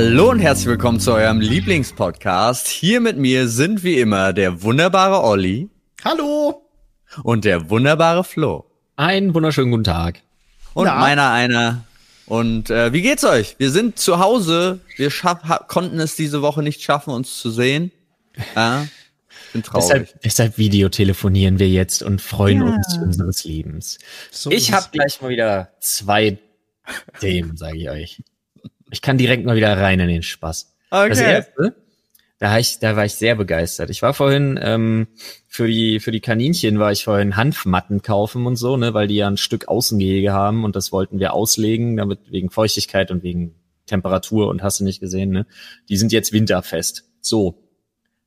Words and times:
Hallo 0.00 0.30
und 0.30 0.38
herzlich 0.38 0.68
willkommen 0.68 1.00
zu 1.00 1.12
eurem 1.12 1.40
Lieblingspodcast. 1.40 2.68
Hier 2.68 3.00
mit 3.00 3.16
mir 3.16 3.48
sind 3.48 3.82
wie 3.82 3.98
immer 3.98 4.32
der 4.32 4.62
wunderbare 4.62 5.24
Olli. 5.24 5.70
Hallo. 6.04 6.62
Und 7.24 7.44
der 7.44 7.68
wunderbare 7.68 8.22
Flo. 8.22 8.64
Einen 8.94 9.34
wunderschönen 9.34 9.72
guten 9.72 9.82
Tag. 9.82 10.20
Und 10.72 10.86
ja. 10.86 10.94
meiner 10.94 11.32
einer. 11.32 11.84
Und 12.26 12.70
äh, 12.70 12.92
wie 12.92 13.02
geht's 13.02 13.24
euch? 13.24 13.56
Wir 13.58 13.72
sind 13.72 13.98
zu 13.98 14.20
Hause. 14.20 14.78
Wir 14.94 15.10
konnten 15.66 15.98
es 15.98 16.14
diese 16.14 16.42
Woche 16.42 16.62
nicht 16.62 16.80
schaffen, 16.80 17.12
uns 17.12 17.36
zu 17.36 17.50
sehen. 17.50 17.90
Äh, 18.54 18.84
bin 19.52 19.64
traurig. 19.64 19.88
Deshalb, 19.88 20.22
deshalb 20.22 20.58
videotelefonieren 20.58 21.58
wir 21.58 21.68
jetzt 21.68 22.04
und 22.04 22.22
freuen 22.22 22.64
ja. 22.64 22.72
uns 22.72 22.96
unseres 23.02 23.42
Lebens. 23.42 23.98
So 24.30 24.52
ich 24.52 24.72
habe 24.72 24.86
gleich 24.92 25.20
mal 25.20 25.30
wieder 25.30 25.72
zwei 25.80 26.38
Themen, 27.18 27.56
sage 27.56 27.78
ich 27.78 27.90
euch. 27.90 28.22
Ich 28.90 29.02
kann 29.02 29.18
direkt 29.18 29.44
mal 29.44 29.56
wieder 29.56 29.76
rein 29.76 30.00
in 30.00 30.08
den 30.08 30.22
Spaß. 30.22 30.74
Okay. 30.90 31.08
Das 31.08 31.20
erste, 31.20 31.74
da, 32.38 32.50
war 32.50 32.60
ich, 32.60 32.78
da 32.78 32.96
war 32.96 33.04
ich 33.04 33.14
sehr 33.14 33.34
begeistert. 33.34 33.90
Ich 33.90 34.02
war 34.02 34.14
vorhin 34.14 34.58
ähm, 34.62 35.08
für 35.46 35.66
die 35.66 36.00
für 36.00 36.12
die 36.12 36.20
Kaninchen 36.20 36.78
war 36.78 36.92
ich 36.92 37.04
vorhin 37.04 37.36
Hanfmatten 37.36 38.02
kaufen 38.02 38.46
und 38.46 38.56
so, 38.56 38.76
ne, 38.76 38.94
weil 38.94 39.08
die 39.08 39.16
ja 39.16 39.26
ein 39.26 39.36
Stück 39.36 39.68
Außengehege 39.68 40.32
haben 40.32 40.64
und 40.64 40.76
das 40.76 40.92
wollten 40.92 41.18
wir 41.18 41.34
auslegen, 41.34 41.96
damit 41.96 42.30
wegen 42.30 42.50
Feuchtigkeit 42.50 43.10
und 43.10 43.22
wegen 43.22 43.54
Temperatur 43.86 44.48
und 44.48 44.62
hast 44.62 44.80
du 44.80 44.84
nicht 44.84 45.00
gesehen, 45.00 45.30
ne? 45.30 45.46
Die 45.88 45.96
sind 45.96 46.12
jetzt 46.12 46.32
winterfest. 46.32 47.04
So. 47.20 47.64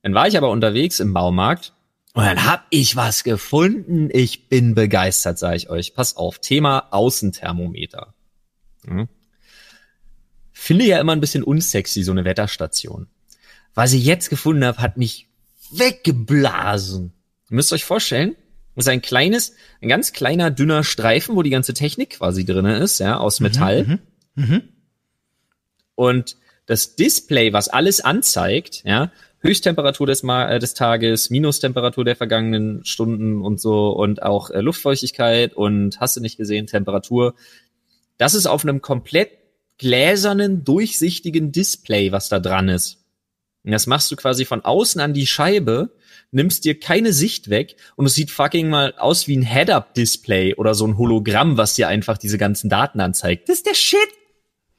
Dann 0.02 0.14
war 0.14 0.26
ich 0.26 0.36
aber 0.36 0.50
unterwegs 0.50 1.00
im 1.00 1.14
Baumarkt 1.14 1.72
und 2.12 2.24
dann 2.24 2.44
hab 2.44 2.66
ich 2.70 2.96
was 2.96 3.24
gefunden. 3.24 4.10
Ich 4.12 4.48
bin 4.48 4.74
begeistert, 4.74 5.38
sage 5.38 5.56
ich 5.56 5.70
euch. 5.70 5.94
Pass 5.94 6.16
auf, 6.16 6.38
Thema 6.38 6.88
Außenthermometer. 6.90 8.14
Hm? 8.84 9.08
Finde 10.62 10.84
ja 10.84 11.00
immer 11.00 11.10
ein 11.10 11.20
bisschen 11.20 11.42
unsexy, 11.42 12.04
so 12.04 12.12
eine 12.12 12.24
Wetterstation. 12.24 13.08
Was 13.74 13.94
ich 13.94 14.04
jetzt 14.04 14.30
gefunden 14.30 14.64
habe, 14.64 14.78
hat 14.78 14.96
mich 14.96 15.26
weggeblasen. 15.72 17.12
Ihr 17.50 17.54
müsst 17.56 17.72
euch 17.72 17.84
vorstellen, 17.84 18.36
das 18.76 18.84
ist 18.84 18.88
ein 18.88 19.02
kleines, 19.02 19.56
ein 19.80 19.88
ganz 19.88 20.12
kleiner, 20.12 20.52
dünner 20.52 20.84
Streifen, 20.84 21.34
wo 21.34 21.42
die 21.42 21.50
ganze 21.50 21.74
Technik 21.74 22.10
quasi 22.10 22.44
drinne 22.44 22.76
ist, 22.78 23.00
ja, 23.00 23.18
aus 23.18 23.40
mhm, 23.40 23.46
Metall. 23.46 23.84
Mhm, 23.84 23.98
mhm, 24.36 24.62
Und 25.96 26.36
das 26.66 26.94
Display, 26.94 27.52
was 27.52 27.66
alles 27.66 28.00
anzeigt, 28.00 28.84
ja, 28.84 29.10
Höchsttemperatur 29.40 30.06
des, 30.06 30.22
Ma 30.22 30.48
äh, 30.48 30.60
des 30.60 30.74
Tages, 30.74 31.28
Minustemperatur 31.28 32.04
der 32.04 32.14
vergangenen 32.14 32.84
Stunden 32.84 33.42
und 33.42 33.60
so 33.60 33.90
und 33.90 34.22
auch 34.22 34.50
äh, 34.50 34.60
Luftfeuchtigkeit 34.60 35.54
und 35.54 35.98
hast 35.98 36.16
du 36.16 36.20
nicht 36.20 36.36
gesehen, 36.36 36.68
Temperatur. 36.68 37.34
Das 38.16 38.34
ist 38.34 38.46
auf 38.46 38.62
einem 38.62 38.80
komplett 38.80 39.41
gläsernen, 39.78 40.64
durchsichtigen 40.64 41.52
Display, 41.52 42.12
was 42.12 42.28
da 42.28 42.40
dran 42.40 42.68
ist. 42.68 42.98
Und 43.64 43.72
das 43.72 43.86
machst 43.86 44.10
du 44.10 44.16
quasi 44.16 44.44
von 44.44 44.64
außen 44.64 45.00
an 45.00 45.14
die 45.14 45.26
Scheibe, 45.26 45.96
nimmst 46.30 46.64
dir 46.64 46.78
keine 46.78 47.12
Sicht 47.12 47.50
weg 47.50 47.76
und 47.96 48.06
es 48.06 48.14
sieht 48.14 48.30
fucking 48.30 48.68
mal 48.68 48.94
aus 48.96 49.28
wie 49.28 49.36
ein 49.36 49.42
Head-Up-Display 49.42 50.54
oder 50.54 50.74
so 50.74 50.86
ein 50.86 50.98
Hologramm, 50.98 51.56
was 51.56 51.74
dir 51.74 51.88
einfach 51.88 52.18
diese 52.18 52.38
ganzen 52.38 52.68
Daten 52.70 53.00
anzeigt. 53.00 53.48
Das 53.48 53.58
ist 53.58 53.66
der 53.66 53.74
Shit. 53.74 53.98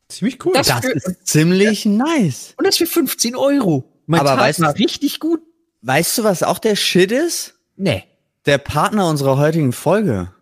Ziemlich 0.10 0.44
cool. 0.46 0.54
Das, 0.54 0.68
das 0.68 0.84
ist 0.86 1.28
ziemlich 1.28 1.86
ja. 1.86 1.92
nice. 1.92 2.54
Und 2.58 2.68
das 2.68 2.78
für 2.78 2.86
15 2.86 3.36
Euro. 3.36 3.90
Mein 4.06 4.20
Aber 4.20 4.32
Tag 4.32 4.40
weißt 4.40 4.60
du, 4.60 4.66
richtig 4.78 5.20
gut. 5.20 5.42
Weißt 5.82 6.18
du, 6.18 6.24
was 6.24 6.44
auch 6.44 6.60
der 6.60 6.76
Shit 6.76 7.12
ist? 7.12 7.56
Nee. 7.78 8.04
Der 8.46 8.58
Partner 8.58 9.08
unserer 9.08 9.38
heutigen 9.38 9.72
Folge. 9.72 10.34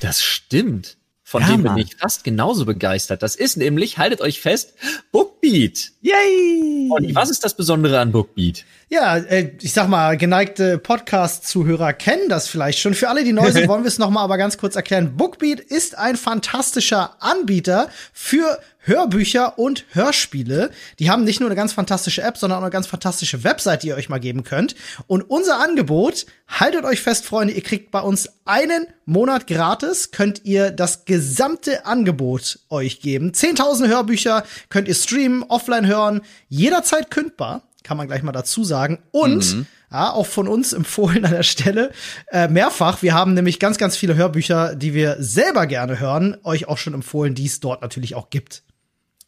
Das 0.00 0.22
stimmt. 0.22 0.97
Von 1.28 1.42
ja, 1.42 1.48
dem 1.48 1.62
bin 1.62 1.76
ich 1.76 1.94
fast 1.94 2.24
genauso 2.24 2.64
begeistert. 2.64 3.22
Das 3.22 3.36
ist 3.36 3.58
nämlich, 3.58 3.98
haltet 3.98 4.22
euch 4.22 4.40
fest, 4.40 4.72
Bookbeat. 5.12 5.90
Yay! 6.00 6.88
Und 6.88 7.14
was 7.14 7.28
ist 7.28 7.44
das 7.44 7.54
Besondere 7.54 8.00
an 8.00 8.12
Bookbeat? 8.12 8.64
Ja, 8.88 9.18
äh, 9.18 9.52
ich 9.60 9.74
sag 9.74 9.88
mal, 9.88 10.16
geneigte 10.16 10.78
Podcast-Zuhörer 10.78 11.92
kennen 11.92 12.30
das 12.30 12.48
vielleicht 12.48 12.78
schon. 12.78 12.94
Für 12.94 13.10
alle, 13.10 13.24
die 13.24 13.34
neu 13.34 13.52
sind, 13.52 13.68
wollen 13.68 13.82
wir 13.82 13.88
es 13.88 13.98
noch 13.98 14.08
mal 14.08 14.22
aber 14.22 14.38
ganz 14.38 14.56
kurz 14.56 14.74
erklären. 14.74 15.18
Bookbeat 15.18 15.60
ist 15.60 15.98
ein 15.98 16.16
fantastischer 16.16 17.22
Anbieter 17.22 17.90
für 18.14 18.58
Hörbücher 18.78 19.58
und 19.58 19.84
Hörspiele. 19.90 20.70
Die 20.98 21.10
haben 21.10 21.24
nicht 21.24 21.40
nur 21.40 21.48
eine 21.48 21.56
ganz 21.56 21.72
fantastische 21.72 22.22
App, 22.22 22.38
sondern 22.38 22.58
auch 22.58 22.62
eine 22.62 22.70
ganz 22.70 22.86
fantastische 22.86 23.44
Website, 23.44 23.82
die 23.82 23.88
ihr 23.88 23.96
euch 23.96 24.08
mal 24.08 24.18
geben 24.18 24.44
könnt. 24.44 24.74
Und 25.06 25.22
unser 25.22 25.60
Angebot, 25.60 26.26
haltet 26.46 26.84
euch 26.84 27.00
fest, 27.00 27.26
Freunde, 27.26 27.54
ihr 27.54 27.62
kriegt 27.62 27.90
bei 27.90 28.00
uns 28.00 28.28
einen 28.44 28.86
Monat 29.04 29.46
gratis, 29.46 30.10
könnt 30.10 30.44
ihr 30.44 30.70
das 30.70 31.04
gesamte 31.04 31.86
Angebot 31.86 32.60
euch 32.70 33.00
geben. 33.00 33.32
10.000 33.32 33.88
Hörbücher 33.88 34.44
könnt 34.68 34.88
ihr 34.88 34.94
streamen, 34.94 35.42
offline 35.42 35.86
hören, 35.86 36.22
jederzeit 36.48 37.10
kündbar 37.10 37.62
kann 37.88 37.96
man 37.96 38.06
gleich 38.06 38.22
mal 38.22 38.32
dazu 38.32 38.64
sagen. 38.64 38.98
Und 39.12 39.54
mhm. 39.54 39.66
Ja, 39.90 40.12
auch 40.12 40.26
von 40.26 40.48
uns 40.48 40.72
empfohlen 40.72 41.24
an 41.24 41.32
der 41.32 41.42
Stelle 41.42 41.92
äh, 42.30 42.48
mehrfach. 42.48 43.02
Wir 43.02 43.14
haben 43.14 43.34
nämlich 43.34 43.58
ganz, 43.58 43.78
ganz 43.78 43.96
viele 43.96 44.16
Hörbücher, 44.16 44.74
die 44.74 44.94
wir 44.94 45.16
selber 45.18 45.66
gerne 45.66 45.98
hören, 45.98 46.36
euch 46.44 46.68
auch 46.68 46.78
schon 46.78 46.94
empfohlen, 46.94 47.34
die 47.34 47.46
es 47.46 47.60
dort 47.60 47.82
natürlich 47.82 48.14
auch 48.14 48.30
gibt. 48.30 48.62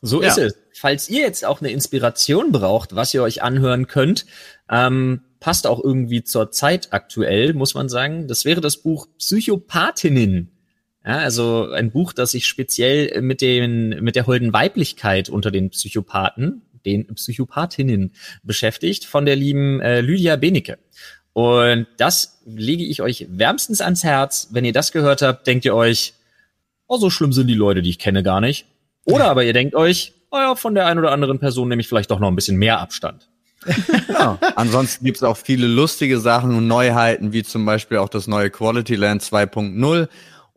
So 0.03 0.23
ja. 0.23 0.29
ist 0.29 0.39
es. 0.39 0.55
Falls 0.73 1.11
ihr 1.11 1.21
jetzt 1.21 1.45
auch 1.45 1.61
eine 1.61 1.71
Inspiration 1.71 2.53
braucht, 2.53 2.95
was 2.95 3.13
ihr 3.13 3.23
euch 3.23 3.43
anhören 3.43 3.87
könnt, 3.87 4.25
ähm, 4.71 5.23
passt 5.41 5.67
auch 5.67 5.83
irgendwie 5.83 6.23
zur 6.23 6.51
Zeit 6.51 6.89
aktuell, 6.93 7.55
muss 7.55 7.75
man 7.75 7.89
sagen. 7.89 8.29
Das 8.29 8.45
wäre 8.45 8.61
das 8.61 8.79
Buch 8.79 9.09
Psychopathinnen. 9.19 10.53
Ja, 11.05 11.19
also 11.19 11.71
ein 11.71 11.91
Buch, 11.91 12.13
das 12.13 12.33
sich 12.33 12.47
speziell 12.47 13.23
mit 13.23 13.41
den, 13.41 14.03
mit 14.03 14.17
der 14.17 14.27
holden 14.27 14.53
Weiblichkeit 14.53 15.31
unter 15.31 15.51
den 15.51 15.71
Psychopathen 15.71 16.63
den 16.85 17.07
Psychopathinnen 17.15 18.13
beschäftigt 18.43 19.05
von 19.05 19.25
der 19.25 19.37
lieben 19.37 19.81
äh, 19.81 20.01
Lydia 20.01 20.37
Benecke. 20.37 20.79
Und 21.33 21.87
das 21.97 22.41
lege 22.45 22.85
ich 22.85 23.03
euch 23.03 23.27
wärmstens 23.31 23.81
ans 23.81 24.05
Herz. 24.05 24.49
Wenn 24.51 24.65
ihr 24.65 24.73
das 24.73 24.93
gehört 24.93 25.23
habt, 25.23 25.47
denkt 25.47 25.65
ihr 25.65 25.75
euch, 25.75 26.15
oh, 26.87 26.99
so 26.99 27.09
schlimm 27.09 27.33
sind 27.33 27.47
die 27.47 27.55
Leute, 27.55 27.83
die 27.83 27.91
ich 27.91 27.99
kenne, 27.99 28.23
gar 28.23 28.41
nicht. 28.41 28.67
Oder 29.05 29.27
aber 29.31 29.45
ihr 29.45 29.53
denkt 29.53 29.75
euch, 29.75 30.13
oh 30.31 30.37
ja, 30.37 30.55
von 30.55 30.75
der 30.75 30.87
einen 30.87 30.99
oder 30.99 31.13
anderen 31.13 31.39
Person 31.39 31.69
nehme 31.69 31.81
ich 31.81 31.89
vielleicht 31.89 32.11
doch 32.11 32.19
noch 32.19 32.29
ein 32.29 32.37
bisschen 32.37 32.57
mehr 32.57 32.81
Abstand. 32.81 33.29
ja. 34.09 34.39
Ansonsten 34.57 35.05
gibt's 35.05 35.23
auch 35.23 35.37
viele 35.37 35.67
lustige 35.67 36.19
Sachen 36.19 36.55
und 36.55 36.67
Neuheiten, 36.67 37.33
wie 37.33 37.43
zum 37.43 37.65
Beispiel 37.65 37.99
auch 37.99 38.09
das 38.09 38.27
neue 38.27 38.51
Quality 38.51 38.97
Land 38.97 39.23
2.0 39.23 40.09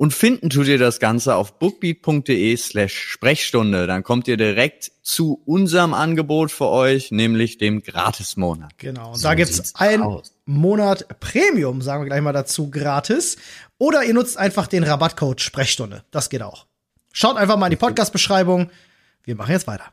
und 0.03 0.13
finden 0.13 0.49
tut 0.49 0.67
ihr 0.67 0.77
das 0.77 0.99
Ganze 0.99 1.33
auf 1.35 1.59
bookbeat.de 1.59 2.57
slash 2.57 2.93
Sprechstunde. 2.93 3.87
Dann 3.87 4.03
kommt 4.03 4.27
ihr 4.27 4.35
direkt 4.35 4.91
zu 5.01 5.41
unserem 5.45 5.93
Angebot 5.93 6.51
für 6.51 6.67
euch, 6.67 7.11
nämlich 7.11 7.57
dem 7.57 7.81
Gratis-Monat. 7.81 8.77
Genau. 8.79 9.11
Und 9.11 9.15
so 9.15 9.29
da 9.29 9.33
gibt's 9.33 9.73
ein 9.75 10.03
Monat 10.43 11.07
Premium, 11.21 11.81
sagen 11.81 12.03
wir 12.03 12.07
gleich 12.07 12.19
mal 12.19 12.33
dazu, 12.33 12.69
gratis. 12.69 13.37
Oder 13.77 14.03
ihr 14.03 14.13
nutzt 14.13 14.37
einfach 14.37 14.67
den 14.67 14.83
Rabattcode 14.83 15.39
Sprechstunde. 15.39 16.03
Das 16.11 16.29
geht 16.29 16.41
auch. 16.41 16.65
Schaut 17.13 17.37
einfach 17.37 17.55
mal 17.55 17.67
in 17.67 17.71
die 17.71 17.77
Podcast-Beschreibung. 17.77 18.71
Wir 19.23 19.37
machen 19.37 19.53
jetzt 19.53 19.67
weiter. 19.67 19.85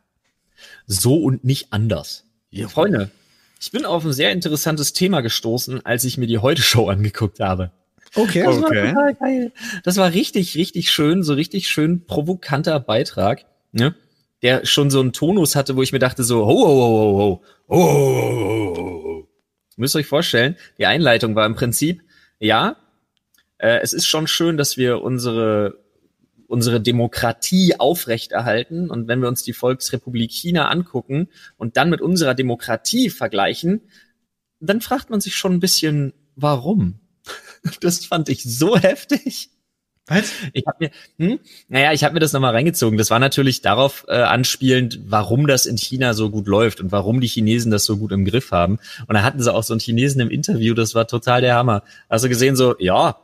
So 0.88 1.22
und 1.22 1.44
nicht 1.44 1.72
anders. 1.72 2.24
Ja. 2.50 2.66
Freunde, 2.66 3.12
ich 3.60 3.70
bin 3.70 3.84
auf 3.84 4.04
ein 4.04 4.12
sehr 4.12 4.32
interessantes 4.32 4.92
Thema 4.92 5.20
gestoßen, 5.20 5.86
als 5.86 6.02
ich 6.02 6.18
mir 6.18 6.26
die 6.26 6.38
Heute-Show 6.38 6.88
angeguckt 6.88 7.38
habe. 7.38 7.70
Okay. 8.14 8.42
Das 8.44 8.58
okay. 8.58 8.76
war 8.76 8.88
total 8.88 9.14
geil. 9.14 9.52
Das 9.84 9.96
war 9.96 10.12
richtig, 10.12 10.56
richtig 10.56 10.90
schön, 10.90 11.22
so 11.22 11.34
richtig 11.34 11.68
schön 11.68 12.04
provokanter 12.06 12.80
Beitrag, 12.80 13.46
ne? 13.72 13.94
Der 14.42 14.64
schon 14.64 14.90
so 14.90 15.00
einen 15.00 15.12
Tonus 15.12 15.54
hatte, 15.54 15.76
wo 15.76 15.82
ich 15.82 15.92
mir 15.92 15.98
dachte 15.98 16.24
so, 16.24 16.46
ho, 16.46 16.48
ho, 16.48 16.66
ho, 16.66 16.86
ho, 16.88 17.42
ho, 17.68 17.76
ho, 17.76 18.76
ho, 18.76 19.04
ho. 19.04 19.28
Müsst 19.76 19.94
ihr 19.94 20.00
euch 20.00 20.06
vorstellen, 20.06 20.56
die 20.78 20.86
Einleitung 20.86 21.34
war 21.34 21.46
im 21.46 21.54
Prinzip, 21.54 22.02
ja, 22.38 22.76
äh, 23.58 23.80
es 23.82 23.92
ist 23.92 24.06
schon 24.06 24.26
schön, 24.26 24.56
dass 24.56 24.76
wir 24.76 25.02
unsere 25.02 25.78
unsere 26.50 26.80
Demokratie 26.80 27.78
aufrechterhalten. 27.78 28.90
Und 28.90 29.06
wenn 29.06 29.20
wir 29.22 29.28
uns 29.28 29.44
die 29.44 29.52
Volksrepublik 29.52 30.32
China 30.32 30.68
angucken 30.68 31.28
und 31.56 31.76
dann 31.76 31.90
mit 31.90 32.00
unserer 32.00 32.34
Demokratie 32.34 33.08
vergleichen, 33.08 33.82
dann 34.58 34.80
fragt 34.80 35.10
man 35.10 35.20
sich 35.20 35.36
schon 35.36 35.54
ein 35.54 35.60
bisschen, 35.60 36.12
warum? 36.34 36.99
Das 37.80 38.04
fand 38.06 38.28
ich 38.28 38.42
so 38.42 38.78
heftig. 38.78 39.50
Was? 40.10 40.32
Ich 40.54 40.64
habe 40.66 40.76
mir, 40.80 40.90
hm, 41.18 41.38
naja, 41.68 41.92
ich 41.92 42.02
habe 42.02 42.14
mir 42.14 42.20
das 42.20 42.32
nochmal 42.32 42.52
reingezogen. 42.52 42.98
Das 42.98 43.10
war 43.10 43.20
natürlich 43.20 43.62
darauf 43.62 44.04
äh, 44.08 44.16
anspielend, 44.16 44.98
warum 45.06 45.46
das 45.46 45.66
in 45.66 45.78
China 45.78 46.14
so 46.14 46.30
gut 46.30 46.48
läuft 46.48 46.80
und 46.80 46.90
warum 46.90 47.20
die 47.20 47.28
Chinesen 47.28 47.70
das 47.70 47.84
so 47.84 47.96
gut 47.96 48.10
im 48.10 48.24
Griff 48.24 48.50
haben. 48.50 48.78
Und 49.06 49.14
da 49.14 49.22
hatten 49.22 49.40
sie 49.40 49.54
auch 49.54 49.62
so 49.62 49.72
einen 49.72 49.80
Chinesen 49.80 50.20
im 50.20 50.28
Interview, 50.28 50.74
das 50.74 50.96
war 50.96 51.06
total 51.06 51.42
der 51.42 51.54
Hammer. 51.54 51.84
Hast 52.08 52.24
du 52.24 52.28
gesehen, 52.28 52.56
so, 52.56 52.74
ja, 52.80 53.18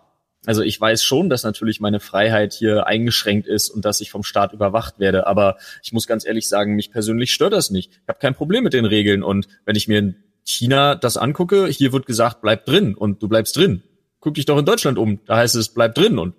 also 0.45 0.63
ich 0.63 0.81
weiß 0.81 1.03
schon, 1.03 1.29
dass 1.29 1.43
natürlich 1.43 1.81
meine 1.81 1.99
Freiheit 1.99 2.53
hier 2.53 2.87
eingeschränkt 2.87 3.49
ist 3.49 3.69
und 3.71 3.85
dass 3.85 4.01
ich 4.01 4.13
vom 4.13 4.23
Staat 4.23 4.53
überwacht 4.53 5.01
werde, 5.01 5.27
aber 5.27 5.57
ich 5.83 5.93
muss 5.93 6.07
ganz 6.07 6.25
ehrlich 6.25 6.47
sagen, 6.47 6.77
mich 6.77 6.93
persönlich 6.93 7.33
stört 7.33 7.53
das 7.53 7.71
nicht. 7.71 7.91
Ich 7.91 8.09
habe 8.09 8.21
kein 8.21 8.37
Problem 8.37 8.63
mit 8.63 8.75
den 8.75 8.85
Regeln 8.85 9.25
und 9.25 9.49
wenn 9.65 9.75
ich 9.75 9.89
mir 9.89 9.99
in 9.99 10.17
China 10.45 10.95
das 10.95 11.17
angucke, 11.17 11.67
hier 11.67 11.93
wird 11.93 12.07
gesagt, 12.07 12.43
bleib 12.43 12.65
drin 12.65 12.95
und 12.95 13.21
du 13.25 13.29
bleibst 13.29 13.57
drin 13.57 13.83
guck 14.27 14.35
dich 14.35 14.45
doch 14.45 14.59
in 14.59 14.65
Deutschland 14.65 14.99
um. 14.99 15.21
Da 15.27 15.37
heißt 15.37 15.55
es, 15.55 15.69
bleib 15.69 15.95
drin 15.95 16.19
und 16.19 16.35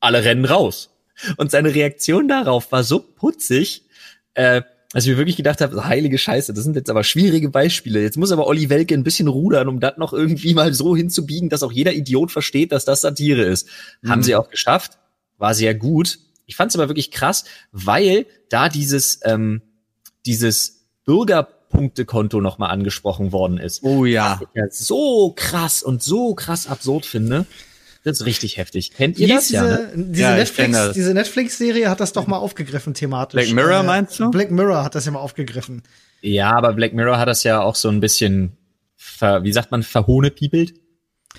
alle 0.00 0.24
rennen 0.24 0.44
raus. 0.44 0.90
Und 1.36 1.52
seine 1.52 1.72
Reaktion 1.72 2.26
darauf 2.26 2.72
war 2.72 2.82
so 2.82 2.98
putzig. 2.98 3.84
Äh, 4.34 4.62
als 4.92 5.04
ich 5.04 5.12
mir 5.12 5.18
wirklich 5.18 5.36
gedacht 5.36 5.60
habe, 5.60 5.84
heilige 5.84 6.18
Scheiße, 6.18 6.52
das 6.52 6.64
sind 6.64 6.74
jetzt 6.74 6.90
aber 6.90 7.04
schwierige 7.04 7.48
Beispiele. 7.48 8.02
Jetzt 8.02 8.16
muss 8.16 8.32
aber 8.32 8.48
Olli 8.48 8.70
Welke 8.70 8.92
ein 8.94 9.04
bisschen 9.04 9.28
rudern, 9.28 9.68
um 9.68 9.78
das 9.78 9.98
noch 9.98 10.12
irgendwie 10.12 10.52
mal 10.52 10.74
so 10.74 10.96
hinzubiegen, 10.96 11.48
dass 11.48 11.62
auch 11.62 11.70
jeder 11.70 11.92
Idiot 11.92 12.32
versteht, 12.32 12.72
dass 12.72 12.84
das 12.84 13.02
Satire 13.02 13.42
ist. 13.42 13.68
Mhm. 14.02 14.10
Haben 14.10 14.22
sie 14.24 14.34
auch 14.34 14.50
geschafft, 14.50 14.98
war 15.36 15.54
sehr 15.54 15.76
gut. 15.76 16.18
Ich 16.44 16.56
fand 16.56 16.72
es 16.72 16.76
aber 16.76 16.88
wirklich 16.88 17.12
krass, 17.12 17.44
weil 17.70 18.26
da 18.48 18.68
dieses 18.68 19.20
ähm, 19.22 19.62
dieses 20.26 20.88
Bürgerpunktekonto 21.68 22.40
nochmal 22.40 22.70
angesprochen 22.70 23.32
worden 23.32 23.58
ist. 23.58 23.82
Oh 23.82 24.04
ja. 24.04 24.38
Was 24.40 24.42
ich 24.42 24.48
ja 24.54 24.64
so 24.70 25.32
krass 25.34 25.82
und 25.82 26.02
so 26.02 26.34
krass 26.34 26.66
absurd 26.66 27.06
finde. 27.06 27.46
Das 28.04 28.20
ist 28.20 28.26
richtig 28.26 28.56
heftig. 28.56 28.92
Kennt 28.92 29.18
ihr 29.18 29.28
das 29.28 29.48
diese, 29.48 29.56
ja? 29.56 29.64
Ne? 29.64 29.92
Diese 29.94 30.22
ja, 30.22 30.36
Netflix, 30.36 30.92
diese 30.94 31.14
Netflix-Serie 31.14 31.90
hat 31.90 32.00
das 32.00 32.12
doch 32.12 32.26
mal 32.26 32.38
aufgegriffen 32.38 32.94
thematisch. 32.94 33.34
Black 33.34 33.54
Mirror 33.54 33.80
äh, 33.80 33.82
meinst 33.82 34.18
du? 34.18 34.30
Black 34.30 34.50
Mirror 34.50 34.84
hat 34.84 34.94
das 34.94 35.04
ja 35.04 35.12
mal 35.12 35.18
aufgegriffen. 35.18 35.82
Ja, 36.22 36.52
aber 36.56 36.72
Black 36.72 36.94
Mirror 36.94 37.18
hat 37.18 37.28
das 37.28 37.44
ja 37.44 37.60
auch 37.60 37.74
so 37.74 37.88
ein 37.88 38.00
bisschen, 38.00 38.56
ver, 38.96 39.42
wie 39.42 39.52
sagt 39.52 39.70
man, 39.70 39.82
verhohnepiepelt. 39.82 40.74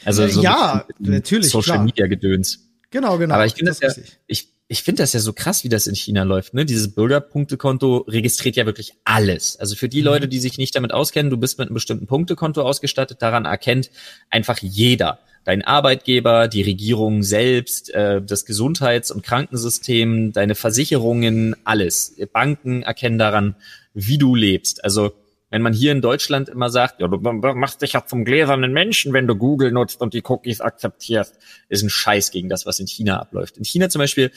Also 0.06 0.28
so 0.28 0.42
ja, 0.42 0.86
natürlich. 1.00 1.50
Social 1.50 1.76
klar. 1.76 1.86
Media 1.86 2.08
Gedöns. 2.08 2.70
Genau, 2.92 3.18
genau. 3.18 3.36
Aber 3.36 3.46
ich 3.46 3.54
finde 3.54 3.72
das, 3.72 3.80
das 3.80 3.98
ja, 3.98 4.04
ich, 4.28 4.50
ich 4.72 4.84
finde 4.84 5.02
das 5.02 5.14
ja 5.14 5.20
so 5.20 5.34
krass, 5.34 5.64
wie 5.64 5.70
das 5.70 5.88
in 5.88 5.96
China 5.96 6.22
läuft. 6.22 6.54
Ne? 6.54 6.64
Dieses 6.64 6.94
Bürgerpunktekonto 6.94 8.06
registriert 8.08 8.56
ja 8.56 8.68
wirklich 8.68 8.94
alles. 9.04 9.58
Also 9.58 9.76
für 9.76 9.90
die 9.90 10.02
mhm. 10.02 10.06
Leute, 10.06 10.28
die 10.28 10.40
sich 10.40 10.60
nicht 10.60 10.76
damit 10.76 10.94
auskennen, 10.94 11.32
du 11.32 11.38
bist 11.38 11.58
mit 11.58 11.68
einem 11.68 11.74
bestimmten 11.74 12.06
Punktekonto 12.06 12.62
ausgestattet, 12.62 13.22
daran 13.22 13.46
erkennt 13.46 13.90
einfach 14.30 14.60
jeder 14.60 15.20
dein 15.44 15.64
Arbeitgeber, 15.64 16.48
die 16.48 16.62
Regierung 16.62 17.24
selbst, 17.24 17.90
äh, 17.96 18.22
das 18.22 18.46
Gesundheits- 18.46 19.10
und 19.10 19.24
Krankensystem, 19.24 20.34
deine 20.34 20.54
Versicherungen, 20.54 21.56
alles. 21.64 22.16
Banken 22.32 22.84
erkennen 22.84 23.18
daran, 23.18 23.56
wie 23.96 24.20
du 24.20 24.36
lebst. 24.36 24.84
Also 24.84 25.14
wenn 25.50 25.62
man 25.62 25.74
hier 25.74 25.92
in 25.92 26.02
Deutschland 26.02 26.50
immer 26.50 26.70
sagt, 26.70 27.00
ja, 27.02 27.08
du 27.08 27.18
machst 27.18 27.82
dich 27.82 27.94
ja 27.94 28.06
zum 28.06 28.24
gläsernen 28.24 28.72
Menschen, 28.72 29.14
wenn 29.14 29.28
du 29.28 29.36
Google 29.36 29.72
nutzt 29.72 30.02
und 30.02 30.14
die 30.14 30.24
Cookies 30.24 30.62
akzeptierst, 30.62 31.38
ist 31.70 31.84
ein 31.84 31.90
Scheiß 31.90 32.32
gegen 32.32 32.50
das, 32.50 32.66
was 32.66 32.80
in 32.80 32.88
China 32.88 33.20
abläuft. 33.20 33.58
In 33.58 33.64
China 33.64 33.90
zum 33.90 34.00
Beispiel 34.00 34.32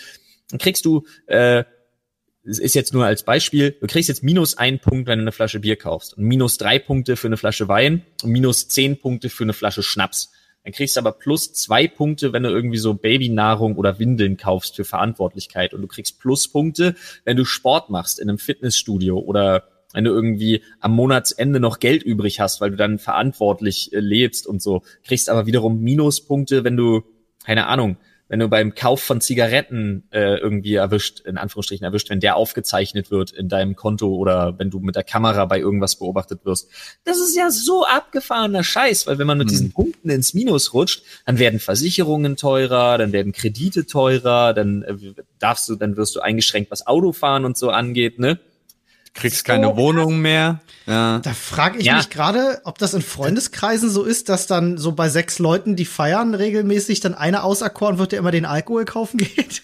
kriegst 0.58 0.84
du, 0.84 1.04
äh, 1.26 1.64
es 2.44 2.58
ist 2.58 2.74
jetzt 2.74 2.92
nur 2.92 3.04
als 3.04 3.22
Beispiel, 3.22 3.76
du 3.80 3.86
kriegst 3.86 4.08
jetzt 4.08 4.24
minus 4.24 4.56
ein 4.58 4.80
Punkt, 4.80 5.06
wenn 5.06 5.18
du 5.18 5.22
eine 5.22 5.32
Flasche 5.32 5.60
Bier 5.60 5.76
kaufst 5.76 6.16
und 6.16 6.24
minus 6.24 6.58
drei 6.58 6.78
Punkte 6.78 7.16
für 7.16 7.28
eine 7.28 7.36
Flasche 7.36 7.68
Wein 7.68 8.04
und 8.22 8.30
minus 8.30 8.68
zehn 8.68 8.98
Punkte 8.98 9.28
für 9.28 9.44
eine 9.44 9.52
Flasche 9.52 9.82
Schnaps. 9.82 10.32
Dann 10.64 10.72
kriegst 10.72 10.96
du 10.96 11.00
aber 11.00 11.12
plus 11.12 11.52
zwei 11.52 11.88
Punkte, 11.88 12.32
wenn 12.32 12.44
du 12.44 12.48
irgendwie 12.48 12.78
so 12.78 12.94
Babynahrung 12.94 13.76
oder 13.76 13.98
Windeln 13.98 14.36
kaufst 14.36 14.76
für 14.76 14.84
Verantwortlichkeit. 14.84 15.74
Und 15.74 15.82
du 15.82 15.88
kriegst 15.88 16.20
Pluspunkte, 16.20 16.94
wenn 17.24 17.36
du 17.36 17.44
Sport 17.44 17.90
machst 17.90 18.20
in 18.20 18.28
einem 18.28 18.38
Fitnessstudio 18.38 19.18
oder 19.18 19.71
wenn 19.92 20.04
du 20.04 20.10
irgendwie 20.10 20.62
am 20.80 20.92
Monatsende 20.92 21.60
noch 21.60 21.78
Geld 21.78 22.02
übrig 22.02 22.40
hast, 22.40 22.60
weil 22.60 22.70
du 22.70 22.76
dann 22.76 22.98
verantwortlich 22.98 23.92
äh, 23.92 24.00
lebst 24.00 24.46
und 24.46 24.62
so. 24.62 24.82
Kriegst 25.04 25.28
aber 25.28 25.46
wiederum 25.46 25.80
Minuspunkte, 25.80 26.64
wenn 26.64 26.76
du, 26.76 27.02
keine 27.44 27.66
Ahnung, 27.66 27.96
wenn 28.32 28.38
du 28.38 28.48
beim 28.48 28.74
Kauf 28.74 29.02
von 29.02 29.20
Zigaretten 29.20 30.04
äh, 30.10 30.38
irgendwie 30.38 30.72
erwischt, 30.76 31.20
in 31.20 31.36
Anführungsstrichen 31.36 31.84
erwischt, 31.84 32.08
wenn 32.08 32.18
der 32.18 32.36
aufgezeichnet 32.36 33.10
wird 33.10 33.30
in 33.30 33.50
deinem 33.50 33.76
Konto 33.76 34.08
oder 34.08 34.58
wenn 34.58 34.70
du 34.70 34.78
mit 34.80 34.96
der 34.96 35.04
Kamera 35.04 35.44
bei 35.44 35.58
irgendwas 35.58 35.96
beobachtet 35.96 36.46
wirst. 36.46 36.70
Das 37.04 37.18
ist 37.18 37.36
ja 37.36 37.50
so 37.50 37.84
abgefahrener 37.84 38.64
Scheiß, 38.64 39.06
weil 39.06 39.18
wenn 39.18 39.26
man 39.26 39.36
mit 39.36 39.48
mhm. 39.48 39.50
diesen 39.50 39.72
Punkten 39.72 40.08
ins 40.08 40.32
Minus 40.32 40.72
rutscht, 40.72 41.02
dann 41.26 41.38
werden 41.38 41.60
Versicherungen 41.60 42.38
teurer, 42.38 42.96
dann 42.96 43.12
werden 43.12 43.32
Kredite 43.32 43.84
teurer, 43.84 44.54
dann 44.54 44.82
äh, 44.82 44.96
darfst 45.38 45.68
du, 45.68 45.76
dann 45.76 45.98
wirst 45.98 46.16
du 46.16 46.20
eingeschränkt, 46.20 46.70
was 46.70 46.86
Autofahren 46.86 47.44
und 47.44 47.58
so 47.58 47.68
angeht, 47.68 48.18
ne? 48.18 48.40
Kriegst 49.14 49.44
keine 49.44 49.68
so 49.68 49.76
Wohnung 49.76 50.20
mehr. 50.20 50.60
Ja. 50.86 51.20
Da 51.20 51.32
frage 51.34 51.78
ich 51.78 51.86
ja. 51.86 51.96
mich 51.96 52.10
gerade, 52.10 52.60
ob 52.64 52.78
das 52.78 52.94
in 52.94 53.02
Freundeskreisen 53.02 53.90
so 53.90 54.04
ist, 54.04 54.28
dass 54.28 54.46
dann 54.46 54.78
so 54.78 54.92
bei 54.92 55.08
sechs 55.08 55.38
Leuten, 55.38 55.76
die 55.76 55.84
feiern, 55.84 56.34
regelmäßig 56.34 57.00
dann 57.00 57.14
einer 57.14 57.44
auserkoren 57.44 57.98
wird, 57.98 58.12
der 58.12 58.18
immer 58.18 58.30
den 58.30 58.44
Alkohol 58.44 58.84
kaufen 58.84 59.18
geht. 59.18 59.62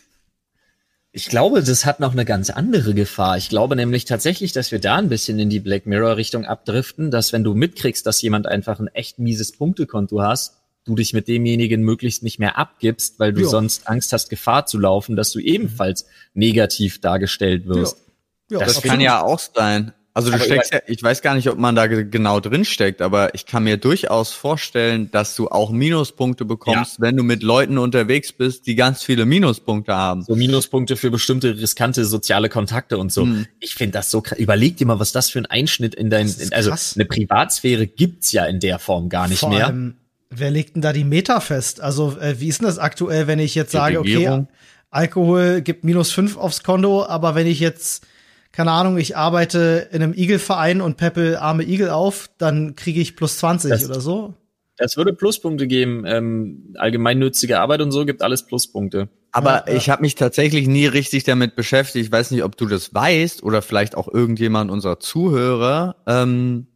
Ich 1.10 1.28
glaube, 1.28 1.62
das 1.62 1.86
hat 1.86 2.00
noch 2.00 2.12
eine 2.12 2.24
ganz 2.24 2.50
andere 2.50 2.94
Gefahr. 2.94 3.38
Ich 3.38 3.48
glaube 3.48 3.74
nämlich 3.74 4.04
tatsächlich, 4.04 4.52
dass 4.52 4.70
wir 4.70 4.78
da 4.78 4.96
ein 4.96 5.08
bisschen 5.08 5.38
in 5.38 5.48
die 5.48 5.58
Black 5.58 5.86
Mirror 5.86 6.16
Richtung 6.16 6.44
abdriften, 6.44 7.10
dass 7.10 7.32
wenn 7.32 7.42
du 7.42 7.54
mitkriegst, 7.54 8.06
dass 8.06 8.20
jemand 8.20 8.46
einfach 8.46 8.78
ein 8.78 8.88
echt 8.88 9.18
mieses 9.18 9.52
Punktekonto 9.52 10.22
hast, 10.22 10.58
du 10.84 10.94
dich 10.94 11.14
mit 11.14 11.26
demjenigen 11.26 11.82
möglichst 11.82 12.22
nicht 12.22 12.38
mehr 12.38 12.58
abgibst, 12.58 13.18
weil 13.18 13.32
du 13.32 13.42
jo. 13.42 13.48
sonst 13.48 13.88
Angst 13.88 14.12
hast, 14.12 14.28
Gefahr 14.28 14.66
zu 14.66 14.78
laufen, 14.78 15.16
dass 15.16 15.32
du 15.32 15.38
ebenfalls 15.38 16.06
negativ 16.34 17.00
dargestellt 17.00 17.66
wirst. 17.66 17.96
Jo. 17.96 18.07
Ja, 18.50 18.60
das, 18.60 18.74
das 18.74 18.82
kann 18.82 19.00
ja 19.00 19.22
auch 19.22 19.38
sein. 19.38 19.92
Also 20.18 20.30
du 20.30 20.34
aber 20.34 20.44
steckst 20.44 20.72
ja, 20.72 20.80
ich 20.88 21.00
weiß 21.00 21.22
gar 21.22 21.36
nicht, 21.36 21.48
ob 21.48 21.58
man 21.58 21.76
da 21.76 21.86
genau 21.86 22.40
drin 22.40 22.64
steckt, 22.64 23.02
aber 23.02 23.36
ich 23.36 23.46
kann 23.46 23.62
mir 23.62 23.76
durchaus 23.76 24.32
vorstellen, 24.32 25.12
dass 25.12 25.36
du 25.36 25.46
auch 25.48 25.70
Minuspunkte 25.70 26.44
bekommst, 26.44 26.98
ja. 26.98 27.04
wenn 27.04 27.16
du 27.16 27.22
mit 27.22 27.44
Leuten 27.44 27.78
unterwegs 27.78 28.32
bist, 28.32 28.66
die 28.66 28.74
ganz 28.74 29.04
viele 29.04 29.26
Minuspunkte 29.26 29.94
haben. 29.94 30.24
So 30.24 30.34
Minuspunkte 30.34 30.96
für 30.96 31.12
bestimmte 31.12 31.56
riskante 31.56 32.04
soziale 32.04 32.48
Kontakte 32.48 32.98
und 32.98 33.12
so. 33.12 33.22
Hm. 33.22 33.46
Ich 33.60 33.76
finde 33.76 33.92
das 33.92 34.10
so 34.10 34.20
krass. 34.20 34.40
Überleg 34.40 34.76
dir 34.76 34.88
mal, 34.88 34.98
was 34.98 35.12
das 35.12 35.30
für 35.30 35.38
ein 35.38 35.46
Einschnitt 35.46 35.94
in 35.94 36.10
dein, 36.10 36.26
in, 36.26 36.52
also 36.52 36.70
krass. 36.70 36.94
eine 36.96 37.04
Privatsphäre 37.04 37.86
gibt's 37.86 38.32
ja 38.32 38.44
in 38.46 38.58
der 38.58 38.80
Form 38.80 39.10
gar 39.10 39.28
nicht 39.28 39.38
Vor 39.38 39.50
mehr. 39.50 39.66
Allem, 39.66 39.98
wer 40.30 40.50
legt 40.50 40.74
denn 40.74 40.82
da 40.82 40.92
die 40.92 41.04
Meta 41.04 41.38
fest? 41.38 41.80
Also 41.80 42.18
äh, 42.18 42.40
wie 42.40 42.48
ist 42.48 42.60
denn 42.60 42.66
das 42.66 42.78
aktuell, 42.78 43.28
wenn 43.28 43.38
ich 43.38 43.54
jetzt 43.54 43.70
sage, 43.70 44.00
okay, 44.00 44.46
Alkohol 44.90 45.60
gibt 45.60 45.84
minus 45.84 46.10
fünf 46.10 46.36
aufs 46.36 46.64
Konto, 46.64 47.04
aber 47.04 47.36
wenn 47.36 47.46
ich 47.46 47.60
jetzt 47.60 48.04
keine 48.52 48.72
Ahnung, 48.72 48.98
ich 48.98 49.16
arbeite 49.16 49.88
in 49.92 50.02
einem 50.02 50.14
Igelverein 50.14 50.80
und 50.80 50.96
peppel 50.96 51.36
arme 51.36 51.64
Igel 51.64 51.90
auf, 51.90 52.30
dann 52.38 52.76
kriege 52.76 53.00
ich 53.00 53.16
plus 53.16 53.38
20 53.38 53.70
das, 53.70 53.88
oder 53.88 54.00
so. 54.00 54.34
Das 54.76 54.96
würde 54.96 55.12
Pluspunkte 55.12 55.66
geben. 55.66 56.04
Ähm, 56.06 56.74
allgemeinnützige 56.76 57.60
Arbeit 57.60 57.82
und 57.82 57.90
so 57.90 58.06
gibt 58.06 58.22
alles 58.22 58.46
Pluspunkte. 58.46 59.08
Aber 59.32 59.68
ja, 59.68 59.76
ich 59.76 59.90
habe 59.90 60.02
mich 60.02 60.14
tatsächlich 60.14 60.66
nie 60.68 60.86
richtig 60.86 61.24
damit 61.24 61.56
beschäftigt. 61.56 62.06
Ich 62.06 62.12
weiß 62.12 62.30
nicht, 62.30 62.44
ob 62.44 62.56
du 62.56 62.66
das 62.66 62.94
weißt 62.94 63.42
oder 63.42 63.60
vielleicht 63.60 63.96
auch 63.96 64.08
irgendjemand 64.08 64.70
unserer 64.70 65.00
Zuhörer. 65.00 65.96
Ähm, 66.06 66.68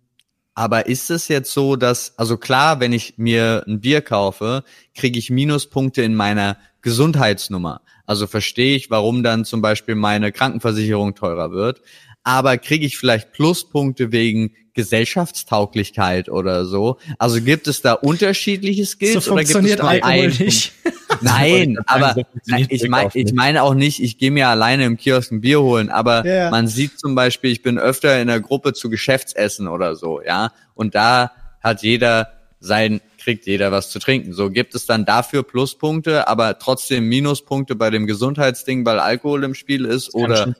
aber 0.54 0.86
ist 0.86 1.10
es 1.10 1.28
jetzt 1.28 1.52
so, 1.52 1.76
dass, 1.76 2.18
also 2.18 2.36
klar, 2.36 2.80
wenn 2.80 2.92
ich 2.92 3.14
mir 3.16 3.64
ein 3.66 3.80
Bier 3.80 4.02
kaufe, 4.02 4.64
kriege 4.94 5.18
ich 5.18 5.30
Minuspunkte 5.30 6.02
in 6.02 6.14
meiner 6.14 6.58
Gesundheitsnummer. 6.82 7.80
Also 8.06 8.26
verstehe 8.26 8.76
ich, 8.76 8.90
warum 8.90 9.22
dann 9.22 9.44
zum 9.44 9.62
Beispiel 9.62 9.94
meine 9.94 10.32
Krankenversicherung 10.32 11.14
teurer 11.14 11.52
wird. 11.52 11.80
Aber 12.24 12.56
kriege 12.58 12.86
ich 12.86 12.96
vielleicht 12.96 13.32
Pluspunkte 13.32 14.12
wegen 14.12 14.52
Gesellschaftstauglichkeit 14.74 16.28
oder 16.28 16.64
so? 16.64 16.98
Also 17.18 17.40
gibt 17.40 17.66
es 17.68 17.82
da 17.82 17.94
unterschiedliche 17.94 18.86
Skills 18.86 19.24
so 19.24 19.32
oder 19.32 19.44
gibt 19.44 19.64
es 19.64 19.78
nur 19.78 19.88
Alkohol 19.88 20.28
nicht? 20.28 20.72
Nein, 21.20 21.78
aber 21.86 22.16
ich 22.46 22.88
meine 22.88 23.10
ich 23.14 23.32
meine 23.32 23.62
auch 23.62 23.74
nicht, 23.74 24.02
ich 24.02 24.18
gehe 24.18 24.30
mir 24.30 24.48
alleine 24.48 24.84
im 24.86 24.96
Kiosk 24.96 25.30
ein 25.30 25.40
Bier 25.40 25.60
holen, 25.60 25.90
aber 25.90 26.26
ja. 26.26 26.50
man 26.50 26.68
sieht 26.68 26.98
zum 26.98 27.14
Beispiel, 27.14 27.50
ich 27.50 27.62
bin 27.62 27.78
öfter 27.78 28.20
in 28.20 28.28
der 28.28 28.40
Gruppe 28.40 28.72
zu 28.72 28.88
Geschäftsessen 28.88 29.68
oder 29.68 29.94
so, 29.94 30.22
ja, 30.22 30.52
und 30.74 30.94
da 30.94 31.32
hat 31.60 31.82
jeder 31.82 32.28
sein, 32.60 33.00
kriegt 33.18 33.46
jeder 33.46 33.72
was 33.72 33.90
zu 33.90 33.98
trinken. 33.98 34.32
So 34.32 34.50
gibt 34.50 34.74
es 34.74 34.86
dann 34.86 35.04
dafür 35.04 35.42
Pluspunkte, 35.42 36.28
aber 36.28 36.58
trotzdem 36.58 37.08
Minuspunkte 37.08 37.74
bei 37.74 37.90
dem 37.90 38.06
Gesundheitsding, 38.06 38.86
weil 38.86 38.98
Alkohol 38.98 39.44
im 39.44 39.54
Spiel 39.54 39.84
ist 39.84 40.08
das 40.08 40.14
oder. 40.14 40.54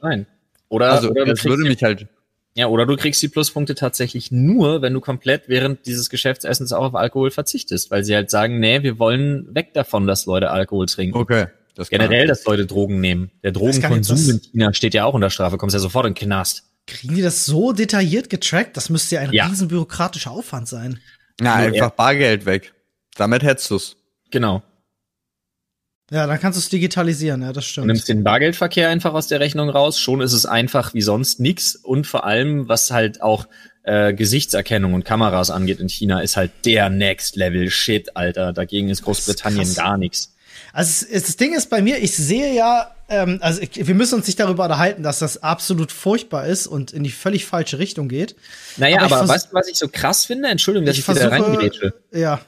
Oder, 0.72 0.90
also, 0.90 1.10
oder 1.10 1.26
das 1.26 1.44
würde 1.44 1.64
mich 1.64 1.82
halt. 1.82 2.06
Ja, 2.54 2.66
oder 2.66 2.86
du 2.86 2.96
kriegst 2.96 3.20
die 3.20 3.28
Pluspunkte 3.28 3.74
tatsächlich 3.74 4.30
nur, 4.30 4.80
wenn 4.80 4.94
du 4.94 5.00
komplett 5.00 5.48
während 5.48 5.86
dieses 5.86 6.08
Geschäftsessens 6.08 6.72
auch 6.72 6.84
auf 6.84 6.94
Alkohol 6.94 7.30
verzichtest, 7.30 7.90
weil 7.90 8.04
sie 8.04 8.14
halt 8.14 8.30
sagen, 8.30 8.58
nee, 8.58 8.82
wir 8.82 8.98
wollen 8.98 9.54
weg 9.54 9.74
davon, 9.74 10.06
dass 10.06 10.24
Leute 10.24 10.50
Alkohol 10.50 10.86
trinken. 10.86 11.16
Okay. 11.16 11.46
Das 11.74 11.90
Generell, 11.90 12.26
dass 12.26 12.44
Leute 12.46 12.64
Drogen 12.64 13.00
nehmen. 13.00 13.30
Der 13.42 13.52
Drogenkonsum 13.52 14.30
in 14.30 14.40
China 14.40 14.72
steht 14.72 14.94
ja 14.94 15.04
auch 15.04 15.12
unter 15.12 15.28
Strafe, 15.28 15.58
kommst 15.58 15.74
ja 15.74 15.80
sofort 15.80 16.06
in 16.06 16.14
den 16.14 16.26
Knast. 16.26 16.64
Kriegen 16.86 17.16
die 17.16 17.22
das 17.22 17.44
so 17.44 17.72
detailliert 17.72 18.30
getrackt? 18.30 18.76
Das 18.76 18.88
müsste 18.88 19.16
ja 19.16 19.20
ein 19.22 19.32
ja. 19.32 19.46
riesen 19.46 19.68
bürokratischer 19.68 20.30
Aufwand 20.30 20.68
sein. 20.68 21.00
Na, 21.38 21.60
ja, 21.60 21.68
einfach 21.68 21.90
Bargeld 21.90 22.46
weg. 22.46 22.72
Damit 23.16 23.42
hättest 23.42 23.70
du's. 23.70 23.96
Genau. 24.30 24.62
Ja, 26.12 26.26
dann 26.26 26.38
kannst 26.38 26.58
du 26.58 26.60
es 26.60 26.68
digitalisieren, 26.68 27.40
ja, 27.40 27.54
das 27.54 27.64
stimmt. 27.64 27.84
Du 27.84 27.92
nimmst 27.92 28.06
den 28.06 28.22
Bargeldverkehr 28.22 28.90
einfach 28.90 29.14
aus 29.14 29.28
der 29.28 29.40
Rechnung 29.40 29.70
raus, 29.70 29.98
schon 29.98 30.20
ist 30.20 30.34
es 30.34 30.44
einfach 30.44 30.92
wie 30.92 31.00
sonst 31.00 31.40
nix 31.40 31.74
und 31.74 32.06
vor 32.06 32.24
allem, 32.24 32.68
was 32.68 32.90
halt 32.90 33.22
auch 33.22 33.46
äh, 33.84 34.12
Gesichtserkennung 34.12 34.92
und 34.92 35.06
Kameras 35.06 35.48
angeht 35.48 35.80
in 35.80 35.88
China, 35.88 36.20
ist 36.20 36.36
halt 36.36 36.50
der 36.66 36.90
Next 36.90 37.36
Level 37.36 37.70
Shit, 37.70 38.14
Alter. 38.14 38.52
Dagegen 38.52 38.90
ist 38.90 39.04
Großbritannien 39.04 39.62
ist 39.62 39.76
gar 39.76 39.96
nichts. 39.96 40.34
Also 40.74 41.06
das 41.10 41.38
Ding 41.38 41.54
ist 41.54 41.70
bei 41.70 41.80
mir, 41.80 41.96
ich 41.96 42.14
sehe 42.14 42.54
ja, 42.54 42.94
ähm, 43.08 43.38
also 43.40 43.62
ich, 43.62 43.86
wir 43.86 43.94
müssen 43.94 44.16
uns 44.16 44.26
nicht 44.26 44.38
darüber 44.38 44.64
unterhalten, 44.64 45.02
dass 45.02 45.18
das 45.18 45.42
absolut 45.42 45.92
furchtbar 45.92 46.46
ist 46.46 46.66
und 46.66 46.92
in 46.92 47.04
die 47.04 47.10
völlig 47.10 47.46
falsche 47.46 47.78
Richtung 47.78 48.08
geht. 48.08 48.36
Naja, 48.76 49.00
aber, 49.00 49.16
aber 49.16 49.28
weißt 49.28 49.50
du, 49.50 49.54
was 49.54 49.66
ich 49.66 49.78
so 49.78 49.88
krass 49.88 50.26
finde? 50.26 50.48
Entschuldigung, 50.48 50.84
dass 50.84 50.98
ich, 50.98 51.08
ich 51.08 51.14
wieder 51.14 51.30
reingrätsche. 51.30 51.94
Ja. 52.12 52.42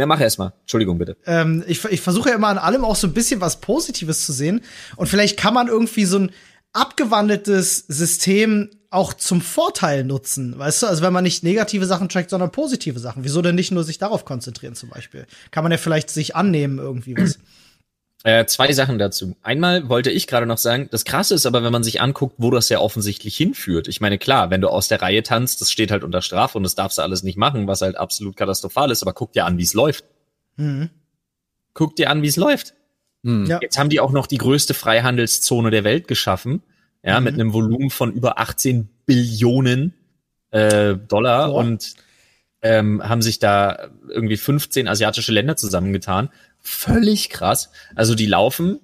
Na, 0.00 0.06
mach 0.06 0.20
erst 0.22 0.38
mal. 0.38 0.54
Entschuldigung, 0.62 0.96
bitte. 0.96 1.18
Ähm, 1.26 1.62
ich, 1.66 1.84
ich 1.84 2.00
versuche 2.00 2.30
ja 2.30 2.34
immer 2.34 2.48
an 2.48 2.56
allem 2.56 2.86
auch 2.86 2.96
so 2.96 3.06
ein 3.06 3.12
bisschen 3.12 3.42
was 3.42 3.60
Positives 3.60 4.24
zu 4.24 4.32
sehen. 4.32 4.62
Und 4.96 5.08
vielleicht 5.08 5.38
kann 5.38 5.52
man 5.52 5.68
irgendwie 5.68 6.06
so 6.06 6.20
ein 6.20 6.30
abgewandeltes 6.72 7.84
System 7.86 8.70
auch 8.88 9.12
zum 9.12 9.42
Vorteil 9.42 10.04
nutzen, 10.04 10.58
weißt 10.58 10.84
du? 10.84 10.86
Also 10.86 11.02
wenn 11.02 11.12
man 11.12 11.22
nicht 11.22 11.44
negative 11.44 11.84
Sachen 11.84 12.08
trackt, 12.08 12.30
sondern 12.30 12.50
positive 12.50 12.98
Sachen. 12.98 13.24
Wieso 13.24 13.42
denn 13.42 13.54
nicht 13.54 13.72
nur 13.72 13.84
sich 13.84 13.98
darauf 13.98 14.24
konzentrieren 14.24 14.74
zum 14.74 14.88
Beispiel? 14.88 15.26
Kann 15.50 15.64
man 15.64 15.70
ja 15.70 15.76
vielleicht 15.76 16.08
sich 16.08 16.34
annehmen 16.34 16.78
irgendwie 16.78 17.14
was. 17.18 17.38
Äh, 18.22 18.44
zwei 18.44 18.70
Sachen 18.72 18.98
dazu. 18.98 19.34
Einmal 19.42 19.88
wollte 19.88 20.10
ich 20.10 20.26
gerade 20.26 20.44
noch 20.44 20.58
sagen, 20.58 20.88
das 20.90 21.06
Krasse 21.06 21.34
ist 21.34 21.46
aber, 21.46 21.62
wenn 21.62 21.72
man 21.72 21.82
sich 21.82 22.02
anguckt, 22.02 22.34
wo 22.36 22.50
das 22.50 22.68
ja 22.68 22.78
offensichtlich 22.78 23.34
hinführt. 23.34 23.88
Ich 23.88 24.02
meine, 24.02 24.18
klar, 24.18 24.50
wenn 24.50 24.60
du 24.60 24.68
aus 24.68 24.88
der 24.88 25.00
Reihe 25.00 25.22
tanzt, 25.22 25.62
das 25.62 25.72
steht 25.72 25.90
halt 25.90 26.04
unter 26.04 26.20
Strafe 26.20 26.58
und 26.58 26.64
das 26.64 26.74
darfst 26.74 26.98
du 26.98 27.02
alles 27.02 27.22
nicht 27.22 27.38
machen, 27.38 27.66
was 27.66 27.80
halt 27.80 27.96
absolut 27.96 28.36
katastrophal 28.36 28.90
ist, 28.90 29.02
aber 29.02 29.14
guck 29.14 29.32
dir 29.32 29.46
an, 29.46 29.56
wie 29.56 29.62
es 29.62 29.72
läuft. 29.72 30.04
Mhm. 30.56 30.90
Guck 31.72 31.96
dir 31.96 32.10
an, 32.10 32.22
wie 32.22 32.28
es 32.28 32.36
läuft. 32.36 32.74
Mhm. 33.22 33.46
Ja. 33.46 33.58
Jetzt 33.62 33.78
haben 33.78 33.88
die 33.88 34.00
auch 34.00 34.12
noch 34.12 34.26
die 34.26 34.38
größte 34.38 34.74
Freihandelszone 34.74 35.70
der 35.70 35.84
Welt 35.84 36.06
geschaffen, 36.06 36.62
ja, 37.02 37.20
mhm. 37.20 37.24
mit 37.24 37.34
einem 37.34 37.52
Volumen 37.54 37.88
von 37.88 38.12
über 38.12 38.38
18 38.38 38.90
Billionen 39.06 39.94
äh, 40.50 40.94
Dollar 40.94 41.48
Boah. 41.48 41.60
und 41.60 41.94
ähm, 42.60 43.02
haben 43.02 43.22
sich 43.22 43.38
da 43.38 43.88
irgendwie 44.10 44.36
15 44.36 44.88
asiatische 44.88 45.32
Länder 45.32 45.56
zusammengetan 45.56 46.28
völlig 46.62 47.30
krass. 47.30 47.70
Also 47.94 48.14
die 48.14 48.26
laufen 48.26 48.80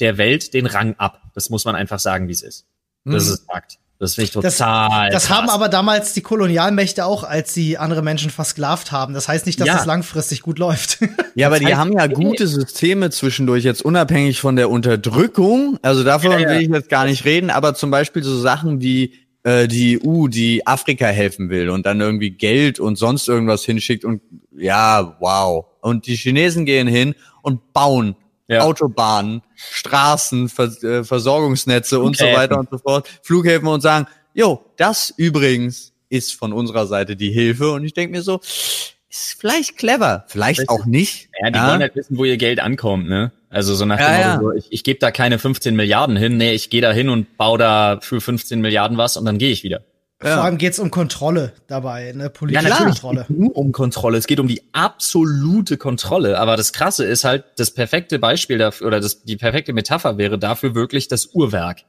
der 0.00 0.18
Welt 0.18 0.54
den 0.54 0.66
Rang 0.66 0.94
ab. 0.98 1.22
Das 1.34 1.50
muss 1.50 1.64
man 1.64 1.76
einfach 1.76 1.98
sagen, 1.98 2.28
wie 2.28 2.32
es 2.32 2.42
ist. 2.42 2.66
Das 3.04 3.26
mhm. 3.26 3.34
ist 3.34 3.46
Fakt. 3.46 3.78
Das 4.00 4.14
finde 4.14 4.24
ich 4.24 4.30
total. 4.30 5.10
Das, 5.10 5.24
das 5.24 5.30
haben 5.30 5.50
aber 5.50 5.68
damals 5.68 6.14
die 6.14 6.22
Kolonialmächte 6.22 7.04
auch, 7.04 7.22
als 7.22 7.52
sie 7.52 7.76
andere 7.76 8.00
Menschen 8.00 8.30
versklavt 8.30 8.92
haben. 8.92 9.12
Das 9.12 9.28
heißt 9.28 9.44
nicht, 9.44 9.60
dass 9.60 9.68
ja. 9.68 9.74
das 9.74 9.84
langfristig 9.84 10.40
gut 10.40 10.58
läuft. 10.58 10.98
Ja, 11.36 11.46
aber 11.46 11.60
die 11.60 11.76
haben 11.76 11.92
ja 11.92 12.08
gute 12.08 12.48
Systeme 12.48 13.08
zwischendurch, 13.10 13.62
jetzt 13.62 13.82
unabhängig 13.82 14.40
von 14.40 14.56
der 14.56 14.68
Unterdrückung. 14.68 15.78
Also 15.80 16.02
davon 16.02 16.32
ja, 16.32 16.40
ja. 16.40 16.48
will 16.48 16.60
ich 16.60 16.68
jetzt 16.68 16.88
gar 16.88 17.04
nicht 17.04 17.24
reden, 17.24 17.50
aber 17.50 17.74
zum 17.74 17.92
Beispiel 17.92 18.24
so 18.24 18.36
Sachen 18.36 18.80
wie 18.80 19.14
äh, 19.44 19.68
die 19.68 20.04
EU, 20.04 20.26
die 20.26 20.66
Afrika 20.66 21.06
helfen 21.06 21.48
will 21.48 21.70
und 21.70 21.86
dann 21.86 22.00
irgendwie 22.00 22.30
Geld 22.30 22.80
und 22.80 22.96
sonst 22.96 23.28
irgendwas 23.28 23.64
hinschickt 23.64 24.04
und 24.04 24.22
ja, 24.50 25.16
wow. 25.20 25.66
Und 25.80 26.06
die 26.06 26.16
Chinesen 26.16 26.64
gehen 26.64 26.86
hin 26.86 27.14
und 27.42 27.72
bauen 27.72 28.16
ja. 28.48 28.62
Autobahnen, 28.62 29.42
Straßen, 29.54 30.48
Vers 30.48 30.82
äh, 30.82 31.04
Versorgungsnetze 31.04 31.96
Flughäfen. 31.96 32.06
und 32.06 32.16
so 32.16 32.24
weiter 32.24 32.58
und 32.58 32.68
so 32.70 32.78
fort, 32.78 33.08
Flughäfen 33.22 33.68
und 33.68 33.80
sagen, 33.80 34.06
jo, 34.34 34.64
das 34.76 35.14
übrigens 35.16 35.92
ist 36.08 36.34
von 36.34 36.52
unserer 36.52 36.86
Seite 36.86 37.16
die 37.16 37.30
Hilfe. 37.30 37.70
Und 37.70 37.84
ich 37.84 37.94
denke 37.94 38.16
mir 38.16 38.22
so, 38.22 38.40
ist 38.40 39.36
vielleicht 39.38 39.76
clever, 39.76 40.24
vielleicht 40.28 40.68
auch 40.68 40.84
nicht. 40.84 41.28
Ja, 41.40 41.50
die 41.50 41.58
ja. 41.58 41.68
wollen 41.68 41.80
halt 41.80 41.94
wissen, 41.94 42.18
wo 42.18 42.24
ihr 42.24 42.36
Geld 42.36 42.60
ankommt, 42.60 43.08
ne? 43.08 43.32
Also 43.48 43.74
so 43.74 43.84
nach 43.84 43.96
dem 43.96 44.06
ja, 44.06 44.36
Motto, 44.36 44.52
ja. 44.52 44.58
ich, 44.58 44.66
ich 44.70 44.84
gebe 44.84 45.00
da 45.00 45.10
keine 45.10 45.40
15 45.40 45.74
Milliarden 45.74 46.16
hin, 46.16 46.36
nee, 46.36 46.52
ich 46.52 46.70
gehe 46.70 46.80
da 46.80 46.92
hin 46.92 47.08
und 47.08 47.36
baue 47.36 47.58
da 47.58 47.98
für 48.00 48.20
15 48.20 48.60
Milliarden 48.60 48.96
was 48.96 49.16
und 49.16 49.24
dann 49.24 49.38
gehe 49.38 49.50
ich 49.50 49.64
wieder. 49.64 49.82
Ja. 50.22 50.34
Vor 50.34 50.44
allem 50.44 50.58
geht's 50.58 50.78
um 50.78 50.90
Kontrolle 50.90 51.54
dabei, 51.66 52.12
ne? 52.12 52.28
Politische 52.28 52.68
ja, 52.68 52.76
Kontrolle. 52.76 53.22
Es 53.22 53.28
geht 53.28 53.38
nur 53.38 53.56
um 53.56 53.72
Kontrolle. 53.72 54.18
Es 54.18 54.26
geht 54.26 54.38
um 54.38 54.48
die 54.48 54.62
absolute 54.72 55.78
Kontrolle. 55.78 56.38
Aber 56.38 56.58
das 56.58 56.74
Krasse 56.74 57.06
ist 57.06 57.24
halt, 57.24 57.44
das 57.56 57.70
perfekte 57.70 58.18
Beispiel 58.18 58.58
dafür, 58.58 58.88
oder 58.88 59.00
das, 59.00 59.22
die 59.22 59.38
perfekte 59.38 59.72
Metapher 59.72 60.18
wäre 60.18 60.38
dafür 60.38 60.74
wirklich 60.74 61.08
das 61.08 61.26
Uhrwerk. 61.32 61.84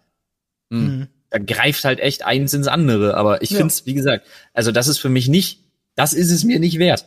Mhm. 0.70 0.80
mhm. 0.80 1.08
Da 1.30 1.40
greift 1.40 1.86
halt 1.86 2.02
echt 2.02 2.26
eins 2.26 2.54
ins 2.54 2.68
andere. 2.68 3.16
Aber 3.16 3.42
ich 3.42 3.52
ja. 3.52 3.58
finde 3.58 3.72
es, 3.72 3.86
wie 3.86 3.94
gesagt, 3.94 4.28
also 4.54 4.74
das 4.74 4.90
ist 4.90 4.98
für 4.98 5.08
mich 5.08 5.30
nicht, 5.30 5.64
das 5.96 6.12
ist 6.12 6.30
es 6.30 6.44
mir 6.44 6.60
nicht 6.60 6.78
wert. 6.78 7.06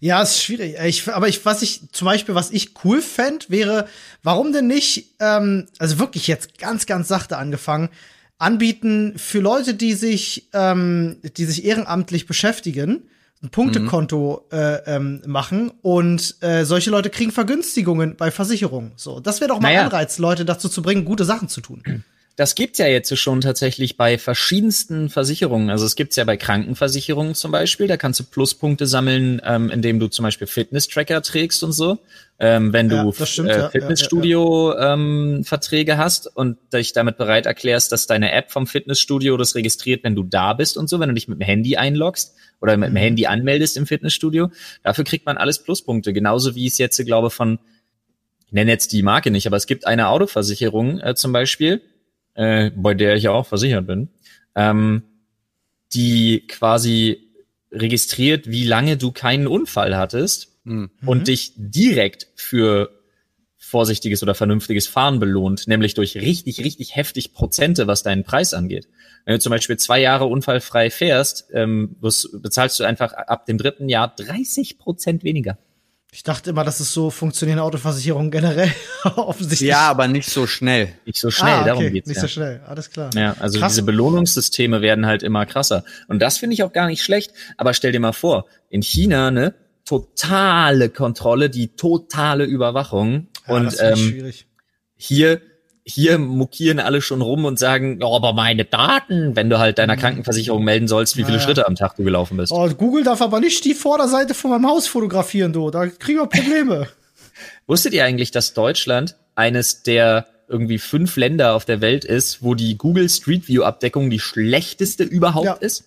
Ja, 0.00 0.22
ist 0.22 0.42
schwierig. 0.42 0.76
Ich, 0.84 1.08
aber 1.12 1.28
ich, 1.28 1.44
was 1.46 1.62
ich 1.62 1.90
zum 1.92 2.06
Beispiel, 2.06 2.34
was 2.34 2.50
ich 2.50 2.72
cool 2.84 3.00
fände, 3.00 3.46
wäre, 3.48 3.86
warum 4.22 4.52
denn 4.52 4.66
nicht, 4.66 5.14
ähm, 5.20 5.66
also 5.78 5.98
wirklich 5.98 6.26
jetzt 6.26 6.58
ganz, 6.58 6.84
ganz 6.86 7.08
sachte 7.08 7.38
angefangen, 7.38 7.88
anbieten 8.38 9.14
für 9.16 9.40
Leute, 9.40 9.74
die 9.74 9.94
sich, 9.94 10.48
ähm, 10.52 11.16
die 11.36 11.44
sich 11.44 11.64
ehrenamtlich 11.64 12.26
beschäftigen, 12.26 13.02
ein 13.42 13.50
Punktekonto 13.50 14.46
äh, 14.50 14.96
ähm, 14.96 15.22
machen 15.26 15.70
und 15.82 16.36
äh, 16.40 16.64
solche 16.64 16.90
Leute 16.90 17.10
kriegen 17.10 17.30
Vergünstigungen 17.30 18.16
bei 18.16 18.30
Versicherungen. 18.30 18.92
So, 18.96 19.20
das 19.20 19.40
wäre 19.40 19.48
doch 19.48 19.60
mal 19.60 19.68
naja. 19.68 19.84
Anreiz, 19.84 20.18
Leute 20.18 20.44
dazu 20.44 20.68
zu 20.68 20.82
bringen, 20.82 21.04
gute 21.04 21.24
Sachen 21.24 21.48
zu 21.48 21.60
tun. 21.60 21.82
Das 22.34 22.54
gibt's 22.54 22.78
ja 22.78 22.86
jetzt 22.86 23.16
schon 23.18 23.40
tatsächlich 23.40 23.96
bei 23.96 24.16
verschiedensten 24.16 25.08
Versicherungen. 25.08 25.70
Also 25.70 25.86
es 25.86 25.96
gibt's 25.96 26.14
ja 26.14 26.22
bei 26.22 26.36
Krankenversicherungen 26.36 27.34
zum 27.34 27.50
Beispiel. 27.50 27.88
Da 27.88 27.96
kannst 27.96 28.20
du 28.20 28.24
Pluspunkte 28.24 28.86
sammeln, 28.86 29.42
ähm, 29.44 29.70
indem 29.70 29.98
du 29.98 30.06
zum 30.06 30.22
Beispiel 30.22 30.46
Fitness-Tracker 30.46 31.20
trägst 31.22 31.64
und 31.64 31.72
so. 31.72 31.98
Ähm, 32.40 32.72
wenn 32.72 32.88
du 32.88 32.94
ja, 32.94 33.26
stimmt, 33.26 33.48
äh, 33.48 33.68
Fitnessstudio-Verträge 33.68 35.92
ähm, 35.92 35.98
hast 35.98 36.28
und 36.36 36.56
dich 36.72 36.92
damit 36.92 37.16
bereit 37.16 37.46
erklärst, 37.46 37.90
dass 37.90 38.06
deine 38.06 38.30
App 38.30 38.52
vom 38.52 38.68
Fitnessstudio 38.68 39.36
das 39.36 39.56
registriert, 39.56 40.04
wenn 40.04 40.14
du 40.14 40.22
da 40.22 40.52
bist 40.52 40.76
und 40.76 40.88
so, 40.88 41.00
wenn 41.00 41.08
du 41.08 41.16
dich 41.16 41.26
mit 41.26 41.40
dem 41.40 41.44
Handy 41.44 41.76
einloggst 41.76 42.36
oder 42.60 42.76
mit 42.76 42.90
dem 42.90 42.92
mhm. 42.92 42.98
Handy 42.98 43.26
anmeldest 43.26 43.76
im 43.76 43.86
Fitnessstudio. 43.86 44.52
Dafür 44.84 45.02
kriegt 45.02 45.26
man 45.26 45.36
alles 45.36 45.64
Pluspunkte. 45.64 46.12
Genauso 46.12 46.54
wie 46.54 46.68
es 46.68 46.78
jetzt, 46.78 47.04
glaube 47.04 47.30
von, 47.30 47.58
ich 48.46 48.52
nenne 48.52 48.70
jetzt 48.70 48.92
die 48.92 49.02
Marke 49.02 49.32
nicht, 49.32 49.48
aber 49.48 49.56
es 49.56 49.66
gibt 49.66 49.88
eine 49.88 50.06
Autoversicherung 50.06 51.00
äh, 51.00 51.16
zum 51.16 51.32
Beispiel, 51.32 51.82
äh, 52.34 52.70
bei 52.70 52.94
der 52.94 53.16
ich 53.16 53.24
ja 53.24 53.32
auch 53.32 53.46
versichert 53.46 53.88
bin, 53.88 54.10
ähm, 54.54 55.02
die 55.92 56.46
quasi 56.46 57.32
registriert, 57.72 58.48
wie 58.48 58.64
lange 58.64 58.96
du 58.96 59.10
keinen 59.10 59.48
Unfall 59.48 59.96
hattest 59.96 60.57
mhm. 60.68 60.90
und 61.06 61.28
dich 61.28 61.52
direkt 61.56 62.28
für 62.34 62.90
vorsichtiges 63.68 64.22
oder 64.22 64.34
vernünftiges 64.34 64.86
Fahren 64.86 65.18
belohnt, 65.18 65.68
nämlich 65.68 65.94
durch 65.94 66.16
richtig, 66.16 66.64
richtig 66.64 66.96
heftig 66.96 67.34
Prozente, 67.34 67.86
was 67.86 68.02
deinen 68.02 68.24
Preis 68.24 68.54
angeht. 68.54 68.88
Wenn 69.24 69.34
du 69.34 69.40
zum 69.40 69.50
Beispiel 69.50 69.76
zwei 69.76 70.00
Jahre 70.00 70.24
unfallfrei 70.24 70.90
fährst, 70.90 71.46
ähm, 71.52 71.96
bezahlst 72.00 72.80
du 72.80 72.84
einfach 72.84 73.12
ab 73.12 73.46
dem 73.46 73.58
dritten 73.58 73.88
Jahr 73.88 74.14
30 74.16 74.78
Prozent 74.78 75.22
weniger. 75.24 75.58
Ich 76.10 76.22
dachte 76.22 76.50
immer, 76.50 76.64
dass 76.64 76.80
es 76.80 76.94
so 76.94 77.10
funktionieren 77.10 77.58
Autoversicherungen 77.58 78.30
generell 78.30 78.72
offensichtlich. 79.16 79.68
Ja, 79.68 79.90
aber 79.90 80.08
nicht 80.08 80.30
so 80.30 80.46
schnell. 80.46 80.94
Nicht 81.04 81.18
so 81.18 81.30
schnell, 81.30 81.52
ah, 81.52 81.60
okay. 81.60 81.68
darum 81.68 81.92
geht's 81.92 82.08
Nicht 82.08 82.16
ja. 82.16 82.22
so 82.22 82.28
schnell, 82.28 82.62
alles 82.66 82.90
klar. 82.90 83.10
Ja, 83.14 83.36
also 83.38 83.58
Krass. 83.58 83.72
diese 83.72 83.82
Belohnungssysteme 83.82 84.80
werden 84.80 85.04
halt 85.04 85.22
immer 85.22 85.44
krasser. 85.44 85.84
Und 86.06 86.20
das 86.20 86.38
finde 86.38 86.54
ich 86.54 86.62
auch 86.62 86.72
gar 86.72 86.86
nicht 86.86 87.02
schlecht. 87.02 87.34
Aber 87.58 87.74
stell 87.74 87.92
dir 87.92 88.00
mal 88.00 88.12
vor, 88.12 88.46
in 88.70 88.80
China, 88.82 89.30
ne, 89.30 89.54
totale 89.88 90.90
Kontrolle, 90.90 91.50
die 91.50 91.68
totale 91.68 92.44
Überwachung. 92.44 93.28
Ja, 93.46 93.54
und 93.54 93.76
ähm, 93.80 94.32
hier 94.96 95.40
hier 95.90 96.18
mokieren 96.18 96.80
alle 96.80 97.00
schon 97.00 97.22
rum 97.22 97.46
und 97.46 97.58
sagen, 97.58 98.00
oh, 98.02 98.14
aber 98.14 98.34
meine 98.34 98.66
Daten, 98.66 99.34
wenn 99.36 99.48
du 99.48 99.58
halt 99.58 99.78
deiner 99.78 99.96
mhm. 99.96 100.00
Krankenversicherung 100.00 100.62
melden 100.62 100.86
sollst, 100.86 101.16
wie 101.16 101.24
viele 101.24 101.38
ja, 101.38 101.42
Schritte 101.42 101.66
am 101.66 101.76
Tag 101.76 101.96
du 101.96 102.04
gelaufen 102.04 102.36
bist. 102.36 102.52
Oh, 102.52 102.68
Google 102.68 103.04
darf 103.04 103.22
aber 103.22 103.40
nicht 103.40 103.64
die 103.64 103.72
Vorderseite 103.72 104.34
von 104.34 104.50
meinem 104.50 104.66
Haus 104.66 104.86
fotografieren, 104.86 105.54
du. 105.54 105.70
Da 105.70 105.86
kriegen 105.86 106.18
wir 106.18 106.26
Probleme. 106.26 106.88
Wusstet 107.66 107.94
ihr 107.94 108.04
eigentlich, 108.04 108.30
dass 108.30 108.52
Deutschland 108.52 109.16
eines 109.34 109.82
der 109.82 110.26
irgendwie 110.48 110.78
fünf 110.78 111.16
Länder 111.16 111.54
auf 111.54 111.64
der 111.64 111.80
Welt 111.80 112.04
ist, 112.04 112.42
wo 112.42 112.54
die 112.54 112.76
Google 112.76 113.08
Street 113.08 113.48
View 113.48 113.62
Abdeckung 113.62 114.10
die 114.10 114.20
schlechteste 114.20 115.04
überhaupt 115.04 115.46
ja. 115.46 115.54
ist? 115.54 115.84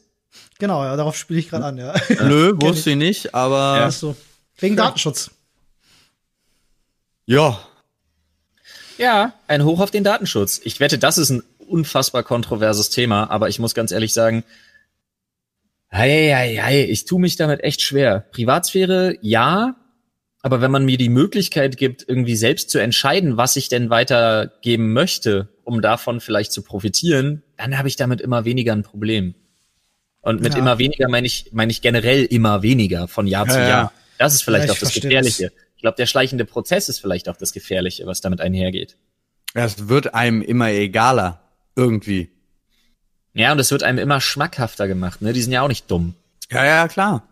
Genau, 0.60 0.84
ja, 0.84 0.96
darauf 0.96 1.16
spiele 1.16 1.40
ich 1.40 1.50
gerade 1.50 1.66
an, 1.66 1.78
ja. 1.78 1.94
Nö, 2.24 2.54
wusste 2.62 2.92
ich 2.92 2.96
nicht, 2.96 3.36
aber. 3.36 3.78
Ja. 3.78 3.92
So. 3.92 4.16
Wegen 4.58 4.76
Datenschutz. 4.76 5.32
Ja, 7.26 7.60
ja, 9.02 9.34
ein 9.48 9.66
Hoch 9.66 9.80
auf 9.80 9.90
den 9.90 10.04
Datenschutz. 10.04 10.62
Ich 10.64 10.80
wette, 10.80 11.00
das 11.00 11.18
ist 11.18 11.32
ein 11.32 11.42
unfassbar 11.58 12.22
kontroverses 12.22 12.92
Thema, 12.92 13.32
aber 13.32 13.50
ich 13.50 13.58
muss 13.58 13.74
ganz 13.74 13.92
ehrlich 13.92 14.14
sagen, 14.14 14.44
hey, 15.88 16.30
hey, 16.32 16.60
hey, 16.62 16.84
ich 16.84 17.06
tue 17.06 17.20
mich 17.20 17.36
damit 17.36 17.64
echt 17.64 17.82
schwer. 17.82 18.20
Privatsphäre, 18.32 19.18
ja, 19.22 19.76
aber 20.44 20.62
wenn 20.62 20.70
man 20.70 20.86
mir 20.86 20.98
die 20.98 21.10
Möglichkeit 21.10 21.78
gibt, 21.78 22.08
irgendwie 22.08 22.36
selbst 22.36 22.70
zu 22.70 22.78
entscheiden, 22.78 23.38
was 23.38 23.56
ich 23.56 23.70
denn 23.70 23.90
weitergeben 23.90 24.94
möchte, 24.94 25.50
um 25.64 25.82
davon 25.82 26.20
vielleicht 26.20 26.52
zu 26.52 26.62
profitieren, 26.62 27.42
dann 27.58 27.80
habe 27.80 27.88
ich 27.88 27.96
damit 27.96 28.22
immer 28.22 28.46
weniger 28.46 28.74
ein 28.74 28.84
Problem. 28.84 29.34
Und 30.22 30.42
mit 30.42 30.54
ja. 30.54 30.60
immer 30.60 30.78
weniger 30.78 31.10
meine 31.10 31.28
ich, 31.28 31.50
meine 31.52 31.72
ich 31.72 31.82
generell 31.82 32.24
immer 32.26 32.62
weniger 32.62 33.08
von 33.08 33.28
Jahr 33.28 33.48
ja, 33.48 33.54
zu 33.54 33.60
Jahr. 33.60 33.68
Ja. 33.68 33.92
Das 34.18 34.34
ist 34.34 34.44
vielleicht 34.44 34.68
ja, 34.68 34.74
auch 34.74 34.78
das 34.78 34.94
Gefährliche. 34.94 35.46
Das. 35.46 35.54
Ich 35.76 35.82
glaube, 35.82 35.98
der 35.98 36.06
schleichende 36.06 36.46
Prozess 36.46 36.90
ist 36.90 37.00
vielleicht 37.00 37.28
auch 37.28 37.38
das 37.38 37.54
Gefährliche, 37.54 38.06
was 38.06 38.22
damit 38.22 38.40
einhergeht. 38.40 38.98
Es 39.54 39.90
wird 39.90 40.14
einem 40.14 40.42
immer 40.42 40.70
egaler. 40.70 41.42
Irgendwie. 41.76 42.30
Ja, 43.34 43.52
und 43.52 43.60
es 43.60 43.72
wird 43.72 43.84
einem 43.84 43.98
immer 43.98 44.22
schmackhafter 44.22 44.88
gemacht, 44.88 45.22
ne? 45.22 45.34
Die 45.34 45.42
sind 45.42 45.54
ja 45.54 45.62
auch 45.62 45.68
nicht 45.68 45.90
dumm. 45.90 46.16
Ja, 46.52 46.66
ja, 46.66 46.88
klar. 46.88 47.28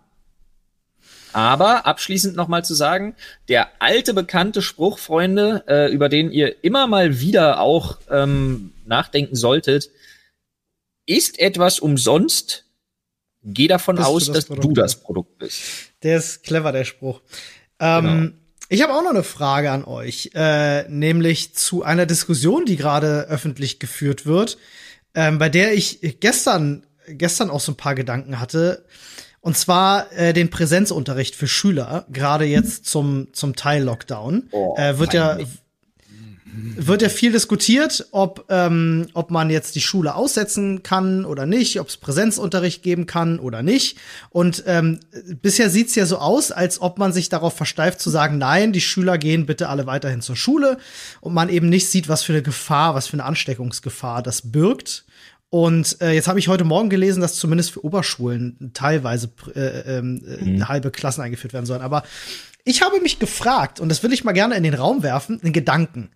Aber 1.34 1.86
abschließend 1.86 2.36
nochmal 2.36 2.66
zu 2.66 2.74
sagen, 2.74 3.16
der 3.50 3.70
alte 3.80 4.14
bekannte 4.14 4.62
Spruch, 4.62 4.98
Freunde, 4.98 5.64
äh, 5.68 5.92
über 5.92 6.10
den 6.10 6.32
ihr 6.32 6.64
immer 6.64 6.88
mal 6.88 7.20
wieder 7.20 7.60
auch 7.60 8.00
ähm, 8.10 8.74
nachdenken 8.86 9.36
solltet, 9.36 9.90
ist 11.06 11.40
etwas 11.40 11.80
umsonst, 11.80 12.66
geh 13.44 13.68
davon 13.68 13.96
Bist 13.96 14.08
aus, 14.08 14.26
du 14.26 14.34
das 14.34 14.46
dass 14.46 14.60
du 14.60 14.74
das 14.74 14.96
Produkt 14.96 15.38
bist. 15.38 15.62
Der 16.04 16.18
ist 16.18 16.44
clever, 16.44 16.72
der 16.72 16.86
Spruch. 16.86 17.22
Ähm, 17.80 18.06
genau. 18.06 18.30
Ich 18.72 18.84
habe 18.84 18.94
auch 18.94 19.02
noch 19.02 19.10
eine 19.10 19.24
Frage 19.24 19.72
an 19.72 19.84
euch, 19.84 20.32
äh, 20.36 20.88
nämlich 20.90 21.56
zu 21.56 21.84
einer 21.84 22.06
Diskussion, 22.06 22.66
die 22.66 22.76
gerade 22.76 23.28
öffentlich 23.28 23.80
geführt 23.80 24.26
wird, 24.28 24.58
ähm, 25.16 25.40
bei 25.40 25.50
der 25.50 25.74
ich 25.74 26.18
gestern 26.20 26.86
gestern 27.18 27.50
auch 27.50 27.60
so 27.60 27.72
ein 27.72 27.78
paar 27.78 27.96
Gedanken 27.96 28.40
hatte. 28.40 28.86
Und 29.42 29.58
zwar 29.58 30.12
äh, 30.12 30.34
den 30.34 30.50
Präsenzunterricht 30.50 31.36
für 31.36 31.48
Schüler, 31.48 32.06
gerade 32.12 32.46
jetzt 32.46 32.86
zum, 32.86 33.30
zum 33.34 33.56
Teil 33.56 33.84
Lockdown. 33.84 34.50
Oh, 34.52 34.76
äh, 34.78 35.00
wird 35.00 35.14
ja 35.14 35.38
wird 36.76 37.02
ja 37.02 37.10
viel 37.10 37.32
diskutiert, 37.32 38.08
ob, 38.12 38.46
ähm, 38.50 39.08
ob 39.14 39.32
man 39.32 39.50
jetzt 39.50 39.76
die 39.76 39.82
Schule 39.82 40.16
aussetzen 40.16 40.84
kann 40.84 41.26
oder 41.26 41.46
nicht, 41.46 41.80
ob 41.80 41.88
es 41.88 41.98
Präsenzunterricht 41.98 42.84
geben 42.84 43.06
kann 43.06 43.40
oder 43.40 43.62
nicht. 43.62 43.98
Und 44.30 44.64
ähm, 44.66 45.00
bisher 45.42 45.70
sieht's 45.70 45.96
ja 45.96 46.06
so 46.06 46.18
aus, 46.18 46.52
als 46.52 46.82
ob 46.82 46.98
man 46.98 47.14
sich 47.14 47.30
darauf 47.30 47.56
versteift 47.56 48.00
zu 48.00 48.10
sagen, 48.10 48.38
nein, 48.38 48.74
die 48.74 48.82
Schüler 48.82 49.18
gehen 49.18 49.46
bitte 49.46 49.70
alle 49.70 49.86
weiterhin 49.86 50.22
zur 50.22 50.36
Schule 50.36 50.78
und 51.22 51.34
man 51.34 51.50
eben 51.50 51.70
nicht 51.70 51.90
sieht, 51.90 52.10
was 52.10 52.24
für 52.24 52.34
eine 52.34 52.42
Gefahr, 52.42 52.96
was 52.96 53.08
für 53.08 53.14
eine 53.14 53.26
Ansteckungsgefahr 53.26 54.24
das 54.24 54.52
birgt. 54.52 55.06
Und 55.50 56.00
äh, 56.02 56.12
jetzt 56.12 56.28
habe 56.28 56.40
ich 56.40 56.48
heute 56.48 56.64
Morgen 56.64 56.90
gelesen, 56.90 57.22
dass 57.22 57.36
zumindest 57.36 57.72
für 57.72 57.84
Oberschulen 57.84 58.72
teilweise 58.74 59.32
äh, 59.56 59.98
ähm, 59.98 60.22
äh, 60.26 60.46
mhm. 60.46 60.68
halbe 60.68 60.92
Klassen 60.92 61.22
eingeführt 61.22 61.54
werden 61.54 61.66
sollen. 61.66 61.82
Aber 61.82 62.04
ich 62.66 62.84
habe 62.84 63.02
mich 63.02 63.18
gefragt, 63.18 63.80
und 63.80 63.90
das 63.90 64.04
will 64.04 64.14
ich 64.14 64.24
mal 64.24 64.34
gerne 64.34 64.56
in 64.56 64.64
den 64.64 64.76
Raum 64.76 65.02
werfen, 65.02 65.40
den 65.42 65.54
Gedanken. 65.54 66.12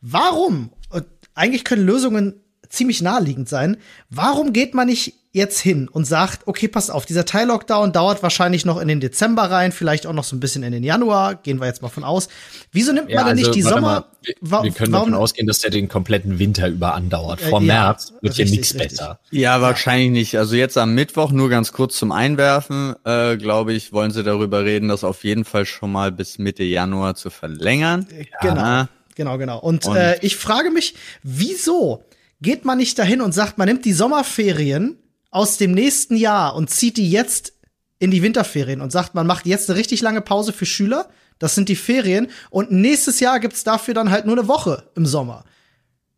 Warum? 0.00 0.70
Und 0.90 1.06
eigentlich 1.34 1.64
können 1.64 1.84
Lösungen 1.84 2.40
ziemlich 2.68 3.02
naheliegend 3.02 3.48
sein. 3.48 3.78
Warum 4.10 4.52
geht 4.52 4.74
man 4.74 4.88
nicht 4.88 5.14
jetzt 5.32 5.60
hin 5.60 5.88
und 5.88 6.06
sagt, 6.06 6.46
okay, 6.46 6.68
passt 6.68 6.90
auf, 6.90 7.04
dieser 7.04 7.24
Teil-Lockdown 7.24 7.92
dauert 7.92 8.22
wahrscheinlich 8.22 8.64
noch 8.64 8.80
in 8.80 8.88
den 8.88 8.98
Dezember 8.98 9.44
rein, 9.44 9.72
vielleicht 9.72 10.06
auch 10.06 10.14
noch 10.14 10.24
so 10.24 10.34
ein 10.34 10.40
bisschen 10.40 10.62
in 10.62 10.72
den 10.72 10.82
Januar, 10.82 11.34
gehen 11.34 11.60
wir 11.60 11.66
jetzt 11.66 11.82
mal 11.82 11.88
von 11.88 12.02
aus. 12.02 12.28
Wieso 12.72 12.92
nimmt 12.92 13.08
man 13.08 13.14
ja, 13.14 13.24
denn 13.24 13.36
nicht 13.36 13.48
also, 13.48 13.56
die 13.56 13.62
Sommer? 13.62 13.80
Mal, 13.80 14.04
wir, 14.40 14.62
wir 14.64 14.70
können 14.72 14.92
davon 14.92 15.14
ausgehen, 15.14 15.46
dass 15.46 15.60
der 15.60 15.70
den 15.70 15.88
kompletten 15.88 16.38
Winter 16.38 16.68
über 16.68 16.94
andauert. 16.94 17.40
Vor 17.40 17.60
ja, 17.60 17.66
März 17.66 18.14
wird 18.22 18.34
hier 18.34 18.46
nichts 18.46 18.74
besser. 18.74 19.20
Ja, 19.30 19.60
wahrscheinlich 19.60 20.10
nicht. 20.10 20.38
Also 20.38 20.56
jetzt 20.56 20.78
am 20.78 20.94
Mittwoch, 20.94 21.30
nur 21.30 21.50
ganz 21.50 21.72
kurz 21.72 21.98
zum 21.98 22.10
Einwerfen, 22.10 22.94
äh, 23.04 23.36
glaube 23.36 23.74
ich, 23.74 23.92
wollen 23.92 24.10
sie 24.10 24.24
darüber 24.24 24.64
reden, 24.64 24.88
das 24.88 25.04
auf 25.04 25.24
jeden 25.24 25.44
Fall 25.44 25.66
schon 25.66 25.92
mal 25.92 26.10
bis 26.10 26.38
Mitte 26.38 26.64
Januar 26.64 27.14
zu 27.14 27.28
verlängern. 27.30 28.08
Genau. 28.40 28.56
Ja. 28.56 28.88
Genau, 29.18 29.36
genau. 29.36 29.58
Und, 29.58 29.84
und 29.84 29.96
äh, 29.96 30.16
ich 30.22 30.36
frage 30.36 30.70
mich, 30.70 30.94
wieso 31.24 32.04
geht 32.40 32.64
man 32.64 32.78
nicht 32.78 32.96
dahin 33.00 33.20
und 33.20 33.32
sagt, 33.32 33.58
man 33.58 33.66
nimmt 33.66 33.84
die 33.84 33.92
Sommerferien 33.92 34.96
aus 35.32 35.56
dem 35.56 35.72
nächsten 35.72 36.14
Jahr 36.14 36.54
und 36.54 36.70
zieht 36.70 36.96
die 36.96 37.10
jetzt 37.10 37.54
in 37.98 38.12
die 38.12 38.22
Winterferien 38.22 38.80
und 38.80 38.92
sagt, 38.92 39.16
man 39.16 39.26
macht 39.26 39.44
jetzt 39.44 39.68
eine 39.68 39.76
richtig 39.76 40.02
lange 40.02 40.20
Pause 40.20 40.52
für 40.52 40.66
Schüler. 40.66 41.08
Das 41.40 41.56
sind 41.56 41.68
die 41.68 41.74
Ferien. 41.74 42.28
Und 42.50 42.70
nächstes 42.70 43.18
Jahr 43.18 43.40
gibt's 43.40 43.64
dafür 43.64 43.92
dann 43.92 44.12
halt 44.12 44.24
nur 44.24 44.38
eine 44.38 44.46
Woche 44.46 44.84
im 44.94 45.04
Sommer. 45.04 45.44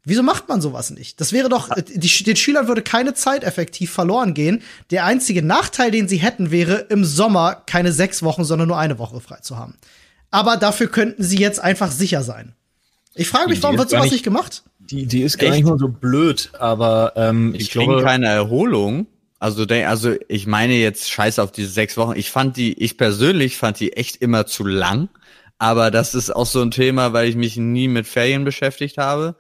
Wieso 0.05 0.23
macht 0.23 0.47
man 0.51 0.61
sowas 0.61 0.91
nicht? 0.91 1.23
Das 1.23 1.33
wäre 1.33 1.49
doch, 1.49 1.71
die, 1.75 2.25
den 2.25 2.37
Schülern 2.37 2.69
würde 2.69 2.83
keine 2.83 3.15
Zeit 3.15 3.45
effektiv 3.45 3.91
verloren 3.91 4.35
gehen. 4.35 4.63
Der 4.91 5.07
einzige 5.07 5.43
Nachteil, 5.43 5.91
den 5.91 6.07
sie 6.07 6.19
hätten, 6.19 6.51
wäre 6.51 6.87
im 6.91 7.07
Sommer 7.07 7.63
keine 7.65 7.93
sechs 7.93 8.23
Wochen, 8.23 8.45
sondern 8.45 8.69
nur 8.69 8.79
eine 8.79 8.99
Woche 8.99 9.21
frei 9.21 9.39
zu 9.41 9.57
haben. 9.57 9.79
Aber 10.31 10.57
dafür 10.59 10.89
könnten 10.89 11.23
sie 11.23 11.39
jetzt 11.39 11.61
einfach 11.61 11.91
sicher 11.91 12.23
sein. 12.23 12.55
Ich 13.15 13.29
frage 13.29 13.49
mich, 13.51 13.63
warum 13.63 13.79
wird 13.79 13.91
sowas 13.91 14.05
nicht, 14.05 14.13
nicht 14.13 14.25
gemacht? 14.25 14.63
Die 14.79 15.01
Idee 15.01 15.23
ist 15.23 15.39
gar 15.39 15.49
Echt? 15.49 15.57
nicht 15.57 15.67
mal 15.67 15.79
so 15.79 15.89
blöd, 15.89 16.51
aber 16.59 17.13
ähm, 17.17 17.55
ich, 17.55 17.63
ich 17.63 17.71
glaube 17.71 18.03
keine 18.03 18.27
Erholung. 18.27 19.07
Also, 19.39 19.65
also 19.65 20.15
ich 20.29 20.47
meine 20.47 20.75
jetzt 20.75 21.11
scheiß 21.11 21.39
auf 21.39 21.51
diese 21.51 21.71
sechs 21.71 21.97
Wochen. 21.97 22.17
Ich 22.17 22.31
fand 22.31 22.57
die, 22.57 22.75
ich 22.75 22.99
persönlich 22.99 23.57
fand 23.57 23.81
die 23.81 23.95
echt 23.95 24.17
immer 24.17 24.47
zu 24.47 24.65
lang. 24.65 25.09
Aber 25.59 25.91
das 25.91 26.15
ist 26.15 26.35
auch 26.35 26.47
so 26.47 26.63
ein 26.63 26.71
Thema, 26.71 27.13
weil 27.13 27.29
ich 27.29 27.37
mich 27.37 27.57
nie 27.57 27.89
mit 27.89 28.07
Ferien 28.07 28.45
beschäftigt 28.45 28.99
habe. 28.99 29.37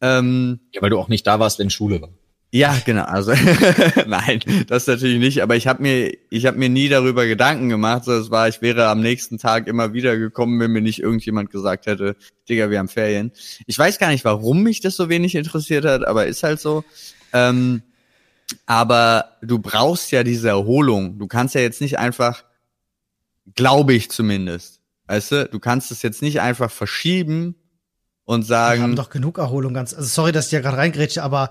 Ähm, 0.00 0.60
ja, 0.72 0.82
weil 0.82 0.90
du 0.90 0.98
auch 0.98 1.08
nicht 1.08 1.26
da 1.26 1.38
warst, 1.40 1.58
wenn 1.58 1.70
Schule 1.70 2.00
war. 2.00 2.10
Ja, 2.52 2.76
genau. 2.84 3.04
Also 3.04 3.32
nein, 4.06 4.40
das 4.66 4.86
natürlich 4.86 5.20
nicht. 5.20 5.42
Aber 5.42 5.54
ich 5.54 5.68
habe 5.68 5.82
mir, 5.82 6.12
ich 6.30 6.46
habe 6.46 6.58
mir 6.58 6.68
nie 6.68 6.88
darüber 6.88 7.26
Gedanken 7.26 7.68
gemacht. 7.68 8.04
So, 8.04 8.12
es 8.12 8.30
war, 8.30 8.48
ich 8.48 8.60
wäre 8.60 8.88
am 8.88 9.00
nächsten 9.00 9.38
Tag 9.38 9.68
immer 9.68 9.92
wieder 9.92 10.16
gekommen, 10.16 10.58
wenn 10.58 10.72
mir 10.72 10.82
nicht 10.82 11.00
irgendjemand 11.00 11.50
gesagt 11.50 11.86
hätte, 11.86 12.16
Digga, 12.48 12.70
wir 12.70 12.80
haben 12.80 12.88
Ferien. 12.88 13.30
Ich 13.66 13.78
weiß 13.78 13.98
gar 13.98 14.08
nicht, 14.08 14.24
warum 14.24 14.64
mich 14.64 14.80
das 14.80 14.96
so 14.96 15.08
wenig 15.08 15.36
interessiert 15.36 15.84
hat, 15.84 16.04
aber 16.04 16.26
ist 16.26 16.42
halt 16.42 16.60
so. 16.60 16.84
Ähm, 17.32 17.82
aber 18.66 19.36
du 19.42 19.60
brauchst 19.60 20.10
ja 20.10 20.24
diese 20.24 20.48
Erholung. 20.48 21.18
Du 21.18 21.28
kannst 21.28 21.54
ja 21.54 21.60
jetzt 21.60 21.80
nicht 21.80 22.00
einfach, 22.00 22.44
glaube 23.54 23.92
ich 23.94 24.10
zumindest, 24.10 24.80
weißt 25.06 25.32
du, 25.32 25.48
du 25.48 25.60
kannst 25.60 25.92
es 25.92 26.02
jetzt 26.02 26.20
nicht 26.20 26.40
einfach 26.40 26.70
verschieben 26.70 27.54
und 28.24 28.42
sagen. 28.42 28.80
Wir 28.80 28.82
haben 28.82 28.96
doch 28.96 29.10
genug 29.10 29.38
Erholung 29.38 29.72
ganz. 29.72 29.94
Also 29.94 30.08
sorry, 30.08 30.32
dass 30.32 30.46
ich 30.46 30.52
ja 30.52 30.60
gerade 30.60 30.78
reingrätsche, 30.78 31.22
aber 31.22 31.50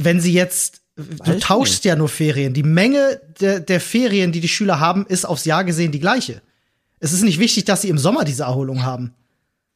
wenn 0.00 0.20
sie 0.20 0.32
jetzt 0.32 0.82
du 0.96 1.38
tauschst 1.38 1.76
nicht. 1.76 1.84
ja 1.84 1.96
nur 1.96 2.08
Ferien. 2.08 2.54
Die 2.54 2.62
Menge 2.62 3.20
der, 3.40 3.60
der 3.60 3.80
Ferien, 3.80 4.32
die 4.32 4.40
die 4.40 4.48
Schüler 4.48 4.80
haben, 4.80 5.06
ist 5.06 5.24
aufs 5.24 5.44
Jahr 5.44 5.64
gesehen 5.64 5.92
die 5.92 6.00
gleiche. 6.00 6.42
Es 7.00 7.12
ist 7.12 7.22
nicht 7.22 7.38
wichtig, 7.38 7.64
dass 7.64 7.82
sie 7.82 7.88
im 7.88 7.98
Sommer 7.98 8.24
diese 8.24 8.42
Erholung 8.42 8.82
haben. 8.82 9.14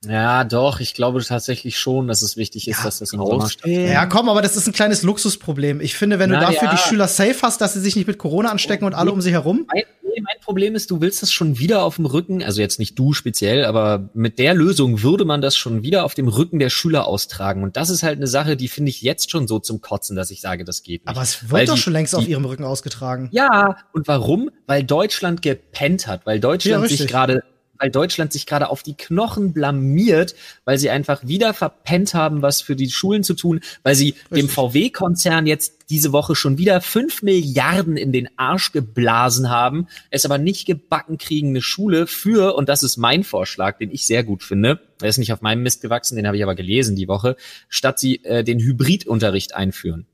Ja, 0.06 0.42
doch, 0.44 0.80
ich 0.80 0.94
glaube 0.94 1.22
tatsächlich 1.22 1.78
schon, 1.78 2.08
dass 2.08 2.22
es 2.22 2.36
wichtig 2.36 2.66
ist, 2.66 2.78
ja, 2.78 2.84
dass 2.84 2.98
das 2.98 3.12
im 3.12 3.20
Sommer 3.20 3.48
stattfindet. 3.48 3.92
Ja, 3.92 4.06
komm, 4.06 4.28
aber 4.28 4.42
das 4.42 4.56
ist 4.56 4.66
ein 4.66 4.72
kleines 4.72 5.02
Luxusproblem. 5.02 5.80
Ich 5.80 5.94
finde, 5.94 6.18
wenn 6.18 6.30
du 6.30 6.36
Na, 6.36 6.42
dafür 6.42 6.64
ja. 6.64 6.72
die 6.72 6.78
Schüler 6.78 7.06
safe 7.06 7.36
hast, 7.42 7.60
dass 7.60 7.74
sie 7.74 7.80
sich 7.80 7.94
nicht 7.94 8.08
mit 8.08 8.18
Corona 8.18 8.50
anstecken 8.50 8.84
und 8.84 8.94
alle 8.94 9.12
um 9.12 9.20
sie 9.20 9.30
herum. 9.30 9.66
Mein, 9.72 9.84
mein 10.22 10.40
Problem 10.44 10.74
ist, 10.74 10.90
du 10.90 11.00
willst 11.00 11.22
das 11.22 11.32
schon 11.32 11.58
wieder 11.58 11.82
auf 11.82 11.96
dem 11.96 12.06
Rücken, 12.06 12.42
also 12.42 12.60
jetzt 12.60 12.78
nicht 12.78 12.98
du 12.98 13.12
speziell, 13.12 13.64
aber 13.64 14.10
mit 14.12 14.38
der 14.38 14.54
Lösung 14.54 15.02
würde 15.02 15.24
man 15.24 15.40
das 15.40 15.56
schon 15.56 15.82
wieder 15.82 16.04
auf 16.04 16.14
dem 16.14 16.28
Rücken 16.28 16.58
der 16.58 16.70
Schüler 16.70 17.06
austragen. 17.06 17.62
Und 17.62 17.76
das 17.76 17.88
ist 17.88 18.02
halt 18.02 18.16
eine 18.16 18.26
Sache, 18.26 18.56
die 18.56 18.68
finde 18.68 18.90
ich 18.90 19.02
jetzt 19.02 19.30
schon 19.30 19.46
so 19.46 19.58
zum 19.58 19.80
Kotzen, 19.80 20.16
dass 20.16 20.30
ich 20.30 20.40
sage, 20.40 20.64
das 20.64 20.82
geht 20.82 21.04
nicht. 21.04 21.08
Aber 21.08 21.22
es 21.22 21.42
wird 21.42 21.52
weil 21.52 21.66
doch 21.66 21.74
die, 21.74 21.80
schon 21.80 21.92
längst 21.92 22.12
die, 22.12 22.16
auf 22.16 22.28
ihrem 22.28 22.44
Rücken 22.44 22.64
ausgetragen. 22.64 23.28
Ja, 23.32 23.76
und 23.92 24.08
warum? 24.08 24.50
Weil 24.66 24.82
Deutschland 24.82 25.42
gepennt 25.42 26.06
hat, 26.08 26.26
weil 26.26 26.40
Deutschland 26.40 26.82
ja, 26.82 26.96
sich 26.96 27.06
gerade 27.06 27.42
weil 27.82 27.90
Deutschland 27.90 28.32
sich 28.32 28.46
gerade 28.46 28.70
auf 28.70 28.84
die 28.84 28.94
Knochen 28.94 29.52
blamiert, 29.52 30.36
weil 30.64 30.78
sie 30.78 30.88
einfach 30.88 31.26
wieder 31.26 31.52
verpennt 31.52 32.14
haben, 32.14 32.40
was 32.40 32.62
für 32.62 32.76
die 32.76 32.88
Schulen 32.88 33.24
zu 33.24 33.34
tun, 33.34 33.58
weil 33.82 33.96
sie 33.96 34.10
Richtig. 34.10 34.28
dem 34.30 34.48
VW-Konzern 34.48 35.48
jetzt 35.48 35.90
diese 35.90 36.12
Woche 36.12 36.36
schon 36.36 36.58
wieder 36.58 36.80
fünf 36.80 37.22
Milliarden 37.22 37.96
in 37.96 38.12
den 38.12 38.28
Arsch 38.36 38.70
geblasen 38.70 39.50
haben, 39.50 39.88
es 40.10 40.24
aber 40.24 40.38
nicht 40.38 40.64
gebacken 40.64 41.18
kriegen, 41.18 41.48
eine 41.48 41.60
Schule 41.60 42.06
für, 42.06 42.54
und 42.54 42.68
das 42.68 42.84
ist 42.84 42.98
mein 42.98 43.24
Vorschlag, 43.24 43.78
den 43.78 43.90
ich 43.90 44.06
sehr 44.06 44.22
gut 44.22 44.44
finde, 44.44 44.78
der 45.00 45.08
ist 45.08 45.18
nicht 45.18 45.32
auf 45.32 45.42
meinem 45.42 45.64
Mist 45.64 45.82
gewachsen, 45.82 46.14
den 46.14 46.28
habe 46.28 46.36
ich 46.36 46.44
aber 46.44 46.54
gelesen 46.54 46.94
die 46.94 47.08
Woche, 47.08 47.34
statt 47.68 47.98
sie 47.98 48.24
äh, 48.24 48.44
den 48.44 48.60
Hybridunterricht 48.60 49.56
einführen. 49.56 50.06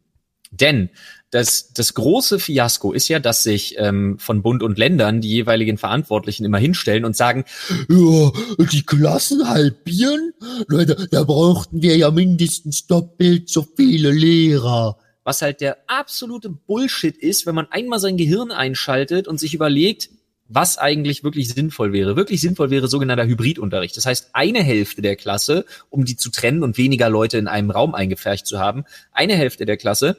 Denn 0.51 0.89
das, 1.31 1.73
das 1.75 1.95
große 1.95 2.39
Fiasko 2.39 2.93
ist 2.93 3.09
ja, 3.09 3.19
dass 3.19 3.43
sich 3.43 3.75
ähm, 3.79 4.19
von 4.19 4.43
Bund 4.43 4.63
und 4.63 4.79
Ländern 4.79 5.21
die 5.21 5.29
jeweiligen 5.29 5.77
Verantwortlichen 5.77 6.45
immer 6.45 6.59
hinstellen 6.59 7.05
und 7.05 7.17
sagen, 7.17 7.45
ja, 7.89 8.33
die 8.73 8.83
Klassen 8.83 9.49
halbieren? 9.49 10.33
Leute, 10.69 11.09
da 11.11 11.25
brauchten 11.25 11.83
wir 11.83 11.97
ja 11.97 12.11
mindestens 12.11 12.87
doppelt 12.87 13.51
so 13.51 13.67
viele 13.77 14.11
Lehrer. 14.11 14.97
Was 15.23 15.43
halt 15.43 15.61
der 15.61 15.77
absolute 15.87 16.49
Bullshit 16.49 17.17
ist, 17.17 17.45
wenn 17.45 17.55
man 17.55 17.67
einmal 17.71 17.99
sein 17.99 18.17
Gehirn 18.17 18.51
einschaltet 18.51 19.29
und 19.29 19.39
sich 19.39 19.53
überlegt, 19.53 20.09
was 20.49 20.79
eigentlich 20.79 21.23
wirklich 21.23 21.49
sinnvoll 21.49 21.93
wäre. 21.93 22.17
Wirklich 22.17 22.41
sinnvoll 22.41 22.71
wäre 22.71 22.89
sogenannter 22.89 23.27
Hybridunterricht. 23.27 23.95
Das 23.99 24.07
heißt, 24.07 24.31
eine 24.33 24.63
Hälfte 24.63 25.03
der 25.03 25.17
Klasse, 25.17 25.67
um 25.91 26.07
die 26.07 26.17
zu 26.17 26.31
trennen 26.31 26.63
und 26.63 26.79
weniger 26.79 27.11
Leute 27.11 27.37
in 27.37 27.49
einem 27.49 27.71
Raum 27.71 27.95
eingefärcht 27.95 28.47
zu 28.47 28.59
haben, 28.59 28.85
eine 29.13 29.35
Hälfte 29.35 29.67
der 29.67 29.77
Klasse 29.77 30.17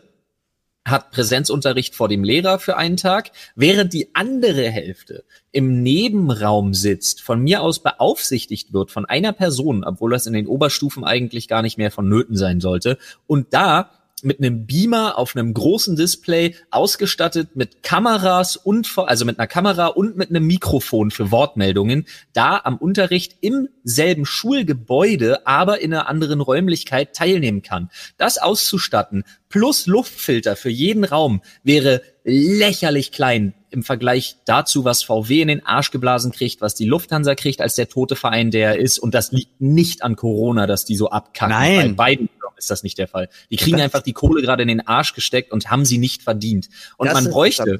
hat 0.85 1.11
Präsenzunterricht 1.11 1.95
vor 1.95 2.07
dem 2.07 2.23
Lehrer 2.23 2.59
für 2.59 2.77
einen 2.77 2.97
Tag, 2.97 3.31
während 3.55 3.93
die 3.93 4.15
andere 4.15 4.69
Hälfte 4.69 5.23
im 5.51 5.83
Nebenraum 5.83 6.73
sitzt, 6.73 7.21
von 7.21 7.41
mir 7.41 7.61
aus 7.61 7.79
beaufsichtigt 7.79 8.73
wird 8.73 8.91
von 8.91 9.05
einer 9.05 9.33
Person, 9.33 9.83
obwohl 9.83 10.11
das 10.11 10.25
in 10.25 10.33
den 10.33 10.47
Oberstufen 10.47 11.03
eigentlich 11.03 11.47
gar 11.47 11.61
nicht 11.61 11.77
mehr 11.77 11.91
vonnöten 11.91 12.37
sein 12.37 12.59
sollte, 12.59 12.97
und 13.27 13.53
da 13.53 13.91
mit 14.23 14.39
einem 14.39 14.65
Beamer 14.65 15.17
auf 15.17 15.35
einem 15.35 15.53
großen 15.53 15.95
Display 15.95 16.55
ausgestattet 16.71 17.55
mit 17.55 17.83
Kameras 17.83 18.55
und 18.55 18.89
also 18.97 19.25
mit 19.25 19.39
einer 19.39 19.47
Kamera 19.47 19.87
und 19.87 20.17
mit 20.17 20.29
einem 20.29 20.45
Mikrofon 20.45 21.11
für 21.11 21.31
Wortmeldungen 21.31 22.05
da 22.33 22.61
am 22.63 22.77
Unterricht 22.77 23.37
im 23.41 23.69
selben 23.83 24.25
Schulgebäude, 24.25 25.45
aber 25.47 25.81
in 25.81 25.93
einer 25.93 26.07
anderen 26.07 26.41
Räumlichkeit 26.41 27.15
teilnehmen 27.15 27.61
kann. 27.61 27.89
Das 28.17 28.37
auszustatten 28.37 29.23
plus 29.49 29.87
Luftfilter 29.87 30.55
für 30.55 30.69
jeden 30.69 31.03
Raum 31.03 31.41
wäre 31.63 32.01
lächerlich 32.29 33.11
klein 33.11 33.53
im 33.71 33.83
Vergleich 33.83 34.37
dazu, 34.45 34.85
was 34.85 35.03
VW 35.03 35.41
in 35.41 35.47
den 35.47 35.65
Arsch 35.65 35.91
geblasen 35.91 36.31
kriegt, 36.31 36.61
was 36.61 36.75
die 36.75 36.85
Lufthansa 36.85 37.35
kriegt 37.35 37.61
als 37.61 37.75
der 37.75 37.87
tote 37.87 38.15
Verein, 38.15 38.51
der 38.51 38.75
er 38.75 38.79
ist. 38.79 38.99
Und 38.99 39.13
das 39.13 39.31
liegt 39.31 39.61
nicht 39.61 40.01
an 40.03 40.15
Corona, 40.15 40.65
dass 40.65 40.85
die 40.85 40.95
so 40.95 41.09
abkacken. 41.09 41.55
Nein. 41.55 41.95
Bei 41.95 42.11
beiden 42.11 42.29
ist 42.57 42.69
das 42.69 42.83
nicht 42.83 42.97
der 42.97 43.07
Fall. 43.07 43.29
Die 43.49 43.55
kriegen 43.55 43.79
einfach 43.81 44.01
die 44.01 44.13
Kohle 44.13 44.41
gerade 44.41 44.61
in 44.61 44.67
den 44.67 44.85
Arsch 44.85 45.13
gesteckt 45.13 45.51
und 45.51 45.71
haben 45.71 45.85
sie 45.85 45.97
nicht 45.97 46.23
verdient. 46.23 46.69
Und 46.97 47.11
man 47.11 47.29
bräuchte, 47.29 47.79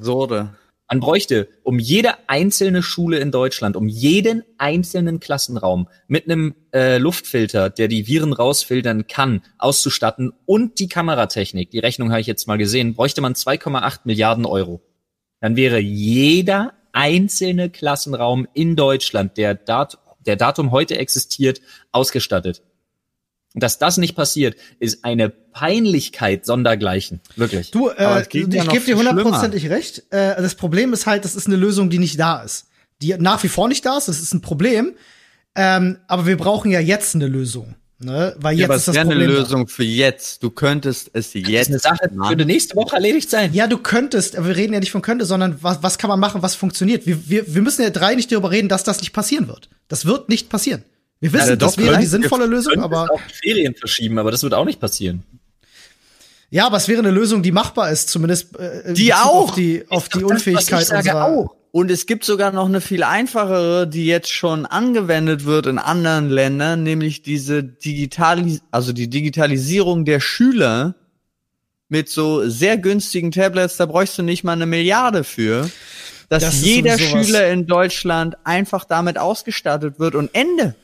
Man 0.90 0.98
bräuchte 0.98 1.48
um 1.62 1.78
jede 1.78 2.28
einzelne 2.28 2.82
Schule 2.82 3.20
in 3.20 3.30
Deutschland, 3.30 3.76
um 3.76 3.86
jeden 3.86 4.42
einzelnen 4.58 5.20
Klassenraum 5.20 5.88
mit 6.08 6.24
einem 6.24 6.56
äh, 6.74 6.98
Luftfilter, 6.98 7.70
der 7.70 7.86
die 7.86 8.08
Viren 8.08 8.32
rausfiltern 8.32 9.06
kann, 9.06 9.42
auszustatten 9.56 10.32
und 10.46 10.80
die 10.80 10.88
Kameratechnik, 10.88 11.70
die 11.70 11.78
Rechnung 11.78 12.10
habe 12.10 12.20
ich 12.20 12.26
jetzt 12.26 12.48
mal 12.48 12.58
gesehen, 12.58 12.94
bräuchte 12.94 13.20
man 13.20 13.34
2,8 13.34 14.00
Milliarden 14.02 14.44
Euro. 14.44 14.82
Dann 15.38 15.54
wäre 15.54 15.78
jeder 15.78 16.72
einzelne 16.90 17.70
Klassenraum 17.70 18.48
in 18.52 18.74
Deutschland, 18.74 19.36
der, 19.36 19.54
Dat 19.54 19.96
der 20.26 20.34
Datum 20.34 20.72
heute 20.72 20.98
existiert, 20.98 21.60
ausgestattet. 21.92 22.62
Dass 23.54 23.78
das 23.78 23.96
nicht 23.96 24.14
passiert, 24.14 24.56
ist 24.78 25.04
eine 25.04 25.28
Peinlichkeit 25.28 26.46
sondergleichen. 26.46 27.20
Wirklich. 27.34 27.72
Du, 27.72 27.88
äh, 27.88 28.22
ich 28.22 28.46
ja 28.54 28.64
gebe 28.64 28.84
dir 28.84 28.96
hundertprozentig 28.96 29.68
recht. 29.70 30.04
Äh, 30.10 30.40
das 30.40 30.54
Problem 30.54 30.92
ist 30.92 31.06
halt, 31.06 31.24
das 31.24 31.34
ist 31.34 31.48
eine 31.48 31.56
Lösung, 31.56 31.90
die 31.90 31.98
nicht 31.98 32.18
da 32.18 32.42
ist. 32.42 32.66
Die 33.02 33.16
nach 33.18 33.42
wie 33.42 33.48
vor 33.48 33.66
nicht 33.66 33.84
da 33.84 33.98
ist, 33.98 34.06
das 34.06 34.20
ist 34.20 34.32
ein 34.34 34.40
Problem. 34.40 34.94
Ähm, 35.56 35.98
aber 36.06 36.26
wir 36.26 36.36
brauchen 36.36 36.70
ja 36.70 36.78
jetzt 36.78 37.16
eine 37.16 37.26
Lösung. 37.26 37.74
Ne? 38.02 38.34
Weil 38.38 38.54
jetzt 38.54 38.60
ja, 38.60 38.66
aber 38.66 38.76
ist 38.76 38.88
das 38.88 38.94
wäre 38.94 39.10
eine 39.10 39.26
Lösung 39.26 39.66
da. 39.66 39.72
für 39.72 39.84
jetzt. 39.84 40.42
Du 40.42 40.50
könntest 40.50 41.10
es 41.12 41.34
jetzt. 41.34 41.48
Das 41.48 41.60
ist 41.60 41.68
eine 41.68 41.78
Sache, 41.98 42.14
machen. 42.14 42.30
würde 42.30 42.46
nächste 42.46 42.76
Woche 42.76 42.96
erledigt 42.96 43.28
sein. 43.28 43.52
Ja, 43.52 43.66
du 43.66 43.76
könntest, 43.76 44.42
wir 44.42 44.56
reden 44.56 44.72
ja 44.72 44.80
nicht 44.80 44.92
von 44.92 45.02
könnte, 45.02 45.26
sondern 45.26 45.58
was, 45.60 45.82
was 45.82 45.98
kann 45.98 46.08
man 46.08 46.18
machen, 46.18 46.40
was 46.40 46.54
funktioniert. 46.54 47.06
Wir, 47.06 47.28
wir, 47.28 47.52
wir 47.54 47.62
müssen 47.62 47.82
ja 47.82 47.90
drei 47.90 48.14
nicht 48.14 48.32
darüber 48.32 48.52
reden, 48.52 48.68
dass 48.68 48.84
das 48.84 49.00
nicht 49.00 49.12
passieren 49.12 49.48
wird. 49.48 49.68
Das 49.88 50.06
wird 50.06 50.30
nicht 50.30 50.48
passieren. 50.48 50.82
Wir 51.20 51.32
wissen, 51.34 51.50
ja, 51.50 51.56
das 51.56 51.76
wäre 51.76 51.98
die 51.98 52.06
sinnvolle 52.06 52.46
Lösung, 52.46 52.82
aber. 52.82 53.10
Auch 53.10 53.20
Ferien 53.42 53.74
verschieben, 53.74 54.18
aber 54.18 54.30
das 54.30 54.42
wird 54.42 54.54
auch 54.54 54.64
nicht 54.64 54.80
passieren. 54.80 55.22
Ja, 56.48 56.66
aber 56.66 56.78
es 56.78 56.88
wäre 56.88 57.00
eine 57.00 57.10
Lösung, 57.10 57.42
die 57.42 57.52
machbar 57.52 57.90
ist, 57.90 58.08
zumindest 58.08 58.58
äh, 58.58 58.92
die 58.92 59.14
auch 59.14 59.50
auf 59.50 59.54
die, 59.54 59.84
auf 59.88 60.08
die 60.08 60.24
Unfähigkeit 60.24 60.80
das, 60.80 60.90
unserer. 60.90 61.24
Auch. 61.26 61.56
Und 61.72 61.90
es 61.90 62.06
gibt 62.06 62.24
sogar 62.24 62.50
noch 62.50 62.66
eine 62.66 62.80
viel 62.80 63.04
einfachere, 63.04 63.86
die 63.86 64.06
jetzt 64.06 64.30
schon 64.30 64.66
angewendet 64.66 65.44
wird 65.44 65.66
in 65.66 65.78
anderen 65.78 66.28
Ländern, 66.28 66.82
nämlich 66.82 67.22
diese 67.22 67.62
Digitalis 67.62 68.62
also 68.72 68.92
die 68.92 69.08
Digitalisierung 69.08 70.04
der 70.04 70.18
Schüler 70.18 70.96
mit 71.88 72.08
so 72.08 72.48
sehr 72.48 72.76
günstigen 72.76 73.30
Tablets. 73.30 73.76
Da 73.76 73.86
bräuchst 73.86 74.18
du 74.18 74.22
nicht 74.22 74.42
mal 74.42 74.52
eine 74.52 74.66
Milliarde 74.66 75.22
für, 75.22 75.70
dass 76.28 76.42
das 76.42 76.62
jeder 76.62 76.98
Schüler 76.98 77.48
in 77.48 77.68
Deutschland 77.68 78.36
einfach 78.42 78.84
damit 78.84 79.18
ausgestattet 79.18 80.00
wird 80.00 80.16
und 80.16 80.30
Ende. 80.34 80.74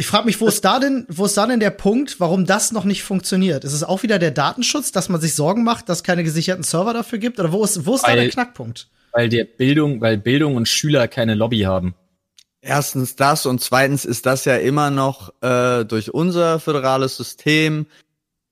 Ich 0.00 0.06
frage 0.06 0.24
mich, 0.24 0.40
wo 0.40 0.46
ist 0.46 0.64
da 0.64 0.78
denn, 0.78 1.04
wo 1.10 1.26
ist 1.26 1.36
da 1.36 1.46
denn 1.46 1.60
der 1.60 1.68
Punkt, 1.68 2.20
warum 2.20 2.46
das 2.46 2.72
noch 2.72 2.86
nicht 2.86 3.02
funktioniert? 3.02 3.64
Ist 3.64 3.74
es 3.74 3.84
auch 3.84 4.02
wieder 4.02 4.18
der 4.18 4.30
Datenschutz, 4.30 4.92
dass 4.92 5.10
man 5.10 5.20
sich 5.20 5.34
Sorgen 5.34 5.62
macht, 5.62 5.90
dass 5.90 6.02
keine 6.02 6.24
gesicherten 6.24 6.64
Server 6.64 6.94
dafür 6.94 7.18
gibt? 7.18 7.38
Oder 7.38 7.52
wo 7.52 7.62
ist, 7.62 7.84
wo 7.84 7.96
ist 7.96 8.04
weil, 8.04 8.16
da 8.16 8.22
der 8.22 8.30
Knackpunkt? 8.30 8.88
Weil 9.12 9.28
der 9.28 9.44
Bildung, 9.44 10.00
weil 10.00 10.16
Bildung 10.16 10.56
und 10.56 10.68
Schüler 10.68 11.06
keine 11.06 11.34
Lobby 11.34 11.60
haben. 11.60 11.94
Erstens 12.62 13.14
das 13.14 13.44
und 13.44 13.60
zweitens 13.60 14.06
ist 14.06 14.24
das 14.24 14.46
ja 14.46 14.56
immer 14.56 14.90
noch 14.90 15.34
äh, 15.42 15.84
durch 15.84 16.14
unser 16.14 16.60
föderales 16.60 17.18
System, 17.18 17.84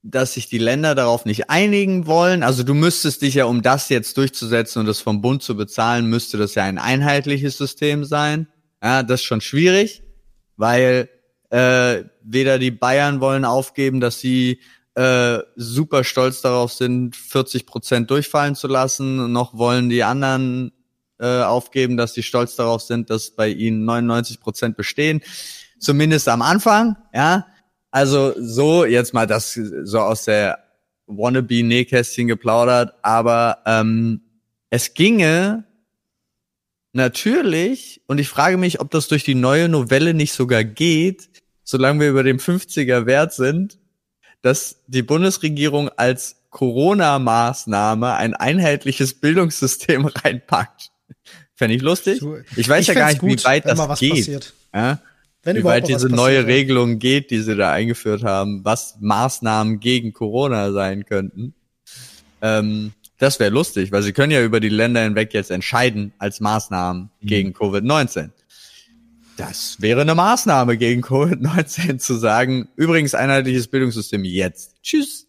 dass 0.03 0.35
sich 0.35 0.49
die 0.49 0.59
Länder 0.59 0.93
darauf 0.93 1.25
nicht 1.25 1.49
einigen 1.49 2.05
wollen. 2.05 2.43
Also 2.43 2.61
du 2.61 2.75
müsstest 2.75 3.23
dich 3.23 3.33
ja, 3.33 3.45
um 3.45 3.63
das 3.63 3.89
jetzt 3.89 4.15
durchzusetzen 4.17 4.81
und 4.81 4.85
das 4.85 5.01
vom 5.01 5.21
Bund 5.21 5.41
zu 5.41 5.57
bezahlen, 5.57 6.05
müsste 6.05 6.37
das 6.37 6.53
ja 6.53 6.65
ein 6.65 6.77
einheitliches 6.77 7.57
System 7.57 8.05
sein. 8.05 8.47
Ja, 8.83 9.01
das 9.01 9.21
ist 9.21 9.25
schon 9.25 9.41
schwierig, 9.41 10.03
weil 10.55 11.09
äh, 11.49 12.03
weder 12.21 12.59
die 12.59 12.71
Bayern 12.71 13.21
wollen 13.21 13.45
aufgeben, 13.45 13.99
dass 13.99 14.19
sie 14.19 14.59
äh, 14.95 15.39
super 15.55 16.03
stolz 16.03 16.41
darauf 16.41 16.73
sind, 16.73 17.15
40 17.15 17.65
Prozent 17.65 18.11
durchfallen 18.11 18.55
zu 18.55 18.67
lassen, 18.67 19.31
noch 19.31 19.57
wollen 19.57 19.89
die 19.89 20.03
anderen 20.03 20.71
äh, 21.19 21.41
aufgeben, 21.41 21.97
dass 21.97 22.13
sie 22.13 22.23
stolz 22.23 22.55
darauf 22.55 22.81
sind, 22.81 23.09
dass 23.09 23.31
bei 23.31 23.49
ihnen 23.49 23.85
99 23.85 24.39
Prozent 24.39 24.77
bestehen. 24.77 25.21
Zumindest 25.79 26.27
am 26.27 26.41
Anfang, 26.41 26.97
ja. 27.13 27.47
Also 27.91 28.33
so, 28.37 28.85
jetzt 28.85 29.13
mal 29.13 29.25
das 29.25 29.53
so 29.53 29.99
aus 29.99 30.25
der 30.25 30.59
Wannabe-Nähkästchen 31.07 32.27
geplaudert, 32.27 32.93
aber 33.01 33.59
ähm, 33.65 34.21
es 34.69 34.93
ginge 34.93 35.63
natürlich, 36.93 38.01
und 38.07 38.19
ich 38.19 38.29
frage 38.29 38.57
mich, 38.57 38.79
ob 38.79 38.91
das 38.91 39.07
durch 39.07 39.23
die 39.23 39.35
neue 39.35 39.69
Novelle 39.69 40.13
nicht 40.13 40.33
sogar 40.33 40.63
geht, 40.63 41.29
solange 41.69 41.99
wir 41.99 42.09
über 42.09 42.23
dem 42.23 42.37
50er 42.37 43.05
Wert 43.05 43.31
sind, 43.31 43.77
dass 44.41 44.77
die 44.87 45.03
Bundesregierung 45.03 45.89
als 45.89 46.37
Corona-Maßnahme 46.49 48.15
ein 48.15 48.33
einheitliches 48.33 49.13
Bildungssystem 49.13 50.05
reinpackt. 50.23 50.89
Fände 51.53 51.75
ich 51.75 51.83
lustig. 51.83 52.23
Ich 52.55 52.67
weiß 52.67 52.81
ich 52.81 52.87
ja 52.87 52.93
gar 52.95 53.09
nicht, 53.09 53.19
gut, 53.19 53.41
wie 53.41 53.43
weit 53.43 53.65
das 53.65 53.99
geht. 53.99 54.53
Ja? 54.73 54.99
wie 55.43 55.63
weit 55.63 55.87
diese 55.87 56.09
neue 56.09 56.47
Regelung 56.47 56.97
geht, 56.97 57.29
die 57.29 57.39
sie 57.39 57.55
da 57.55 57.71
eingeführt 57.71 58.23
haben, 58.23 58.65
was 58.65 58.97
Maßnahmen 58.99 59.79
gegen 59.79 60.11
Corona 60.11 60.71
sein 60.71 61.05
könnten. 61.05 61.53
Ähm, 62.41 62.93
das 63.19 63.39
wäre 63.39 63.51
lustig, 63.51 63.91
weil 63.91 64.01
sie 64.01 64.13
können 64.13 64.31
ja 64.31 64.43
über 64.43 64.59
die 64.59 64.69
Länder 64.69 65.03
hinweg 65.03 65.33
jetzt 65.33 65.51
entscheiden 65.51 66.13
als 66.17 66.39
Maßnahmen 66.39 67.11
mhm. 67.21 67.27
gegen 67.27 67.53
Covid-19. 67.53 68.31
Das 69.39 69.77
wäre 69.79 70.01
eine 70.01 70.15
Maßnahme 70.15 70.77
gegen 70.77 71.01
Covid-19 71.01 71.97
zu 71.99 72.15
sagen, 72.15 72.67
übrigens 72.75 73.15
einheitliches 73.15 73.67
Bildungssystem 73.67 74.25
jetzt. 74.25 74.75
Tschüss. 74.83 75.27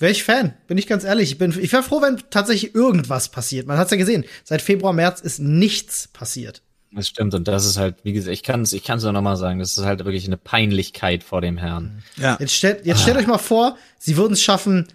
Wäre 0.00 0.10
ich 0.10 0.24
Fan, 0.24 0.54
bin 0.66 0.76
ich 0.76 0.88
ganz 0.88 1.04
ehrlich. 1.04 1.30
Ich, 1.30 1.38
bin, 1.38 1.56
ich 1.56 1.72
wäre 1.72 1.84
froh, 1.84 2.02
wenn 2.02 2.20
tatsächlich 2.30 2.74
irgendwas 2.74 3.28
passiert. 3.28 3.68
Man 3.68 3.78
hat's 3.78 3.92
ja 3.92 3.96
gesehen. 3.96 4.24
Seit 4.42 4.60
Februar, 4.60 4.92
März 4.92 5.20
ist 5.20 5.38
nichts 5.38 6.08
passiert. 6.08 6.62
Das 6.90 7.06
stimmt 7.06 7.34
und 7.34 7.46
das 7.46 7.64
ist 7.64 7.76
halt, 7.76 7.96
wie 8.02 8.12
gesagt, 8.12 8.32
ich 8.32 8.42
kann 8.42 8.62
es 8.62 8.72
ich 8.72 8.82
kann's 8.82 9.02
nur 9.02 9.12
noch 9.12 9.22
mal 9.22 9.36
sagen, 9.36 9.58
das 9.58 9.76
ist 9.76 9.84
halt 9.84 10.04
wirklich 10.04 10.26
eine 10.26 10.38
Peinlichkeit 10.38 11.22
vor 11.22 11.40
dem 11.40 11.58
Herrn. 11.58 12.02
Ja. 12.16 12.38
Jetzt 12.40 12.54
stellt, 12.54 12.86
jetzt 12.86 13.02
stellt 13.02 13.18
ah. 13.18 13.20
euch 13.20 13.26
mal 13.26 13.38
vor, 13.38 13.76
sie 13.98 14.16
würden 14.16 14.32
es 14.32 14.42
schaffen, 14.42 14.88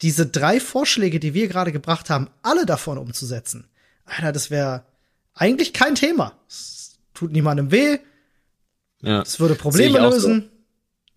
diese 0.00 0.26
drei 0.26 0.58
Vorschläge, 0.60 1.20
die 1.20 1.34
wir 1.34 1.48
gerade 1.48 1.72
gebracht 1.72 2.08
haben, 2.08 2.28
alle 2.42 2.64
davon 2.64 2.98
umzusetzen. 2.98 3.66
Alter, 4.04 4.32
das 4.32 4.50
wäre 4.50 4.84
eigentlich 5.34 5.72
kein 5.72 5.96
Thema. 5.96 6.32
Das 6.48 6.79
tut 7.20 7.32
niemandem 7.32 7.70
weh. 7.70 7.98
Ja. 9.02 9.20
Es 9.22 9.38
würde 9.38 9.54
Probleme 9.54 9.98
lösen. 9.98 10.50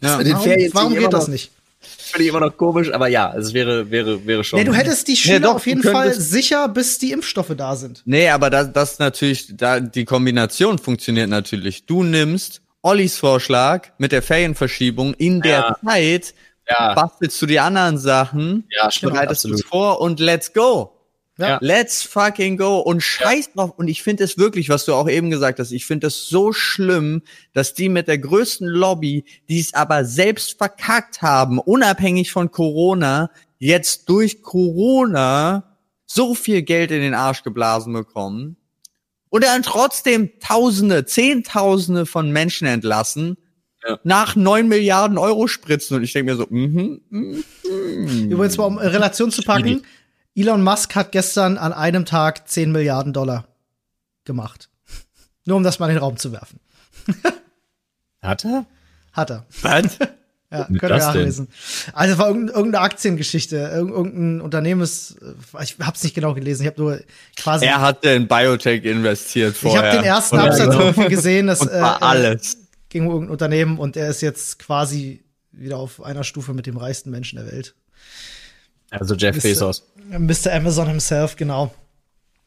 So. 0.02 0.08
Ja. 0.08 0.20
Warum, 0.20 0.74
warum 0.74 0.96
geht 0.96 1.14
das 1.14 1.30
nicht? 1.30 1.52
Finde 1.80 2.24
ich 2.24 2.30
immer 2.30 2.42
noch 2.42 2.56
komisch, 2.56 2.92
aber 2.94 3.08
ja, 3.08 3.34
es 3.36 3.54
wäre, 3.54 3.90
wäre, 3.90 4.26
wäre 4.26 4.44
schon. 4.44 4.60
Nee, 4.60 4.66
du 4.66 4.74
hättest 4.74 5.08
die 5.08 5.16
Schüler 5.16 5.40
nee, 5.40 5.46
doch, 5.46 5.56
auf 5.56 5.66
jeden 5.66 5.84
Fall 5.84 6.14
sicher, 6.14 6.68
bis 6.70 6.98
die 6.98 7.12
Impfstoffe 7.12 7.54
da 7.58 7.76
sind. 7.76 8.02
Nee, 8.06 8.30
aber 8.30 8.50
das, 8.50 8.72
das 8.72 9.00
natürlich, 9.00 9.56
da, 9.56 9.80
die 9.80 10.06
Kombination 10.06 10.78
funktioniert 10.78 11.30
natürlich. 11.30 11.86
Du 11.86 12.04
nimmst 12.04 12.62
Ollis 12.82 13.18
Vorschlag 13.18 13.90
mit 13.98 14.12
der 14.12 14.22
Ferienverschiebung 14.22 15.14
in 15.16 15.42
der 15.42 15.60
ja. 15.60 15.78
Zeit, 15.86 16.34
ja. 16.70 16.94
bastelst 16.94 17.42
du 17.42 17.46
die 17.46 17.60
anderen 17.60 17.98
Sachen, 17.98 18.66
ja, 18.70 18.92
stimmt, 18.92 19.14
bereitest 19.14 19.46
du 19.46 19.58
vor 19.58 20.00
und 20.02 20.20
let's 20.20 20.54
go. 20.54 20.93
Ja. 21.50 21.58
Let's 21.62 22.04
fucking 22.04 22.58
go 22.58 22.80
und 22.80 23.02
scheiß 23.02 23.48
ja. 23.48 23.52
drauf. 23.56 23.74
Und 23.78 23.88
ich 23.88 24.04
finde 24.04 24.24
es 24.24 24.38
wirklich, 24.38 24.70
was 24.70 24.86
du 24.86 24.94
auch 24.94 25.10
eben 25.10 25.30
gesagt 25.30 25.60
hast, 25.60 25.72
ich 25.72 25.86
finde 25.86 26.08
es 26.08 26.28
so 26.28 26.54
schlimm, 26.54 27.22
dass 27.54 27.74
die 27.74 27.90
mit 27.90 28.08
der 28.08 28.18
größten 28.18 28.68
Lobby, 28.68 29.26
die 29.50 29.60
es 29.60 29.74
aber 29.74 30.06
selbst 30.06 30.58
verkackt 30.58 31.22
haben, 31.22 31.60
unabhängig 31.60 32.32
von 32.32 32.52
Corona, 32.52 33.30
jetzt 33.60 34.10
durch 34.10 34.42
Corona 34.42 35.78
so 36.06 36.36
viel 36.36 36.62
Geld 36.62 36.92
in 36.92 37.02
den 37.02 37.14
Arsch 37.14 37.44
geblasen 37.44 37.94
bekommen 37.94 38.58
und 39.34 39.44
dann 39.44 39.64
trotzdem 39.64 40.30
Tausende, 40.40 41.06
Zehntausende 41.06 42.06
von 42.06 42.32
Menschen 42.32 42.68
entlassen, 42.68 43.38
ja. 43.84 44.00
nach 44.04 44.36
neun 44.36 44.68
Milliarden 44.68 45.18
Euro 45.18 45.48
spritzen. 45.48 45.98
Und 45.98 46.04
ich 46.04 46.14
denke 46.14 46.32
mir 46.32 46.38
so, 46.38 46.46
mhm, 46.48 47.02
mhm, 47.10 47.44
mhm. 47.66 48.32
Übrigens 48.32 48.58
mal 48.58 48.66
um 48.66 48.78
Relation 48.78 49.32
zu 49.32 49.42
packen, 49.42 49.82
Elon 50.36 50.64
Musk 50.64 50.96
hat 50.96 51.12
gestern 51.12 51.58
an 51.58 51.74
einem 51.74 52.06
Tag 52.06 52.48
10 52.48 52.72
Milliarden 52.72 53.14
Dollar 53.14 53.46
gemacht. 54.26 54.70
Nur 55.46 55.58
um 55.58 55.64
das 55.64 55.80
mal 55.80 55.88
in 55.88 55.96
den 55.96 56.04
Raum 56.04 56.18
zu 56.18 56.32
werfen. 56.32 56.60
hat 58.22 58.46
er? 58.46 58.66
Hat 59.12 59.30
er. 59.32 59.46
Was? 59.62 60.00
Ja, 60.54 60.66
könnt 60.66 60.84
ihr 60.84 60.98
nachlesen. 60.98 61.48
Also 61.94 62.14
es 62.14 62.20
war 62.20 62.28
irgendeine 62.28 62.80
Aktiengeschichte, 62.80 63.58
irgendein 63.58 64.40
Unternehmens, 64.40 65.16
ich 65.64 65.78
hab's 65.80 66.04
nicht 66.04 66.14
genau 66.14 66.36
gelesen, 66.36 66.62
ich 66.62 66.68
habe 66.68 66.80
nur 66.80 67.00
quasi. 67.36 67.66
Er 67.66 67.82
hatte 67.82 68.10
in 68.10 68.28
Biotech 68.28 68.84
investiert 68.84 69.58
vorher. 69.58 69.82
Ich 69.82 69.88
habe 69.88 69.98
den 69.98 70.06
ersten 70.06 70.38
Absatz 70.38 70.70
genau. 70.70 70.80
irgendwie 70.82 71.10
gesehen, 71.10 71.50
und 71.50 71.60
war 71.72 72.02
äh, 72.02 72.06
alles. 72.06 72.58
ging 72.90 73.08
um 73.08 73.14
irgendein 73.14 73.32
Unternehmen 73.32 73.80
und 73.80 73.98
er 73.98 74.10
ist 74.10 74.22
jetzt 74.22 74.60
quasi 74.60 75.24
wieder 75.52 75.78
auf 75.78 76.04
einer 76.04 76.24
Stufe 76.24 76.54
mit 76.54 76.68
dem 76.68 76.78
reichsten 76.78 77.10
Menschen 77.10 77.38
der 77.38 77.52
Welt. 77.52 77.74
Also 79.00 79.16
Jeff 79.16 79.36
Mr. 79.36 79.42
Bezos. 79.42 79.84
Mr. 80.10 80.54
Amazon 80.54 80.88
himself, 80.88 81.36
genau. 81.36 81.74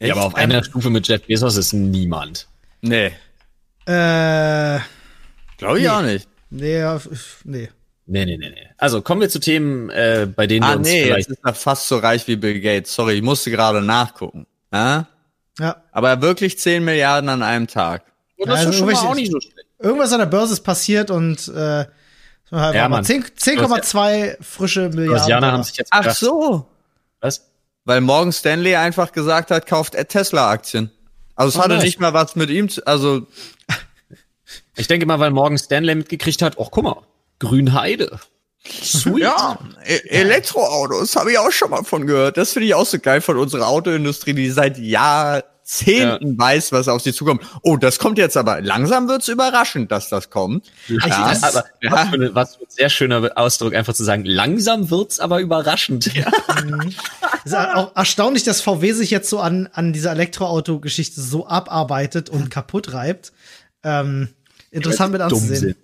Ja, 0.01 0.15
aber 0.15 0.27
auf 0.27 0.35
einer 0.35 0.63
Stufe 0.63 0.91
mit 0.91 1.09
Jeff 1.09 1.27
Bezos 1.27 1.57
ist 1.57 1.73
niemand. 1.73 2.47
Nee. 2.83 3.13
Äh. 3.87 4.81
Glaube 5.59 5.79
ich 5.79 5.85
nee. 5.85 5.89
auch 5.89 6.03
nicht. 6.03 6.29
Nee, 6.51 6.99
nee. 7.45 7.69
Nee, 8.09 8.25
nee, 8.25 8.37
nee, 8.37 8.51
nee. 8.51 8.69
Also 8.79 9.03
kommen 9.03 9.21
wir 9.21 9.29
zu 9.29 9.41
Themen, 9.41 9.91
äh, 9.91 10.29
bei 10.35 10.47
denen 10.47 10.63
ah, 10.63 10.71
wir 10.71 10.77
uns 10.77 10.89
nee, 10.89 11.05
vielleicht. 11.05 11.29
Jetzt 11.29 11.39
ist 11.39 11.45
er 11.45 11.55
fast 11.55 11.89
so 11.89 11.99
reich 11.99 12.29
wie 12.29 12.37
Bill 12.37 12.61
Gates. 12.61 12.95
Sorry, 12.95 13.15
ich 13.15 13.23
musste 13.23 13.51
gerade 13.51 13.83
nachgucken. 13.83 14.47
Ah? 14.71 15.05
Ja. 15.59 15.83
Aber 15.91 16.23
wirklich 16.23 16.59
10 16.59 16.85
Milliarden 16.85 17.29
an 17.29 17.43
einem 17.43 17.67
Tag. 17.67 18.05
Und 18.37 18.49
das 18.49 18.61
also 18.61 18.71
ist 18.71 18.79
schon 18.79 18.87
mal 18.87 18.95
auch 18.95 19.15
nicht 19.15 19.33
so 19.33 19.41
schlecht. 19.41 19.67
Irgendwas 19.79 20.13
an 20.13 20.21
der 20.21 20.27
Börse 20.27 20.53
ist 20.53 20.61
passiert 20.61 21.11
und 21.11 21.49
äh, 21.49 21.87
ja, 22.51 22.87
10,2 22.87 24.37
frische 24.43 24.89
Milliarden. 24.89 25.09
Brasilianer 25.09 25.53
haben 25.53 25.63
sich 25.65 25.77
jetzt 25.77 25.93
Ach 25.93 26.15
so. 26.15 26.67
Was? 27.21 27.47
Weil 27.85 28.01
Morgan 28.01 28.33
Stanley 28.33 28.77
einfach 28.77 29.13
gesagt 29.13 29.51
hat, 29.51 29.67
kauft 29.67 29.95
Tesla-Aktien. 29.95 30.91
Also 31.35 31.51
es 31.51 31.57
oh, 31.57 31.65
hatte 31.65 31.75
nice. 31.75 31.85
nicht 31.85 32.01
mal 32.01 32.15
was 32.15 32.37
mit 32.37 32.51
ihm 32.51 32.69
zu, 32.69 32.87
also. 32.87 33.27
Ich 34.79 34.89
denke 34.89 35.07
mal, 35.07 35.19
weil 35.19 35.31
Morgan 35.31 35.57
Stanley 35.57 35.95
mitgekriegt 35.95 36.43
hat, 36.43 36.59
oh 36.59 36.69
guck 36.71 36.85
mal, 36.85 37.03
Grünheide. 37.39 38.21
Sweet. 38.65 39.19
Ja, 39.19 39.59
e 39.85 39.97
Elektroautos 40.09 41.17
habe 41.17 41.33
ich 41.33 41.39
auch 41.39 41.51
schon 41.51 41.71
mal 41.71 41.83
von 41.83 42.07
gehört. 42.07 42.37
Das 42.37 42.53
finde 42.53 42.67
ich 42.67 42.75
auch 42.75 42.87
so 42.87 42.99
geil 42.99 43.21
von 43.21 43.39
unserer 43.39 43.69
Autoindustrie, 43.69 44.35
die 44.35 44.51
seit 44.51 44.79
Jahrzehnten 45.67 46.33
ja. 46.33 46.39
weiß, 46.39 46.71
was 46.71 46.87
auf 46.87 47.03
sie 47.03 47.13
zukommt. 47.13 47.43
Oh, 47.63 47.77
das 47.77 47.99
kommt 47.99 48.19
jetzt 48.19 48.37
aber. 48.37 48.61
Langsam 48.61 49.09
wird's 49.09 49.27
überraschend, 49.27 49.91
dass 49.91 50.09
das 50.09 50.31
kommt. 50.31 50.71
Ja, 50.87 51.07
ja. 51.07 51.39
aber 51.43 51.65
ja. 51.83 51.91
was, 51.91 52.09
für 52.09 52.15
eine, 52.15 52.35
was 52.35 52.57
für 52.57 52.63
ein 52.63 52.71
sehr 52.71 52.89
schöner 52.89 53.33
Ausdruck, 53.35 53.75
einfach 53.75 53.95
zu 53.95 54.05
sagen, 54.05 54.25
langsam 54.25 54.91
wird's 54.91 55.19
aber 55.19 55.41
überraschend. 55.41 56.15
Ja. 56.15 56.31
Es 57.45 57.53
ist 57.53 57.55
auch 57.57 57.97
erstaunlich, 57.97 58.45
dass 58.45 58.61
VW 58.61 58.93
sich 58.93 59.11
jetzt 59.11 59.29
so 59.29 59.41
an, 59.41 59.69
an 59.73 59.93
dieser 59.93 60.13
Elektroauto-Geschichte 60.13 61.21
so 61.21 61.49
abarbeitet 61.49 62.31
und 62.31 62.49
kaputt 62.49 62.93
reibt. 62.93 63.33
Ähm, 63.83 64.29
interessant 64.71 65.13
mit 65.13 65.21
anzusehen. 65.21 65.75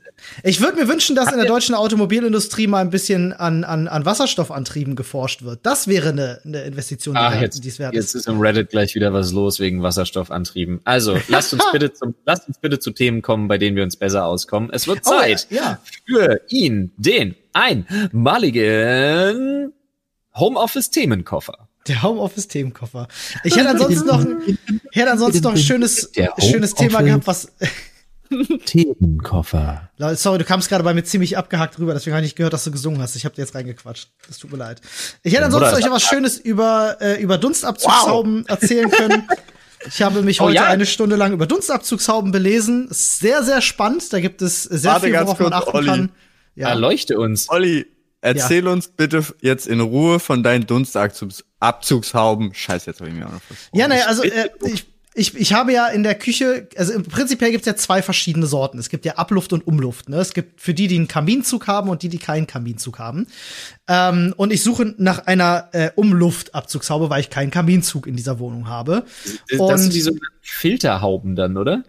Ich 0.43 0.61
würde 0.61 0.77
mir 0.77 0.89
wünschen, 0.89 1.17
dass 1.17 1.31
in 1.31 1.39
der 1.39 1.47
deutschen 1.47 1.75
Automobilindustrie 1.75 2.67
mal 2.67 2.81
ein 2.81 2.91
bisschen 2.91 3.33
an, 3.33 3.65
an, 3.65 3.89
an 3.89 4.05
Wasserstoffantrieben 4.05 4.97
geforscht 4.97 5.43
wird. 5.43 5.61
Das 5.63 5.89
wäre 5.89 6.11
eine, 6.11 6.41
eine 6.45 6.63
Investition, 6.63 7.17
ah, 7.17 7.35
die 7.35 7.41
jetzt, 7.41 7.79
wert 7.79 7.95
Jetzt 7.95 8.15
ist 8.15 8.29
im 8.29 8.39
Reddit 8.41 8.69
gleich 8.71 8.95
wieder 8.95 9.13
was 9.13 9.33
los 9.33 9.61
wegen 9.61 9.83
Wasserstoffantrieben. 9.83 10.81
Also, 10.85 11.19
lasst 11.29 11.53
uns 11.53 11.65
bitte 11.73 11.93
zum, 11.93 12.15
lasst 12.25 12.49
uns 12.49 12.59
bitte 12.59 12.79
zu 12.79 12.93
Themen 12.93 13.21
kommen, 13.23 13.49
bei 13.49 13.59
denen 13.59 13.77
wir 13.77 13.83
uns 13.83 13.97
besser 13.97 14.25
auskommen. 14.27 14.71
Es 14.73 14.87
wird 14.87 15.05
Zeit 15.05 15.49
oh, 15.51 15.55
ja. 15.55 15.81
für 16.07 16.41
ihn, 16.49 16.93
den 16.97 17.35
einmaligen 17.53 19.73
Homeoffice-Themenkoffer. 20.35 21.69
Der 21.89 22.03
Homeoffice-Themenkoffer. 22.03 23.09
Ich 23.45 23.57
hätte 23.57 23.71
ansonsten 23.71 24.07
noch, 24.07 24.25
hätte 24.93 25.11
ansonsten 25.11 25.43
noch 25.43 25.53
ein 25.53 25.59
schönes, 25.59 26.13
schönes 26.39 26.75
Thema 26.75 27.03
gehabt, 27.03 27.27
was, 27.27 27.49
Themenkoffer. 28.67 29.91
Sorry, 30.15 30.39
du 30.39 30.45
kamst 30.45 30.69
gerade 30.69 30.85
bei 30.85 30.95
mir 30.95 31.05
ziemlich 31.05 31.37
abgehackt 31.37 31.79
rüber, 31.79 31.95
deswegen 31.95 32.15
habe 32.15 32.25
ich 32.25 32.31
nicht 32.31 32.37
gehört, 32.37 32.53
dass 32.53 32.65
du 32.65 32.71
gesungen 32.71 33.01
hast. 33.01 33.17
Ich 33.17 33.25
habe 33.25 33.35
dir 33.35 33.43
jetzt 33.43 33.55
reingequatscht. 33.55 34.11
Das 34.27 34.39
tut 34.39 34.51
mir 34.51 34.59
leid. 34.59 34.81
Ich 35.23 35.33
hätte 35.35 35.45
ansonsten 35.45 35.77
euch 35.77 35.91
was 35.91 36.03
Schönes 36.03 36.39
über, 36.39 36.97
äh, 37.01 37.21
über 37.21 37.39
Dunstabzugshauben 37.39 38.43
wow. 38.43 38.49
erzählen 38.49 38.91
können. 38.91 39.29
Ich 39.87 40.03
habe 40.03 40.23
mich 40.23 40.41
oh, 40.41 40.45
heute 40.45 40.57
ja? 40.57 40.67
eine 40.67 40.87
Stunde 40.87 41.17
lang 41.17 41.33
über 41.33 41.47
Dunstabzugshauben 41.47 42.31
belesen. 42.31 42.87
Sehr, 42.91 43.43
sehr 43.43 43.61
spannend. 43.61 44.13
Da 44.13 44.21
gibt 44.21 44.43
es 44.43 44.63
sehr 44.63 44.93
Warte, 44.93 45.07
viel, 45.07 45.15
worauf 45.15 45.41
man 45.41 45.53
achten 45.53 45.77
Olli. 45.77 45.87
kann. 45.87 46.13
Ja. 46.55 46.69
Erleuchte 46.69 47.19
uns. 47.19 47.49
Olli, 47.49 47.87
erzähl 48.21 48.65
ja. 48.65 48.71
uns 48.71 48.89
bitte 48.89 49.25
jetzt 49.41 49.67
in 49.67 49.81
Ruhe 49.81 50.21
von 50.21 50.43
deinen 50.43 50.67
Dunstabzugshauben. 50.67 52.55
Scheiße, 52.55 52.91
jetzt 52.91 53.01
habe 53.01 53.11
ich 53.11 53.17
mir 53.17 53.27
auch 53.27 53.33
noch 53.33 53.41
was. 53.49 53.59
Ja, 53.73 53.89
naja, 53.89 54.07
also 54.07 54.23
äh, 54.23 54.51
ich 54.65 54.92
ich, 55.15 55.37
ich 55.37 55.53
habe 55.53 55.73
ja 55.73 55.89
in 55.89 56.03
der 56.03 56.15
Küche, 56.15 56.69
also 56.77 56.95
im 56.95 57.03
prinzipiell 57.03 57.51
gibt 57.51 57.63
es 57.63 57.67
ja 57.67 57.77
zwei 57.77 58.01
verschiedene 58.01 58.47
Sorten. 58.47 58.79
Es 58.79 58.89
gibt 58.89 59.05
ja 59.05 59.17
Abluft 59.17 59.53
und 59.53 59.67
Umluft. 59.67 60.09
Ne? 60.09 60.17
Es 60.17 60.33
gibt 60.33 60.61
für 60.61 60.73
die, 60.73 60.89
die 60.89 60.97
einen 60.97 61.09
Kaminzug 61.09 61.67
haben 61.67 61.91
und 61.91 62.03
die, 62.03 62.09
die 62.09 62.19
keinen 62.19 62.47
Kaminzug 62.47 62.99
haben. 62.99 63.27
Ähm, 63.89 64.33
und 64.37 64.53
ich 64.53 64.63
suche 64.63 64.95
nach 64.97 65.27
einer 65.27 65.69
äh, 65.73 65.91
Umluftabzugshaube, 65.97 67.11
weil 67.11 67.21
ich 67.21 67.29
keinen 67.29 67.51
Kaminzug 67.51 68.07
in 68.07 68.17
dieser 68.17 68.39
Wohnung 68.39 68.69
habe. 68.69 69.05
Das 69.51 69.61
und, 69.61 69.79
sind 69.79 69.95
die 69.95 70.01
sogenannten 70.01 70.39
Filterhauben 70.41 71.37
dann, 71.37 71.59
oder? 71.59 71.85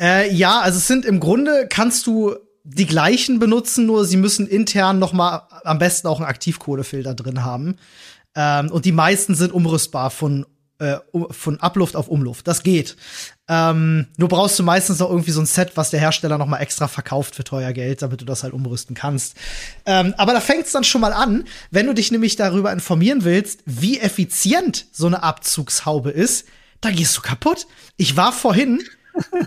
Äh, 0.00 0.32
ja, 0.32 0.60
also 0.60 0.78
es 0.78 0.86
sind 0.86 1.04
im 1.04 1.18
Grunde, 1.18 1.66
kannst 1.68 2.06
du 2.06 2.36
die 2.62 2.86
gleichen 2.86 3.40
benutzen, 3.40 3.86
nur 3.86 4.04
sie 4.04 4.18
müssen 4.18 4.46
intern 4.46 5.00
noch 5.00 5.12
mal 5.12 5.48
am 5.64 5.78
besten 5.78 6.06
auch 6.06 6.20
einen 6.20 6.28
Aktivkohlefilter 6.28 7.14
drin 7.14 7.44
haben. 7.44 7.76
Ähm, 8.36 8.70
und 8.70 8.84
die 8.84 8.92
meisten 8.92 9.34
sind 9.34 9.52
umrüstbar 9.52 10.10
von 10.10 10.46
äh, 10.78 10.98
von 11.30 11.58
Abluft 11.60 11.96
auf 11.96 12.08
Umluft. 12.08 12.46
Das 12.46 12.62
geht. 12.62 12.96
Ähm, 13.48 14.06
nur 14.16 14.28
brauchst 14.28 14.58
du 14.58 14.62
meistens 14.62 15.00
auch 15.00 15.10
irgendwie 15.10 15.30
so 15.30 15.40
ein 15.40 15.46
Set, 15.46 15.72
was 15.76 15.90
der 15.90 16.00
Hersteller 16.00 16.38
noch 16.38 16.46
mal 16.46 16.58
extra 16.58 16.86
verkauft 16.86 17.34
für 17.34 17.44
teuer 17.44 17.72
Geld, 17.72 18.02
damit 18.02 18.20
du 18.20 18.24
das 18.24 18.42
halt 18.42 18.52
umrüsten 18.52 18.94
kannst. 18.94 19.36
Ähm, 19.86 20.14
aber 20.18 20.32
da 20.32 20.40
fängt 20.40 20.66
es 20.66 20.72
dann 20.72 20.84
schon 20.84 21.00
mal 21.00 21.12
an, 21.12 21.44
wenn 21.70 21.86
du 21.86 21.94
dich 21.94 22.12
nämlich 22.12 22.36
darüber 22.36 22.72
informieren 22.72 23.24
willst, 23.24 23.60
wie 23.64 23.98
effizient 23.98 24.86
so 24.92 25.06
eine 25.06 25.22
Abzugshaube 25.22 26.10
ist, 26.10 26.46
da 26.80 26.90
gehst 26.90 27.16
du 27.16 27.22
kaputt. 27.22 27.66
Ich 27.96 28.16
war 28.16 28.32
vorhin 28.32 28.80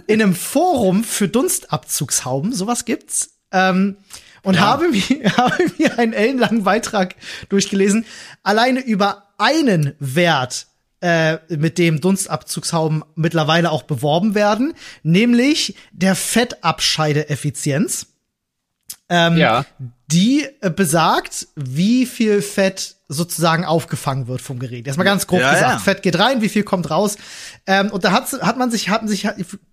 in 0.08 0.22
einem 0.22 0.36
Forum 0.36 1.04
für 1.04 1.28
Dunstabzugshauben, 1.28 2.54
sowas 2.54 2.86
gibt's. 2.86 3.36
Ähm, 3.52 3.98
und 4.44 4.56
ja. 4.56 4.62
habe, 4.62 4.90
mir, 4.90 5.02
habe 5.38 5.64
mir 5.78 5.98
einen 6.00 6.14
ellenlangen 6.14 6.64
Beitrag 6.64 7.16
durchgelesen, 7.50 8.06
alleine 8.44 8.82
über 8.82 9.28
einen 9.38 9.96
Wert 10.00 10.68
äh, 11.02 11.38
mit 11.50 11.78
dem 11.78 12.00
Dunstabzugshauben 12.00 13.04
mittlerweile 13.16 13.72
auch 13.72 13.84
beworben 13.84 14.36
werden, 14.36 14.74
nämlich 15.04 15.76
der 15.92 16.16
Fettabscheideeffizienz. 16.16 18.08
Ähm, 19.10 19.38
ja. 19.38 19.66
Die 20.08 20.48
äh, 20.62 20.70
besagt, 20.70 21.48
wie 21.56 22.06
viel 22.06 22.42
Fett 22.42 22.96
sozusagen 23.12 23.66
aufgefangen 23.66 24.28
wird 24.28 24.42
vom 24.42 24.58
Gerät. 24.58 24.88
Erstmal 24.88 25.06
ganz 25.06 25.28
grob 25.28 25.42
ja, 25.42 25.54
gesagt, 25.54 25.74
ja. 25.74 25.80
Fett 25.80 26.02
geht 26.02 26.18
rein, 26.18 26.42
wie 26.42 26.50
viel 26.50 26.64
kommt 26.64 26.90
raus. 26.90 27.18
Ähm, 27.68 27.92
und 27.92 28.04
da 28.04 28.12
hat, 28.12 28.32
hat 28.42 28.58
man 28.58 28.72
sich, 28.72 28.90
hatten 28.90 29.08
sich 29.08 29.28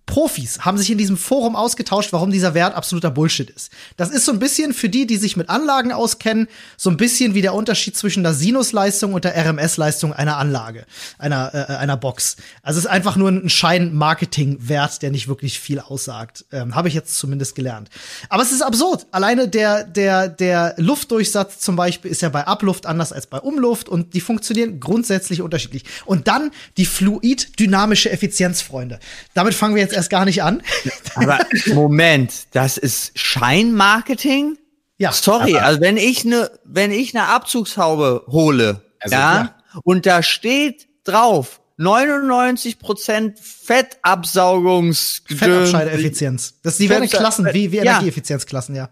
Profis 0.09 0.61
haben 0.61 0.77
sich 0.77 0.89
in 0.89 0.97
diesem 0.97 1.17
Forum 1.17 1.55
ausgetauscht, 1.55 2.11
warum 2.13 2.31
dieser 2.31 2.55
Wert 2.55 2.73
absoluter 2.73 3.11
Bullshit 3.11 3.47
ist. 3.47 3.71
Das 3.95 4.09
ist 4.09 4.25
so 4.25 4.31
ein 4.31 4.39
bisschen 4.39 4.73
für 4.73 4.89
die, 4.89 5.05
die 5.05 5.17
sich 5.17 5.37
mit 5.37 5.49
Anlagen 5.49 5.91
auskennen, 5.91 6.47
so 6.77 6.89
ein 6.89 6.97
bisschen 6.97 7.35
wie 7.35 7.43
der 7.43 7.53
Unterschied 7.53 7.95
zwischen 7.95 8.23
der 8.23 8.33
Sinusleistung 8.33 9.13
und 9.13 9.23
der 9.23 9.35
RMS-Leistung 9.37 10.11
einer 10.11 10.37
Anlage, 10.37 10.85
einer, 11.19 11.53
äh, 11.53 11.73
einer 11.75 11.95
Box. 11.95 12.37
Also 12.63 12.79
es 12.79 12.85
ist 12.85 12.91
einfach 12.91 13.17
nur 13.17 13.29
ein 13.29 13.49
Schein-Marketing-Wert, 13.49 15.03
der 15.03 15.11
nicht 15.11 15.27
wirklich 15.27 15.59
viel 15.59 15.79
aussagt. 15.79 16.45
Ähm, 16.51 16.73
Habe 16.73 16.87
ich 16.87 16.95
jetzt 16.95 17.15
zumindest 17.15 17.53
gelernt. 17.53 17.89
Aber 18.29 18.41
es 18.41 18.51
ist 18.51 18.63
absurd. 18.63 19.05
Alleine 19.11 19.47
der, 19.47 19.83
der, 19.83 20.27
der 20.27 20.73
Luftdurchsatz 20.77 21.59
zum 21.59 21.75
Beispiel 21.75 22.09
ist 22.09 22.23
ja 22.23 22.29
bei 22.29 22.47
Abluft 22.47 22.87
anders 22.87 23.13
als 23.13 23.27
bei 23.29 23.39
Umluft 23.39 23.89
und 23.89 24.13
die 24.13 24.21
funktionieren 24.21 24.79
grundsätzlich 24.79 25.41
unterschiedlich. 25.41 25.83
Und 26.05 26.27
dann 26.27 26.51
die 26.77 26.85
fluid-dynamische 26.85 28.09
Effizienz, 28.11 28.61
Freunde. 28.61 28.99
Damit 29.33 29.53
fangen 29.53 29.75
wir 29.75 29.81
jetzt 29.81 29.93
erst 29.93 30.09
gar 30.09 30.25
nicht 30.25 30.43
an. 30.43 30.61
Aber 31.15 31.39
Moment, 31.73 32.47
das 32.51 32.77
ist 32.77 33.17
Scheinmarketing? 33.17 34.57
Ja. 34.97 35.11
Sorry, 35.11 35.55
also 35.55 35.79
wenn 35.81 35.97
ich 35.97 36.25
eine, 36.25 36.51
wenn 36.65 36.91
ich 36.91 37.15
eine 37.15 37.27
Abzugshaube 37.27 38.25
hole, 38.27 38.81
also, 38.99 39.15
ja, 39.15 39.35
ja, 39.35 39.55
und 39.83 40.05
da 40.05 40.21
steht 40.21 40.87
drauf 41.05 41.61
99% 41.79 43.33
Fettabsaugungs 43.41 45.23
Fettabscheideeffizienz. 45.25 46.55
Das 46.61 46.77
die 46.77 46.89
werden 46.89 47.07
Klassen, 47.07 47.47
wie, 47.53 47.71
wie 47.71 47.77
Energieeffizienzklassen, 47.77 48.75
ja. 48.75 48.89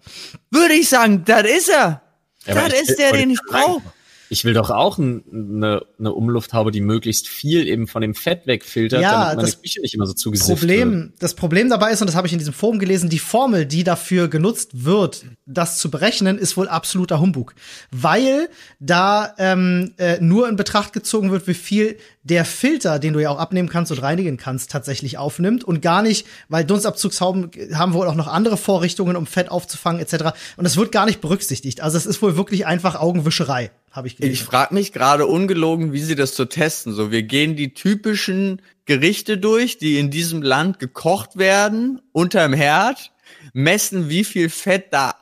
Würde 0.49 0.73
ich 0.73 0.87
sagen, 0.87 1.25
das 1.25 1.43
ist 1.43 1.69
er. 1.69 2.01
Ja, 2.45 2.69
das 2.69 2.81
ist 2.81 2.97
der, 2.97 3.11
den 3.11 3.31
ich 3.31 3.39
brauche. 3.49 3.81
Ich 4.29 4.45
will 4.45 4.53
doch 4.53 4.69
auch 4.69 4.97
eine, 4.97 5.81
eine 5.99 6.13
Umlufthaube, 6.13 6.71
die 6.71 6.81
möglichst 6.81 7.27
viel 7.27 7.67
eben 7.67 7.87
von 7.87 8.01
dem 8.01 8.13
Fett 8.13 8.45
wegfiltert, 8.45 9.01
ja, 9.01 9.35
damit 9.35 9.45
meine 9.45 9.61
Küche 9.61 9.81
nicht 9.81 9.93
immer 9.93 10.05
so 10.05 10.13
zugesifft 10.13 10.59
Problem, 10.59 10.93
wird. 10.93 11.13
Das 11.19 11.33
Problem 11.33 11.69
dabei 11.69 11.91
ist, 11.91 12.01
und 12.01 12.07
das 12.07 12.15
habe 12.15 12.27
ich 12.27 12.33
in 12.33 12.39
diesem 12.39 12.53
Forum 12.53 12.79
gelesen, 12.79 13.09
die 13.09 13.19
Formel, 13.19 13.65
die 13.65 13.83
dafür 13.83 14.27
genutzt 14.27 14.85
wird, 14.85 15.25
das 15.45 15.77
zu 15.77 15.89
berechnen, 15.89 16.37
ist 16.37 16.57
wohl 16.57 16.67
absoluter 16.67 17.19
Humbug. 17.19 17.55
Weil 17.91 18.49
da 18.79 19.33
ähm, 19.37 19.93
äh, 19.97 20.19
nur 20.19 20.49
in 20.49 20.55
Betracht 20.55 20.93
gezogen 20.93 21.31
wird, 21.31 21.47
wie 21.47 21.53
viel 21.53 21.97
der 22.23 22.43
Filter, 22.43 22.99
den 22.99 23.13
du 23.13 23.19
ja 23.19 23.29
auch 23.29 23.39
abnehmen 23.39 23.69
kannst 23.69 23.91
und 23.91 24.01
reinigen 24.01 24.37
kannst, 24.37 24.71
tatsächlich 24.71 25.17
aufnimmt 25.17 25.63
und 25.63 25.81
gar 25.81 26.01
nicht, 26.01 26.27
weil 26.49 26.65
Dunstabzugshauben 26.65 27.51
haben 27.73 27.93
wohl 27.93 28.07
auch 28.07 28.15
noch 28.15 28.27
andere 28.27 28.57
Vorrichtungen, 28.57 29.15
um 29.15 29.25
Fett 29.25 29.49
aufzufangen 29.49 30.01
etc. 30.01 30.33
Und 30.57 30.65
das 30.65 30.75
wird 30.75 30.91
gar 30.91 31.05
nicht 31.05 31.21
berücksichtigt. 31.21 31.81
Also 31.81 31.97
es 31.97 32.05
ist 32.05 32.21
wohl 32.21 32.35
wirklich 32.35 32.65
einfach 32.65 32.99
Augenwischerei 32.99 33.71
habe 33.97 34.07
ich 34.07 34.15
gelesen. 34.15 34.33
Ich 34.33 34.43
frage 34.43 34.73
mich 34.73 34.93
gerade 34.93 35.25
ungelogen, 35.25 35.91
wie 35.91 35.99
sie 35.99 36.15
das 36.15 36.35
so 36.35 36.45
testen. 36.45 36.93
So, 36.93 37.11
wir 37.11 37.23
gehen 37.23 37.55
die 37.55 37.73
typischen 37.73 38.61
Gerichte 38.85 39.37
durch, 39.37 39.77
die 39.77 39.99
in 39.99 40.11
diesem 40.11 40.41
Land 40.41 40.79
gekocht 40.79 41.37
werden, 41.37 42.01
unterm 42.13 42.53
Herd, 42.53 43.11
messen, 43.53 44.07
wie 44.07 44.23
viel 44.23 44.49
Fett 44.49 44.93
da 44.93 45.15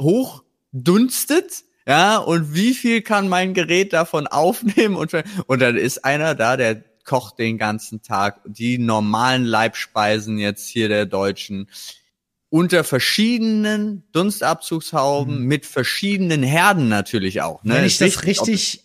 hochdunstet, 0.00 1.64
ja, 1.86 2.16
und 2.16 2.54
wie 2.54 2.74
viel 2.74 3.02
kann 3.02 3.28
mein 3.28 3.54
Gerät 3.54 3.92
davon 3.92 4.26
aufnehmen 4.28 4.96
und, 4.96 5.12
und 5.46 5.62
dann 5.62 5.76
ist 5.76 6.04
einer 6.04 6.34
da, 6.34 6.56
der 6.56 6.82
kocht 7.04 7.38
den 7.38 7.58
ganzen 7.58 8.02
Tag 8.02 8.40
die 8.44 8.78
normalen 8.78 9.44
Leibspeisen 9.44 10.38
jetzt 10.38 10.68
hier 10.68 10.88
der 10.88 11.04
Deutschen 11.04 11.68
unter 12.52 12.84
verschiedenen 12.84 14.02
Dunstabzugshauben 14.12 15.40
mhm. 15.40 15.46
mit 15.46 15.64
verschiedenen 15.64 16.42
Herden 16.42 16.90
natürlich 16.90 17.40
auch. 17.40 17.64
Ne? 17.64 17.76
Wenn 17.76 17.86
ich 17.86 17.96
das 17.96 18.24
richtig, 18.24 18.84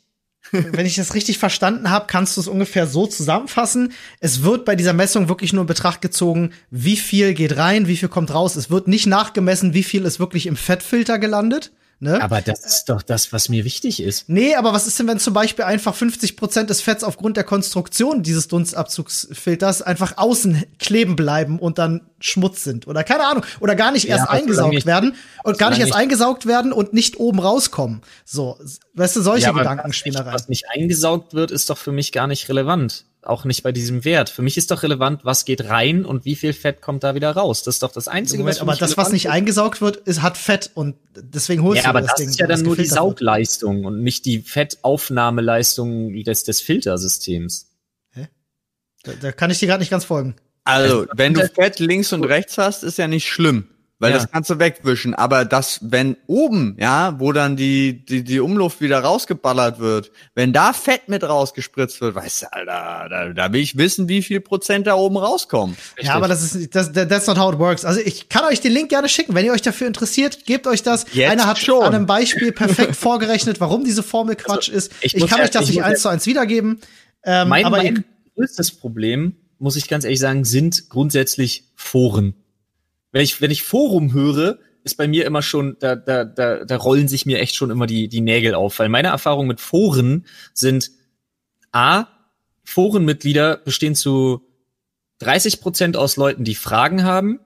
wenn 0.53 0.85
ich 0.85 0.95
das 0.95 1.13
richtig 1.13 1.37
verstanden 1.37 1.89
habe, 1.89 2.05
kannst 2.07 2.37
du 2.37 2.41
es 2.41 2.47
ungefähr 2.47 2.87
so 2.87 3.07
zusammenfassen. 3.07 3.91
Es 4.21 4.41
wird 4.41 4.63
bei 4.63 4.77
dieser 4.77 4.93
Messung 4.93 5.27
wirklich 5.27 5.51
nur 5.51 5.63
in 5.63 5.67
Betracht 5.67 5.99
gezogen, 5.99 6.53
wie 6.71 6.95
viel 6.95 7.33
geht 7.33 7.57
rein, 7.57 7.89
wie 7.89 7.97
viel 7.97 8.07
kommt 8.07 8.33
raus. 8.33 8.55
Es 8.55 8.69
wird 8.69 8.87
nicht 8.87 9.05
nachgemessen, 9.05 9.73
wie 9.73 9.83
viel 9.83 10.05
ist 10.05 10.21
wirklich 10.21 10.45
im 10.45 10.55
Fettfilter 10.55 11.19
gelandet. 11.19 11.73
Ne? 11.99 12.21
Aber 12.21 12.41
das 12.41 12.63
ist 12.63 12.85
doch 12.85 13.01
das, 13.01 13.33
was 13.33 13.49
mir 13.49 13.65
wichtig 13.65 14.03
ist. 14.03 14.29
Nee, 14.29 14.53
aber 14.53 14.71
was 14.71 14.85
ist 14.85 14.99
denn, 14.99 15.07
wenn 15.07 15.17
zum 15.17 15.33
Beispiel 15.33 15.65
einfach 15.65 15.95
50 15.95 16.37
Prozent 16.37 16.69
des 16.69 16.79
Fetts 16.79 17.03
aufgrund 17.03 17.37
der 17.37 17.43
Konstruktion 17.43 18.21
dieses 18.21 18.47
Dunstabzugsfilters 18.47 19.81
einfach 19.81 20.15
außen 20.17 20.63
kleben 20.77 21.15
bleiben 21.15 21.57
und 21.57 21.79
dann 21.79 22.01
Schmutz 22.19 22.63
sind? 22.63 22.87
Oder 22.87 23.03
keine 23.03 23.25
Ahnung. 23.25 23.43
Oder 23.61 23.75
gar 23.75 23.91
nicht 23.91 24.07
erst 24.07 24.25
ja, 24.25 24.29
eingesaugt 24.29 24.75
nicht, 24.75 24.85
werden 24.85 25.15
und 25.43 25.57
gar 25.57 25.71
nicht 25.71 25.79
erst 25.79 25.95
eingesaugt 25.95 26.45
werden 26.45 26.71
und 26.71 26.93
nicht 26.93 27.17
oben 27.17 27.39
rauskommen. 27.39 28.01
So, 28.25 28.59
weißt 28.93 29.15
du, 29.15 29.21
solche 29.23 29.47
ja, 29.47 29.51
Gedankenspielerei. 29.53 30.33
Was 30.33 30.49
nicht 30.49 30.65
eingesaugt 30.69 31.33
wird, 31.33 31.49
ist 31.49 31.71
doch 31.71 31.79
für 31.79 31.91
mich 31.91 32.11
gar 32.11 32.27
nicht 32.27 32.47
relevant 32.47 33.05
auch 33.27 33.45
nicht 33.45 33.63
bei 33.63 33.71
diesem 33.71 34.05
Wert. 34.05 34.29
Für 34.29 34.41
mich 34.41 34.57
ist 34.57 34.71
doch 34.71 34.83
relevant, 34.83 35.25
was 35.25 35.45
geht 35.45 35.65
rein 35.65 36.05
und 36.05 36.25
wie 36.25 36.35
viel 36.35 36.53
Fett 36.53 36.81
kommt 36.81 37.03
da 37.03 37.15
wieder 37.15 37.31
raus. 37.31 37.63
Das 37.63 37.75
ist 37.75 37.83
doch 37.83 37.91
das 37.91 38.07
Einzige, 38.07 38.39
Moment, 38.39 38.57
was 38.57 38.61
Aber 38.61 38.75
das, 38.75 38.97
was 38.97 39.11
nicht 39.11 39.29
eingesaugt 39.29 39.81
wird, 39.81 39.97
ist, 39.97 40.21
hat 40.21 40.37
Fett 40.37 40.71
und 40.73 40.95
deswegen 41.15 41.63
holst 41.63 41.83
ja, 41.83 41.93
du 41.93 42.01
das 42.01 42.15
Ding. 42.15 42.25
aber 42.25 42.25
das 42.25 42.33
ist 42.33 42.39
ja 42.39 42.47
dann 42.47 42.61
nur 42.61 42.75
die 42.75 42.85
Saugleistung 42.85 43.85
und 43.85 44.01
nicht 44.01 44.25
die 44.25 44.41
Fettaufnahmeleistung 44.41 46.13
des, 46.23 46.43
des 46.43 46.61
Filtersystems. 46.61 47.69
Hä? 48.11 48.27
Da, 49.03 49.13
da 49.21 49.31
kann 49.31 49.51
ich 49.51 49.59
dir 49.59 49.67
gerade 49.67 49.81
nicht 49.81 49.91
ganz 49.91 50.05
folgen. 50.05 50.35
Also, 50.63 51.05
wenn 51.15 51.33
du 51.33 51.47
Fett 51.47 51.79
links 51.79 52.11
und 52.11 52.25
rechts 52.25 52.57
hast, 52.57 52.83
ist 52.83 52.97
ja 52.97 53.07
nicht 53.07 53.27
schlimm 53.27 53.69
weil 53.99 54.11
ja. 54.11 54.17
das 54.17 54.31
kannst 54.31 54.49
du 54.49 54.59
wegwischen. 54.59 55.15
Aber 55.15 55.43
das, 55.43 55.79
wenn 55.81 56.17
oben, 56.27 56.75
ja, 56.79 57.19
wo 57.19 57.31
dann 57.31 57.55
die, 57.55 58.05
die, 58.05 58.23
die 58.23 58.39
Umluft 58.39 58.79
wieder 58.79 58.99
rausgeballert 58.99 59.79
wird, 59.79 60.11
wenn 60.35 60.53
da 60.53 60.73
Fett 60.73 61.09
mit 61.09 61.23
rausgespritzt 61.23 61.99
wird, 62.01 62.13
weißt 62.13 62.43
du, 62.43 62.53
Alter, 62.53 63.09
da, 63.09 63.29
da 63.33 63.53
will 63.53 63.61
ich 63.61 63.77
wissen, 63.77 64.07
wie 64.07 64.21
viel 64.21 64.39
Prozent 64.39 64.85
da 64.85 64.95
oben 64.95 65.17
rauskommen. 65.17 65.75
Richtig. 65.75 66.05
Ja, 66.05 66.15
aber 66.15 66.27
das 66.27 66.43
ist, 66.43 66.75
das, 66.75 66.91
that's 66.91 67.25
not 67.25 67.39
how 67.39 67.51
it 67.51 67.59
works. 67.59 67.85
Also 67.85 67.99
ich 67.99 68.29
kann 68.29 68.45
euch 68.45 68.61
den 68.61 68.71
Link 68.71 68.89
gerne 68.89 69.09
schicken, 69.09 69.33
wenn 69.33 69.45
ihr 69.45 69.51
euch 69.51 69.63
dafür 69.63 69.87
interessiert, 69.87 70.45
gebt 70.45 70.67
euch 70.67 70.83
das. 70.83 71.05
Jetzt 71.13 71.31
Einer 71.31 71.47
hat 71.47 71.57
schon 71.57 71.83
an 71.83 71.95
einem 71.95 72.05
Beispiel 72.05 72.51
perfekt 72.51 72.95
vorgerechnet, 72.97 73.59
warum 73.59 73.83
diese 73.83 74.03
Formel 74.03 74.35
also, 74.35 74.45
Quatsch 74.45 74.69
also, 74.69 74.77
ist. 74.77 74.91
Ich, 75.01 75.15
ich 75.15 75.27
kann 75.27 75.41
euch 75.41 75.49
das 75.49 75.67
nicht 75.67 75.81
eins 75.81 76.01
zu 76.03 76.09
eins 76.09 76.27
wiedergeben. 76.27 76.81
Ähm, 77.23 77.49
mein, 77.49 77.65
aber 77.65 77.77
mein 77.77 78.05
größtes 78.35 78.71
Problem, 78.73 79.35
muss 79.57 79.75
ich 79.75 79.87
ganz 79.87 80.03
ehrlich 80.03 80.19
sagen, 80.19 80.45
sind 80.45 80.89
grundsätzlich 80.89 81.63
Foren 81.75 82.35
wenn 83.17 83.23
ich, 83.23 83.41
wenn 83.41 83.49
ich 83.49 83.63
Forum 83.63 84.13
höre, 84.13 84.59
ist 84.83 84.95
bei 84.95 85.07
mir 85.07 85.25
immer 85.25 85.41
schon, 85.41 85.75
da, 85.79 85.95
da, 85.95 86.23
da, 86.23 86.63
da 86.63 86.75
rollen 86.75 87.07
sich 87.07 87.25
mir 87.25 87.39
echt 87.39 87.55
schon 87.55 87.71
immer 87.71 87.87
die, 87.87 88.09
die 88.09 88.21
Nägel 88.21 88.53
auf, 88.53 88.77
weil 88.77 88.89
meine 88.89 89.07
Erfahrungen 89.07 89.47
mit 89.47 89.59
Foren 89.59 90.27
sind 90.53 90.91
A, 91.71 92.05
Forenmitglieder 92.63 93.57
bestehen 93.57 93.95
zu 93.95 94.43
30 95.17 95.61
Prozent 95.61 95.97
aus 95.97 96.15
Leuten, 96.15 96.43
die 96.43 96.53
Fragen 96.53 97.05
haben, 97.05 97.39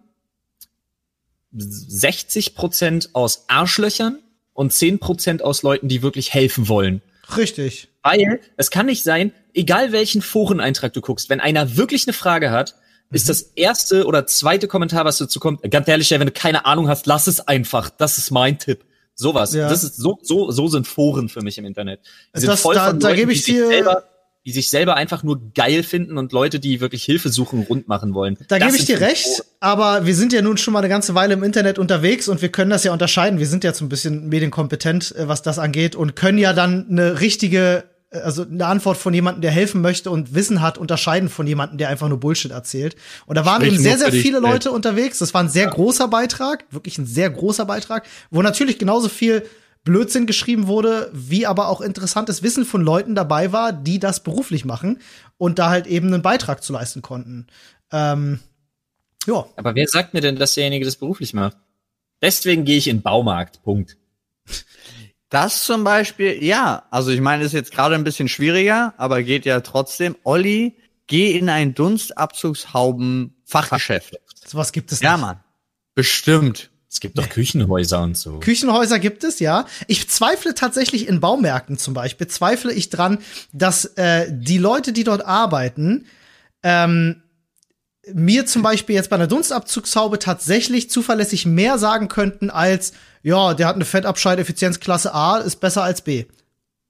60 1.54 2.54
Prozent 2.54 3.12
aus 3.14 3.46
Arschlöchern 3.48 4.20
und 4.52 4.74
10 4.74 5.00
Prozent 5.00 5.42
aus 5.42 5.64
Leuten, 5.64 5.88
die 5.88 6.02
wirklich 6.02 6.34
helfen 6.34 6.68
wollen. 6.68 7.02
Richtig. 7.38 7.88
Weil 8.04 8.42
es 8.58 8.72
kann 8.72 8.88
nicht 8.88 9.04
sein, 9.04 9.32
egal 9.54 9.94
welchen 9.94 10.22
Foreneintrag 10.22 10.92
du 10.92 11.00
guckst, 11.00 11.30
wenn 11.30 11.40
einer 11.40 11.78
wirklich 11.78 12.08
eine 12.08 12.14
Frage 12.14 12.52
hat, 12.52 12.76
ist 13.12 13.30
das 13.30 13.41
erste 13.41 14.06
oder 14.06 14.26
zweite 14.26 14.67
Kommentar, 14.67 15.06
was 15.06 15.17
dazu 15.17 15.39
kommt. 15.39 15.69
Ganz 15.69 15.88
ehrlich, 15.88 16.10
wenn 16.12 16.26
du 16.26 16.32
keine 16.32 16.65
Ahnung 16.65 16.88
hast, 16.88 17.06
lass 17.06 17.28
es 17.28 17.45
einfach. 17.47 17.89
Das 17.89 18.17
ist 18.17 18.32
mein 18.32 18.58
Tipp. 18.58 18.86
Sowas. 19.15 19.54
Ja. 19.54 19.69
Das 19.69 19.84
ist 19.84 19.97
so, 19.97 20.17
so, 20.21 20.52
so 20.52 20.67
sind 20.67 20.88
Foren 20.88 21.30
für 21.30 21.41
mich 21.41 21.58
im 21.58 21.65
Internet. 21.65 22.00
Die 22.36 22.39
sind 22.39 22.50
das, 22.50 22.62
voll 22.62 22.76
da, 22.76 22.88
von 22.88 23.00
Leuten, 23.00 23.00
da 23.02 23.13
gebe 23.13 23.32
ich 23.34 23.43
dir 23.43 23.67
selber, 23.67 24.04
die 24.45 24.52
sich 24.52 24.69
selber 24.69 24.95
einfach 24.95 25.21
nur 25.21 25.52
geil 25.54 25.84
finden 25.84 26.17
und 26.17 26.32
Leute, 26.32 26.60
die 26.60 26.82
wirklich 26.82 27.04
Hilfe 27.04 27.30
suchen, 27.30 27.63
rund 27.63 27.88
machen 27.88 28.13
wollen. 28.13 28.38
Da 28.47 28.58
gebe 28.58 28.76
ich 28.76 28.86
dir 28.86 29.00
recht, 29.00 29.28
Foren. 29.28 29.47
aber 29.60 30.06
wir 30.06 30.15
sind 30.15 30.34
ja 30.34 30.41
nun 30.41 30.58
schon 30.58 30.74
mal 30.74 30.80
eine 30.80 30.89
ganze 30.89 31.13
Weile 31.13 31.34
im 31.36 31.43
Internet 31.43 31.78
unterwegs 31.78 32.28
und 32.28 32.41
wir 32.41 32.50
können 32.50 32.71
das 32.71 32.84
ja 32.84 32.93
unterscheiden. 32.93 33.38
Wir 33.38 33.47
sind 33.47 33.63
ja 33.63 33.74
so 33.74 33.86
ein 33.86 33.89
bisschen 33.89 34.30
medienkompetent, 34.30 35.15
äh, 35.15 35.28
was 35.28 35.43
das 35.43 35.60
angeht 35.60 35.95
und 35.95 36.15
können 36.15 36.39
ja 36.39 36.54
dann 36.54 36.88
eine 36.89 37.19
richtige 37.19 37.84
also 38.12 38.43
eine 38.43 38.65
Antwort 38.65 38.97
von 38.97 39.13
jemandem, 39.13 39.41
der 39.41 39.52
helfen 39.52 39.82
möchte 39.82 40.12
und 40.12 40.36
Wissen 40.36 40.62
hat, 40.62 40.78
unterscheiden 40.78 41.30
von 41.30 41.47
jemandem, 41.47 41.78
der 41.78 41.89
einfach 41.89 42.10
nur 42.10 42.19
Bullshit 42.19 42.52
erzählt. 42.52 42.95
Und 43.26 43.36
da 43.36 43.45
waren 43.45 43.62
Sprich 43.62 43.74
eben 43.74 43.84
sehr, 43.84 43.97
sehr 43.97 44.12
viele 44.12 44.39
Leute 44.39 44.65
Welt. 44.65 44.76
unterwegs. 44.76 45.19
Das 45.19 45.34
war 45.34 45.41
ein 45.41 45.50
sehr 45.50 45.65
ja. 45.65 45.69
großer 45.69 46.08
Beitrag, 46.10 46.65
wirklich 46.71 46.97
ein 46.97 47.06
sehr 47.06 47.30
großer 47.30 47.65
Beitrag, 47.65 48.06
wo 48.30 48.41
natürlich 48.41 48.78
genauso 48.78 49.08
viel 49.08 49.45
Blödsinn 49.84 50.28
geschrieben 50.28 50.67
wurde, 50.67 51.10
wie 51.13 51.47
aber 51.47 51.69
auch 51.69 51.82
interessantes 51.82 52.43
Wissen 52.43 52.65
von 52.65 52.82
Leuten 52.82 53.15
dabei 53.15 53.52
war, 53.52 53.74
die 53.74 54.00
das 54.00 54.21
beruflich 54.21 54.65
machen 54.65 55.00
und 55.38 55.58
da 55.58 55.69
halt 55.69 55.88
eben 55.88 56.08
einen 56.08 56.21
Beitrag 56.21 56.63
zu 56.63 56.74
leisten 56.74 57.02
konnten. 57.02 57.47
Ähm, 57.91 58.39
ja. 59.26 59.45
Aber 59.56 59.74
wer 59.74 59.88
sagt 59.88 60.13
mir 60.13 60.21
denn, 60.21 60.36
dass 60.36 60.54
derjenige 60.54 60.86
das 60.86 60.97
beruflich 60.97 61.34
macht? 61.34 61.58
Deswegen 62.21 62.65
gehe 62.65 62.78
ich 62.78 62.88
in 62.88 62.97
den 62.97 63.04
Baumarkt. 63.04 63.63
Punkt. 63.63 63.97
Das 65.32 65.63
zum 65.63 65.84
Beispiel, 65.84 66.44
ja. 66.44 66.84
Also 66.91 67.10
ich 67.10 67.22
meine, 67.22 67.44
ist 67.44 67.54
jetzt 67.54 67.72
gerade 67.72 67.96
ein 67.96 68.04
bisschen 68.04 68.28
schwieriger, 68.28 68.94
aber 68.98 69.24
geht 69.24 69.46
ja 69.46 69.62
trotzdem. 69.62 70.15
Olli, 70.24 70.76
geh 71.08 71.36
in 71.38 71.50
ein 71.50 71.74
Dunstabzugshauben-Fachgeschäft. 71.74 74.20
So 74.46 74.58
was 74.58 74.74
gibt 74.74 74.91
es 74.91 75.00
nicht. 75.00 75.10
Ja, 75.10 75.15
Mann. 75.17 75.39
Bestimmt. 75.96 76.70
Es 76.89 77.00
gibt 77.00 77.17
doch 77.17 77.30
Küchenhäuser 77.30 78.02
und 78.02 78.17
so. 78.17 78.39
Küchenhäuser 78.39 79.00
gibt 79.00 79.24
es, 79.24 79.39
ja. 79.39 79.65
Ich 79.88 80.10
zweifle 80.10 80.54
tatsächlich 80.54 81.08
in 81.08 81.22
Baumärkten 81.22 81.78
zum 81.78 81.94
Beispiel, 81.94 82.28
zweifle 82.28 82.74
ich 82.74 82.89
dran, 82.89 83.20
dass 83.54 83.86
äh, 83.86 84.28
die 84.30 84.58
Leute, 84.58 84.91
die 84.91 85.06
dort 85.06 85.26
arbeiten, 85.26 86.08
ähm, 86.62 87.24
mir 88.14 88.46
zum 88.46 88.62
Beispiel 88.62 88.96
jetzt 88.96 89.10
bei 89.10 89.16
einer 89.16 89.28
Dunstabzugshaube 89.28 90.20
tatsächlich 90.20 90.90
zuverlässig 90.90 91.46
mehr 91.46 91.78
sagen 91.78 92.08
könnten 92.08 92.50
als, 92.50 92.94
ja, 93.22 93.54
der 93.54 93.68
hat 93.68 93.76
eine 93.76 93.86
Fettabscheideffizienzklasse 93.86 95.14
A, 95.14 95.38
ist 95.38 95.58
besser 95.58 95.84
als 95.84 96.02
B. 96.02 96.26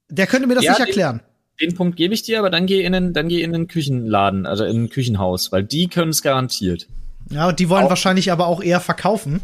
Der 0.10 0.28
könnte 0.28 0.48
mir 0.48 0.56
das 0.56 0.64
ja, 0.64 0.72
nicht 0.72 0.80
erklären. 0.80 1.22
Den, 1.60 1.70
den 1.70 1.76
Punkt 1.76 1.98
gebe 1.98 2.14
ich 2.14 2.24
dir, 2.24 2.40
aber 2.40 2.50
dann 2.50 2.66
geh 2.66 2.84
in 2.84 2.94
den, 2.94 3.14
dann 3.14 3.28
geh 3.28 3.42
in 3.42 3.52
den 3.52 3.68
Küchenladen, 3.68 4.46
also 4.46 4.64
in 4.64 4.84
ein 4.84 4.90
Küchenhaus, 4.90 5.52
weil 5.52 5.64
die 5.64 5.88
können 5.88 6.12
es 6.12 6.22
garantiert. 6.22 6.88
Ja, 7.30 7.50
und 7.50 7.60
die 7.60 7.70
wollen 7.70 7.86
auch. 7.86 7.90
wahrscheinlich 7.90 8.32
aber 8.32 8.48
auch 8.48 8.62
eher 8.62 8.80
verkaufen. 8.80 9.42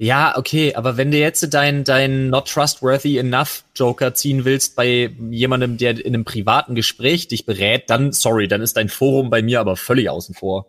Ja, 0.00 0.38
okay, 0.38 0.76
aber 0.76 0.96
wenn 0.96 1.10
du 1.10 1.18
jetzt 1.18 1.52
dein, 1.52 1.82
dein 1.82 2.30
not 2.30 2.48
trustworthy 2.48 3.18
enough 3.18 3.64
Joker 3.74 4.14
ziehen 4.14 4.44
willst 4.44 4.76
bei 4.76 5.10
jemandem, 5.30 5.76
der 5.76 5.98
in 5.98 6.14
einem 6.14 6.24
privaten 6.24 6.76
Gespräch 6.76 7.26
dich 7.26 7.46
berät, 7.46 7.90
dann, 7.90 8.12
sorry, 8.12 8.46
dann 8.46 8.62
ist 8.62 8.76
dein 8.76 8.88
Forum 8.88 9.28
bei 9.28 9.42
mir 9.42 9.58
aber 9.58 9.76
völlig 9.76 10.08
außen 10.08 10.36
vor. 10.36 10.66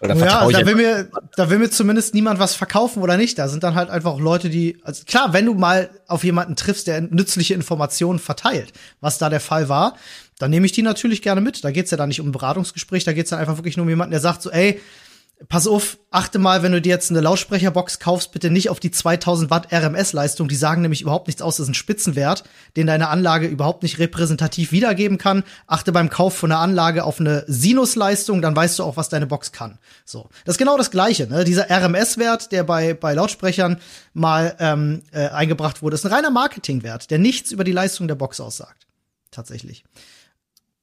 Oder 0.00 0.16
ja, 0.16 0.48
da 0.48 0.66
will 0.66 0.74
mir, 0.74 1.10
da 1.36 1.50
will 1.50 1.58
mir 1.58 1.70
zumindest 1.70 2.14
niemand 2.14 2.40
was 2.40 2.54
verkaufen 2.54 3.02
oder 3.02 3.18
nicht. 3.18 3.38
Da 3.38 3.46
sind 3.46 3.62
dann 3.62 3.74
halt 3.74 3.90
einfach 3.90 4.18
Leute, 4.18 4.48
die, 4.48 4.78
also 4.82 5.04
klar, 5.04 5.32
wenn 5.34 5.46
du 5.46 5.54
mal 5.54 5.90
auf 6.08 6.24
jemanden 6.24 6.56
triffst, 6.56 6.86
der 6.86 7.02
nützliche 7.02 7.54
Informationen 7.54 8.18
verteilt, 8.18 8.72
was 9.00 9.18
da 9.18 9.28
der 9.28 9.40
Fall 9.40 9.68
war, 9.68 9.96
dann 10.38 10.50
nehme 10.50 10.64
ich 10.64 10.72
die 10.72 10.82
natürlich 10.82 11.20
gerne 11.20 11.42
mit. 11.42 11.62
Da 11.62 11.70
geht's 11.70 11.90
ja 11.90 11.98
dann 11.98 12.08
nicht 12.08 12.20
um 12.20 12.28
ein 12.28 12.32
Beratungsgespräch, 12.32 13.04
da 13.04 13.12
geht's 13.12 13.30
dann 13.30 13.38
einfach 13.38 13.58
wirklich 13.58 13.76
nur 13.76 13.84
um 13.84 13.90
jemanden, 13.90 14.12
der 14.12 14.20
sagt 14.20 14.42
so, 14.42 14.50
ey, 14.50 14.80
pass 15.48 15.66
auf, 15.66 15.98
achte 16.10 16.38
mal, 16.38 16.62
wenn 16.62 16.72
du 16.72 16.80
dir 16.80 16.90
jetzt 16.90 17.10
eine 17.10 17.20
Lautsprecherbox 17.20 17.98
kaufst, 17.98 18.32
bitte 18.32 18.50
nicht 18.50 18.68
auf 18.68 18.78
die 18.78 18.90
2000 18.90 19.50
Watt 19.50 19.72
RMS-Leistung. 19.72 20.48
Die 20.48 20.56
sagen 20.56 20.82
nämlich 20.82 21.00
überhaupt 21.00 21.28
nichts 21.28 21.40
aus. 21.40 21.56
Das 21.56 21.64
ist 21.64 21.70
ein 21.70 21.74
Spitzenwert, 21.74 22.44
den 22.76 22.86
deine 22.86 23.08
Anlage 23.08 23.46
überhaupt 23.46 23.82
nicht 23.82 23.98
repräsentativ 23.98 24.72
wiedergeben 24.72 25.18
kann. 25.18 25.44
Achte 25.66 25.92
beim 25.92 26.10
Kauf 26.10 26.36
von 26.36 26.52
einer 26.52 26.60
Anlage 26.60 27.04
auf 27.04 27.20
eine 27.20 27.44
Sinusleistung, 27.46 28.42
dann 28.42 28.54
weißt 28.54 28.78
du 28.78 28.84
auch, 28.84 28.96
was 28.96 29.08
deine 29.08 29.26
Box 29.26 29.52
kann. 29.52 29.78
So, 30.04 30.28
das 30.44 30.54
ist 30.54 30.58
genau 30.58 30.76
das 30.76 30.90
Gleiche. 30.90 31.26
Ne? 31.26 31.44
Dieser 31.44 31.70
RMS-Wert, 31.70 32.52
der 32.52 32.64
bei 32.64 32.94
bei 32.94 33.14
Lautsprechern 33.14 33.80
mal 34.12 34.56
ähm, 34.58 35.02
äh, 35.12 35.28
eingebracht 35.28 35.80
wurde, 35.80 35.94
ist 35.94 36.04
ein 36.04 36.12
reiner 36.12 36.30
Marketingwert, 36.30 37.10
der 37.10 37.18
nichts 37.18 37.50
über 37.50 37.64
die 37.64 37.72
Leistung 37.72 38.08
der 38.08 38.14
Box 38.14 38.40
aussagt. 38.40 38.86
Tatsächlich. 39.30 39.84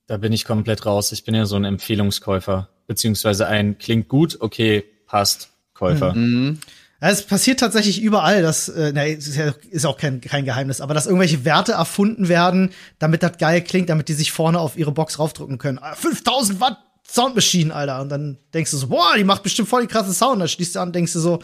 Da 0.07 0.17
bin 0.17 0.31
ich 0.31 0.45
komplett 0.45 0.85
raus. 0.85 1.11
Ich 1.11 1.25
bin 1.25 1.35
ja 1.35 1.45
so 1.45 1.57
ein 1.57 1.65
Empfehlungskäufer 1.65 2.69
beziehungsweise 2.87 3.47
ein 3.47 3.77
klingt 3.77 4.07
gut, 4.07 4.37
okay, 4.39 4.83
passt, 5.05 5.49
Käufer. 5.73 6.13
Mhm. 6.13 6.59
Ja, 6.99 7.09
es 7.09 7.21
passiert 7.21 7.59
tatsächlich 7.59 8.01
überall, 8.01 8.41
dass, 8.41 8.69
äh, 8.69 8.91
na, 8.93 9.05
ist, 9.05 9.35
ja, 9.35 9.53
ist 9.69 9.85
auch 9.85 9.97
kein, 9.97 10.19
kein 10.19 10.45
Geheimnis, 10.45 10.81
aber 10.81 10.95
dass 10.95 11.05
irgendwelche 11.05 11.45
Werte 11.45 11.73
erfunden 11.73 12.27
werden, 12.27 12.71
damit 12.97 13.21
das 13.21 13.37
geil 13.37 13.61
klingt, 13.61 13.89
damit 13.89 14.09
die 14.09 14.13
sich 14.13 14.31
vorne 14.31 14.59
auf 14.59 14.77
ihre 14.77 14.91
Box 14.91 15.19
raufdrücken 15.19 15.59
können. 15.59 15.79
5000 15.93 16.57
ah, 16.57 16.61
Watt 16.61 16.77
Soundmaschine, 17.09 17.73
Alter. 17.73 18.01
Und 18.01 18.09
dann 18.09 18.37
denkst 18.53 18.71
du 18.71 18.77
so, 18.77 18.87
boah, 18.87 19.15
die 19.15 19.23
macht 19.23 19.43
bestimmt 19.43 19.69
voll 19.69 19.83
die 19.83 19.87
krasse 19.87 20.13
Sound. 20.13 20.41
Dann 20.41 20.47
schließt 20.47 20.75
du 20.75 20.79
an, 20.79 20.91
denkst 20.91 21.13
du 21.13 21.19
so, 21.19 21.39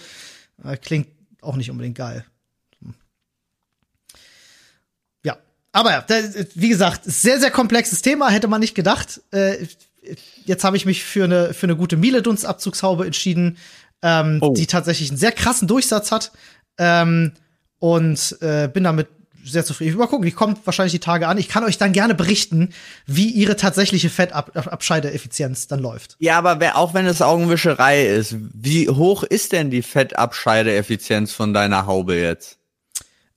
äh, 0.63 0.75
klingt 0.77 1.07
auch 1.41 1.55
nicht 1.55 1.71
unbedingt 1.71 1.97
geil. 1.97 2.25
Ja, 5.23 5.37
aber 5.71 5.91
ja, 5.91 6.05
wie 6.55 6.69
gesagt, 6.69 7.01
sehr, 7.05 7.39
sehr 7.39 7.51
komplexes 7.51 8.01
Thema, 8.01 8.29
hätte 8.29 8.47
man 8.47 8.59
nicht 8.59 8.75
gedacht. 8.75 9.21
Äh, 9.31 9.67
jetzt 10.45 10.63
habe 10.63 10.77
ich 10.77 10.85
mich 10.85 11.03
für 11.03 11.23
eine, 11.23 11.53
für 11.53 11.65
eine 11.65 11.75
gute 11.75 11.97
Miele-Dunstabzugshaube 11.97 13.05
entschieden, 13.05 13.57
ähm, 14.01 14.39
oh. 14.41 14.53
die 14.53 14.67
tatsächlich 14.67 15.09
einen 15.09 15.17
sehr 15.17 15.31
krassen 15.31 15.67
Durchsatz 15.67 16.11
hat. 16.11 16.31
Ähm, 16.77 17.33
und 17.83 18.37
äh, 18.39 18.69
bin 18.69 18.85
damit 18.85 19.09
sehr 19.43 19.65
zufrieden. 19.65 19.97
Mal 19.97 20.07
gucken, 20.07 20.25
die 20.25 20.31
kommt 20.31 20.65
wahrscheinlich 20.65 20.93
die 20.93 20.99
Tage 20.99 21.27
an. 21.27 21.37
Ich 21.37 21.49
kann 21.49 21.65
euch 21.65 21.77
dann 21.77 21.91
gerne 21.91 22.15
berichten, 22.15 22.69
wie 23.05 23.29
ihre 23.29 23.57
tatsächliche 23.57 24.09
Fettabscheideeffizienz 24.09 25.67
dann 25.67 25.79
läuft. 25.79 26.15
Ja, 26.19 26.37
aber 26.37 26.61
wer, 26.61 26.77
auch 26.77 26.93
wenn 26.93 27.05
es 27.05 27.21
Augenwischerei 27.21 28.05
ist, 28.05 28.35
wie 28.53 28.87
hoch 28.89 29.23
ist 29.23 29.51
denn 29.51 29.69
die 29.69 29.81
Fettabscheideeffizienz 29.81 31.33
von 31.33 31.53
deiner 31.53 31.85
Haube 31.85 32.15
jetzt? 32.15 32.57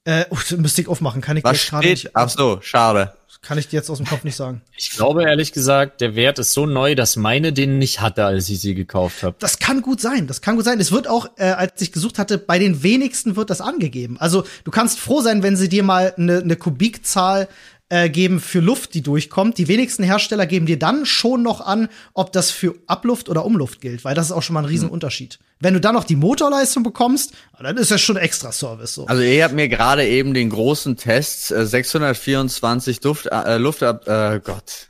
Äh, 0.04 0.26
oh, 0.30 0.38
müsste 0.58 0.82
ich 0.82 0.88
aufmachen, 0.88 1.20
kann 1.20 1.36
ich 1.36 1.42
Was 1.42 1.66
gerade 1.66 1.88
nicht. 1.88 2.10
Ach 2.14 2.28
so, 2.28 2.60
schade. 2.62 3.16
Kann 3.46 3.58
ich 3.58 3.68
dir 3.68 3.76
jetzt 3.76 3.90
aus 3.90 3.98
dem 3.98 4.06
Kopf 4.08 4.24
nicht 4.24 4.34
sagen. 4.34 4.60
Ich 4.76 4.90
glaube 4.90 5.22
ehrlich 5.22 5.52
gesagt, 5.52 6.00
der 6.00 6.16
Wert 6.16 6.40
ist 6.40 6.52
so 6.52 6.66
neu, 6.66 6.96
dass 6.96 7.14
meine 7.14 7.52
den 7.52 7.78
nicht 7.78 8.00
hatte, 8.00 8.24
als 8.24 8.48
ich 8.48 8.58
sie 8.58 8.74
gekauft 8.74 9.22
habe. 9.22 9.36
Das 9.38 9.60
kann 9.60 9.82
gut 9.82 10.00
sein. 10.00 10.26
Das 10.26 10.40
kann 10.40 10.56
gut 10.56 10.64
sein. 10.64 10.80
Es 10.80 10.90
wird 10.90 11.06
auch, 11.06 11.28
äh, 11.36 11.44
als 11.44 11.80
ich 11.80 11.92
gesucht 11.92 12.18
hatte, 12.18 12.38
bei 12.38 12.58
den 12.58 12.82
wenigsten 12.82 13.36
wird 13.36 13.50
das 13.50 13.60
angegeben. 13.60 14.16
Also 14.18 14.42
du 14.64 14.72
kannst 14.72 14.98
froh 14.98 15.20
sein, 15.20 15.44
wenn 15.44 15.56
sie 15.56 15.68
dir 15.68 15.84
mal 15.84 16.12
eine 16.16 16.44
ne 16.44 16.56
Kubikzahl 16.56 17.46
äh, 17.88 18.08
geben 18.08 18.40
für 18.40 18.60
Luft, 18.60 18.94
die 18.94 19.02
durchkommt. 19.02 19.58
Die 19.58 19.68
wenigsten 19.68 20.02
Hersteller 20.02 20.46
geben 20.46 20.66
dir 20.66 20.78
dann 20.78 21.06
schon 21.06 21.42
noch 21.42 21.60
an, 21.60 21.88
ob 22.14 22.32
das 22.32 22.50
für 22.50 22.74
Abluft 22.86 23.28
oder 23.28 23.44
Umluft 23.44 23.80
gilt, 23.80 24.04
weil 24.04 24.14
das 24.14 24.26
ist 24.26 24.32
auch 24.32 24.42
schon 24.42 24.54
mal 24.54 24.60
ein 24.60 24.66
Riesenunterschied. 24.66 25.34
Hm. 25.34 25.40
Wenn 25.60 25.74
du 25.74 25.80
dann 25.80 25.94
noch 25.94 26.04
die 26.04 26.16
Motorleistung 26.16 26.82
bekommst, 26.82 27.32
dann 27.60 27.76
ist 27.76 27.90
das 27.90 28.00
schon 28.00 28.16
extra 28.16 28.52
Service. 28.52 28.94
So. 28.94 29.06
Also 29.06 29.22
ihr 29.22 29.44
habt 29.44 29.54
mir 29.54 29.68
gerade 29.68 30.06
eben 30.06 30.34
den 30.34 30.50
großen 30.50 30.96
Test 30.96 31.52
äh, 31.52 31.64
624 31.64 33.00
Duft, 33.00 33.26
äh, 33.26 33.56
Luft 33.56 33.82
ab, 33.82 34.06
äh, 34.08 34.40
Gott. 34.40 34.88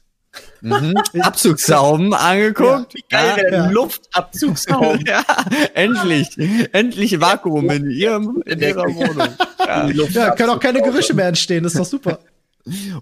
Mhm. 0.62 0.94
Abzugshauben 1.20 2.14
angeguckt. 2.14 2.94
Ja, 3.10 3.36
geil, 3.36 3.48
ja. 3.52 3.70
Luftabzugshauben. 3.70 5.04
ja, 5.06 5.22
endlich. 5.74 6.28
endlich 6.72 7.20
Vakuum 7.20 7.70
in, 7.70 7.90
ihrem, 7.90 8.42
in 8.46 8.60
ihrer 8.60 8.86
Wohnung. 8.86 9.28
Ja, 9.66 9.88
ja 9.88 10.30
können 10.34 10.50
auch 10.50 10.60
keine 10.60 10.80
Gerüche 10.82 11.14
mehr 11.14 11.28
entstehen, 11.28 11.62
das 11.62 11.74
ist 11.74 11.78
doch 11.78 11.86
super. 11.86 12.20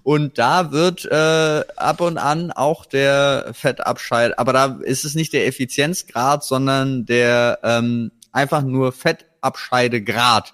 Und 0.03 0.37
da 0.37 0.71
wird 0.71 1.05
äh, 1.05 1.63
ab 1.75 2.01
und 2.01 2.17
an 2.17 2.51
auch 2.51 2.85
der 2.85 3.51
Fettabscheid, 3.53 4.37
aber 4.37 4.53
da 4.53 4.79
ist 4.83 5.05
es 5.05 5.15
nicht 5.15 5.33
der 5.33 5.47
Effizienzgrad, 5.47 6.43
sondern 6.43 7.05
der 7.05 7.59
ähm, 7.63 8.11
einfach 8.31 8.61
nur 8.61 8.91
Fettabscheidegrad, 8.91 10.53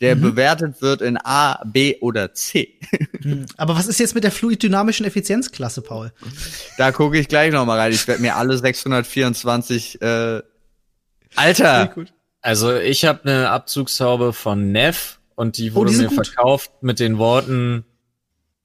der 0.00 0.16
mhm. 0.16 0.20
bewertet 0.20 0.82
wird 0.82 1.00
in 1.00 1.16
A, 1.16 1.62
B 1.64 1.96
oder 2.00 2.34
C. 2.34 2.78
Hm. 3.22 3.46
Aber 3.56 3.76
was 3.76 3.86
ist 3.86 4.00
jetzt 4.00 4.16
mit 4.16 4.24
der 4.24 4.32
fluiddynamischen 4.32 5.06
Effizienzklasse, 5.06 5.80
Paul? 5.80 6.12
Da 6.76 6.90
gucke 6.90 7.16
ich 7.16 7.28
gleich 7.28 7.52
noch 7.52 7.64
mal 7.64 7.78
rein. 7.78 7.92
Ich 7.92 8.08
werde 8.08 8.20
mir 8.20 8.34
alle 8.34 8.58
624 8.58 10.02
äh, 10.02 10.42
Alter. 11.36 11.94
Also 12.40 12.74
ich 12.74 13.04
habe 13.04 13.20
eine 13.22 13.50
Abzugshaube 13.50 14.32
von 14.32 14.72
Neff 14.72 15.20
und 15.36 15.56
die 15.56 15.74
wurde 15.74 15.90
oh, 15.90 15.94
die 15.94 16.00
mir 16.00 16.08
gut. 16.08 16.26
verkauft 16.26 16.72
mit 16.80 16.98
den 16.98 17.18
Worten 17.18 17.84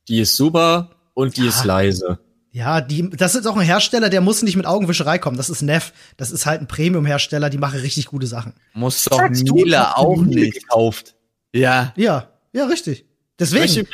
die 0.07 0.19
ist 0.19 0.35
super 0.35 0.91
und 1.13 1.37
die 1.37 1.43
ja. 1.43 1.49
ist 1.49 1.65
leise. 1.65 2.19
Ja, 2.51 2.81
die, 2.81 3.09
das 3.09 3.35
ist 3.35 3.45
auch 3.45 3.55
ein 3.55 3.65
Hersteller, 3.65 4.09
der 4.09 4.21
muss 4.21 4.41
nicht 4.41 4.55
mit 4.55 4.65
Augenwischerei 4.65 5.19
kommen. 5.19 5.37
Das 5.37 5.49
ist 5.49 5.61
Neff. 5.61 5.93
Das 6.17 6.31
ist 6.31 6.45
halt 6.45 6.61
ein 6.61 6.67
Premium-Hersteller, 6.67 7.51
die 7.51 7.59
machen 7.59 7.79
richtig 7.79 8.07
gute 8.07 8.25
Sachen. 8.25 8.53
Muss 8.73 9.03
doch 9.03 9.29
Miele 9.29 9.95
auch 9.95 10.21
nicht 10.21 10.61
gekauft. 10.61 11.15
Ja. 11.53 11.93
Ja, 11.95 12.31
ja, 12.53 12.65
richtig. 12.65 13.05
Deswegen. 13.39 13.87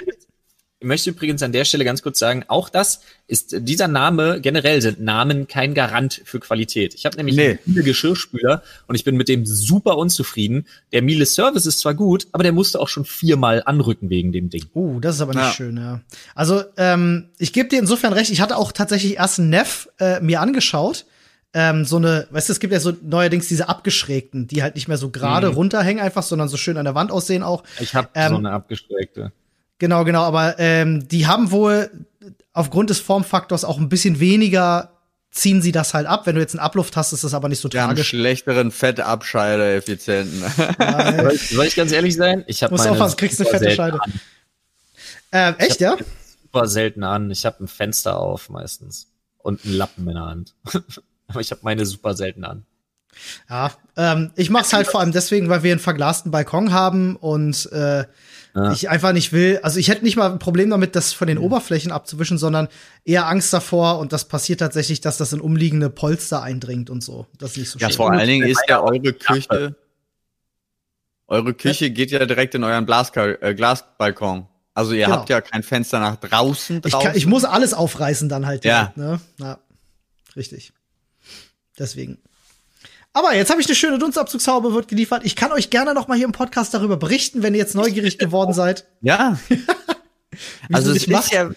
Ich 0.84 0.88
möchte 0.88 1.12
übrigens 1.12 1.42
an 1.42 1.54
der 1.54 1.64
Stelle 1.64 1.86
ganz 1.86 2.02
kurz 2.02 2.20
sagen, 2.20 2.44
auch 2.50 2.68
das 2.68 3.00
ist 3.28 3.56
dieser 3.60 3.88
Name, 3.88 4.42
generell 4.42 4.82
sind 4.82 5.00
Namen 5.00 5.48
kein 5.48 5.74
Garant 5.74 6.22
für 6.26 6.42
Qualität. 6.42 6.94
Ich 6.94 7.06
habe 7.06 7.16
nämlich 7.16 7.38
nee. 7.38 7.58
einen 7.66 7.86
Geschirrspüler 7.86 8.62
und 8.88 8.96
ich 8.96 9.06
bin 9.06 9.16
mit 9.16 9.30
dem 9.30 9.46
super 9.46 9.98
unzufrieden. 9.98 10.68
Der 10.92 11.02
Miele 11.02 11.26
Service 11.26 11.66
ist 11.68 11.80
zwar 11.80 11.94
gut, 11.94 12.28
aber 12.34 12.44
der 12.44 12.52
musste 12.52 12.82
auch 12.82 12.90
schon 12.90 13.06
viermal 13.06 13.64
anrücken 13.66 14.10
wegen 14.10 14.34
dem 14.34 14.50
Ding. 14.50 14.66
Uh, 14.76 15.00
das 15.00 15.16
ist 15.16 15.22
aber 15.22 15.34
nicht 15.34 15.44
ja. 15.44 15.52
schön, 15.54 15.78
ja. 15.78 16.02
Also, 16.36 16.66
ähm, 16.76 17.30
ich 17.38 17.54
gebe 17.54 17.70
dir 17.70 17.80
insofern 17.80 18.12
recht, 18.12 18.30
ich 18.30 18.42
hatte 18.42 18.58
auch 18.58 18.74
tatsächlich 18.74 19.16
erst 19.16 19.40
einen 19.40 19.52
Neff 19.52 19.88
äh, 20.02 20.20
mir 20.20 20.42
angeschaut. 20.42 21.06
Ähm, 21.54 21.86
so 21.86 21.96
eine, 21.96 22.28
weißt 22.30 22.50
du, 22.50 22.52
es 22.52 22.60
gibt 22.60 22.74
ja 22.74 22.82
so 22.82 22.92
neuerdings 23.02 23.48
diese 23.48 23.70
abgeschrägten, 23.70 24.48
die 24.48 24.64
halt 24.64 24.76
nicht 24.76 24.90
mehr 24.90 24.98
so 24.98 25.12
gerade 25.12 25.48
mhm. 25.48 25.54
runterhängen 25.54 26.04
einfach, 26.04 26.24
sondern 26.24 26.50
so 26.50 26.58
schön 26.58 26.76
an 26.76 26.84
der 26.84 26.96
Wand 26.96 27.10
aussehen 27.10 27.42
auch. 27.42 27.64
Ich 27.80 27.96
habe 27.96 28.10
ähm, 28.16 28.30
so 28.32 28.36
eine 28.36 28.52
abgeschrägte. 28.52 29.32
Genau, 29.84 30.06
genau, 30.06 30.22
aber 30.22 30.58
ähm, 30.60 31.10
die 31.10 31.28
haben 31.28 31.52
wohl 31.52 31.92
aufgrund 32.54 32.90
des 32.90 33.02
Formfaktors 33.02 33.66
auch 33.66 33.78
ein 33.78 33.90
bisschen 33.90 34.22
weniger 34.22 34.94
ziehen 35.30 35.62
sie 35.62 35.74
das 35.74 35.94
halt 35.94 36.08
ab. 36.08 36.26
Wenn 36.26 36.36
du 36.36 36.42
jetzt 36.42 36.56
einen 36.56 36.64
Abluft 36.64 36.96
hast, 36.96 37.12
ist 37.12 37.26
das 37.26 37.34
aber 37.34 37.50
nicht 37.50 37.60
so 37.60 37.68
die 37.68 37.76
tragisch. 37.76 38.00
Haben 38.00 38.06
schlechteren 38.06 38.72
Fettabscheider-Effizienten. 38.72 40.42
Ja, 40.80 41.32
soll 41.36 41.66
ich 41.66 41.76
ganz 41.76 41.92
ehrlich 41.92 42.16
sein? 42.16 42.46
Ich 42.48 42.64
habe 42.64 42.74
meine 42.78 42.92
aufpassen, 42.92 43.18
kriegst 43.18 43.42
eine 43.42 43.50
fette 43.50 43.72
Scheide. 43.72 44.00
Äh, 45.32 45.52
echt, 45.58 45.82
ja? 45.82 45.98
Super 46.44 46.68
selten 46.70 47.04
an. 47.04 47.30
Ich 47.30 47.46
habe 47.46 47.62
ein 47.62 47.68
Fenster 47.68 48.18
auf 48.18 48.50
meistens 48.50 49.10
und 49.40 49.66
einen 49.66 49.74
Lappen 49.74 50.08
in 50.08 50.14
der 50.14 50.24
Hand. 50.24 50.56
aber 51.28 51.42
ich 51.42 51.52
habe 51.52 51.60
meine 51.64 51.86
super 51.86 52.14
selten 52.14 52.46
an. 52.46 52.66
Ja, 53.50 53.72
ähm, 53.96 54.32
ich 54.36 54.50
mach's 54.50 54.74
halt 54.74 54.88
vor 54.88 55.00
allem 55.00 55.12
deswegen, 55.12 55.50
weil 55.50 55.64
wir 55.64 55.72
einen 55.72 55.80
verglasten 55.80 56.32
Balkon 56.32 56.72
haben 56.74 57.16
und 57.16 57.72
äh, 57.72 58.06
ja. 58.56 58.72
ich 58.72 58.90
einfach 58.90 59.14
nicht 59.14 59.34
will. 59.34 59.60
Also 59.64 59.80
ich 59.80 59.88
hätte 59.88 60.04
nicht 60.04 60.16
mal 60.16 60.32
ein 60.32 60.40
Problem 60.40 60.70
damit, 60.70 60.96
das 60.96 61.14
von 61.14 61.28
den 61.28 61.38
mhm. 61.38 61.46
Oberflächen 61.46 61.92
abzuwischen, 61.92 62.38
sondern 62.38 62.68
eher 63.04 63.28
Angst 63.28 63.52
davor 63.54 64.00
und 64.00 64.14
das 64.14 64.28
passiert 64.28 64.60
tatsächlich, 64.60 65.02
dass 65.02 65.18
das 65.18 65.34
in 65.34 65.42
umliegende 65.42 65.90
Polster 65.90 66.42
eindringt 66.42 66.90
und 66.90 67.04
so. 67.04 67.28
Das 67.38 67.52
ist 67.52 67.58
nicht 67.58 67.70
so 67.70 67.80
Ja, 67.80 67.90
schön. 67.90 67.98
vor 67.98 68.12
allen 68.12 68.28
Dingen 68.28 68.48
ist 68.48 68.64
ja 68.68 68.82
eure 68.82 69.14
Küche, 69.14 69.76
eure 71.28 71.54
Küche 71.54 71.92
geht 71.92 72.12
ja 72.12 72.26
direkt 72.26 72.56
in 72.56 72.64
euren 72.64 72.86
Blaska 72.86 73.26
äh, 73.26 73.56
Glasbalkon. 73.56 74.48
Also 74.76 74.94
ihr 74.94 75.06
genau. 75.06 75.18
habt 75.18 75.30
ja 75.30 75.42
kein 75.42 75.62
Fenster 75.62 76.00
nach 76.00 76.16
draußen. 76.16 76.82
draußen. 76.82 77.00
Ich, 77.00 77.06
kann, 77.06 77.16
ich 77.16 77.26
muss 77.28 77.46
alles 77.46 77.74
aufreißen 77.74 78.28
dann 78.28 78.48
halt. 78.48 78.64
Direkt, 78.64 78.98
ja. 78.98 79.04
Ne? 79.04 79.20
ja. 79.40 79.60
Richtig. 80.36 80.74
Deswegen. 81.78 82.18
Aber 83.14 83.36
jetzt 83.36 83.52
habe 83.52 83.62
ich 83.62 83.68
eine 83.68 83.76
schöne 83.76 84.00
Dunstabzugshaube, 84.00 84.74
wird 84.74 84.88
geliefert. 84.88 85.24
Ich 85.24 85.36
kann 85.36 85.52
euch 85.52 85.70
gerne 85.70 85.94
noch 85.94 86.08
mal 86.08 86.18
hier 86.18 86.26
im 86.26 86.32
Podcast 86.32 86.74
darüber 86.74 86.98
berichten, 86.98 87.44
wenn 87.44 87.54
ihr 87.54 87.60
jetzt 87.60 87.76
neugierig 87.76 88.18
geworden 88.20 88.54
seid. 88.54 88.86
Ja. 89.02 89.40
also 90.72 90.92
es 90.92 91.06
ist 91.06 91.32
ja, 91.32 91.52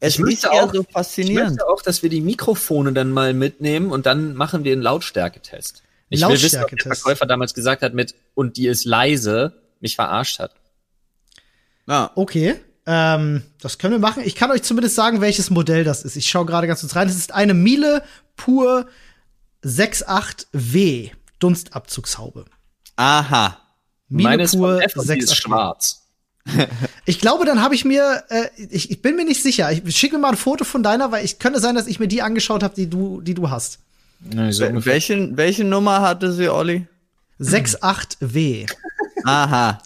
es 0.00 0.18
ist 0.18 0.42
ja 0.42 0.50
auch 0.50 0.72
so 0.72 0.82
faszinierend. 0.82 1.52
Ich 1.52 1.56
möchte 1.58 1.68
auch, 1.68 1.82
dass 1.82 2.02
wir 2.02 2.08
die 2.08 2.22
Mikrofone 2.22 2.94
dann 2.94 3.12
mal 3.12 3.34
mitnehmen 3.34 3.90
und 3.90 4.06
dann 4.06 4.34
machen 4.34 4.64
wir 4.64 4.72
einen 4.72 4.82
Lautstärketest. 4.82 5.82
Ich 6.08 6.20
Lautstärke 6.20 6.40
will 6.40 6.44
wissen, 6.44 6.64
ob 6.64 6.70
der 6.70 6.96
Verkäufer 6.96 7.26
damals 7.26 7.52
gesagt 7.52 7.82
hat 7.82 7.92
mit 7.92 8.14
und 8.34 8.56
die 8.56 8.66
ist 8.66 8.84
leise, 8.84 9.60
mich 9.80 9.96
verarscht 9.96 10.38
hat. 10.38 10.54
Ja. 11.86 12.10
Okay. 12.14 12.56
Ähm, 12.86 13.42
das 13.60 13.78
können 13.78 13.92
wir 13.92 13.98
machen. 14.00 14.22
Ich 14.24 14.34
kann 14.34 14.50
euch 14.50 14.62
zumindest 14.62 14.94
sagen, 14.94 15.20
welches 15.20 15.50
Modell 15.50 15.84
das 15.84 16.04
ist. 16.04 16.16
Ich 16.16 16.28
schaue 16.28 16.46
gerade 16.46 16.66
ganz 16.66 16.80
kurz 16.80 16.96
rein. 16.96 17.08
Es 17.08 17.16
ist 17.16 17.32
eine 17.32 17.54
Miele 17.54 18.02
pur 18.36 18.86
68W 19.64 21.10
Dunstabzugshaube. 21.38 22.44
Aha. 22.96 23.58
Meine 24.08 24.46
pur 24.46 24.82
ist, 24.84 24.96
ist 24.96 25.36
schwarz. 25.36 26.02
ich 27.04 27.20
glaube, 27.20 27.44
dann 27.44 27.62
habe 27.62 27.74
ich 27.74 27.84
mir, 27.84 28.24
äh, 28.28 28.48
ich, 28.70 28.90
ich 28.90 29.00
bin 29.00 29.16
mir 29.16 29.24
nicht 29.24 29.42
sicher. 29.42 29.70
Ich 29.70 29.96
schicke 29.96 30.16
mir 30.16 30.22
mal 30.22 30.30
ein 30.30 30.36
Foto 30.36 30.64
von 30.64 30.82
deiner, 30.82 31.12
weil 31.12 31.24
ich 31.24 31.38
könnte 31.38 31.60
sein, 31.60 31.74
dass 31.74 31.86
ich 31.86 32.00
mir 32.00 32.08
die 32.08 32.22
angeschaut 32.22 32.62
habe, 32.62 32.74
die 32.74 32.90
du, 32.90 33.20
die 33.20 33.34
du 33.34 33.50
hast. 33.50 33.78
Nee, 34.20 34.52
so 34.52 34.64
welche, 34.84 35.36
welche 35.36 35.64
Nummer 35.64 36.00
hatte 36.00 36.32
sie, 36.32 36.48
Olli? 36.48 36.86
68W. 37.40 38.70
Aha. 39.24 39.82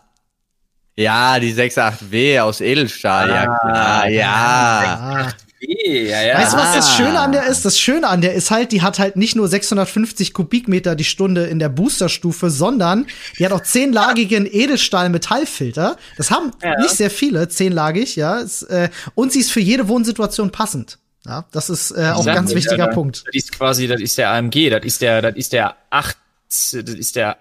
Ja, 0.97 1.39
die 1.39 1.55
68W 1.55 2.41
aus 2.41 2.61
Edelstahl. 2.61 3.31
Ah, 3.31 3.35
ja, 3.35 3.59
klar, 3.59 4.09
ja. 4.09 5.33
Ja 5.67 6.03
ja, 6.03 6.23
ja. 6.23 6.39
Weißt 6.39 6.53
du, 6.53 6.57
was 6.57 6.75
das 6.75 6.95
Schöne 6.95 7.19
an 7.19 7.33
der 7.33 7.47
ist? 7.47 7.64
Das 7.64 7.79
Schöne 7.79 8.09
an 8.09 8.21
der 8.21 8.35
ist 8.35 8.51
halt, 8.51 8.73
die 8.73 8.83
hat 8.83 8.99
halt 8.99 9.17
nicht 9.17 9.37
nur 9.37 9.49
650 9.49 10.33
Kubikmeter 10.33 10.95
die 10.95 11.05
Stunde 11.05 11.45
in 11.47 11.59
der 11.59 11.69
Boosterstufe, 11.69 12.51
sondern 12.51 13.07
die 13.39 13.45
hat 13.45 13.53
auch 13.53 13.62
zehnlagigen 13.62 14.47
Edelstahl-Metallfilter. 14.47 15.97
Das 16.17 16.31
haben 16.31 16.53
ja. 16.62 16.81
nicht 16.81 16.97
sehr 16.97 17.11
viele, 17.11 17.49
zehnlagig, 17.49 18.17
ja. 18.17 18.43
Äh, 18.69 18.89
und 19.14 19.33
sie 19.33 19.41
ist 19.41 19.51
für 19.51 19.61
jede 19.61 19.89
Wohnsituation 19.89 20.51
passend. 20.51 20.99
Ja, 21.27 21.45
das 21.51 21.71
ist 21.71 21.91
äh, 21.91 22.12
auch 22.14 22.27
ein 22.27 22.35
ganz 22.35 22.55
wichtiger 22.55 22.87
ja, 22.87 22.95
Punkt. 22.95 23.25
Das 23.27 23.35
ist 23.35 23.53
quasi, 23.53 23.89
das 23.89 24.01
ist 24.01 24.17
der 24.17 24.31
AMG, 24.31 24.71
das 24.71 24.85
ist 24.85 25.03
der, 25.03 25.23
das 25.23 25.35
ist 25.35 25.53
der 25.53 25.75
acht, 25.91 26.17
das 26.49 26.73
ist 26.73 27.17
der 27.17 27.37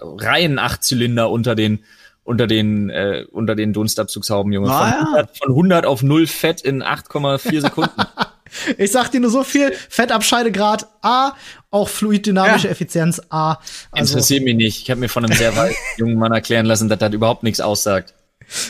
Reihen 0.00 0.58
Achtzylinder 0.58 1.28
unter 1.30 1.54
den 1.54 1.80
unter 2.28 2.46
den 2.46 2.90
äh, 2.90 3.24
unter 3.32 3.54
den 3.54 3.72
Dunstabzugshauben, 3.72 4.52
Junge. 4.52 4.70
Ah, 4.70 4.90
von, 4.90 5.06
100, 5.06 5.38
von 5.38 5.48
100 5.48 5.86
auf 5.86 6.02
0 6.02 6.26
Fett 6.26 6.60
in 6.60 6.82
8,4 6.82 7.60
Sekunden. 7.62 8.02
ich 8.78 8.92
sag 8.92 9.08
dir 9.10 9.20
nur 9.20 9.30
so 9.30 9.44
viel, 9.44 9.72
Fettabscheidegrad 9.88 10.86
A, 11.00 11.32
auch 11.70 11.88
fluiddynamische 11.88 12.66
ja. 12.66 12.72
Effizienz 12.72 13.22
A. 13.30 13.56
Also 13.90 14.12
Interessiert 14.12 14.44
mich 14.44 14.56
nicht. 14.56 14.82
Ich 14.82 14.90
habe 14.90 15.00
mir 15.00 15.08
von 15.08 15.24
einem 15.24 15.36
sehr 15.36 15.56
weißen 15.56 15.76
jungen 15.96 16.18
Mann 16.18 16.32
erklären 16.32 16.66
lassen, 16.66 16.90
dass 16.90 16.98
das 16.98 17.14
überhaupt 17.14 17.44
nichts 17.44 17.60
aussagt. 17.60 18.12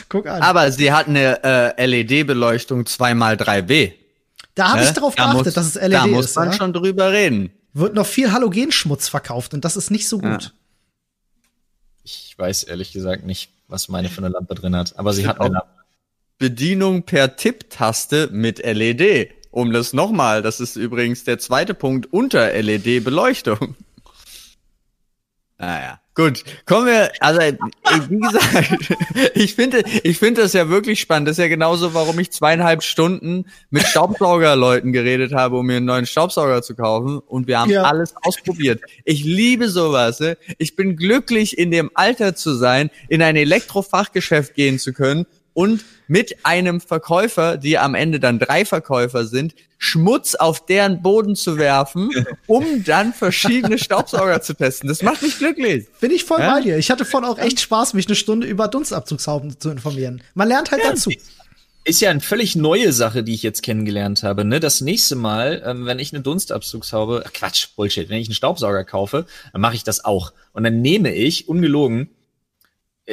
Guck 0.07 0.27
an. 0.27 0.41
Aber 0.41 0.71
sie 0.71 0.93
hat 0.93 1.07
eine 1.07 1.43
äh, 1.43 1.85
LED-Beleuchtung 1.85 2.83
2x3B. 2.83 3.91
Da 4.55 4.69
habe 4.69 4.79
ne? 4.79 4.85
ich 4.85 4.91
darauf 4.91 5.15
geachtet, 5.15 5.45
muss, 5.45 5.53
dass 5.53 5.65
es 5.65 5.75
LED 5.75 5.83
ist. 5.83 5.93
Da 5.93 6.07
muss 6.07 6.25
ist, 6.25 6.35
man 6.37 6.51
ja? 6.51 6.53
schon 6.53 6.73
drüber 6.73 7.11
reden. 7.11 7.51
Wird 7.73 7.93
noch 7.93 8.05
viel 8.05 8.31
Halogenschmutz 8.31 9.09
verkauft 9.09 9.53
und 9.53 9.63
das 9.63 9.75
ist 9.75 9.91
nicht 9.91 10.07
so 10.07 10.17
gut. 10.19 10.43
Ja. 10.43 10.51
Ich 12.03 12.33
weiß 12.37 12.63
ehrlich 12.63 12.91
gesagt 12.91 13.25
nicht, 13.25 13.51
was 13.67 13.89
meine 13.89 14.09
für 14.09 14.19
eine 14.19 14.29
Lampe 14.29 14.55
drin 14.55 14.75
hat, 14.75 14.97
aber 14.97 15.13
sie 15.13 15.27
hat 15.27 15.39
eine 15.39 15.55
Lampe. 15.55 15.69
Bedienung 16.37 17.03
per 17.03 17.35
Tipptaste 17.35 18.29
mit 18.31 18.59
LED. 18.59 19.31
Um 19.51 19.73
das 19.73 19.93
nochmal, 19.93 20.41
das 20.41 20.59
ist 20.59 20.75
übrigens 20.75 21.23
der 21.23 21.39
zweite 21.39 21.73
Punkt 21.73 22.11
unter 22.13 22.51
LED-Beleuchtung. 22.53 23.75
Naja, 25.61 25.99
gut. 26.19 26.43
Kommen 26.65 26.87
wir, 26.87 27.11
also 27.21 27.39
wie 27.39 28.19
gesagt, 28.19 28.93
ich 29.35 29.55
finde, 29.55 29.83
ich 30.03 30.19
finde 30.19 30.41
das 30.41 30.53
ja 30.53 30.69
wirklich 30.69 30.99
spannend. 30.99 31.29
Das 31.29 31.37
ist 31.37 31.41
ja 31.41 31.47
genauso, 31.47 31.93
warum 31.93 32.19
ich 32.19 32.31
zweieinhalb 32.31 32.83
Stunden 32.83 33.45
mit 33.69 33.83
Staubsaugerleuten 33.83 34.91
geredet 34.91 35.33
habe, 35.33 35.57
um 35.57 35.65
mir 35.65 35.77
einen 35.77 35.85
neuen 35.85 36.05
Staubsauger 36.05 36.61
zu 36.61 36.75
kaufen. 36.75 37.19
Und 37.19 37.47
wir 37.47 37.59
haben 37.59 37.71
ja. 37.71 37.83
alles 37.83 38.13
ausprobiert. 38.21 38.81
Ich 39.05 39.23
liebe 39.23 39.69
sowas. 39.69 40.19
Ne? 40.19 40.37
Ich 40.57 40.75
bin 40.75 40.97
glücklich, 40.97 41.57
in 41.57 41.71
dem 41.71 41.89
Alter 41.93 42.35
zu 42.35 42.53
sein, 42.53 42.89
in 43.07 43.21
ein 43.21 43.37
Elektrofachgeschäft 43.37 44.55
gehen 44.55 44.77
zu 44.77 44.91
können 44.91 45.25
und 45.59 45.83
mit 46.07 46.45
einem 46.45 46.79
Verkäufer, 46.79 47.57
die 47.57 47.77
am 47.77 47.93
Ende 47.93 48.21
dann 48.21 48.39
drei 48.39 48.63
Verkäufer 48.63 49.25
sind, 49.25 49.53
Schmutz 49.77 50.35
auf 50.35 50.65
deren 50.65 51.01
Boden 51.01 51.35
zu 51.35 51.57
werfen, 51.57 52.11
um 52.47 52.85
dann 52.85 53.13
verschiedene 53.13 53.77
Staubsauger 53.77 54.41
zu 54.41 54.53
testen. 54.53 54.87
Das 54.87 55.03
macht 55.03 55.21
mich 55.21 55.37
glücklich. 55.37 55.87
Bin 55.99 56.11
ich 56.11 56.23
voll 56.23 56.39
ja? 56.39 56.53
bei 56.53 56.61
dir. 56.61 56.77
Ich 56.77 56.89
hatte 56.89 57.03
vorhin 57.03 57.29
auch 57.29 57.37
echt 57.37 57.59
Spaß, 57.59 57.93
mich 57.93 58.07
eine 58.07 58.15
Stunde 58.15 58.47
über 58.47 58.69
Dunstabzugshauben 58.69 59.59
zu 59.59 59.69
informieren. 59.69 60.23
Man 60.33 60.47
lernt 60.47 60.71
halt 60.71 60.81
ja, 60.81 60.91
dazu. 60.91 61.11
Ist 61.83 61.99
ja 61.99 62.09
eine 62.09 62.21
völlig 62.21 62.55
neue 62.55 62.93
Sache, 62.93 63.21
die 63.21 63.33
ich 63.33 63.43
jetzt 63.43 63.61
kennengelernt 63.61 64.23
habe. 64.23 64.45
Ne? 64.45 64.61
Das 64.61 64.79
nächste 64.79 65.17
Mal, 65.17 65.61
ähm, 65.65 65.85
wenn 65.85 65.99
ich 65.99 66.13
eine 66.13 66.23
Dunstabzugshaube, 66.23 67.25
Quatsch, 67.33 67.67
Bullshit, 67.75 68.07
wenn 68.07 68.19
ich 68.19 68.29
einen 68.29 68.35
Staubsauger 68.35 68.85
kaufe, 68.85 69.25
dann 69.51 69.59
mache 69.59 69.75
ich 69.75 69.83
das 69.83 70.05
auch. 70.05 70.31
Und 70.53 70.63
dann 70.63 70.81
nehme 70.81 71.13
ich, 71.13 71.49
ungelogen, 71.49 72.11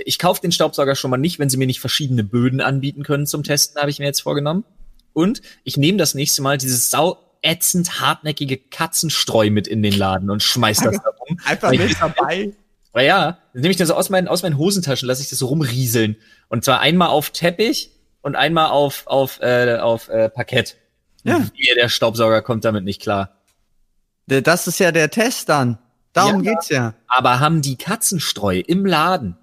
ich 0.04 0.18
kaufe 0.18 0.40
den 0.40 0.52
Staubsauger 0.52 0.94
schon 0.94 1.10
mal 1.10 1.16
nicht, 1.16 1.38
wenn 1.38 1.48
sie 1.48 1.56
mir 1.56 1.66
nicht 1.66 1.80
verschiedene 1.80 2.24
Böden 2.24 2.60
anbieten 2.60 3.02
können 3.02 3.26
zum 3.26 3.42
Testen, 3.42 3.80
habe 3.80 3.90
ich 3.90 3.98
mir 3.98 4.06
jetzt 4.06 4.22
vorgenommen. 4.22 4.64
Und 5.12 5.40
ich 5.64 5.76
nehme 5.76 5.98
das 5.98 6.14
nächste 6.14 6.42
Mal 6.42 6.58
dieses 6.58 6.90
sau 6.90 7.18
ätzend 7.42 8.00
hartnäckige 8.00 8.58
Katzenstreu 8.58 9.50
mit 9.50 9.66
in 9.66 9.82
den 9.82 9.96
Laden 9.96 10.30
und 10.30 10.42
schmeiß 10.42 10.80
das 10.80 10.96
da 10.96 11.10
rum. 11.10 11.38
Einfach 11.44 11.70
mit 11.70 11.96
dabei. 12.00 12.52
Weil 12.92 13.06
ja, 13.06 13.38
dann 13.52 13.62
nehme 13.62 13.70
ich 13.70 13.76
das 13.76 13.90
aus 13.90 14.10
meinen, 14.10 14.28
aus 14.28 14.42
meinen 14.42 14.58
Hosentaschen, 14.58 15.06
lasse 15.06 15.22
ich 15.22 15.28
das 15.28 15.38
so 15.38 15.46
rumrieseln. 15.46 16.16
Und 16.48 16.64
zwar 16.64 16.80
einmal 16.80 17.08
auf 17.08 17.30
Teppich 17.30 17.90
und 18.22 18.36
einmal 18.36 18.70
auf, 18.70 19.06
auf, 19.06 19.40
äh, 19.40 19.78
auf 19.78 20.08
äh, 20.08 20.28
Parkett. 20.28 20.76
Ja. 21.22 21.46
Wie 21.54 21.74
der 21.74 21.88
Staubsauger 21.88 22.42
kommt 22.42 22.64
damit 22.64 22.84
nicht 22.84 23.02
klar. 23.02 23.36
Das 24.26 24.66
ist 24.66 24.80
ja 24.80 24.92
der 24.92 25.10
Test 25.10 25.48
dann. 25.48 25.78
Darum 26.12 26.42
ja, 26.42 26.52
geht's 26.52 26.68
ja. 26.68 26.94
Aber 27.06 27.40
haben 27.40 27.62
die 27.62 27.76
Katzenstreu 27.76 28.62
im 28.66 28.86
Laden 28.86 29.36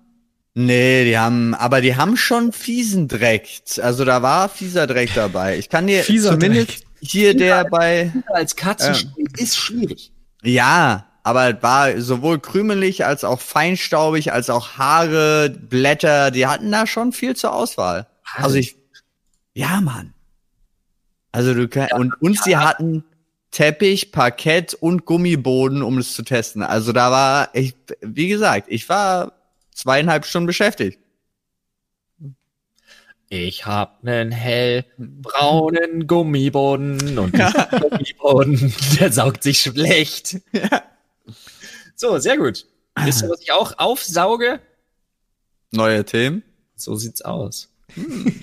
Nee, 0.56 1.06
die 1.06 1.18
haben, 1.18 1.56
aber 1.56 1.82
die 1.82 1.96
haben 1.96 2.16
schon 2.16 2.52
fiesen 2.52 3.08
Dreck. 3.08 3.48
Also 3.82 4.06
da 4.06 4.22
war 4.22 4.50
fieser 4.50 4.86
Dreck 4.86 5.12
dabei. 5.16 5.58
Ich 5.58 5.70
kann 5.70 5.88
dir 5.88 6.04
fieser 6.04 6.32
zumindest 6.32 6.70
Dreck. 6.70 6.88
hier 7.02 7.36
der 7.36 7.66
bei 7.66 8.14
als 8.28 8.56
Katzen 8.56 9.14
äh, 9.18 9.42
ist 9.42 9.58
schwierig. 9.58 10.12
Ja, 10.44 11.08
aber 11.24 11.64
war 11.64 12.00
sowohl 12.00 12.40
krümelig 12.40 13.04
als 13.04 13.24
auch 13.24 13.40
feinstaubig 13.40 14.32
als 14.32 14.52
auch 14.52 14.78
Haare, 14.78 15.50
Blätter. 15.50 16.30
Die 16.30 16.46
hatten 16.46 16.72
da 16.72 16.86
schon 16.86 17.14
viel 17.14 17.36
zur 17.36 17.54
Auswahl. 17.54 18.08
Also 18.36 18.58
ich, 18.58 18.76
ja, 19.54 19.82
Mann. 19.82 20.14
Also 21.32 21.56
du 21.56 21.68
kannst, 21.68 21.92
ja, 21.92 21.98
und, 21.98 22.14
und 22.22 22.40
sie 22.44 22.58
hatten 22.58 23.06
Teppich, 23.50 24.12
Parkett 24.12 24.76
und 24.76 25.06
Gummiboden, 25.06 25.82
um 25.82 25.98
es 25.98 26.14
zu 26.14 26.22
testen. 26.24 26.62
Also 26.62 26.92
da 26.92 27.10
war 27.10 27.50
ich, 27.54 27.76
wie 28.02 28.28
gesagt, 28.28 28.68
ich 28.70 28.88
war 28.90 29.32
zweieinhalb 29.76 30.26
Stunden 30.26 30.48
beschäftigt. 30.48 31.00
Ich 33.30 33.66
hab 33.66 34.04
nen 34.04 34.32
hellbraunen 34.32 36.06
Gummiboden 36.06 37.18
und 37.18 37.34
ja. 37.38 37.52
Gummiboden, 37.80 38.74
der 39.00 39.12
saugt 39.12 39.42
sich 39.42 39.62
schlecht. 39.62 40.40
Ja. 40.52 40.84
So, 41.96 42.20
sehr 42.20 42.38
gut. 42.38 42.68
Wisst 42.96 43.24
ihr, 43.24 43.30
was 43.30 43.42
ich 43.42 43.52
auch 43.52 43.80
aufsauge? 43.80 44.60
Neue 45.72 46.06
Themen? 46.06 46.44
So 46.76 46.96
sieht's 46.96 47.24
aus. 47.24 47.70
Hm. 47.96 48.40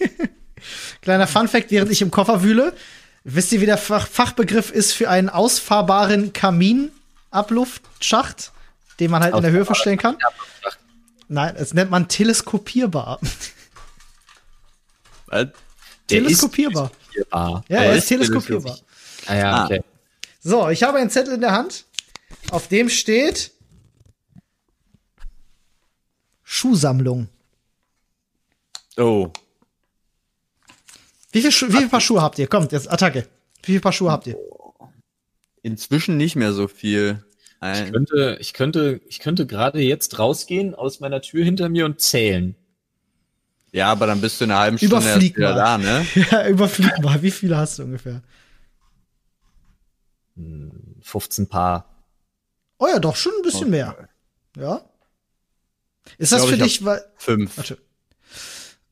Kleiner 1.03 1.27
Funfact, 1.27 1.71
während 1.71 1.93
ich 1.93 2.03
im 2.03 2.11
Koffer 2.11 2.43
wühle. 2.43 2.75
Wisst 3.23 3.53
ihr, 3.53 3.61
wie 3.61 3.67
der 3.67 3.79
Fach 3.79 4.09
Fachbegriff 4.09 4.73
ist 4.73 4.93
für 4.93 5.09
einen 5.09 5.29
ausfahrbaren 5.29 6.33
Kaminabluftsschacht, 6.33 8.51
den 8.99 9.11
man 9.11 9.23
halt 9.23 9.35
in 9.35 9.43
der 9.43 9.53
Höhe 9.53 9.67
verstellen 9.67 9.99
kann? 9.99 10.17
Nein, 11.33 11.55
es 11.55 11.75
nennt 11.75 11.93
man 11.93 12.09
teleskopierbar. 12.09 13.21
Was? 15.27 15.49
teleskopierbar. 16.09 16.91
teleskopierbar. 17.13 17.65
Ja, 17.69 17.83
er 17.83 17.95
ist 17.95 18.09
teleskopierbar. 18.09 18.77
Ah 19.27 19.35
ja, 19.37 19.65
okay. 19.65 19.85
So, 20.41 20.69
ich 20.71 20.83
habe 20.83 20.99
einen 20.99 21.09
Zettel 21.09 21.35
in 21.35 21.41
der 21.41 21.53
Hand, 21.53 21.85
auf 22.51 22.67
dem 22.67 22.89
steht 22.89 23.53
Schuhsammlung. 26.43 27.29
Oh. 28.97 29.31
Wie 31.31 31.43
viel, 31.43 31.53
wie 31.73 31.77
viel 31.77 31.89
Paar 31.89 32.01
Schuhe 32.01 32.23
habt 32.23 32.41
ihr? 32.41 32.49
Kommt, 32.49 32.73
jetzt 32.73 32.91
Attacke. 32.91 33.29
Wie 33.63 33.67
viele 33.67 33.81
Paar 33.81 33.93
Schuhe 33.93 34.11
habt 34.11 34.27
ihr? 34.27 34.37
Inzwischen 35.63 36.17
nicht 36.17 36.35
mehr 36.35 36.53
so 36.53 36.67
viel. 36.67 37.25
Ich 37.63 37.93
könnte, 37.93 38.39
ich 38.41 38.53
könnte, 38.55 39.01
ich 39.07 39.19
könnte 39.19 39.47
gerade 39.47 39.81
jetzt 39.81 40.19
rausgehen 40.19 40.75
aus 40.75 41.01
meiner 41.01 41.21
Tür 41.21 41.45
hinter 41.45 41.69
mir 41.69 41.85
und 41.85 42.01
zählen. 42.01 42.57
Ja, 43.73 43.93
aber 43.93 44.07
dann 44.07 44.21
bist 44.21 44.41
du 44.41 44.45
in 44.45 44.51
einer 44.51 44.61
halben 44.61 44.79
Stunde 44.79 44.97
Überflieg 44.97 45.39
erst 45.39 45.39
wieder 45.39 45.55
mal. 45.55 45.57
da, 45.57 45.79
ne? 45.79 46.07
ja, 46.31 46.49
überflieg 46.49 46.99
mal. 47.03 47.23
Wie 47.23 47.31
viele 47.31 47.57
hast 47.59 47.79
du 47.79 47.85
ungefähr? 47.85 48.23
15 51.03 51.45
hm, 51.45 51.49
Paar. 51.51 51.87
Oh 52.79 52.87
ja, 52.87 52.99
doch 52.99 53.15
schon 53.15 53.33
ein 53.39 53.43
bisschen 53.43 53.69
okay. 53.69 53.71
mehr. 53.71 54.09
Ja. 54.57 54.81
Ist 56.17 56.33
das 56.33 56.47
für 56.47 56.57
dich, 56.57 56.83
weil 56.85 57.05
fünf? 57.17 57.59
Warte. 57.59 57.79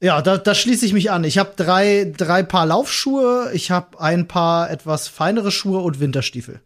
Ja, 0.00 0.22
da, 0.22 0.36
da 0.36 0.54
schließe 0.54 0.86
ich 0.86 0.92
mich 0.92 1.10
an. 1.10 1.24
Ich 1.24 1.38
habe 1.38 1.54
drei, 1.56 2.12
drei 2.16 2.42
Paar 2.42 2.66
Laufschuhe, 2.66 3.50
ich 3.54 3.70
habe 3.70 3.98
ein 4.00 4.28
paar 4.28 4.70
etwas 4.70 5.08
feinere 5.08 5.50
Schuhe 5.50 5.80
und 5.80 5.98
Winterstiefel. 5.98 6.60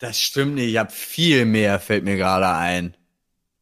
Das 0.00 0.18
stimmt 0.18 0.54
nicht. 0.54 0.70
Ich 0.70 0.78
habe 0.78 0.90
viel 0.90 1.44
mehr, 1.44 1.78
fällt 1.78 2.04
mir 2.04 2.16
gerade 2.16 2.48
ein. 2.48 2.96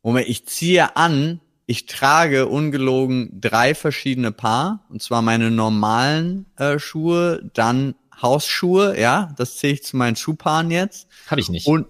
Moment, 0.02 0.28
ich 0.28 0.46
ziehe 0.46 0.96
an, 0.96 1.40
ich 1.66 1.86
trage 1.86 2.46
ungelogen 2.46 3.40
drei 3.40 3.74
verschiedene 3.74 4.32
Paar. 4.32 4.86
Und 4.88 5.02
zwar 5.02 5.20
meine 5.20 5.50
normalen 5.50 6.46
äh, 6.56 6.78
Schuhe, 6.78 7.50
dann 7.54 7.96
Hausschuhe, 8.22 8.98
ja, 8.98 9.34
das 9.36 9.56
zähle 9.56 9.74
ich 9.74 9.82
zu 9.84 9.96
meinen 9.96 10.16
Schuhpaaren 10.16 10.70
jetzt. 10.70 11.08
Habe 11.26 11.40
ich 11.40 11.48
nicht. 11.48 11.66
Und, 11.66 11.86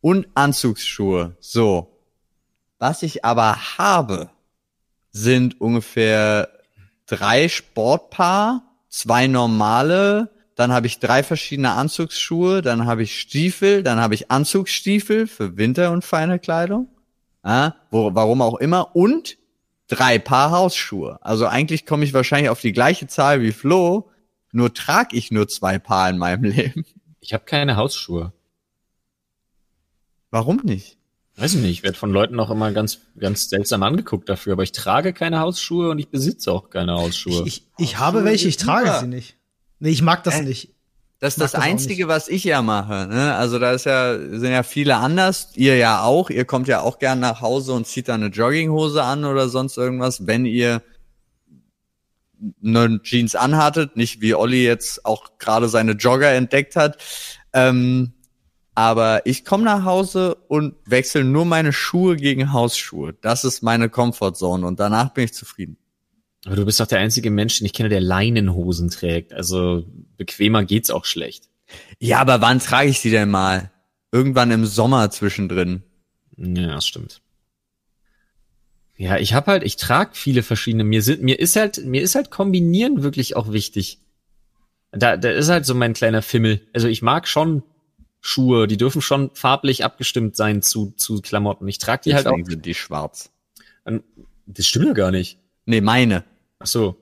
und 0.00 0.28
Anzugsschuhe. 0.34 1.36
So. 1.40 2.00
Was 2.78 3.02
ich 3.02 3.24
aber 3.24 3.78
habe, 3.78 4.30
sind 5.10 5.60
ungefähr 5.60 6.48
drei 7.06 7.48
Sportpaar, 7.48 8.62
zwei 8.88 9.26
normale, 9.26 10.30
dann 10.58 10.72
habe 10.72 10.88
ich 10.88 10.98
drei 10.98 11.22
verschiedene 11.22 11.70
Anzugsschuhe, 11.74 12.62
dann 12.62 12.84
habe 12.84 13.04
ich 13.04 13.20
Stiefel, 13.20 13.84
dann 13.84 14.00
habe 14.00 14.14
ich 14.14 14.32
Anzugsstiefel 14.32 15.28
für 15.28 15.56
Winter 15.56 15.92
und 15.92 16.04
feine 16.04 16.40
Kleidung, 16.40 16.88
ja, 17.44 17.76
wo, 17.92 18.12
warum 18.12 18.42
auch 18.42 18.56
immer, 18.56 18.96
und 18.96 19.38
drei 19.86 20.18
Paar 20.18 20.50
Hausschuhe. 20.50 21.20
Also 21.22 21.46
eigentlich 21.46 21.86
komme 21.86 22.04
ich 22.04 22.12
wahrscheinlich 22.12 22.50
auf 22.50 22.60
die 22.60 22.72
gleiche 22.72 23.06
Zahl 23.06 23.40
wie 23.40 23.52
Flo, 23.52 24.10
nur 24.50 24.74
trage 24.74 25.16
ich 25.16 25.30
nur 25.30 25.46
zwei 25.46 25.78
Paar 25.78 26.10
in 26.10 26.18
meinem 26.18 26.42
Leben. 26.50 26.84
Ich 27.20 27.32
habe 27.32 27.44
keine 27.44 27.76
Hausschuhe. 27.76 28.32
Warum 30.32 30.56
nicht? 30.64 30.98
Weiß 31.36 31.54
ich 31.54 31.60
nicht, 31.60 31.70
ich 31.70 31.82
werde 31.84 31.96
von 31.96 32.10
Leuten 32.10 32.40
auch 32.40 32.50
immer 32.50 32.72
ganz, 32.72 33.02
ganz 33.16 33.48
seltsam 33.48 33.84
angeguckt 33.84 34.28
dafür, 34.28 34.54
aber 34.54 34.64
ich 34.64 34.72
trage 34.72 35.12
keine 35.12 35.38
Hausschuhe 35.38 35.90
und 35.90 36.00
ich 36.00 36.08
besitze 36.08 36.50
auch 36.50 36.68
keine 36.68 36.94
Hausschuhe. 36.94 37.46
Ich, 37.46 37.58
ich, 37.58 37.90
ich 37.90 37.98
habe 38.00 38.24
welche, 38.24 38.48
ich 38.48 38.56
trage 38.56 38.92
sie 38.98 39.06
nicht. 39.06 39.37
Nee, 39.80 39.90
ich 39.90 40.02
mag 40.02 40.24
das 40.24 40.40
äh, 40.40 40.42
nicht. 40.42 40.74
Das 41.20 41.34
ist 41.34 41.40
das 41.40 41.52
das 41.52 41.60
Einzige, 41.60 42.06
was 42.06 42.28
ich 42.28 42.44
ja 42.44 42.62
mache. 42.62 43.08
Ne? 43.08 43.34
Also 43.34 43.58
da 43.58 43.72
ist 43.72 43.86
ja, 43.86 44.16
sind 44.16 44.52
ja 44.52 44.62
viele 44.62 44.96
anders. 44.96 45.50
Ihr 45.54 45.76
ja 45.76 46.02
auch. 46.02 46.30
Ihr 46.30 46.44
kommt 46.44 46.68
ja 46.68 46.80
auch 46.80 47.00
gern 47.00 47.18
nach 47.18 47.40
Hause 47.40 47.72
und 47.72 47.88
zieht 47.88 48.08
da 48.08 48.14
eine 48.14 48.28
Jogginghose 48.28 49.02
an 49.02 49.24
oder 49.24 49.48
sonst 49.48 49.76
irgendwas, 49.76 50.28
wenn 50.28 50.46
ihr 50.46 50.80
eine 52.64 53.02
Jeans 53.02 53.34
anhattet. 53.34 53.96
Nicht 53.96 54.20
wie 54.20 54.34
Olli 54.34 54.64
jetzt 54.64 55.04
auch 55.04 55.38
gerade 55.38 55.68
seine 55.68 55.92
Jogger 55.92 56.32
entdeckt 56.32 56.76
hat. 56.76 56.98
Ähm, 57.52 58.12
aber 58.76 59.26
ich 59.26 59.44
komme 59.44 59.64
nach 59.64 59.84
Hause 59.84 60.36
und 60.46 60.76
wechsle 60.86 61.24
nur 61.24 61.44
meine 61.44 61.72
Schuhe 61.72 62.14
gegen 62.14 62.52
Hausschuhe. 62.52 63.14
Das 63.20 63.44
ist 63.44 63.60
meine 63.60 63.88
Comfortzone 63.88 64.64
und 64.64 64.78
danach 64.78 65.12
bin 65.14 65.24
ich 65.24 65.34
zufrieden. 65.34 65.78
Aber 66.44 66.56
du 66.56 66.64
bist 66.64 66.80
doch 66.80 66.86
der 66.86 67.00
einzige 67.00 67.30
Mensch, 67.30 67.58
den 67.58 67.66
ich 67.66 67.72
kenne, 67.72 67.88
der 67.88 68.00
Leinenhosen 68.00 68.90
trägt. 68.90 69.32
Also 69.32 69.84
bequemer 70.16 70.64
geht's 70.64 70.90
auch 70.90 71.04
schlecht. 71.04 71.48
Ja, 71.98 72.20
aber 72.20 72.40
wann 72.40 72.60
trage 72.60 72.88
ich 72.88 73.00
sie 73.00 73.10
denn 73.10 73.30
mal? 73.30 73.70
Irgendwann 74.12 74.50
im 74.50 74.64
Sommer 74.64 75.10
zwischendrin. 75.10 75.82
Ja, 76.36 76.74
das 76.74 76.86
stimmt. 76.86 77.20
Ja, 78.96 79.18
ich 79.18 79.34
habe 79.34 79.50
halt, 79.50 79.62
ich 79.62 79.76
trage 79.76 80.10
viele 80.14 80.42
verschiedene. 80.42 80.84
Mir 80.84 81.02
sind, 81.02 81.22
mir 81.22 81.38
ist 81.38 81.56
halt, 81.56 81.84
mir 81.84 82.02
ist 82.02 82.14
halt 82.14 82.30
kombinieren 82.30 83.02
wirklich 83.02 83.36
auch 83.36 83.52
wichtig. 83.52 84.00
Da, 84.90 85.16
da 85.16 85.30
ist 85.30 85.48
halt 85.48 85.66
so 85.66 85.74
mein 85.74 85.92
kleiner 85.92 86.22
Fimmel. 86.22 86.62
Also 86.72 86.88
ich 86.88 87.02
mag 87.02 87.28
schon 87.28 87.62
Schuhe, 88.20 88.66
die 88.66 88.76
dürfen 88.76 89.02
schon 89.02 89.30
farblich 89.34 89.84
abgestimmt 89.84 90.34
sein 90.34 90.62
zu, 90.62 90.92
zu 90.96 91.20
Klamotten. 91.20 91.68
Ich 91.68 91.78
trage 91.78 92.02
die 92.04 92.10
Deswegen 92.10 92.30
halt 92.30 92.42
auch. 92.46 92.50
sind 92.50 92.64
die 92.64 92.74
schwarz. 92.74 93.30
Das 94.46 94.66
stimmt 94.66 94.86
ja 94.86 94.92
gar 94.94 95.10
nicht. 95.10 95.38
Nee, 95.68 95.82
meine. 95.82 96.24
Ach 96.60 96.66
so. 96.66 96.96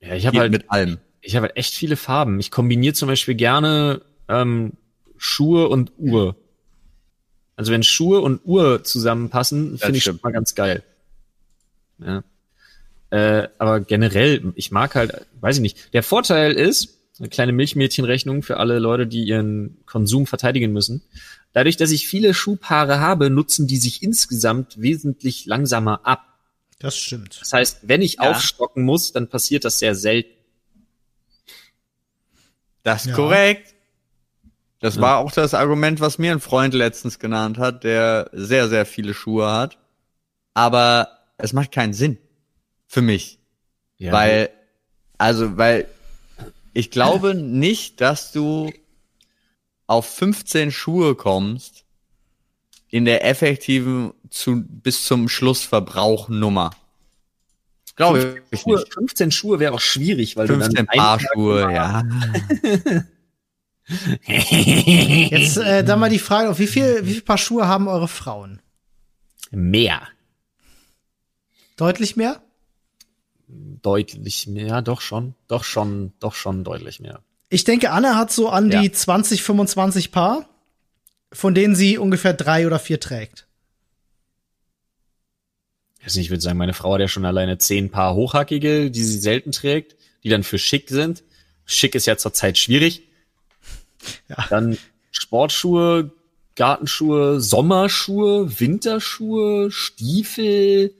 Ja, 0.00 0.16
ich 0.16 0.26
habe 0.26 0.40
halt 0.40 0.50
mit 0.50 0.68
allem. 0.68 0.98
Ich 1.20 1.36
habe 1.36 1.46
halt 1.46 1.56
echt 1.56 1.74
viele 1.74 1.96
Farben. 1.96 2.40
Ich 2.40 2.50
kombiniere 2.50 2.92
zum 2.92 3.06
Beispiel 3.06 3.36
gerne 3.36 4.02
ähm, 4.26 4.72
Schuhe 5.16 5.68
und 5.68 5.92
Uhr. 5.96 6.34
Also 7.54 7.70
wenn 7.70 7.84
Schuhe 7.84 8.20
und 8.20 8.40
Uhr 8.44 8.82
zusammenpassen, 8.82 9.78
finde 9.78 9.96
ich 9.96 10.02
schon 10.02 10.18
mal 10.24 10.32
ganz 10.32 10.56
geil. 10.56 10.82
Ja. 11.98 12.24
Äh, 13.10 13.48
aber 13.58 13.78
generell, 13.78 14.52
ich 14.56 14.72
mag 14.72 14.96
halt, 14.96 15.24
weiß 15.40 15.56
ich 15.56 15.62
nicht. 15.62 15.94
Der 15.94 16.02
Vorteil 16.02 16.52
ist, 16.52 16.98
eine 17.20 17.28
kleine 17.28 17.52
Milchmädchenrechnung 17.52 18.42
für 18.42 18.56
alle 18.56 18.80
Leute, 18.80 19.06
die 19.06 19.22
ihren 19.22 19.78
Konsum 19.86 20.26
verteidigen 20.26 20.72
müssen. 20.72 21.02
Dadurch, 21.52 21.76
dass 21.76 21.92
ich 21.92 22.08
viele 22.08 22.34
Schuhpaare 22.34 22.98
habe, 22.98 23.30
nutzen 23.30 23.68
die 23.68 23.76
sich 23.76 24.02
insgesamt 24.02 24.80
wesentlich 24.82 25.46
langsamer 25.46 26.00
ab. 26.04 26.35
Das 26.78 26.96
stimmt. 26.96 27.40
Das 27.40 27.52
heißt, 27.52 27.78
wenn 27.82 28.02
ich 28.02 28.14
ja. 28.14 28.30
aufstocken 28.30 28.82
muss, 28.82 29.12
dann 29.12 29.28
passiert 29.28 29.64
das 29.64 29.78
sehr 29.78 29.94
selten. 29.94 30.34
Das 32.82 33.02
ist 33.02 33.10
ja. 33.10 33.14
korrekt. 33.14 33.74
Das 34.80 34.96
ja. 34.96 35.00
war 35.00 35.18
auch 35.18 35.32
das 35.32 35.54
Argument, 35.54 36.00
was 36.00 36.18
mir 36.18 36.32
ein 36.32 36.40
Freund 36.40 36.74
letztens 36.74 37.18
genannt 37.18 37.58
hat, 37.58 37.82
der 37.82 38.30
sehr, 38.32 38.68
sehr 38.68 38.84
viele 38.84 39.14
Schuhe 39.14 39.50
hat. 39.50 39.78
Aber 40.54 41.08
es 41.38 41.52
macht 41.52 41.72
keinen 41.72 41.94
Sinn. 41.94 42.18
Für 42.86 43.02
mich. 43.02 43.38
Ja. 43.96 44.12
Weil, 44.12 44.50
also, 45.18 45.56
weil 45.56 45.88
ich 46.72 46.90
glaube 46.90 47.34
nicht, 47.34 48.00
dass 48.00 48.32
du 48.32 48.70
auf 49.86 50.06
15 50.06 50.70
Schuhe 50.70 51.14
kommst 51.14 51.85
in 52.88 53.04
der 53.04 53.24
effektiven 53.24 54.12
zu, 54.30 54.62
bis 54.64 55.04
zum 55.04 55.28
Schlussverbrauch 55.28 56.28
Nummer. 56.28 56.70
Glaube 57.96 58.42
ich 58.50 58.60
Schuhe, 58.60 58.78
nicht. 58.78 58.92
15 58.92 59.30
Schuhe 59.30 59.58
wäre 59.58 59.72
auch 59.72 59.80
schwierig, 59.80 60.36
weil 60.36 60.46
15 60.46 60.70
du 60.70 60.74
dann 60.76 60.86
Paar 60.86 61.18
Schuhe, 61.18 61.72
ja. 61.72 62.02
Jetzt 64.26 65.56
äh, 65.56 65.84
dann 65.84 66.00
mal 66.00 66.10
die 66.10 66.18
Frage, 66.18 66.50
auf 66.50 66.58
wie 66.58 66.66
viel, 66.66 67.06
wie 67.06 67.14
viel 67.14 67.22
Paar 67.22 67.38
Schuhe 67.38 67.66
haben 67.66 67.88
eure 67.88 68.08
Frauen? 68.08 68.60
Mehr. 69.50 70.02
Deutlich 71.76 72.16
mehr? 72.16 72.42
Deutlich 73.48 74.46
mehr, 74.46 74.82
doch 74.82 75.00
schon, 75.00 75.34
doch 75.46 75.64
schon, 75.64 76.12
doch 76.18 76.34
schon 76.34 76.64
deutlich 76.64 77.00
mehr. 77.00 77.20
Ich 77.48 77.64
denke, 77.64 77.92
Anne 77.92 78.16
hat 78.16 78.32
so 78.32 78.48
an 78.48 78.70
ja. 78.70 78.80
die 78.80 78.90
20, 78.90 79.42
25 79.42 80.10
Paar, 80.10 80.48
von 81.36 81.54
denen 81.54 81.76
sie 81.76 81.98
ungefähr 81.98 82.32
drei 82.32 82.66
oder 82.66 82.78
vier 82.78 82.98
trägt. 82.98 83.46
Also 86.02 86.20
ich 86.20 86.30
würde 86.30 86.40
sagen, 86.40 86.56
meine 86.56 86.72
Frau 86.72 86.94
hat 86.94 87.00
ja 87.00 87.08
schon 87.08 87.24
alleine 87.24 87.58
zehn 87.58 87.90
Paar 87.90 88.14
hochhackige, 88.14 88.90
die 88.90 89.02
sie 89.02 89.18
selten 89.18 89.52
trägt, 89.52 89.96
die 90.22 90.28
dann 90.28 90.44
für 90.44 90.58
schick 90.58 90.88
sind. 90.88 91.24
Schick 91.64 91.94
ist 91.94 92.06
ja 92.06 92.16
zurzeit 92.16 92.58
schwierig. 92.58 93.02
Ja. 94.28 94.46
Dann 94.50 94.78
Sportschuhe, 95.10 96.12
Gartenschuhe, 96.54 97.40
Sommerschuhe, 97.40 98.60
Winterschuhe, 98.60 99.72
Stiefel, 99.72 100.94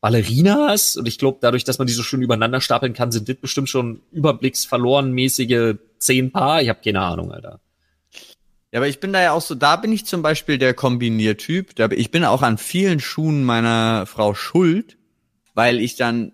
Ballerinas. 0.00 0.96
Und 0.96 1.06
ich 1.08 1.18
glaube, 1.18 1.38
dadurch, 1.42 1.64
dass 1.64 1.76
man 1.76 1.86
die 1.86 1.92
so 1.92 2.02
schön 2.02 2.22
übereinander 2.22 2.62
stapeln 2.62 2.94
kann, 2.94 3.12
sind 3.12 3.28
das 3.28 3.36
bestimmt 3.36 3.68
schon 3.68 4.00
überblicksverlorenmäßige 4.12 5.74
zehn 5.98 6.32
Paar. 6.32 6.62
Ich 6.62 6.70
habe 6.70 6.80
keine 6.82 7.02
Ahnung, 7.02 7.32
Alter. 7.32 7.60
Ja, 8.72 8.78
aber 8.78 8.88
ich 8.88 9.00
bin 9.00 9.12
da 9.12 9.22
ja 9.22 9.32
auch 9.32 9.42
so, 9.42 9.54
da 9.54 9.76
bin 9.76 9.92
ich 9.92 10.06
zum 10.06 10.22
Beispiel 10.22 10.56
der 10.56 10.72
Kombiniertyp. 10.72 11.78
Ich 11.92 12.10
bin 12.10 12.24
auch 12.24 12.40
an 12.40 12.56
vielen 12.56 13.00
Schuhen 13.00 13.44
meiner 13.44 14.06
Frau 14.06 14.34
schuld, 14.34 14.96
weil 15.54 15.78
ich 15.78 15.96
dann 15.96 16.32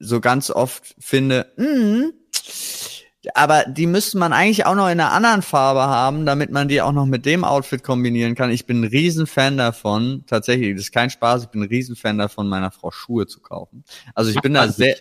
so 0.00 0.20
ganz 0.20 0.50
oft 0.50 0.96
finde, 0.98 1.52
mh, 1.56 1.66
hm, 1.66 2.12
aber 3.34 3.64
die 3.68 3.86
müsste 3.86 4.18
man 4.18 4.32
eigentlich 4.32 4.64
auch 4.66 4.74
noch 4.74 4.86
in 4.86 4.98
einer 4.98 5.12
anderen 5.12 5.42
Farbe 5.42 5.82
haben, 5.82 6.24
damit 6.24 6.50
man 6.50 6.68
die 6.68 6.80
auch 6.80 6.92
noch 6.92 7.06
mit 7.06 7.26
dem 7.26 7.44
Outfit 7.44 7.82
kombinieren 7.82 8.34
kann. 8.34 8.50
Ich 8.50 8.66
bin 8.66 8.80
ein 8.80 8.88
Riesenfan 8.88 9.58
davon, 9.58 10.24
tatsächlich, 10.26 10.74
das 10.74 10.84
ist 10.84 10.92
kein 10.92 11.10
Spaß, 11.10 11.44
ich 11.44 11.48
bin 11.50 11.62
ein 11.62 11.68
Riesenfan 11.68 12.18
davon, 12.18 12.48
meiner 12.48 12.70
Frau 12.70 12.90
Schuhe 12.90 13.26
zu 13.26 13.40
kaufen. 13.40 13.84
Also 14.14 14.30
ich 14.30 14.40
bin 14.40 14.54
da 14.54 14.68
sehr, 14.72 14.96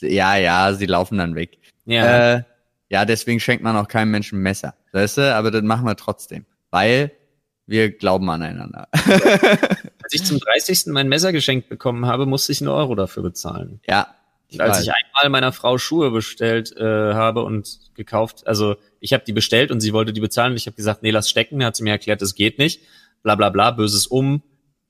ja, 0.00 0.36
ja, 0.36 0.74
sie 0.74 0.86
laufen 0.86 1.18
dann 1.18 1.34
weg. 1.34 1.58
Ja. 1.86 2.34
Äh, 2.34 2.42
ja, 2.88 3.04
deswegen 3.04 3.40
schenkt 3.40 3.64
man 3.64 3.76
auch 3.76 3.88
keinem 3.88 4.10
Menschen 4.10 4.40
Messer. 4.40 4.74
Weißt 4.92 5.18
du, 5.18 5.34
aber 5.34 5.50
das 5.50 5.62
machen 5.62 5.86
wir 5.86 5.96
trotzdem. 5.96 6.46
Weil 6.70 7.12
wir 7.66 7.90
glauben 7.90 8.30
aneinander. 8.30 8.88
Als 8.92 10.12
ich 10.12 10.24
zum 10.24 10.38
30. 10.38 10.86
mein 10.86 11.08
Messer 11.08 11.32
geschenkt 11.32 11.68
bekommen 11.68 12.06
habe, 12.06 12.26
musste 12.26 12.52
ich 12.52 12.60
einen 12.60 12.68
Euro 12.68 12.94
dafür 12.94 13.24
bezahlen. 13.24 13.80
Ja, 13.88 14.14
ich 14.48 14.60
Als 14.60 14.82
ich 14.82 14.92
einmal 14.92 15.30
meiner 15.30 15.52
Frau 15.52 15.76
Schuhe 15.78 16.12
bestellt 16.12 16.76
äh, 16.76 17.14
habe 17.14 17.42
und 17.42 17.80
gekauft, 17.94 18.46
also 18.46 18.76
ich 19.00 19.12
habe 19.12 19.24
die 19.26 19.32
bestellt 19.32 19.72
und 19.72 19.80
sie 19.80 19.92
wollte 19.92 20.12
die 20.12 20.20
bezahlen 20.20 20.52
und 20.52 20.56
ich 20.56 20.66
habe 20.66 20.76
gesagt, 20.76 21.02
nee, 21.02 21.10
lass 21.10 21.28
stecken. 21.28 21.64
Hat 21.64 21.74
sie 21.74 21.82
mir 21.82 21.90
erklärt, 21.90 22.22
es 22.22 22.36
geht 22.36 22.58
nicht. 22.58 22.82
Bla 23.22 23.34
bla 23.34 23.50
bla, 23.50 23.72
böses 23.72 24.06
um. 24.06 24.42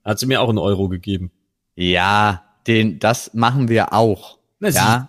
Hat 0.04 0.18
sie 0.18 0.26
mir 0.26 0.42
auch 0.42 0.50
einen 0.50 0.58
Euro 0.58 0.88
gegeben. 0.88 1.30
Ja, 1.74 2.44
den, 2.66 2.98
das 2.98 3.32
machen 3.32 3.68
wir 3.68 3.94
auch. 3.94 4.38
Na, 4.58 4.68
ja. 4.68 5.08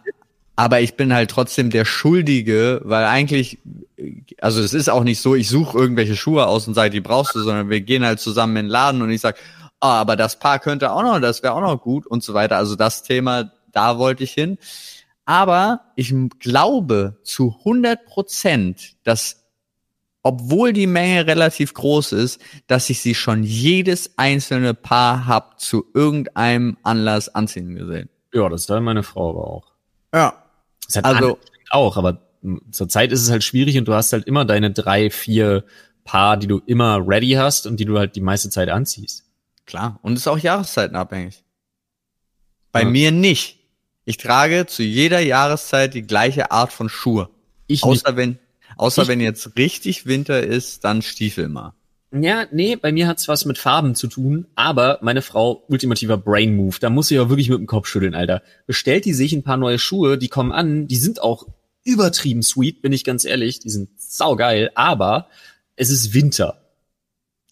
Aber 0.58 0.82
ich 0.82 0.96
bin 0.96 1.14
halt 1.14 1.30
trotzdem 1.30 1.70
der 1.70 1.86
Schuldige, 1.86 2.82
weil 2.84 3.06
eigentlich, 3.06 3.60
also 4.42 4.60
es 4.60 4.74
ist 4.74 4.90
auch 4.90 5.04
nicht 5.04 5.22
so, 5.22 5.36
ich 5.36 5.50
suche 5.50 5.78
irgendwelche 5.78 6.16
Schuhe 6.16 6.48
aus 6.48 6.68
und 6.68 6.74
sage, 6.74 6.90
die 6.90 7.00
brauchst 7.00 7.36
du, 7.36 7.42
sondern 7.42 7.70
wir 7.70 7.80
gehen 7.82 8.04
halt 8.04 8.20
zusammen 8.20 8.58
in 8.58 8.66
den 8.66 8.72
Laden 8.72 9.04
und 9.04 9.12
ich 9.12 9.22
sag, 9.22 9.38
ah, 9.80 10.02
aber 10.02 10.16
das 10.16 10.40
Paar 10.40 10.58
könnte 10.58 10.92
auch 10.92 11.04
noch, 11.04 11.20
das 11.20 11.44
wäre 11.44 11.54
auch 11.54 11.62
noch 11.62 11.80
gut 11.80 12.08
und 12.08 12.24
so 12.24 12.34
weiter. 12.34 12.58
Also 12.58 12.76
das 12.76 13.04
Thema, 13.04 13.52
da 13.72 14.00
wollte 14.00 14.24
ich 14.24 14.32
hin. 14.32 14.58
Aber 15.26 15.82
ich 15.96 16.12
glaube 16.40 17.20
zu 17.22 17.56
100 17.60 18.06
Prozent, 18.06 18.96
dass 19.04 19.44
obwohl 20.24 20.74
die 20.74 20.88
Menge 20.88 21.28
relativ 21.28 21.76
groß 21.76 22.14
ist, 22.14 22.42
dass 22.66 22.90
ich 22.90 23.00
sie 23.00 23.14
schon 23.14 23.44
jedes 23.44 24.18
einzelne 24.18 24.74
Paar 24.74 25.28
hab 25.28 25.60
zu 25.60 25.86
irgendeinem 25.94 26.78
Anlass 26.82 27.30
anziehen 27.30 27.76
gesehen. 27.76 28.10
Ja, 28.34 28.50
das 28.50 28.62
ist 28.62 28.70
meine 28.70 29.04
Frau 29.04 29.30
aber 29.30 29.48
auch. 29.48 29.72
Ja. 30.14 30.47
Das 30.88 30.98
hat 30.98 31.06
also 31.06 31.40
auch, 31.70 31.98
aber 31.98 32.22
zurzeit 32.72 33.12
ist 33.12 33.22
es 33.22 33.30
halt 33.30 33.44
schwierig 33.44 33.78
und 33.78 33.88
du 33.88 33.94
hast 33.94 34.14
halt 34.14 34.26
immer 34.26 34.46
deine 34.46 34.72
drei, 34.72 35.10
vier 35.10 35.64
Paar, 36.04 36.38
die 36.38 36.48
du 36.48 36.62
immer 36.66 37.06
ready 37.06 37.32
hast 37.32 37.68
und 37.68 37.80
die 37.80 37.86
du 37.86 38.00
halt 38.00 38.16
die 38.16 38.22
meiste 38.22 38.50
Zeit 38.50 38.70
anziehst. 38.70 39.26
Klar. 39.66 40.00
Und 40.02 40.16
ist 40.16 40.28
auch 40.28 40.40
jahreszeitenabhängig. 40.40 41.44
Bei 42.72 42.84
ja. 42.84 42.90
mir 42.90 43.12
nicht. 43.12 43.60
Ich 44.06 44.16
trage 44.16 44.66
zu 44.68 44.84
jeder 44.84 45.20
Jahreszeit 45.20 45.94
die 45.94 46.04
gleiche 46.04 46.52
Art 46.52 46.72
von 46.72 46.88
Schuhe. 46.88 47.30
Ich 47.68 47.84
außer 47.84 48.12
nicht. 48.12 48.18
wenn, 48.18 48.40
außer 48.78 49.02
ich 49.02 49.08
wenn 49.10 49.20
jetzt 49.20 49.58
richtig 49.58 50.06
Winter 50.06 50.42
ist, 50.42 50.86
dann 50.86 51.02
Stiefel 51.02 51.50
mal. 51.50 51.74
Ja, 52.12 52.46
nee, 52.52 52.78
bei 52.78 52.94
mir 52.94 53.08
hat's 53.08 53.28
was 53.28 53.44
mit 53.44 53.58
Farben 53.58 53.94
zu 53.94 54.08
tun, 54.08 54.48
aber 54.56 54.98
meine 55.02 55.22
Frau, 55.22 55.66
ultimativer 55.68 56.18
Brain 56.18 56.56
Move, 56.56 56.78
da 56.80 56.90
muss 56.90 57.10
sie 57.10 57.16
ja 57.16 57.28
wirklich 57.30 57.50
mit 57.50 57.60
dem 57.60 57.68
Kopf 57.68 57.88
schütteln, 57.88 58.16
Alter. 58.16 58.42
Bestellt 58.66 59.04
die 59.04 59.14
sich 59.14 59.34
ein 59.34 59.44
paar 59.44 59.58
neue 59.58 59.78
Schuhe, 59.78 60.18
die 60.18 60.30
kommen 60.30 60.54
an, 60.54 60.88
die 60.88 60.96
sind 60.96 61.22
auch 61.22 61.48
übertrieben 61.84 62.44
sweet, 62.44 62.82
bin 62.82 62.94
ich 62.94 63.04
ganz 63.04 63.26
ehrlich, 63.26 63.60
die 63.60 63.70
sind 63.70 63.90
saugeil, 64.00 64.72
aber 64.76 65.28
es 65.76 65.90
ist 65.90 66.14
Winter. 66.14 66.62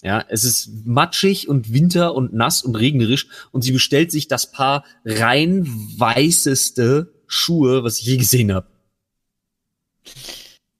Ja, 0.01 0.23
es 0.29 0.43
ist 0.43 0.85
matschig 0.85 1.49
und 1.49 1.73
winter 1.73 2.13
und 2.15 2.33
nass 2.33 2.61
und 2.61 2.75
regnerisch 2.75 3.27
und 3.51 3.63
sie 3.63 3.71
bestellt 3.71 4.11
sich 4.11 4.27
das 4.27 4.51
Paar 4.51 4.85
rein 5.03 5.65
weißeste 5.97 7.13
Schuhe, 7.27 7.83
was 7.83 7.99
ich 7.99 8.05
je 8.05 8.17
gesehen 8.17 8.53
habe. 8.53 8.67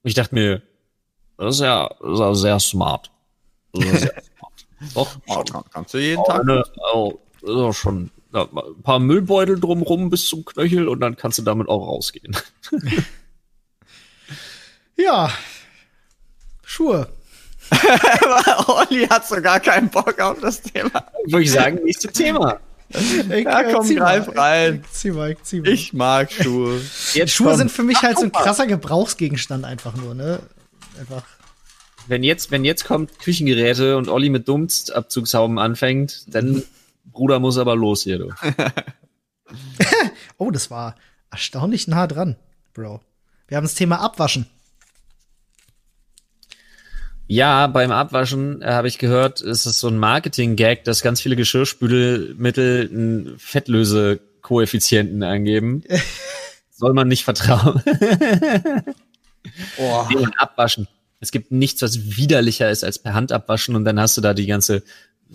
Ich 0.04 0.14
dachte 0.14 0.36
mir, 0.36 0.62
das 1.38 1.56
ist 1.56 1.62
ja, 1.62 1.90
das 2.00 2.14
ist 2.14 2.20
ja 2.20 2.36
sehr 2.36 2.60
smart. 2.60 3.12
Doch, 4.94 5.16
oh, 5.28 5.44
kann, 5.44 5.64
kannst 5.72 5.94
du 5.94 5.98
jeden 5.98 6.24
Tag. 6.24 6.42
Eine, 6.42 6.64
oh, 6.94 7.20
oh, 7.44 7.72
schon 7.72 8.12
ja, 8.34 8.44
ein 8.44 8.82
paar 8.84 9.00
Müllbeutel 9.00 9.60
drumrum 9.60 10.10
bis 10.10 10.28
zum 10.28 10.44
Knöchel 10.44 10.88
und 10.88 11.00
dann 11.00 11.16
kannst 11.16 11.38
du 11.38 11.42
damit 11.42 11.70
auch 11.70 11.88
rausgehen. 11.88 12.36
ja, 14.98 15.32
Schuhe. 16.64 17.08
Olli 18.68 19.08
hat 19.08 19.28
so 19.28 19.42
gar 19.42 19.60
keinen 19.60 19.90
Bock 19.90 20.20
auf 20.20 20.40
das 20.40 20.62
Thema. 20.62 21.06
Würde 21.26 21.44
ich 21.44 21.52
sagen, 21.52 21.80
nächstes 21.84 22.12
Thema. 22.14 22.60
Ich, 22.90 23.24
ja, 23.28 23.64
komm, 23.64 23.88
greif 23.96 24.28
mal. 24.28 24.38
rein. 24.38 24.84
Ich, 24.86 24.92
zieh 24.92 25.12
mal, 25.12 25.32
ich, 25.32 25.44
zieh 25.44 25.62
mal. 25.62 25.70
ich 25.70 25.94
mag 25.94 26.32
Schuhe. 26.32 26.82
Jetzt 27.14 27.34
Schuhe 27.34 27.50
komm. 27.50 27.58
sind 27.58 27.72
für 27.72 27.84
mich 27.84 28.02
halt 28.04 28.20
so 28.20 28.26
ein 28.26 28.32
krasser 28.32 28.68
Gebrauchsgegenstand 28.68 29.66
einfach 29.66 29.96
nur, 29.96 30.14
ne? 30.14 30.40
Einfach. 31.00 31.24
Wenn 32.08 32.24
jetzt, 32.24 32.52
wenn 32.52 32.66
jetzt 32.66 32.86
kommt 32.86 33.20
Küchengeräte 33.20 33.98
und 33.98 34.10
Olli 34.10 34.30
mit 34.30 34.48
Dumpstabzugshauben 34.48 35.58
anfängt, 35.58 36.26
dann 36.28 36.64
Bruder 37.06 37.40
muss 37.40 37.58
aber 37.58 37.76
los 37.76 38.04
hier, 38.04 38.20
du. 38.20 38.30
oh, 40.38 40.52
das 40.52 40.70
war 40.70 40.96
erstaunlich 41.32 41.88
nah 41.88 42.08
dran, 42.08 42.36
Bro. 42.74 43.02
Wir 43.48 43.58
haben 43.58 43.64
das 43.64 43.76
Thema 43.76 44.00
Abwaschen. 44.02 44.48
Ja, 47.28 47.66
beim 47.68 47.92
Abwaschen 47.92 48.62
äh, 48.62 48.72
habe 48.72 48.88
ich 48.88 49.00
gehört, 49.00 49.42
ist 49.42 49.66
es 49.66 49.80
so 49.80 49.88
ein 49.88 49.98
Marketing-Gag, 49.98 50.84
dass 50.84 51.02
ganz 51.02 51.22
viele 51.22 51.36
Geschirrspülmittel 51.36 52.90
einen 52.92 53.40
Fettlöse-Koeffizienten 53.40 55.24
angeben. 55.24 55.84
Soll 56.70 56.94
man 56.94 57.08
nicht 57.08 57.24
vertrauen. 57.24 57.82
oh. 59.80 60.06
Abwaschen. 60.38 60.88
Es 61.26 61.32
gibt 61.32 61.52
nichts, 61.52 61.82
was 61.82 62.18
widerlicher 62.18 62.70
ist 62.70 62.84
als 62.84 63.00
per 63.00 63.16
Hand 63.16 63.32
abwaschen 63.32 63.76
und 63.76 63.84
dann 63.84 64.00
hast 64.00 64.16
du 64.16 64.22
da 64.22 64.36
die 64.36 64.46
ganze 64.46 64.84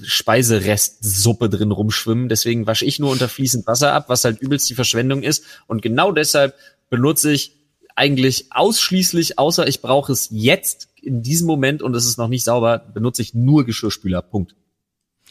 Speiserestsuppe 0.01 1.51
drin 1.51 1.73
rumschwimmen. 1.73 2.29
Deswegen 2.29 2.69
wasche 2.69 2.85
ich 2.85 3.01
nur 3.01 3.11
unter 3.11 3.29
fließend 3.29 3.67
Wasser 3.67 3.93
ab, 3.93 4.05
was 4.09 4.23
halt 4.23 4.41
übelst 4.41 4.71
die 4.71 4.77
Verschwendung 4.77 5.25
ist. 5.25 5.43
Und 5.67 5.83
genau 5.83 6.13
deshalb 6.13 6.55
benutze 6.91 7.33
ich 7.33 7.57
eigentlich 7.97 8.53
ausschließlich, 8.53 9.41
außer 9.41 9.67
ich 9.67 9.83
brauche 9.83 10.13
es 10.13 10.29
jetzt 10.31 10.91
in 11.03 11.23
diesem 11.23 11.49
Moment 11.49 11.83
und 11.83 11.97
es 11.97 12.07
ist 12.07 12.19
noch 12.19 12.29
nicht 12.29 12.45
sauber, 12.45 12.79
benutze 12.79 13.21
ich 13.23 13.35
nur 13.35 13.65
Geschirrspüler. 13.67 14.23
Punkt. 14.23 14.55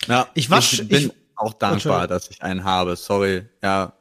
Ja, 0.07 0.28
ich 0.34 0.49
wasche. 0.49 0.82
Ich 0.82 0.89
bin 0.89 1.05
ich, 1.05 1.12
auch 1.38 1.53
dankbar, 1.53 2.10
dass 2.10 2.30
ich 2.30 2.41
einen 2.41 2.66
habe. 2.66 2.97
Sorry, 2.97 3.45
ja. 3.64 3.93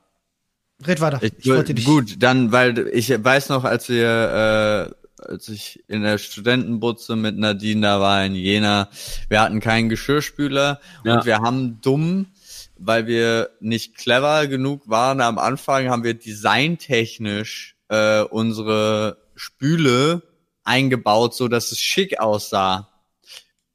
Red 0.84 1.00
weiter. 1.00 1.22
Ich, 1.22 1.34
ich 1.38 1.46
wollte 1.46 1.72
dich. 1.72 1.84
Gut, 1.84 2.16
dann, 2.18 2.50
weil 2.50 2.88
ich 2.92 3.10
weiß 3.10 3.48
noch, 3.48 3.62
als 3.62 3.88
wir, 3.88 4.90
äh, 4.90 4.97
als 5.20 5.48
ich 5.48 5.82
in 5.88 6.02
der 6.02 6.18
Studentenbutze 6.18 7.16
mit 7.16 7.38
Nadine 7.38 7.80
da 7.80 8.00
war 8.00 8.24
in 8.24 8.34
Jena, 8.34 8.88
wir 9.28 9.40
hatten 9.40 9.60
keinen 9.60 9.88
Geschirrspüler 9.88 10.80
ja. 11.04 11.14
und 11.14 11.24
wir 11.26 11.38
haben 11.38 11.80
dumm, 11.80 12.26
weil 12.76 13.06
wir 13.06 13.50
nicht 13.60 13.96
clever 13.96 14.46
genug 14.46 14.88
waren 14.88 15.20
am 15.20 15.38
Anfang, 15.38 15.88
haben 15.88 16.04
wir 16.04 16.14
designtechnisch 16.14 17.76
äh, 17.88 18.22
unsere 18.22 19.18
Spüle 19.34 20.22
eingebaut, 20.64 21.34
so 21.34 21.48
dass 21.48 21.72
es 21.72 21.80
schick 21.80 22.20
aussah 22.20 22.88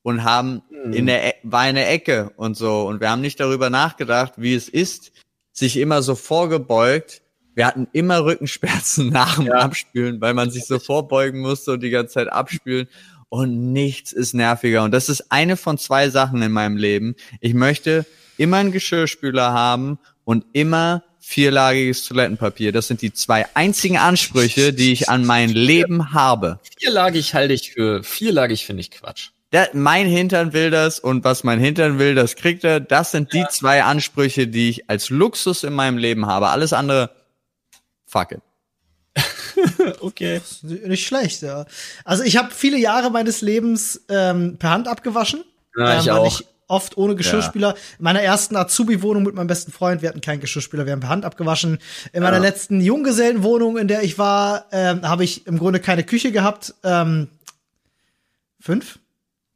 und 0.03 0.23
haben 0.23 0.61
mhm. 0.69 0.93
in 0.93 1.05
der 1.07 1.25
e 1.25 1.33
war 1.43 1.61
eine 1.61 1.85
Ecke 1.87 2.31
und 2.35 2.55
so 2.55 2.87
und 2.87 3.01
wir 3.01 3.09
haben 3.09 3.21
nicht 3.21 3.39
darüber 3.39 3.69
nachgedacht, 3.69 4.33
wie 4.37 4.53
es 4.53 4.69
ist, 4.69 5.11
sich 5.51 5.77
immer 5.77 6.01
so 6.01 6.15
vorgebeugt. 6.15 7.22
Wir 7.55 7.67
hatten 7.67 7.87
immer 7.93 8.23
Rückenschmerzen 8.25 9.09
nach 9.11 9.35
dem 9.35 9.47
ja. 9.47 9.55
Abspülen, 9.55 10.21
weil 10.21 10.33
man 10.33 10.49
sich 10.49 10.65
so 10.65 10.79
vorbeugen 10.79 11.39
musste 11.41 11.73
und 11.73 11.83
die 11.83 11.89
ganze 11.89 12.15
Zeit 12.15 12.31
abspülen 12.31 12.87
und 13.29 13.73
nichts 13.73 14.11
ist 14.11 14.33
nerviger 14.33 14.83
und 14.83 14.91
das 14.91 15.09
ist 15.09 15.31
eine 15.31 15.57
von 15.57 15.77
zwei 15.77 16.09
Sachen 16.09 16.41
in 16.41 16.51
meinem 16.51 16.77
Leben. 16.77 17.15
Ich 17.41 17.53
möchte 17.53 18.05
immer 18.37 18.57
einen 18.57 18.71
Geschirrspüler 18.71 19.53
haben 19.53 19.97
und 20.23 20.45
immer 20.53 21.03
vierlagiges 21.19 22.05
Toilettenpapier. 22.05 22.71
Das 22.71 22.87
sind 22.87 23.01
die 23.01 23.13
zwei 23.13 23.45
einzigen 23.55 23.97
Ansprüche, 23.97 24.73
die 24.73 24.91
ich 24.91 25.09
an 25.09 25.25
mein 25.25 25.49
Leben 25.49 26.13
habe. 26.13 26.59
Vierlagig 26.77 27.33
halte 27.33 27.53
ich 27.53 27.71
für, 27.71 28.03
vierlagig 28.03 28.65
finde 28.65 28.81
ich 28.81 28.91
Quatsch. 28.91 29.29
Der, 29.53 29.69
mein 29.73 30.07
Hintern 30.07 30.51
will 30.53 30.69
das 30.69 30.99
und 30.99 31.23
was 31.23 31.43
mein 31.43 31.59
Hintern 31.59 31.99
will, 31.99 32.15
das 32.15 32.35
kriegt 32.35 32.63
er. 32.63 32.79
Das 32.79 33.11
sind 33.11 33.33
ja. 33.33 33.43
die 33.43 33.49
zwei 33.49 33.83
Ansprüche, 33.83 34.47
die 34.47 34.69
ich 34.69 34.89
als 34.89 35.09
Luxus 35.09 35.63
in 35.63 35.73
meinem 35.73 35.97
Leben 35.97 36.25
habe. 36.25 36.49
Alles 36.49 36.73
andere, 36.73 37.11
fuck 38.13 38.31
it. 38.31 38.41
okay. 40.01 40.41
Nicht 40.61 41.05
schlecht, 41.05 41.41
ja. 41.41 41.65
Also 42.05 42.23
ich 42.23 42.37
habe 42.37 42.51
viele 42.51 42.77
Jahre 42.77 43.09
meines 43.11 43.41
Lebens 43.41 44.01
ähm, 44.09 44.57
per 44.57 44.69
Hand 44.69 44.87
abgewaschen. 44.87 45.43
Ja, 45.75 45.99
ich 45.99 46.07
ähm, 46.07 46.13
auch. 46.13 46.27
Ich 46.27 46.47
oft 46.67 46.97
ohne 46.97 47.15
Geschirrspüler. 47.15 47.69
Ja. 47.69 47.75
In 47.99 48.03
meiner 48.03 48.21
ersten 48.21 48.55
Azubi-Wohnung 48.55 49.23
mit 49.23 49.35
meinem 49.35 49.47
besten 49.47 49.71
Freund, 49.71 50.01
wir 50.01 50.09
hatten 50.09 50.21
keinen 50.21 50.39
Geschirrspüler, 50.39 50.85
wir 50.85 50.93
haben 50.93 51.01
per 51.01 51.09
Hand 51.09 51.25
abgewaschen. 51.25 51.77
In 52.13 52.23
meiner 52.23 52.37
ja. 52.37 52.41
letzten 52.41 52.81
Junggesellenwohnung, 52.81 53.77
in 53.77 53.87
der 53.87 54.01
ich 54.01 54.17
war, 54.17 54.65
ähm, 54.71 55.07
habe 55.07 55.23
ich 55.23 55.45
im 55.45 55.59
Grunde 55.59 55.79
keine 55.79 56.03
Küche 56.03 56.31
gehabt. 56.31 56.73
Ähm, 56.83 57.27
fünf? 58.59 58.99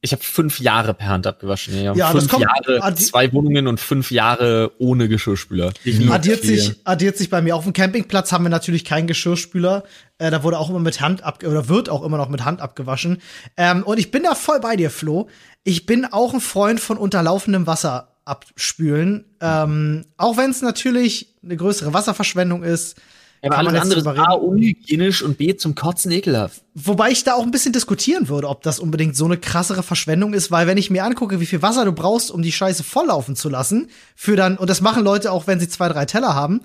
Ich 0.01 0.11
habe 0.11 0.21
fünf 0.21 0.59
Jahre 0.59 0.93
per 0.93 1.07
Hand 1.07 1.25
abgewaschen. 1.25 1.75
Ja, 1.75 1.93
ja 1.93 2.11
fünf 2.11 2.29
kommt, 2.29 2.43
Jahre, 2.43 2.93
zwei 2.95 3.33
Wohnungen 3.33 3.65
und 3.65 3.79
fünf 3.79 4.11
Jahre 4.11 4.71
ohne 4.77 5.07
Geschirrspüler. 5.07 5.73
Addiert 6.09 6.43
sich, 6.43 6.75
addiert 6.83 7.17
sich 7.17 7.31
bei 7.31 7.41
mir. 7.41 7.55
Auf 7.55 7.63
dem 7.63 7.73
Campingplatz 7.73 8.31
haben 8.31 8.45
wir 8.45 8.49
natürlich 8.49 8.85
keinen 8.85 9.07
Geschirrspüler. 9.07 9.83
Äh, 10.19 10.29
da 10.29 10.43
wurde 10.43 10.59
auch 10.59 10.69
immer 10.69 10.79
mit 10.79 11.01
Hand 11.01 11.23
ab 11.23 11.43
oder 11.43 11.67
wird 11.67 11.89
auch 11.89 12.03
immer 12.03 12.17
noch 12.17 12.29
mit 12.29 12.45
Hand 12.45 12.61
abgewaschen. 12.61 13.21
Ähm, 13.57 13.81
und 13.83 13.97
ich 13.97 14.11
bin 14.11 14.21
da 14.21 14.35
voll 14.35 14.59
bei 14.59 14.75
dir, 14.75 14.91
Flo. 14.91 15.29
Ich 15.63 15.87
bin 15.87 16.05
auch 16.05 16.33
ein 16.33 16.41
Freund 16.41 16.79
von 16.79 16.97
unterlaufendem 16.97 17.65
Wasser 17.65 18.17
abspülen. 18.23 19.25
Ähm, 19.41 20.05
auch 20.17 20.37
wenn 20.37 20.51
es 20.51 20.61
natürlich 20.61 21.35
eine 21.43 21.57
größere 21.57 21.93
Wasserverschwendung 21.93 22.63
ist. 22.63 23.01
Ja, 23.41 23.51
aber 23.51 23.59
alles 23.59 23.81
andere 23.81 23.99
ist 23.99 24.07
A, 24.07 24.33
unhygienisch 24.33 25.21
und 25.21 25.37
B, 25.37 25.55
zum 25.55 25.75
Kotzen 25.75 26.11
ekelhaft. 26.11 26.63
Wobei 26.73 27.11
ich 27.11 27.23
da 27.23 27.33
auch 27.35 27.43
ein 27.43 27.51
bisschen 27.51 27.73
diskutieren 27.73 28.29
würde, 28.29 28.47
ob 28.47 28.63
das 28.63 28.79
unbedingt 28.79 29.15
so 29.15 29.25
eine 29.25 29.37
krassere 29.37 29.83
Verschwendung 29.83 30.33
ist, 30.33 30.51
weil 30.51 30.67
wenn 30.67 30.77
ich 30.77 30.89
mir 30.89 31.03
angucke, 31.03 31.39
wie 31.39 31.45
viel 31.45 31.61
Wasser 31.61 31.85
du 31.85 31.91
brauchst, 31.91 32.31
um 32.31 32.41
die 32.41 32.51
Scheiße 32.51 32.83
volllaufen 32.83 33.35
zu 33.35 33.49
lassen, 33.49 33.89
für 34.15 34.35
dann, 34.35 34.57
und 34.57 34.69
das 34.69 34.81
machen 34.81 35.03
Leute 35.03 35.31
auch, 35.31 35.47
wenn 35.47 35.59
sie 35.59 35.69
zwei, 35.69 35.89
drei 35.89 36.05
Teller 36.05 36.33
haben, 36.33 36.61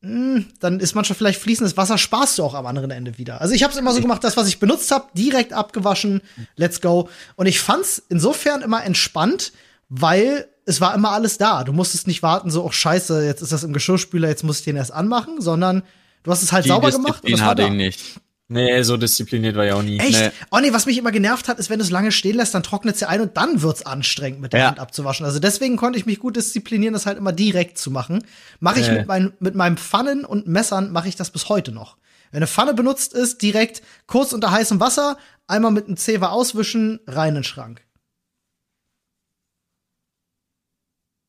mh, 0.00 0.10
hm, 0.10 0.46
dann 0.58 0.80
ist 0.80 0.94
manchmal 0.94 1.16
vielleicht 1.16 1.40
fließendes 1.40 1.76
Wasser, 1.76 1.98
sparst 1.98 2.38
du 2.38 2.44
auch 2.44 2.54
am 2.54 2.66
anderen 2.66 2.90
Ende 2.90 3.18
wieder. 3.18 3.40
Also 3.40 3.54
ich 3.54 3.62
habe 3.62 3.72
es 3.72 3.78
immer 3.78 3.92
so 3.92 4.00
gemacht, 4.00 4.24
das, 4.24 4.36
was 4.36 4.48
ich 4.48 4.58
benutzt 4.58 4.90
habe, 4.90 5.06
direkt 5.14 5.52
abgewaschen, 5.52 6.20
let's 6.56 6.80
go. 6.80 7.08
Und 7.36 7.46
ich 7.46 7.60
fand's 7.60 8.02
insofern 8.08 8.62
immer 8.62 8.84
entspannt, 8.84 9.52
weil 9.90 10.48
es 10.64 10.80
war 10.80 10.94
immer 10.94 11.10
alles 11.10 11.36
da. 11.36 11.64
Du 11.64 11.72
musstest 11.72 12.06
nicht 12.06 12.22
warten, 12.22 12.50
so, 12.50 12.64
oh 12.64 12.70
scheiße, 12.70 13.26
jetzt 13.26 13.42
ist 13.42 13.52
das 13.52 13.64
im 13.64 13.74
Geschirrspüler, 13.74 14.28
jetzt 14.28 14.44
muss 14.44 14.60
ich 14.60 14.64
den 14.64 14.76
erst 14.76 14.92
anmachen, 14.92 15.40
sondern 15.40 15.82
du 16.22 16.30
hast 16.30 16.42
es 16.42 16.52
halt 16.52 16.64
Die 16.64 16.68
sauber 16.68 16.86
Disziplin 16.86 17.12
gemacht. 17.12 17.24
Das 17.32 17.40
hatte 17.42 17.62
da. 17.62 17.70
nicht. 17.70 18.20
Nee, 18.52 18.82
so 18.82 18.96
diszipliniert 18.96 19.54
war 19.54 19.64
ja 19.64 19.76
auch 19.76 19.82
nie. 19.82 19.98
Echt? 20.00 20.18
Nee. 20.18 20.30
Oh 20.50 20.58
nee, 20.58 20.72
was 20.72 20.84
mich 20.86 20.98
immer 20.98 21.12
genervt 21.12 21.46
hat, 21.46 21.60
ist, 21.60 21.70
wenn 21.70 21.78
du 21.78 21.84
es 21.84 21.90
lange 21.90 22.10
stehen 22.10 22.34
lässt, 22.34 22.52
dann 22.52 22.64
trocknet 22.64 22.96
es 22.96 23.00
ja 23.00 23.08
ein 23.08 23.20
und 23.20 23.36
dann 23.36 23.62
wird's 23.62 23.86
anstrengend, 23.86 24.40
mit 24.40 24.52
der 24.52 24.60
ja. 24.60 24.66
Hand 24.66 24.80
abzuwaschen. 24.80 25.24
Also 25.24 25.38
deswegen 25.38 25.76
konnte 25.76 26.00
ich 26.00 26.06
mich 26.06 26.18
gut 26.18 26.34
disziplinieren, 26.34 26.92
das 26.92 27.06
halt 27.06 27.16
immer 27.16 27.30
direkt 27.30 27.78
zu 27.78 27.92
machen. 27.92 28.24
Mache 28.58 28.80
ich 28.80 28.88
äh. 28.88 28.98
mit, 28.98 29.06
mein, 29.06 29.32
mit 29.38 29.54
meinem 29.54 29.76
Pfannen 29.76 30.24
und 30.24 30.48
Messern, 30.48 30.90
mache 30.90 31.08
ich 31.08 31.14
das 31.14 31.30
bis 31.30 31.48
heute 31.48 31.70
noch. 31.70 31.96
Wenn 32.32 32.38
eine 32.38 32.48
Pfanne 32.48 32.74
benutzt 32.74 33.12
ist, 33.12 33.40
direkt 33.40 33.82
kurz 34.08 34.32
unter 34.32 34.50
heißem 34.50 34.80
Wasser, 34.80 35.16
einmal 35.46 35.70
mit 35.70 35.86
einem 35.86 35.96
Zewa 35.96 36.30
auswischen, 36.30 36.98
rein 37.06 37.30
in 37.30 37.34
den 37.36 37.44
Schrank. 37.44 37.82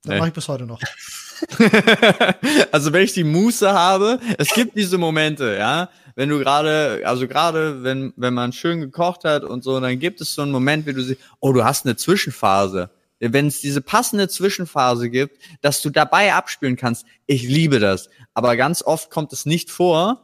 Das 0.04 0.14
nee. 0.14 0.18
mache 0.18 0.30
ich 0.30 0.34
bis 0.34 0.48
heute 0.48 0.66
noch. 0.66 0.80
also 2.72 2.94
wenn 2.94 3.04
ich 3.04 3.14
die 3.14 3.24
Muße 3.24 3.72
habe, 3.72 4.20
es 4.38 4.54
gibt 4.54 4.76
diese 4.76 4.98
Momente, 4.98 5.56
ja, 5.58 5.90
wenn 6.16 6.30
du 6.30 6.40
gerade, 6.40 7.02
also 7.06 7.28
gerade 7.28 7.84
wenn 7.84 8.14
wenn 8.16 8.34
man 8.34 8.54
schön 8.54 8.80
gekocht 8.80 9.24
hat 9.24 9.44
und 9.44 9.64
so, 9.64 9.80
dann 9.80 10.00
gibt 10.00 10.22
es 10.22 10.34
so 10.34 10.42
einen 10.42 10.52
Moment, 10.52 10.86
wie 10.86 10.94
du 10.94 11.02
siehst, 11.02 11.22
oh, 11.40 11.54
du 11.54 11.64
hast 11.64 11.86
eine 11.86 11.96
Zwischenphase. 11.96 12.90
Wenn 13.20 13.48
es 13.48 13.62
diese 13.62 13.82
passende 13.82 14.28
Zwischenphase 14.28 15.12
gibt, 15.12 15.38
dass 15.62 15.82
du 15.84 15.92
dabei 15.92 16.34
abspülen 16.34 16.76
kannst, 16.76 17.06
ich 17.28 17.44
liebe 17.44 17.80
das. 17.80 18.10
Aber 18.34 18.58
ganz 18.58 18.82
oft 18.82 19.12
kommt 19.12 19.32
es 19.32 19.46
nicht 19.46 19.70
vor 19.70 20.24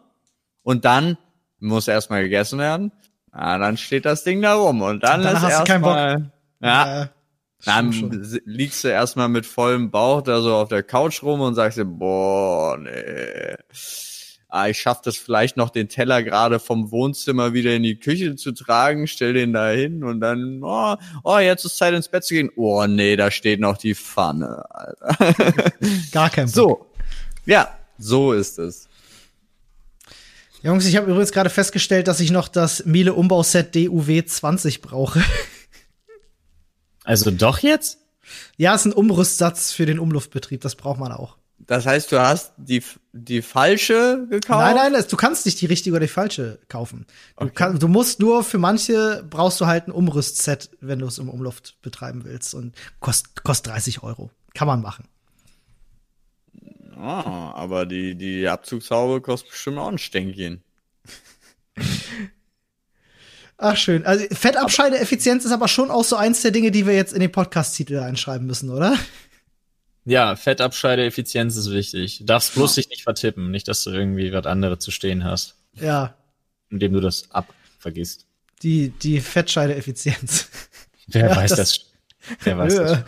und 0.64 0.84
dann 0.84 1.18
muss 1.60 1.88
erstmal 1.88 2.24
gegessen 2.24 2.58
werden. 2.58 2.92
Ah, 3.32 3.60
dann 3.60 3.78
steht 3.78 4.06
das 4.06 4.24
Ding 4.24 4.42
da 4.42 4.56
rum 4.56 4.82
und 4.82 5.04
dann, 5.04 5.20
und 5.20 5.26
dann 5.28 5.36
ist 5.36 5.44
erstmal 5.44 6.32
ja. 6.60 7.10
Dann 7.66 7.92
liegst 8.46 8.84
du 8.84 8.90
erstmal 8.90 9.30
mit 9.30 9.46
vollem 9.46 9.90
Bauch 9.90 10.22
da 10.22 10.42
so 10.42 10.56
auf 10.56 10.70
der 10.70 10.84
Couch 10.84 11.24
rum 11.24 11.42
und 11.42 11.56
sagst 11.56 11.78
dir, 11.78 11.86
boah, 11.86 12.78
nee. 12.78 13.56
Ah, 14.50 14.70
ich 14.70 14.80
schaff 14.80 15.02
das 15.02 15.18
vielleicht 15.18 15.58
noch, 15.58 15.70
den 15.70 15.90
Teller 15.90 16.24
gerade 16.24 16.60
vom 16.60 16.90
Wohnzimmer 16.92 17.54
wieder 17.54 17.76
in 17.76 17.84
die 17.84 18.00
Küche 18.00 18.36
zu 18.38 18.54
tragen, 18.54 19.06
stell 19.08 19.34
den 19.34 19.52
da 19.52 19.70
hin 19.72 20.06
und 20.06 20.22
dann, 20.22 20.62
oh, 20.64 20.96
oh, 21.24 21.38
jetzt 21.40 21.66
ist 21.66 21.78
Zeit 21.78 21.94
ins 21.94 22.08
Bett 22.08 22.24
zu 22.24 22.36
gehen. 22.36 22.50
Oh, 22.56 22.86
nee, 22.86 23.18
da 23.18 23.30
steht 23.30 23.60
noch 23.60 23.78
die 23.78 23.94
Pfanne, 23.94 24.64
Alter. 24.70 25.34
Gar 26.14 26.30
kein 26.30 26.46
Bock. 26.46 26.56
So. 26.56 26.86
Ja, 27.46 27.78
so 27.98 28.32
ist 28.32 28.58
es. 28.60 28.88
Jungs, 30.64 30.86
ich 30.86 30.96
habe 30.96 31.10
übrigens 31.10 31.32
gerade 31.32 31.50
festgestellt, 31.50 32.08
dass 32.08 32.20
ich 32.20 32.32
noch 32.32 32.48
das 32.48 32.86
Miele 32.86 33.14
Umbauset 33.14 33.76
DUW 33.76 34.24
20 34.24 34.82
brauche. 34.82 35.22
Also 37.08 37.32
doch 37.32 37.60
jetzt? 37.60 38.00
Ja, 38.58 38.76
ist 38.76 38.84
ein 38.84 38.92
Umrüstsatz 38.92 39.72
für 39.72 39.86
den 39.86 39.98
Umluftbetrieb, 39.98 40.60
das 40.60 40.76
braucht 40.76 41.00
man 41.00 41.14
auch. 41.14 41.38
Das 41.60 41.86
heißt, 41.86 42.12
du 42.12 42.20
hast 42.20 42.52
die, 42.58 42.84
die 43.14 43.42
falsche 43.42 44.28
gekauft? 44.30 44.76
Nein, 44.76 44.92
nein, 44.92 45.06
du 45.10 45.16
kannst 45.16 45.46
nicht 45.46 45.62
die 45.62 45.68
richtige 45.68 45.96
oder 45.96 46.06
die 46.06 46.12
falsche 46.12 46.60
kaufen. 46.68 47.06
Du, 47.38 47.46
okay. 47.46 47.54
kann, 47.56 47.80
du 47.80 47.88
musst 47.88 48.20
nur 48.20 48.44
für 48.44 48.58
manche 48.58 49.26
brauchst 49.30 49.62
du 49.62 49.68
halt 49.68 49.88
ein 49.88 49.92
Umrüstset, 49.92 50.70
wenn 50.82 51.00
du 51.00 51.06
es 51.06 51.18
im 51.18 51.30
Umluft 51.30 51.82
betreiben 51.82 52.26
willst 52.26 52.54
und 52.54 52.76
kostet 53.00 53.42
kost 53.44 53.68
30 53.68 54.04
Euro. 54.04 54.30
Kann 54.54 54.68
man 54.68 54.82
machen. 54.82 55.08
Ah, 56.98 57.54
aber 57.54 57.86
die, 57.86 58.16
die 58.16 58.50
Abzugshaube 58.50 59.22
kostet 59.22 59.52
bestimmt 59.52 59.78
auch 59.78 59.88
ein 59.88 59.98
Stänkchen. 59.98 60.62
Ach 63.58 63.76
schön. 63.76 64.06
Also 64.06 64.26
Fettabscheideeffizienz 64.32 65.44
ist 65.46 65.52
aber 65.52 65.68
schon 65.68 65.90
auch 65.90 66.04
so 66.04 66.16
eins 66.16 66.42
der 66.44 66.52
Dinge, 66.52 66.72
die 66.72 66.86
wir 66.86 66.94
jetzt 66.94 67.14
in 67.14 67.20
den 67.20 67.32
Podcast-Titel 67.32 67.98
einschreiben 67.98 68.46
müssen, 68.46 68.70
oder? 68.70 68.96
Ja, 70.06 70.36
Fettabscheideeffizienz 70.36 71.58
ist 71.58 71.72
wichtig. 71.72 72.20
Du 72.20 72.26
darfst 72.26 72.54
bloß 72.54 72.76
dich 72.76 72.88
nicht 72.90 73.04
vertippen, 73.04 73.52
nicht, 73.52 73.68
dass 73.68 73.84
du 73.84 73.90
irgendwie 73.90 74.32
was 74.32 74.46
anderes 74.46 74.80
zu 74.80 74.92
stehen 74.92 75.24
hast. 75.24 75.56
Ja. 75.74 76.16
Indem 76.70 76.94
du 76.94 77.02
das 77.02 77.32
ab 77.32 77.54
vergisst. 77.80 78.26
Die, 78.64 78.90
die 78.90 79.20
Fettscheideeffizienz. 79.20 80.48
Wer 81.08 81.30
ja, 81.30 81.36
weiß 81.36 81.50
das, 81.52 81.58
das 81.58 81.88
Wer 82.44 82.58
weiß 82.58 82.76
das? 82.76 83.04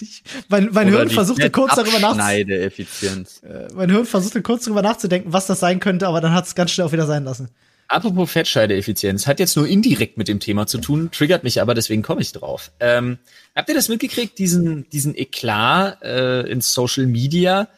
Ich, 0.00 0.22
mein 0.48 0.68
mein 0.72 0.88
Hirn 0.88 1.08
versuchte 1.08 1.50
kurz 1.50 1.74
darüber 1.74 1.98
nachzudenken. 1.98 3.26
Äh, 3.42 3.68
mein 3.74 3.90
Hirn 3.90 4.04
versuchte 4.04 4.42
kurz 4.42 4.64
darüber 4.64 4.82
nachzudenken, 4.82 5.32
was 5.32 5.46
das 5.46 5.60
sein 5.60 5.80
könnte, 5.80 6.06
aber 6.06 6.20
dann 6.20 6.32
hat 6.32 6.46
es 6.46 6.54
ganz 6.54 6.70
schnell 6.70 6.86
auch 6.86 6.92
wieder 6.92 7.06
sein 7.06 7.24
lassen. 7.24 7.48
Apropos 7.88 8.30
Fettscheideeffizienz, 8.30 9.26
hat 9.26 9.38
jetzt 9.38 9.56
nur 9.56 9.66
indirekt 9.66 10.18
mit 10.18 10.28
dem 10.28 10.40
Thema 10.40 10.66
zu 10.66 10.78
tun, 10.78 11.10
triggert 11.12 11.44
mich 11.44 11.60
aber, 11.60 11.74
deswegen 11.74 12.02
komme 12.02 12.20
ich 12.20 12.32
drauf. 12.32 12.72
Ähm, 12.80 13.18
habt 13.54 13.68
ihr 13.68 13.74
das 13.74 13.88
mitgekriegt, 13.88 14.38
diesen, 14.38 14.88
diesen 14.90 15.16
Eklat 15.16 16.02
äh, 16.02 16.40
in 16.50 16.60
Social 16.60 17.06
Media, 17.06 17.68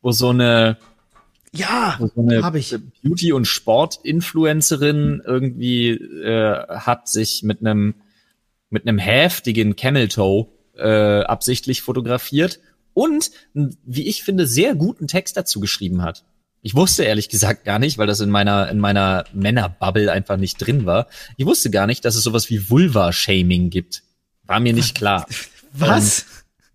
wo 0.00 0.10
so 0.10 0.30
eine 0.30 0.78
ja, 1.54 1.98
so 1.98 2.22
eine 2.22 2.42
hab 2.42 2.54
ich. 2.54 2.74
Beauty- 3.02 3.32
und 3.32 3.46
Sport-Influencerin 3.46 5.22
irgendwie 5.24 5.90
äh, 5.90 6.66
hat 6.68 7.08
sich 7.08 7.42
mit 7.42 7.60
einem 7.60 7.94
mit 8.70 8.88
einem 8.88 8.98
heftigen 8.98 9.76
Camel 9.76 10.08
Toe 10.08 10.48
äh, 10.76 11.22
absichtlich 11.24 11.82
fotografiert 11.82 12.58
und, 12.94 13.30
wie 13.52 14.08
ich 14.08 14.22
finde, 14.24 14.46
sehr 14.46 14.74
guten 14.74 15.06
Text 15.06 15.36
dazu 15.36 15.60
geschrieben 15.60 16.02
hat. 16.02 16.24
Ich 16.62 16.74
wusste 16.74 17.04
ehrlich 17.04 17.28
gesagt 17.28 17.64
gar 17.64 17.78
nicht, 17.78 17.98
weil 17.98 18.06
das 18.06 18.20
in 18.20 18.30
meiner, 18.30 18.70
in 18.70 18.78
meiner 18.78 19.24
Männerbubble 19.32 20.10
einfach 20.10 20.36
nicht 20.36 20.58
drin 20.58 20.86
war. 20.86 21.08
Ich 21.36 21.44
wusste 21.44 21.70
gar 21.70 21.86
nicht, 21.86 22.04
dass 22.04 22.14
es 22.14 22.22
sowas 22.22 22.48
wie 22.50 22.70
Vulva-Shaming 22.70 23.70
gibt. 23.70 24.02
War 24.44 24.60
mir 24.60 24.72
nicht 24.72 24.94
klar. 24.94 25.26
Was? 25.72 26.20
Und 26.20 26.26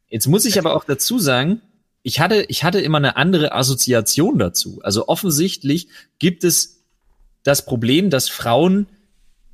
jetzt 0.09 0.27
muss 0.27 0.45
ich 0.45 0.59
aber 0.59 0.75
auch 0.75 0.83
dazu 0.83 1.19
sagen, 1.19 1.61
ich 2.03 2.19
hatte, 2.19 2.45
ich 2.47 2.63
hatte 2.63 2.81
immer 2.81 2.97
eine 2.97 3.15
andere 3.15 3.53
Assoziation 3.53 4.37
dazu. 4.37 4.79
Also 4.83 5.07
offensichtlich 5.07 5.87
gibt 6.19 6.43
es 6.43 6.83
das 7.43 7.65
Problem, 7.65 8.09
dass 8.09 8.29
Frauen 8.29 8.87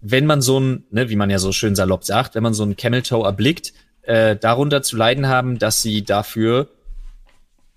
wenn 0.04 0.26
man 0.26 0.42
so 0.42 0.60
ein, 0.60 0.84
ne, 0.92 1.10
wie 1.10 1.16
man 1.16 1.30
ja 1.30 1.40
so 1.40 1.54
schön 1.54 1.76
salopp 1.76 2.04
sagt, 2.04 2.36
wenn 2.36 2.44
man 2.44 2.54
so 2.54 2.64
ein 2.64 2.76
Camel 2.76 3.02
Toe 3.02 3.26
erblickt, 3.26 3.74
äh, 4.02 4.36
darunter 4.36 4.84
zu 4.84 4.98
leiden 4.98 5.28
haben, 5.28 5.58
dass 5.58 5.82
sie 5.82 6.04
dafür 6.04 6.68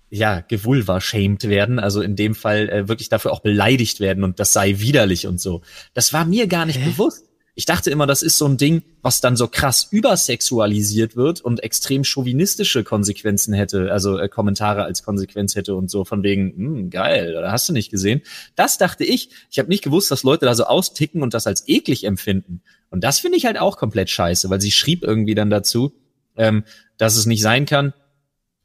ja 0.09 0.41
gewulva 0.41 1.01
shamed 1.01 1.49
werden, 1.49 1.79
also 1.79 2.01
in 2.01 2.15
dem 2.15 2.35
Fall 2.35 2.69
äh, 2.69 2.87
wirklich 2.87 3.09
dafür 3.09 3.31
auch 3.31 3.41
beleidigt 3.41 3.99
werden 3.99 4.23
und 4.23 4.39
das 4.39 4.53
sei 4.53 4.79
widerlich 4.79 5.27
und 5.27 5.39
so. 5.39 5.61
Das 5.93 6.13
war 6.13 6.25
mir 6.25 6.47
gar 6.47 6.65
nicht 6.65 6.79
Hä? 6.79 6.85
bewusst. 6.85 7.25
Ich 7.59 7.65
dachte 7.65 7.89
immer, 7.89 8.05
das 8.05 8.21
ist 8.21 8.37
so 8.37 8.45
ein 8.45 8.57
Ding, 8.57 8.83
was 9.01 9.19
dann 9.19 9.35
so 9.35 9.47
krass 9.47 9.87
übersexualisiert 9.89 11.15
wird 11.15 11.41
und 11.41 11.63
extrem 11.63 12.03
chauvinistische 12.03 12.83
Konsequenzen 12.83 13.51
hätte, 13.51 13.91
also 13.91 14.19
äh, 14.19 14.29
Kommentare 14.29 14.83
als 14.83 15.01
Konsequenz 15.01 15.55
hätte 15.55 15.73
und 15.73 15.89
so 15.89 16.05
von 16.05 16.21
wegen, 16.21 16.53
hm, 16.55 16.89
geil, 16.91 17.35
oder 17.35 17.51
hast 17.51 17.67
du 17.67 17.73
nicht 17.73 17.89
gesehen? 17.89 18.21
Das 18.55 18.77
dachte 18.77 19.03
ich. 19.03 19.31
Ich 19.49 19.57
habe 19.57 19.69
nicht 19.69 19.83
gewusst, 19.83 20.11
dass 20.11 20.21
Leute 20.21 20.45
da 20.45 20.53
so 20.53 20.65
austicken 20.65 21.23
und 21.23 21.33
das 21.33 21.47
als 21.47 21.67
eklig 21.67 22.03
empfinden. 22.03 22.61
Und 22.91 23.03
das 23.03 23.19
finde 23.19 23.37
ich 23.39 23.47
halt 23.47 23.57
auch 23.57 23.77
komplett 23.77 24.11
scheiße, 24.11 24.51
weil 24.51 24.61
sie 24.61 24.71
schrieb 24.71 25.03
irgendwie 25.03 25.33
dann 25.33 25.49
dazu, 25.49 25.93
ähm, 26.35 26.63
dass 26.97 27.17
es 27.17 27.25
nicht 27.25 27.41
sein 27.41 27.65
kann, 27.65 27.91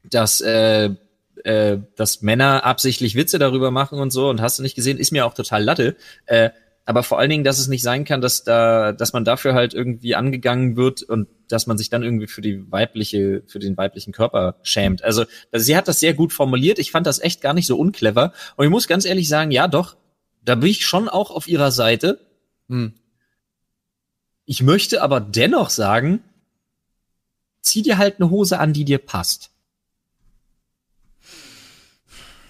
dass 0.04 0.42
äh, 0.42 0.90
äh, 1.44 1.78
dass 1.96 2.22
Männer 2.22 2.64
absichtlich 2.64 3.14
Witze 3.14 3.38
darüber 3.38 3.70
machen 3.70 3.98
und 3.98 4.10
so 4.10 4.28
und 4.28 4.40
hast 4.40 4.58
du 4.58 4.62
nicht 4.62 4.74
gesehen, 4.74 4.98
ist 4.98 5.12
mir 5.12 5.26
auch 5.26 5.34
total 5.34 5.62
Latte. 5.62 5.96
Äh, 6.26 6.50
aber 6.84 7.04
vor 7.04 7.18
allen 7.18 7.30
Dingen, 7.30 7.44
dass 7.44 7.58
es 7.58 7.68
nicht 7.68 7.82
sein 7.82 8.04
kann, 8.04 8.20
dass 8.20 8.42
da, 8.42 8.92
dass 8.92 9.12
man 9.12 9.24
dafür 9.24 9.54
halt 9.54 9.72
irgendwie 9.72 10.16
angegangen 10.16 10.76
wird 10.76 11.02
und 11.02 11.28
dass 11.48 11.66
man 11.68 11.78
sich 11.78 11.90
dann 11.90 12.02
irgendwie 12.02 12.26
für 12.26 12.40
die 12.40 12.70
weibliche, 12.72 13.42
für 13.46 13.60
den 13.60 13.76
weiblichen 13.76 14.12
Körper 14.12 14.56
schämt. 14.62 15.04
Also, 15.04 15.24
also 15.52 15.64
sie 15.64 15.76
hat 15.76 15.86
das 15.86 16.00
sehr 16.00 16.14
gut 16.14 16.32
formuliert. 16.32 16.80
Ich 16.80 16.90
fand 16.90 17.06
das 17.06 17.20
echt 17.20 17.40
gar 17.40 17.54
nicht 17.54 17.68
so 17.68 17.78
unclever. 17.78 18.32
Und 18.56 18.64
ich 18.64 18.70
muss 18.70 18.88
ganz 18.88 19.04
ehrlich 19.04 19.28
sagen, 19.28 19.52
ja, 19.52 19.68
doch, 19.68 19.96
da 20.44 20.56
bin 20.56 20.70
ich 20.70 20.84
schon 20.84 21.08
auch 21.08 21.30
auf 21.30 21.46
ihrer 21.46 21.70
Seite. 21.70 22.18
Hm. 22.68 22.94
Ich 24.44 24.62
möchte 24.62 25.02
aber 25.02 25.20
dennoch 25.20 25.70
sagen, 25.70 26.24
zieh 27.60 27.82
dir 27.82 27.96
halt 27.96 28.16
eine 28.18 28.28
Hose 28.28 28.58
an, 28.58 28.72
die 28.72 28.84
dir 28.84 28.98
passt. 28.98 29.51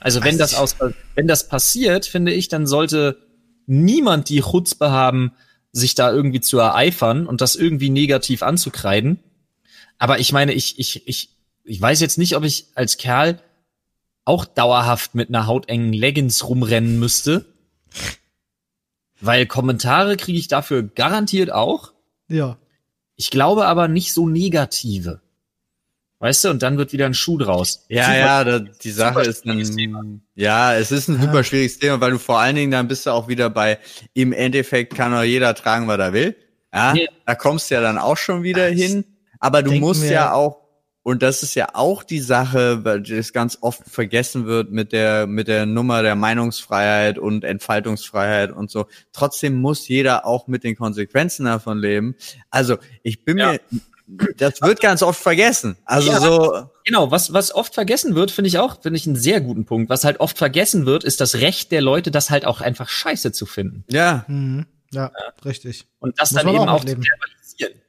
Also 0.02 0.24
wenn 0.24 0.36
das 0.36 0.54
aus, 0.54 0.76
wenn 1.14 1.28
das 1.28 1.48
passiert, 1.48 2.06
finde 2.06 2.32
ich, 2.32 2.48
dann 2.48 2.66
sollte 2.66 3.18
niemand 3.66 4.28
die 4.28 4.40
Chutzpe 4.40 4.90
haben, 4.90 5.32
sich 5.70 5.94
da 5.94 6.12
irgendwie 6.12 6.40
zu 6.40 6.58
ereifern 6.58 7.26
und 7.26 7.40
das 7.40 7.54
irgendwie 7.54 7.88
negativ 7.88 8.42
anzukreiden. 8.42 9.20
Aber 9.98 10.18
ich 10.18 10.32
meine, 10.32 10.52
ich, 10.52 10.78
ich, 10.80 11.06
ich, 11.06 11.30
ich 11.64 11.80
weiß 11.80 12.00
jetzt 12.00 12.18
nicht, 12.18 12.36
ob 12.36 12.42
ich 12.42 12.66
als 12.74 12.96
Kerl 12.96 13.40
auch 14.24 14.44
dauerhaft 14.44 15.14
mit 15.14 15.28
einer 15.28 15.46
hautengen 15.46 15.92
Leggings 15.92 16.48
rumrennen 16.48 16.98
müsste. 16.98 17.44
Weil 19.20 19.46
Kommentare 19.46 20.16
kriege 20.16 20.38
ich 20.38 20.48
dafür 20.48 20.82
garantiert 20.82 21.52
auch. 21.52 21.92
Ja. 22.28 22.58
Ich 23.14 23.30
glaube 23.30 23.66
aber 23.66 23.86
nicht 23.86 24.12
so 24.12 24.28
negative. 24.28 25.20
Weißt 26.22 26.44
du, 26.44 26.50
und 26.50 26.62
dann 26.62 26.78
wird 26.78 26.92
wieder 26.92 27.06
ein 27.06 27.14
Schuh 27.14 27.36
draus. 27.36 27.84
Ja, 27.88 28.04
super, 28.04 28.16
ja, 28.16 28.44
da, 28.44 28.58
die 28.60 28.90
Sache 28.92 29.22
ist 29.22 29.44
dann, 29.44 30.22
ja, 30.36 30.72
es 30.76 30.92
ist 30.92 31.08
ein 31.08 31.16
ja. 31.16 31.22
super 31.22 31.42
schwieriges 31.42 31.80
Thema, 31.80 32.00
weil 32.00 32.12
du 32.12 32.18
vor 32.20 32.38
allen 32.38 32.54
Dingen 32.54 32.70
dann 32.70 32.86
bist 32.86 33.06
du 33.06 33.10
auch 33.10 33.26
wieder 33.26 33.50
bei, 33.50 33.80
im 34.14 34.32
Endeffekt 34.32 34.94
kann 34.94 35.12
auch 35.12 35.24
jeder 35.24 35.52
tragen, 35.56 35.88
was 35.88 35.98
er 35.98 36.12
will. 36.12 36.36
Ja, 36.72 36.94
ja. 36.94 37.08
da 37.26 37.34
kommst 37.34 37.68
du 37.68 37.74
ja 37.74 37.80
dann 37.80 37.98
auch 37.98 38.16
schon 38.16 38.44
wieder 38.44 38.68
Ach, 38.68 38.72
hin. 38.72 39.04
Aber 39.40 39.64
du 39.64 39.72
musst 39.72 40.08
ja 40.08 40.32
auch, 40.32 40.60
und 41.02 41.24
das 41.24 41.42
ist 41.42 41.56
ja 41.56 41.70
auch 41.72 42.04
die 42.04 42.20
Sache, 42.20 42.84
weil 42.84 43.02
das 43.02 43.32
ganz 43.32 43.58
oft 43.60 43.82
vergessen 43.90 44.46
wird 44.46 44.70
mit 44.70 44.92
der, 44.92 45.26
mit 45.26 45.48
der 45.48 45.66
Nummer 45.66 46.02
der 46.02 46.14
Meinungsfreiheit 46.14 47.18
und 47.18 47.42
Entfaltungsfreiheit 47.42 48.52
und 48.52 48.70
so. 48.70 48.86
Trotzdem 49.12 49.54
muss 49.54 49.88
jeder 49.88 50.24
auch 50.24 50.46
mit 50.46 50.62
den 50.62 50.76
Konsequenzen 50.76 51.46
davon 51.46 51.78
leben. 51.78 52.14
Also, 52.48 52.76
ich 53.02 53.24
bin 53.24 53.38
ja. 53.38 53.50
mir 53.50 53.60
das 54.36 54.60
wird 54.62 54.80
ganz 54.80 55.02
oft 55.02 55.20
vergessen. 55.20 55.76
Also 55.84 56.10
ja, 56.10 56.20
so. 56.20 56.70
Genau, 56.84 57.10
was, 57.10 57.32
was 57.32 57.54
oft 57.54 57.74
vergessen 57.74 58.14
wird, 58.14 58.30
finde 58.30 58.48
ich 58.48 58.58
auch, 58.58 58.82
finde 58.82 58.98
ich 58.98 59.06
einen 59.06 59.16
sehr 59.16 59.40
guten 59.40 59.64
Punkt. 59.64 59.90
Was 59.90 60.04
halt 60.04 60.20
oft 60.20 60.36
vergessen 60.36 60.86
wird, 60.86 61.04
ist 61.04 61.20
das 61.20 61.36
Recht 61.36 61.72
der 61.72 61.80
Leute, 61.80 62.10
das 62.10 62.30
halt 62.30 62.44
auch 62.44 62.60
einfach 62.60 62.88
scheiße 62.88 63.32
zu 63.32 63.46
finden. 63.46 63.84
Ja. 63.88 64.24
Mhm. 64.28 64.66
Ja, 64.92 65.04
ja, 65.04 65.32
richtig. 65.44 65.86
Und 66.00 66.20
das 66.20 66.32
muss 66.32 66.42
dann 66.42 66.54
eben 66.54 66.68
auch, 66.68 66.80
auch 66.80 66.84
zu 66.84 66.96
verbalisieren. 66.96 67.80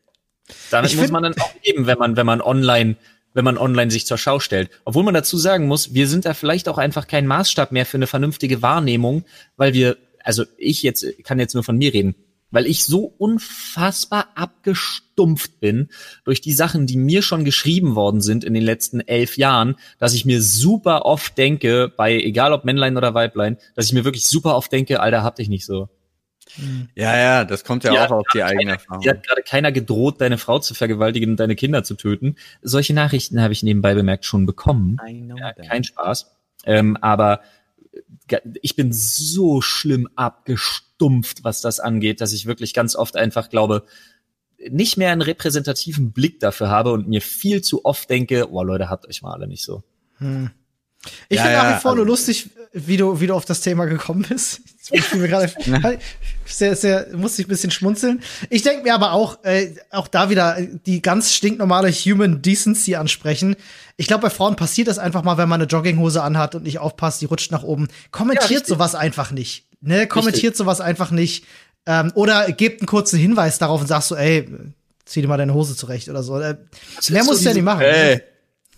Damit 0.71 0.91
ich 0.91 0.97
muss 0.97 1.11
man 1.11 1.23
dann 1.23 1.35
auch 1.37 1.53
leben, 1.63 1.85
wenn 1.85 1.97
man, 1.97 2.15
wenn 2.15 2.25
man 2.25 2.41
online, 2.41 2.95
wenn 3.33 3.43
man 3.43 3.57
online 3.57 3.91
sich 3.91 4.05
zur 4.05 4.17
Schau 4.17 4.39
stellt. 4.39 4.69
Obwohl 4.85 5.03
man 5.03 5.13
dazu 5.13 5.37
sagen 5.37 5.67
muss, 5.67 5.93
wir 5.93 6.07
sind 6.07 6.25
da 6.25 6.33
vielleicht 6.33 6.69
auch 6.69 6.77
einfach 6.77 7.07
kein 7.07 7.27
Maßstab 7.27 7.71
mehr 7.71 7.85
für 7.85 7.97
eine 7.97 8.07
vernünftige 8.07 8.61
Wahrnehmung, 8.61 9.25
weil 9.57 9.73
wir, 9.73 9.97
also 10.23 10.45
ich 10.57 10.83
jetzt, 10.83 11.05
kann 11.23 11.39
jetzt 11.39 11.53
nur 11.55 11.63
von 11.63 11.77
mir 11.77 11.93
reden 11.93 12.15
weil 12.53 12.67
ich 12.67 12.85
so 12.85 13.13
unfassbar 13.17 14.29
abgestumpft 14.35 15.59
bin 15.59 15.89
durch 16.23 16.39
die 16.39 16.53
Sachen, 16.53 16.85
die 16.85 16.97
mir 16.97 17.21
schon 17.23 17.43
geschrieben 17.43 17.95
worden 17.95 18.21
sind 18.21 18.43
in 18.43 18.53
den 18.53 18.63
letzten 18.63 19.01
elf 19.01 19.37
Jahren, 19.37 19.75
dass 19.97 20.13
ich 20.13 20.23
mir 20.23 20.41
super 20.41 21.05
oft 21.05 21.37
denke, 21.37 21.91
bei 21.95 22.15
egal 22.15 22.53
ob 22.53 22.63
Männlein 22.63 22.95
oder 22.95 23.13
Weiblein, 23.13 23.57
dass 23.75 23.87
ich 23.87 23.93
mir 23.93 24.05
wirklich 24.05 24.25
super 24.25 24.55
oft 24.55 24.71
denke, 24.71 25.01
Alter, 25.01 25.23
hab 25.23 25.35
dich 25.35 25.49
nicht 25.49 25.65
so. 25.65 25.89
Ja, 26.93 27.17
ja, 27.17 27.45
das 27.45 27.63
kommt 27.63 27.83
ja 27.83 27.91
die 27.91 27.99
auch 27.99 28.11
auf 28.11 28.27
die 28.33 28.43
eigene 28.43 28.73
Erfahrung. 28.73 29.01
Die 29.01 29.09
hat 29.09 29.25
gerade 29.25 29.41
keiner 29.41 29.71
gedroht, 29.71 30.21
deine 30.21 30.37
Frau 30.37 30.59
zu 30.59 30.75
vergewaltigen 30.75 31.31
und 31.31 31.39
deine 31.39 31.55
Kinder 31.55 31.83
zu 31.83 31.95
töten. 31.95 32.35
Solche 32.61 32.93
Nachrichten 32.93 33.41
habe 33.41 33.53
ich 33.53 33.63
nebenbei 33.63 33.95
bemerkt 33.95 34.25
schon 34.25 34.45
bekommen. 34.45 34.97
Ja, 35.37 35.53
kein 35.53 35.83
Spaß. 35.83 36.31
Ähm, 36.65 36.97
aber 37.01 37.41
ich 38.61 38.75
bin 38.75 38.91
so 38.91 39.61
schlimm 39.61 40.07
abgestumpft, 40.15 41.43
was 41.43 41.61
das 41.61 41.79
angeht, 41.79 42.21
dass 42.21 42.33
ich 42.33 42.45
wirklich 42.45 42.73
ganz 42.73 42.95
oft 42.95 43.15
einfach 43.15 43.49
glaube, 43.49 43.85
nicht 44.69 44.97
mehr 44.97 45.11
einen 45.11 45.21
repräsentativen 45.21 46.11
Blick 46.11 46.39
dafür 46.39 46.69
habe 46.69 46.91
und 46.91 47.07
mir 47.07 47.21
viel 47.21 47.61
zu 47.61 47.85
oft 47.85 48.09
denke, 48.09 48.51
oh 48.51 48.63
Leute, 48.63 48.89
habt 48.89 49.07
euch 49.07 49.21
mal 49.21 49.33
alle 49.33 49.47
nicht 49.47 49.63
so. 49.63 49.83
Hm. 50.17 50.51
Ich 51.29 51.37
ja, 51.37 51.43
finde 51.43 51.57
nach 51.57 51.77
wie 51.77 51.81
vor 51.81 51.91
also, 51.91 52.03
nur 52.03 52.05
lustig, 52.05 52.49
wie 52.73 52.97
du, 52.97 53.19
wie 53.19 53.27
du 53.27 53.33
auf 53.33 53.45
das 53.45 53.61
Thema 53.61 53.85
gekommen 53.85 54.25
bist. 54.27 54.61
Ich 54.91 55.13
mir 55.13 55.29
gerade 55.29 55.49
sehr, 56.45 56.75
sehr, 56.75 57.07
musste 57.13 57.41
ich 57.41 57.47
ein 57.47 57.49
bisschen 57.49 57.71
schmunzeln. 57.71 58.21
Ich 58.49 58.63
denke 58.63 58.83
mir 58.83 58.93
aber 58.93 59.13
auch, 59.13 59.41
äh, 59.45 59.73
auch 59.91 60.09
da 60.09 60.29
wieder 60.29 60.57
die 60.85 61.01
ganz 61.01 61.31
stinknormale 61.31 61.89
Human 61.89 62.41
Decency 62.41 62.95
ansprechen. 62.95 63.55
Ich 63.95 64.07
glaube, 64.07 64.23
bei 64.23 64.29
Frauen 64.29 64.57
passiert 64.57 64.89
das 64.89 64.99
einfach 64.99 65.23
mal, 65.23 65.37
wenn 65.37 65.47
man 65.47 65.61
eine 65.61 65.69
Jogginghose 65.69 66.21
anhat 66.21 66.55
und 66.55 66.63
nicht 66.63 66.79
aufpasst, 66.79 67.21
die 67.21 67.25
rutscht 67.27 67.49
nach 67.49 67.63
oben. 67.63 67.87
Kommentiert 68.11 68.67
ja, 68.67 68.75
sowas 68.75 68.93
einfach 68.93 69.31
nicht. 69.31 69.65
Ne? 69.79 70.05
Kommentiert 70.05 70.43
richtig. 70.43 70.57
sowas 70.57 70.81
einfach 70.81 71.11
nicht. 71.11 71.45
Ähm, 71.85 72.11
oder 72.13 72.51
gebt 72.51 72.81
einen 72.81 72.87
kurzen 72.87 73.17
Hinweis 73.17 73.59
darauf 73.59 73.79
und 73.79 73.87
sagst 73.87 74.09
so, 74.09 74.17
ey, 74.17 74.49
zieh 75.05 75.21
dir 75.21 75.29
mal 75.29 75.37
deine 75.37 75.53
Hose 75.53 75.77
zurecht 75.77 76.09
oder 76.09 76.23
so. 76.23 76.37
Äh, 76.39 76.57
mehr 77.07 77.23
musst 77.23 77.41
du 77.41 77.47
ja 77.47 77.53
nicht 77.53 77.63
machen. 77.63 77.83
Ey. 77.83 78.21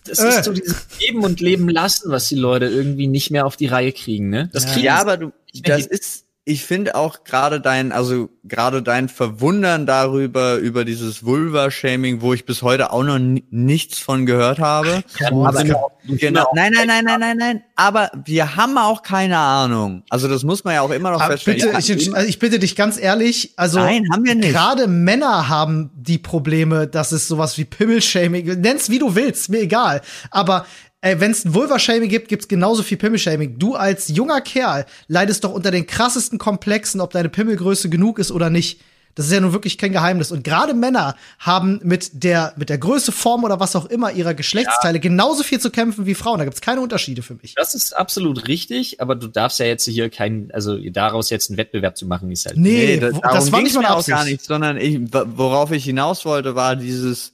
Das 0.08 0.20
äh. 0.20 0.30
ist 0.30 0.43
so 0.45 0.53
dieses 0.53 0.86
Leben 0.99 1.24
und 1.24 1.39
Leben 1.39 1.68
lassen, 1.70 2.12
was 2.12 2.28
die 2.30 2.36
Leute 2.36 2.66
irgendwie 2.66 3.08
nicht 3.08 3.32
mehr 3.32 3.45
auf 3.45 3.58
die 3.58 3.68
Reihe 3.68 3.91
kriegen, 3.91 4.30
ne? 4.30 4.49
Das 4.53 4.66
kriegen 4.68 4.86
ja, 4.86 4.95
aber 4.95 5.18
du, 5.18 5.32
das 5.64 5.86
ist, 5.86 6.24
ich 6.48 6.64
finde 6.64 6.93
auch 6.93 7.24
gerade 7.24 7.60
dein, 7.60 7.91
also 7.91 8.30
gerade 8.43 8.84
dein 8.84 9.10
Verwundern 9.10 9.88
darüber, 9.88 10.58
über 10.58 10.86
dieses 10.86 11.26
Vulva-Shaming, 11.26 12.22
wo 12.22 12.34
ich 12.34 12.46
bis 12.46 12.62
heute 12.62 12.93
auch 12.93 13.04
noch 13.04 13.18
nichts 13.18 13.98
von 13.98 14.28
gehört 14.28 14.60
habe. 14.60 15.04
Ach, 15.24 15.32
aber, 15.32 15.64
genau, 15.64 15.91
genau, 16.06 16.46
nein, 16.54 16.72
nein, 16.72 16.88
nein, 16.88 17.04
nein, 17.04 17.20
nein, 17.20 17.38
nein. 17.38 17.64
Aber 17.76 18.12
wir 18.26 18.56
haben 18.56 18.78
auch 18.78 19.02
keine 19.02 19.39
Ahnung. 19.39 20.04
Also 20.12 20.28
das 20.28 20.43
muss 20.43 20.64
man 20.64 20.76
ja 20.76 20.82
auch 20.82 20.91
immer 20.91 21.10
noch 21.10 21.20
aber 21.20 21.32
feststellen. 21.32 21.62
Bitte, 21.62 21.93
ich, 21.93 22.16
also 22.16 22.30
ich 22.30 22.38
bitte 22.38 22.60
dich 22.60 22.76
ganz 22.76 23.00
ehrlich, 23.00 23.54
also 23.56 23.80
nein, 23.80 24.06
haben 24.14 24.24
wir 24.24 24.36
nicht. 24.36 24.52
Gerade 24.52 24.86
Männer 24.86 25.50
haben 25.50 25.89
die 25.96 26.20
Probleme, 26.20 26.86
dass 26.86 27.12
es 27.12 27.28
sowas 27.28 27.58
wie 27.58 27.66
Pimmel-Shaming, 27.66 28.62
nenn's 28.62 28.91
wie 28.91 29.00
du 29.00 29.16
willst, 29.16 29.50
mir 29.50 29.62
egal. 29.62 30.02
Aber 30.30 30.68
Ey, 31.06 31.20
wenn 31.20 31.30
es 31.30 31.45
ein 31.45 31.53
Vulva-Shaming 31.53 32.10
gibt, 32.10 32.30
gibt's 32.30 32.47
genauso 32.47 32.82
viel 32.82 32.97
Pimmel-Shaming. 32.97 33.60
Du 33.60 33.76
als 33.76 34.08
junger 34.08 34.41
Kerl 34.41 34.88
leidest 35.08 35.43
doch 35.43 35.53
unter 35.53 35.70
den 35.70 35.86
krassesten 35.86 36.39
Komplexen, 36.39 36.99
ob 36.99 37.12
deine 37.12 37.30
Pimmelgröße 37.30 37.89
genug 37.89 38.18
ist 38.18 38.32
oder 38.32 38.49
nicht. 38.49 38.82
Das 39.14 39.28
ist 39.28 39.32
ja 39.32 39.39
nun 39.39 39.53
wirklich 39.53 39.78
kein 39.78 39.91
Geheimnis. 39.91 40.32
Und 40.32 40.43
gerade 40.43 40.74
Männer 40.74 41.16
haben 41.38 41.80
mit 41.84 42.24
der, 42.24 42.53
mit 42.58 42.70
der 42.70 42.80
Größe, 42.80 43.12
Form 43.12 43.43
oder 43.43 43.60
was 43.60 43.76
auch 43.76 43.86
immer 43.86 44.14
ihrer 44.14 44.34
Geschlechtsteile 44.34 44.97
ja. 44.97 45.01
genauso 45.01 45.43
viel 45.43 45.60
zu 45.60 45.70
kämpfen 45.70 46.08
wie 46.08 46.16
Frauen. 46.16 46.39
Da 46.39 46.45
gibt's 46.45 46.60
keine 46.60 46.82
Unterschiede 46.82 47.22
für 47.22 47.36
mich. 47.36 47.53
Das 47.53 47.76
ist 47.76 47.95
absolut 47.95 48.47
richtig, 48.47 48.99
aber 48.99 49.14
du 49.14 49.28
darfst 49.28 49.60
ja 49.60 49.68
jetzt 49.68 49.86
hier 49.86 50.10
keinen, 50.10 50.49
also 50.53 50.76
daraus 50.89 51.30
jetzt 51.30 51.51
einen 51.51 51.58
Wettbewerb 51.58 51.97
zu 51.97 52.08
machen, 52.08 52.32
ist 52.32 52.47
halt. 52.47 52.58
Nee, 52.58 52.97
nee 52.99 52.99
das, 52.99 53.14
das 53.22 53.51
war 53.51 53.62
nicht 53.62 53.76
meine 53.76 53.95
auch 53.95 54.03
gar 54.08 54.26
nicht, 54.26 54.43
sondern 54.43 54.78
ich, 54.78 54.99
worauf 55.14 55.72
ich 55.72 55.84
hinaus 55.84 56.26
wollte, 56.26 56.56
war 56.56 56.76
dieses, 56.76 57.32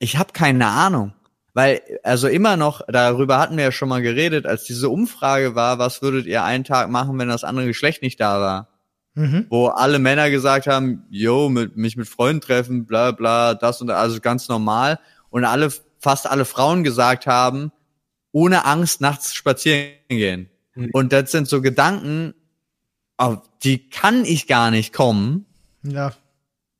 ich 0.00 0.16
habe 0.16 0.32
keine 0.32 0.66
Ahnung. 0.66 1.12
Weil, 1.54 1.82
also 2.02 2.28
immer 2.28 2.56
noch, 2.56 2.80
darüber 2.88 3.38
hatten 3.38 3.56
wir 3.56 3.64
ja 3.64 3.72
schon 3.72 3.88
mal 3.88 4.00
geredet, 4.00 4.46
als 4.46 4.64
diese 4.64 4.88
Umfrage 4.88 5.54
war, 5.54 5.78
was 5.78 6.00
würdet 6.00 6.26
ihr 6.26 6.44
einen 6.44 6.64
Tag 6.64 6.88
machen, 6.88 7.18
wenn 7.18 7.28
das 7.28 7.44
andere 7.44 7.66
Geschlecht 7.66 8.00
nicht 8.00 8.20
da 8.20 8.40
war? 8.40 8.68
Mhm. 9.14 9.46
Wo 9.50 9.66
alle 9.66 9.98
Männer 9.98 10.30
gesagt 10.30 10.66
haben, 10.66 11.04
yo, 11.10 11.50
mit, 11.50 11.76
mich 11.76 11.96
mit 11.96 12.08
Freunden 12.08 12.40
treffen, 12.40 12.86
bla 12.86 13.10
bla, 13.10 13.54
das 13.54 13.82
und 13.82 13.88
das, 13.88 13.98
also 13.98 14.20
ganz 14.20 14.48
normal. 14.48 14.98
Und 15.28 15.44
alle, 15.44 15.70
fast 15.98 16.26
alle 16.26 16.46
Frauen 16.46 16.84
gesagt 16.84 17.26
haben, 17.26 17.70
ohne 18.32 18.64
Angst 18.64 19.02
nachts 19.02 19.34
spazieren 19.34 19.90
gehen. 20.08 20.48
Mhm. 20.74 20.90
Und 20.92 21.12
das 21.12 21.30
sind 21.30 21.48
so 21.48 21.60
Gedanken, 21.60 22.32
auf 23.18 23.42
die 23.62 23.90
kann 23.90 24.24
ich 24.24 24.46
gar 24.46 24.70
nicht 24.70 24.94
kommen. 24.94 25.44
Ja. 25.82 26.12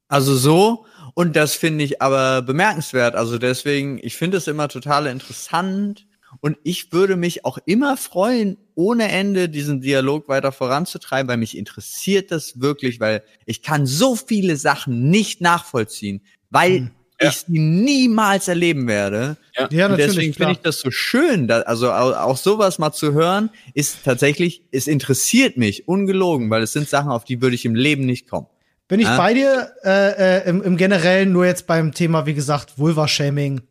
Also 0.08 0.34
so, 0.34 0.86
und 1.14 1.36
das 1.36 1.54
finde 1.54 1.84
ich 1.84 2.00
aber 2.00 2.42
bemerkenswert. 2.42 3.14
Also 3.14 3.38
deswegen, 3.38 3.98
ich 4.02 4.16
finde 4.16 4.38
es 4.38 4.46
immer 4.46 4.68
total 4.68 5.06
interessant. 5.06 6.06
Und 6.40 6.56
ich 6.64 6.92
würde 6.92 7.16
mich 7.16 7.44
auch 7.44 7.58
immer 7.66 7.98
freuen, 7.98 8.56
ohne 8.74 9.08
Ende 9.10 9.50
diesen 9.50 9.82
Dialog 9.82 10.28
weiter 10.28 10.50
voranzutreiben, 10.50 11.28
weil 11.28 11.36
mich 11.36 11.56
interessiert 11.56 12.30
das 12.30 12.60
wirklich, 12.60 13.00
weil 13.00 13.22
ich 13.44 13.60
kann 13.60 13.84
so 13.84 14.16
viele 14.16 14.56
Sachen 14.56 15.10
nicht 15.10 15.42
nachvollziehen, 15.42 16.22
weil 16.48 16.76
hm. 16.78 16.90
ja. 17.20 17.28
ich 17.28 17.36
sie 17.36 17.58
niemals 17.58 18.48
erleben 18.48 18.88
werde. 18.88 19.36
Ja, 19.54 19.68
ja 19.70 19.86
Und 19.90 19.98
deswegen 19.98 20.32
finde 20.32 20.52
ich 20.52 20.60
das 20.60 20.80
so 20.80 20.90
schön, 20.90 21.48
da, 21.48 21.60
also 21.60 21.92
auch 21.92 22.38
sowas 22.38 22.78
mal 22.78 22.92
zu 22.92 23.12
hören, 23.12 23.50
ist 23.74 23.98
tatsächlich, 24.02 24.62
es 24.70 24.86
interessiert 24.86 25.58
mich 25.58 25.86
ungelogen, 25.86 26.48
weil 26.48 26.62
es 26.62 26.72
sind 26.72 26.88
Sachen, 26.88 27.10
auf 27.10 27.24
die 27.24 27.42
würde 27.42 27.56
ich 27.56 27.66
im 27.66 27.74
Leben 27.74 28.06
nicht 28.06 28.30
kommen. 28.30 28.46
Bin 28.92 29.00
ich 29.00 29.08
ah. 29.08 29.16
bei 29.16 29.32
dir 29.32 29.72
äh, 29.84 30.40
äh, 30.40 30.48
im, 30.50 30.62
im 30.62 30.76
Generellen, 30.76 31.32
nur 31.32 31.46
jetzt 31.46 31.66
beim 31.66 31.94
Thema, 31.94 32.26
wie 32.26 32.34
gesagt, 32.34 32.76
Vulva-Shaming. 32.76 33.62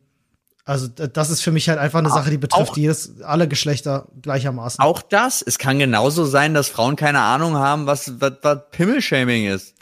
Also 0.65 0.88
das 0.88 1.30
ist 1.30 1.41
für 1.41 1.51
mich 1.51 1.69
halt 1.69 1.78
einfach 1.78 1.99
eine 1.99 2.09
auch, 2.09 2.15
Sache, 2.15 2.32
die 2.32 2.39
betrifft 2.39 2.76
jedes, 2.76 3.22
alle 3.22 3.47
Geschlechter 3.47 4.07
gleichermaßen. 4.19 4.84
Auch 4.84 5.03
das, 5.03 5.43
es 5.43 5.59
kann 5.59 5.78
genauso 5.78 6.26
sein, 6.26 6.55
dass 6.55 6.69
Frauen 6.69 6.95
keine 6.95 7.19
Ahnung 7.19 7.55
haben, 7.55 7.86
was, 7.86 8.19
was, 8.19 8.34
was 8.41 8.61
Pimmelshaming 8.72 9.45
ist. 9.45 9.76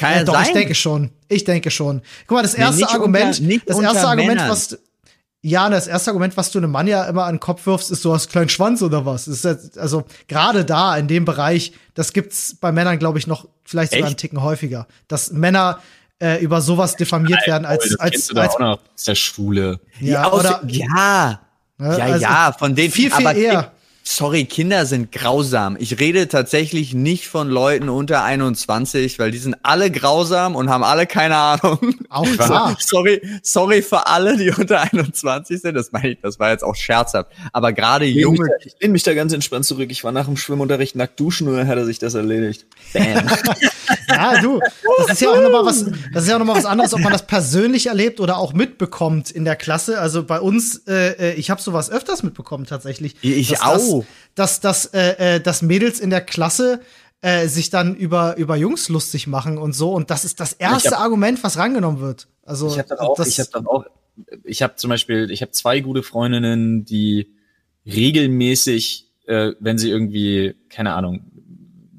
Kann 0.00 0.12
ja, 0.12 0.24
doch, 0.24 0.34
sein. 0.34 0.46
ich 0.46 0.52
denke 0.54 0.74
schon. 0.74 1.10
Ich 1.28 1.44
denke 1.44 1.70
schon. 1.70 2.02
Guck 2.26 2.38
mal, 2.38 2.42
das 2.42 2.54
erste 2.54 2.82
nee, 2.82 2.90
Argument, 2.90 3.38
unter, 3.38 3.58
das 3.64 3.78
erste 3.78 4.08
Argument, 4.08 4.28
Männern. 4.40 4.50
was 4.50 4.76
ja, 5.44 5.68
das 5.68 5.88
erste 5.88 6.10
Argument, 6.10 6.36
was 6.36 6.52
du 6.52 6.58
einem 6.58 6.70
Mann 6.70 6.86
ja 6.86 7.04
immer 7.04 7.24
an 7.24 7.34
den 7.34 7.40
Kopf 7.40 7.66
wirfst, 7.66 7.90
ist, 7.90 8.04
du 8.04 8.12
hast 8.14 8.30
kleinen 8.30 8.48
Schwanz 8.48 8.80
oder 8.80 9.04
was. 9.06 9.24
Das 9.24 9.44
ist 9.44 9.76
also 9.76 10.04
gerade 10.28 10.64
da 10.64 10.96
in 10.96 11.08
dem 11.08 11.24
Bereich, 11.24 11.72
das 11.94 12.12
gibt's 12.12 12.56
bei 12.60 12.70
Männern, 12.70 13.00
glaube 13.00 13.18
ich, 13.18 13.26
noch 13.26 13.48
vielleicht 13.72 13.92
sogar 13.92 14.04
Echt? 14.04 14.12
einen 14.12 14.16
Ticken 14.16 14.42
häufiger, 14.42 14.86
dass 15.08 15.32
Männer 15.32 15.80
äh, 16.20 16.40
über 16.42 16.60
sowas 16.60 16.94
diffamiert 16.96 17.40
Nein, 17.40 17.48
werden 17.48 17.66
als 17.66 17.88
das 17.88 17.98
als, 17.98 18.26
du 18.28 18.40
als 18.40 18.54
auch 18.54 18.60
noch, 18.60 18.78
ist 18.94 19.08
der 19.08 19.14
Schwule. 19.16 19.80
Ja, 19.98 20.12
ja, 20.12 20.32
oder, 20.32 20.62
ja, 20.68 21.40
ne, 21.78 21.98
ja, 21.98 22.04
also 22.04 22.22
ja, 22.22 22.54
von 22.56 22.74
denen 22.74 22.92
viel 22.92 23.10
viel 23.10 23.26
eher. 23.36 23.72
Sorry, 24.04 24.46
Kinder 24.46 24.84
sind 24.84 25.12
grausam. 25.12 25.76
Ich 25.78 26.00
rede 26.00 26.26
tatsächlich 26.26 26.92
nicht 26.92 27.28
von 27.28 27.48
Leuten 27.48 27.88
unter 27.88 28.24
21, 28.24 29.20
weil 29.20 29.30
die 29.30 29.38
sind 29.38 29.54
alle 29.62 29.92
grausam 29.92 30.56
und 30.56 30.68
haben 30.70 30.82
alle 30.82 31.06
keine 31.06 31.36
Ahnung. 31.36 31.94
Auch 32.08 32.24
klar. 32.36 32.76
sorry, 32.80 33.22
sorry 33.42 33.80
für 33.80 34.08
alle, 34.08 34.36
die 34.36 34.50
unter 34.50 34.80
21 34.80 35.60
sind. 35.60 35.74
Das 35.74 35.92
meine 35.92 36.10
ich, 36.10 36.18
das 36.20 36.40
war 36.40 36.50
jetzt 36.50 36.64
auch 36.64 36.74
scherzhaft. 36.74 37.30
Aber 37.52 37.72
gerade 37.72 38.04
junge. 38.04 38.48
ich 38.64 38.74
lehne 38.80 38.92
mich 38.92 39.04
da 39.04 39.14
ganz 39.14 39.32
entspannt 39.32 39.66
zurück. 39.66 39.88
Ich 39.90 40.02
war 40.02 40.10
nach 40.10 40.26
dem 40.26 40.36
Schwimmunterricht 40.36 40.96
nackt 40.96 41.20
duschen 41.20 41.46
und 41.46 41.56
dann 41.56 41.68
hat 41.68 41.78
er 41.78 41.86
sich 41.86 42.00
das 42.00 42.14
erledigt. 42.14 42.66
Bam. 42.92 43.24
ja, 44.12 44.40
du, 44.40 44.60
das 44.98 45.14
ist 45.14 45.20
ja 45.22 45.30
auch 45.30 45.42
nochmal 45.42 45.64
was, 45.64 45.84
das 46.12 46.24
ist 46.24 46.28
ja 46.28 46.36
auch 46.36 46.38
nochmal 46.38 46.56
was 46.56 46.66
anderes, 46.66 46.94
ob 46.94 47.00
man 47.00 47.12
das 47.12 47.26
persönlich 47.26 47.86
erlebt 47.86 48.20
oder 48.20 48.38
auch 48.38 48.52
mitbekommt 48.52 49.30
in 49.30 49.44
der 49.44 49.56
Klasse. 49.56 49.98
Also 49.98 50.24
bei 50.24 50.40
uns, 50.40 50.82
äh, 50.86 51.32
äh 51.32 51.34
ich 51.34 51.50
habe 51.50 51.60
sowas 51.60 51.90
öfters 51.90 52.22
mitbekommen 52.22 52.66
tatsächlich. 52.66 53.16
Ich 53.22 53.60
auch 53.62 54.04
dass, 54.34 54.60
dass, 54.60 54.86
äh, 54.86 55.36
äh, 55.36 55.40
dass 55.40 55.62
Mädels 55.62 56.00
in 56.00 56.10
der 56.10 56.20
Klasse 56.20 56.80
äh, 57.20 57.46
sich 57.46 57.70
dann 57.70 57.94
über, 57.94 58.36
über 58.36 58.56
Jungs 58.56 58.88
lustig 58.88 59.26
machen 59.26 59.58
und 59.58 59.74
so. 59.74 59.92
Und 59.92 60.10
das 60.10 60.24
ist 60.24 60.40
das 60.40 60.52
erste 60.52 60.92
hab, 60.92 61.00
Argument, 61.00 61.42
was 61.42 61.58
rangenommen 61.58 62.00
wird. 62.00 62.28
Also, 62.44 62.68
ich 62.68 62.78
habe 62.78 62.88
dann 62.88 62.98
auch, 62.98 63.18
ich 63.18 63.38
habe 63.38 63.50
dann 63.52 63.66
auch, 63.66 63.84
ich 64.44 64.62
habe 64.62 64.76
zum 64.76 64.90
Beispiel, 64.90 65.30
ich 65.30 65.42
habe 65.42 65.52
zwei 65.52 65.80
gute 65.80 66.02
Freundinnen, 66.02 66.84
die 66.84 67.34
regelmäßig, 67.86 69.10
äh, 69.26 69.52
wenn 69.60 69.78
sie 69.78 69.90
irgendwie, 69.90 70.54
keine 70.68 70.94
Ahnung, 70.94 71.30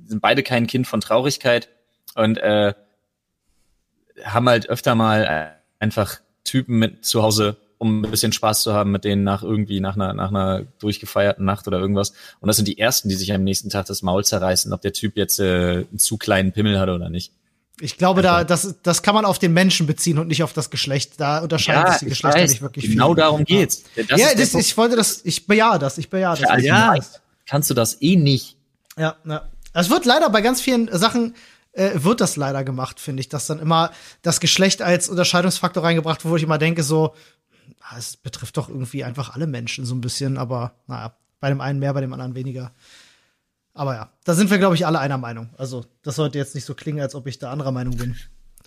sind 0.05 0.21
beide 0.21 0.43
kein 0.43 0.67
Kind 0.67 0.87
von 0.87 1.01
Traurigkeit 1.01 1.69
und 2.15 2.37
äh, 2.37 2.73
haben 4.23 4.49
halt 4.49 4.69
öfter 4.69 4.95
mal 4.95 5.23
äh, 5.23 5.83
einfach 5.83 6.19
Typen 6.43 6.79
mit 6.79 7.05
zu 7.05 7.23
Hause 7.23 7.57
um 7.83 7.99
ein 8.01 8.09
bisschen 8.09 8.31
Spaß 8.31 8.63
zu 8.63 8.73
haben 8.73 8.91
mit 8.91 9.03
denen 9.03 9.25
nach 9.25 9.43
irgendwie, 9.43 9.81
nach 9.81 9.95
einer, 9.95 10.13
nach 10.13 10.29
einer 10.29 10.61
durchgefeierten 10.79 11.43
Nacht 11.43 11.67
oder 11.67 11.79
irgendwas. 11.79 12.13
Und 12.39 12.47
das 12.47 12.55
sind 12.55 12.67
die 12.67 12.79
ersten, 12.79 13.09
die 13.09 13.15
sich 13.15 13.33
am 13.33 13.43
nächsten 13.43 13.69
Tag 13.69 13.87
das 13.87 14.01
Maul 14.01 14.23
zerreißen, 14.23 14.71
ob 14.71 14.81
der 14.81 14.93
Typ 14.93 15.17
jetzt 15.17 15.39
äh, 15.39 15.85
einen 15.89 15.99
zu 15.99 16.17
kleinen 16.17 16.53
Pimmel 16.53 16.79
hatte 16.79 16.93
oder 16.93 17.09
nicht. 17.09 17.33
Ich 17.81 17.97
glaube, 17.97 18.21
da, 18.21 18.45
das, 18.45 18.75
das 18.83 19.03
kann 19.03 19.15
man 19.15 19.25
auf 19.25 19.37
den 19.37 19.51
Menschen 19.51 19.85
beziehen 19.85 20.17
und 20.17 20.29
nicht 20.29 20.43
auf 20.43 20.53
das 20.53 20.69
Geschlecht. 20.69 21.19
Da 21.19 21.39
unterscheiden 21.39 21.83
ja, 21.83 21.91
sich 21.91 21.99
die 21.99 22.05
Geschlechter 22.05 22.39
weiß, 22.39 22.51
nicht 22.51 22.61
wirklich 22.61 22.85
genau 22.85 23.07
viel. 23.07 23.15
Genau 23.15 23.15
darum 23.15 23.43
geht's. 23.43 23.83
Das 24.07 24.19
ja, 24.19 24.33
das, 24.33 24.53
ich 24.53 24.77
wollte 24.77 24.95
das, 24.95 25.19
ich 25.25 25.45
bejahe 25.45 25.77
das, 25.77 25.97
ich 25.97 26.09
bejahe 26.09 26.39
das. 26.39 26.63
Ja, 26.63 26.95
ja. 26.95 27.03
kannst 27.45 27.69
du 27.69 27.73
das 27.73 28.01
eh 28.01 28.15
nicht. 28.15 28.55
Ja, 28.97 29.17
ja. 29.25 29.49
Es 29.73 29.89
wird 29.89 30.05
leider 30.05 30.29
bei 30.29 30.41
ganz 30.41 30.61
vielen 30.61 30.87
Sachen 30.97 31.35
äh, 31.73 31.91
wird 31.95 32.21
das 32.21 32.35
leider 32.35 32.63
gemacht, 32.63 32.99
finde 32.99 33.21
ich, 33.21 33.29
dass 33.29 33.47
dann 33.47 33.59
immer 33.59 33.91
das 34.21 34.39
Geschlecht 34.39 34.81
als 34.81 35.09
Unterscheidungsfaktor 35.09 35.83
reingebracht 35.83 36.23
wird, 36.23 36.31
wo 36.31 36.37
ich 36.37 36.43
immer 36.43 36.57
denke 36.57 36.83
so, 36.83 37.13
es 37.97 38.17
betrifft 38.17 38.57
doch 38.57 38.69
irgendwie 38.69 39.03
einfach 39.03 39.35
alle 39.35 39.47
Menschen 39.47 39.85
so 39.85 39.93
ein 39.93 40.01
bisschen, 40.01 40.37
aber 40.37 40.73
naja, 40.87 41.15
bei 41.39 41.49
dem 41.49 41.61
einen 41.61 41.79
mehr, 41.79 41.93
bei 41.93 42.01
dem 42.01 42.13
anderen 42.13 42.35
weniger. 42.35 42.71
Aber 43.73 43.95
ja, 43.95 44.09
da 44.23 44.33
sind 44.33 44.51
wir, 44.51 44.59
glaube 44.59 44.75
ich, 44.75 44.85
alle 44.85 44.99
einer 44.99 45.17
Meinung. 45.17 45.49
Also, 45.57 45.85
das 46.03 46.15
sollte 46.15 46.37
jetzt 46.37 46.55
nicht 46.55 46.65
so 46.65 46.75
klingen, 46.75 47.01
als 47.01 47.15
ob 47.15 47.27
ich 47.27 47.39
da 47.39 47.51
anderer 47.51 47.71
Meinung 47.71 47.97
bin. 47.97 48.15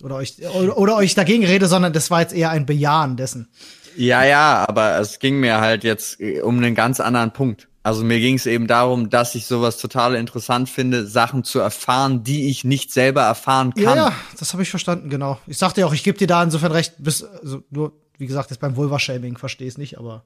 Oder 0.02 0.16
euch, 0.16 0.36
oder, 0.54 0.76
oder 0.76 0.96
euch 0.96 1.14
dagegen 1.14 1.46
rede, 1.46 1.68
sondern 1.68 1.92
das 1.92 2.10
war 2.10 2.20
jetzt 2.20 2.34
eher 2.34 2.50
ein 2.50 2.66
Bejahen 2.66 3.16
dessen. 3.16 3.48
Ja, 3.96 4.24
ja, 4.24 4.64
aber 4.68 4.98
es 4.98 5.20
ging 5.20 5.40
mir 5.40 5.60
halt 5.60 5.84
jetzt 5.84 6.20
äh, 6.20 6.42
um 6.42 6.58
einen 6.58 6.74
ganz 6.74 7.00
anderen 7.00 7.32
Punkt. 7.32 7.68
Also 7.86 8.02
mir 8.02 8.18
ging 8.18 8.34
es 8.34 8.46
eben 8.46 8.66
darum, 8.66 9.10
dass 9.10 9.36
ich 9.36 9.46
sowas 9.46 9.78
total 9.78 10.16
interessant 10.16 10.68
finde, 10.68 11.06
Sachen 11.06 11.44
zu 11.44 11.60
erfahren, 11.60 12.24
die 12.24 12.50
ich 12.50 12.64
nicht 12.64 12.92
selber 12.92 13.22
erfahren 13.22 13.72
kann. 13.74 13.84
Ja, 13.84 13.94
ja 13.94 14.12
das 14.40 14.54
habe 14.54 14.64
ich 14.64 14.70
verstanden, 14.70 15.08
genau. 15.08 15.38
Ich 15.46 15.56
sagte 15.56 15.82
ja 15.82 15.86
auch, 15.86 15.94
ich 15.94 16.02
gebe 16.02 16.18
dir 16.18 16.26
da 16.26 16.42
insofern 16.42 16.72
recht, 16.72 16.94
bis, 16.98 17.22
also 17.22 17.62
nur 17.70 17.92
wie 18.18 18.26
gesagt, 18.26 18.50
jetzt 18.50 18.58
beim 18.58 18.74
Vulva-Shaming 18.74 19.38
verstehe 19.38 19.68
es 19.68 19.78
nicht, 19.78 19.98
aber. 19.98 20.24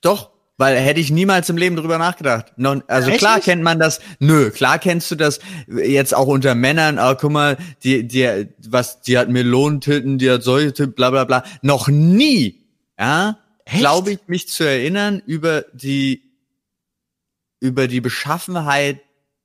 Doch, 0.00 0.30
weil 0.58 0.76
hätte 0.76 1.00
ich 1.00 1.10
niemals 1.10 1.48
im 1.48 1.56
Leben 1.56 1.74
drüber 1.74 1.98
nachgedacht. 1.98 2.52
Non, 2.56 2.84
also 2.86 3.10
Echt 3.10 3.18
klar 3.18 3.40
kennt 3.40 3.64
man 3.64 3.80
das. 3.80 3.98
Nö, 4.20 4.52
klar 4.52 4.78
kennst 4.78 5.10
du 5.10 5.16
das 5.16 5.40
jetzt 5.66 6.14
auch 6.14 6.28
unter 6.28 6.54
Männern. 6.54 7.00
Ah, 7.00 7.16
guck 7.16 7.32
mal, 7.32 7.56
die, 7.82 8.06
die, 8.06 8.46
was, 8.68 9.00
die 9.00 9.18
hat 9.18 9.28
Melonentitten, 9.28 10.18
die 10.18 10.30
hat 10.30 10.44
solche 10.44 10.72
Titten, 10.72 10.94
bla, 10.94 11.10
bla, 11.10 11.24
bla. 11.24 11.42
Noch 11.62 11.88
nie, 11.88 12.62
ja, 12.96 13.38
glaube 13.66 14.12
ich, 14.12 14.20
mich 14.28 14.48
zu 14.48 14.62
erinnern 14.62 15.20
über 15.26 15.64
die, 15.72 16.31
über 17.62 17.86
die 17.86 18.00
Beschaffenheit 18.00 19.00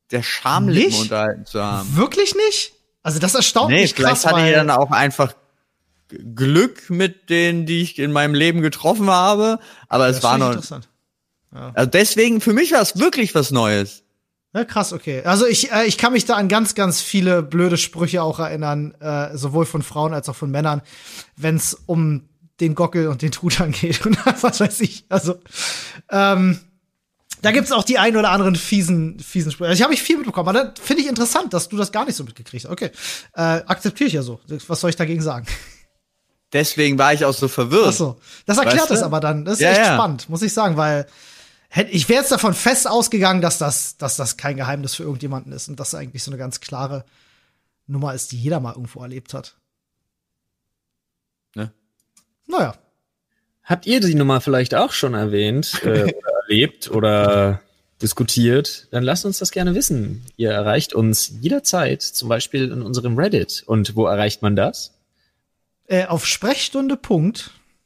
der 0.09 0.24
Schamlippen 0.24 0.89
nicht? 0.89 0.99
unterhalten 0.99 1.45
zu 1.45 1.63
haben. 1.63 1.95
Wirklich 1.95 2.34
nicht? 2.36 2.74
Also 3.03 3.20
das 3.20 3.36
erstaunt 3.36 3.70
nee, 3.70 3.82
mich 3.82 3.95
krass. 3.95 4.22
Vielleicht 4.22 4.36
hatte 4.36 4.49
ich 4.49 4.55
dann 4.55 4.72
auch 4.72 4.89
einfach 4.89 5.36
Glück 6.09 6.89
mit 6.89 7.30
denen, 7.30 7.65
die 7.68 7.84
ich 7.84 7.99
in 7.99 8.11
meinem 8.11 8.34
Leben 8.34 8.61
getroffen 8.61 9.09
habe, 9.09 9.59
aber 9.88 10.07
es 10.07 10.24
war 10.24 10.38
noch. 10.38 10.55
Ja. 11.53 11.72
Also 11.76 11.89
deswegen, 11.91 12.41
für 12.41 12.53
mich 12.53 12.72
war 12.72 12.82
es 12.82 12.97
wirklich 12.97 13.36
was 13.36 13.51
Neues. 13.51 14.03
Ja, 14.53 14.65
krass, 14.65 14.93
okay. 14.93 15.22
Also 15.24 15.45
ich, 15.45 15.72
äh, 15.72 15.86
ich 15.86 15.99
kann 15.99 16.13
mich 16.13 16.26
da 16.26 16.36
an 16.36 16.47
ganz, 16.47 16.74
ganz 16.74 17.01
viele 17.01 17.43
blöde 17.43 17.78
Sprüche 17.78 18.24
auch 18.24 18.39
erinnern, 18.39 18.95
äh, 18.99 19.38
sowohl 19.38 19.65
von 19.65 19.84
Frauen 19.84 20.13
als 20.13 20.28
auch 20.28 20.36
von 20.36 20.49
Männern, 20.49 20.82
wenn 21.36 21.55
es 21.55 21.78
um 21.86 22.28
den 22.59 22.74
Gockel 22.74 23.09
und 23.09 23.22
den 23.22 23.32
Truthahn 23.32 23.72
geht 23.72 24.05
und 24.05 24.18
was 24.41 24.59
weiß 24.59 24.82
ich. 24.82 25.05
Also, 25.09 25.36
ähm, 26.09 26.59
da 27.42 27.52
gibt's 27.52 27.72
auch 27.72 27.84
die 27.84 28.00
ein 28.00 28.18
oder 28.18 28.32
anderen 28.32 28.56
fiesen, 28.56 29.20
fiesen 29.20 29.52
Sprüche. 29.52 29.70
Also 29.70 29.80
ich 29.80 29.84
habe 29.84 29.94
ich 29.94 30.02
viel 30.02 30.18
mitbekommen, 30.18 30.50
aber 30.50 30.66
das 30.66 30.84
finde 30.84 31.04
ich 31.04 31.10
interessant, 31.10 31.54
dass 31.54 31.70
du 31.70 31.78
das 31.78 31.92
gar 31.92 32.06
nicht 32.06 32.16
so 32.16 32.24
mitgekriegt 32.24 32.66
hast. 32.66 32.72
Okay, 32.72 32.92
äh, 33.34 33.42
akzeptiere 33.42 34.08
ich 34.08 34.14
ja 34.14 34.24
so. 34.24 34.40
Was 34.68 34.80
soll 34.80 34.90
ich 34.90 34.96
dagegen 34.96 35.22
sagen? 35.22 35.46
Deswegen 36.54 36.98
war 36.98 37.14
ich 37.14 37.26
auch 37.26 37.34
so 37.34 37.48
verwirrt. 37.48 37.90
Ach 37.90 37.94
so, 37.94 38.20
das 38.46 38.58
erklärt 38.58 38.90
es 38.90 39.04
aber 39.04 39.20
dann. 39.20 39.46
Das 39.46 39.56
ist 39.56 39.62
ja, 39.62 39.72
echt 39.72 39.82
ja. 39.82 39.94
spannend, 39.96 40.30
muss 40.30 40.42
ich 40.42 40.54
sagen, 40.54 40.78
weil 40.78 41.08
ich 41.90 42.08
wäre 42.08 42.22
jetzt 42.22 42.32
davon 42.32 42.54
fest 42.54 42.88
ausgegangen, 42.88 43.42
dass 43.42 43.58
das, 43.58 43.98
dass 43.98 44.16
das 44.16 44.38
kein 44.38 44.56
Geheimnis 44.56 44.96
für 44.96 45.04
irgendjemanden 45.04 45.52
ist 45.52 45.68
und 45.68 45.80
dass 45.80 45.94
eigentlich 45.94 46.24
so 46.24 46.32
eine 46.32 46.38
ganz 46.38 46.62
klare 46.62 47.06
Nummer 47.88 48.14
ist, 48.14 48.32
die 48.32 48.38
jeder 48.38 48.60
mal 48.60 48.72
irgendwo 48.74 49.02
erlebt 49.02 49.34
hat. 49.34 49.58
Ne? 51.56 51.72
Naja. 52.46 52.76
Habt 53.64 53.86
ihr 53.86 54.00
die 54.00 54.16
Nummer 54.16 54.40
vielleicht 54.40 54.76
auch 54.76 54.94
schon 54.94 55.14
erwähnt 55.14 55.82
äh, 55.84 56.14
erlebt 56.48 56.89
oder 56.91 57.62
diskutiert? 58.02 58.88
Dann 58.91 59.04
lasst 59.04 59.26
uns 59.26 59.39
das 59.39 59.52
gerne 59.52 59.76
wissen. 59.76 60.26
Ihr 60.38 60.52
erreicht 60.52 60.93
uns 60.93 61.34
jederzeit, 61.41 62.02
zum 62.02 62.30
Beispiel 62.30 62.72
in 62.72 62.82
unserem 62.82 63.18
Reddit. 63.18 63.64
Und 63.66 63.95
wo 63.95 64.06
erreicht 64.06 64.41
man 64.41 64.56
das? 64.56 64.93
Äh, 65.88 66.06
auf 66.06 66.26
Sprechstunde. 66.26 67.00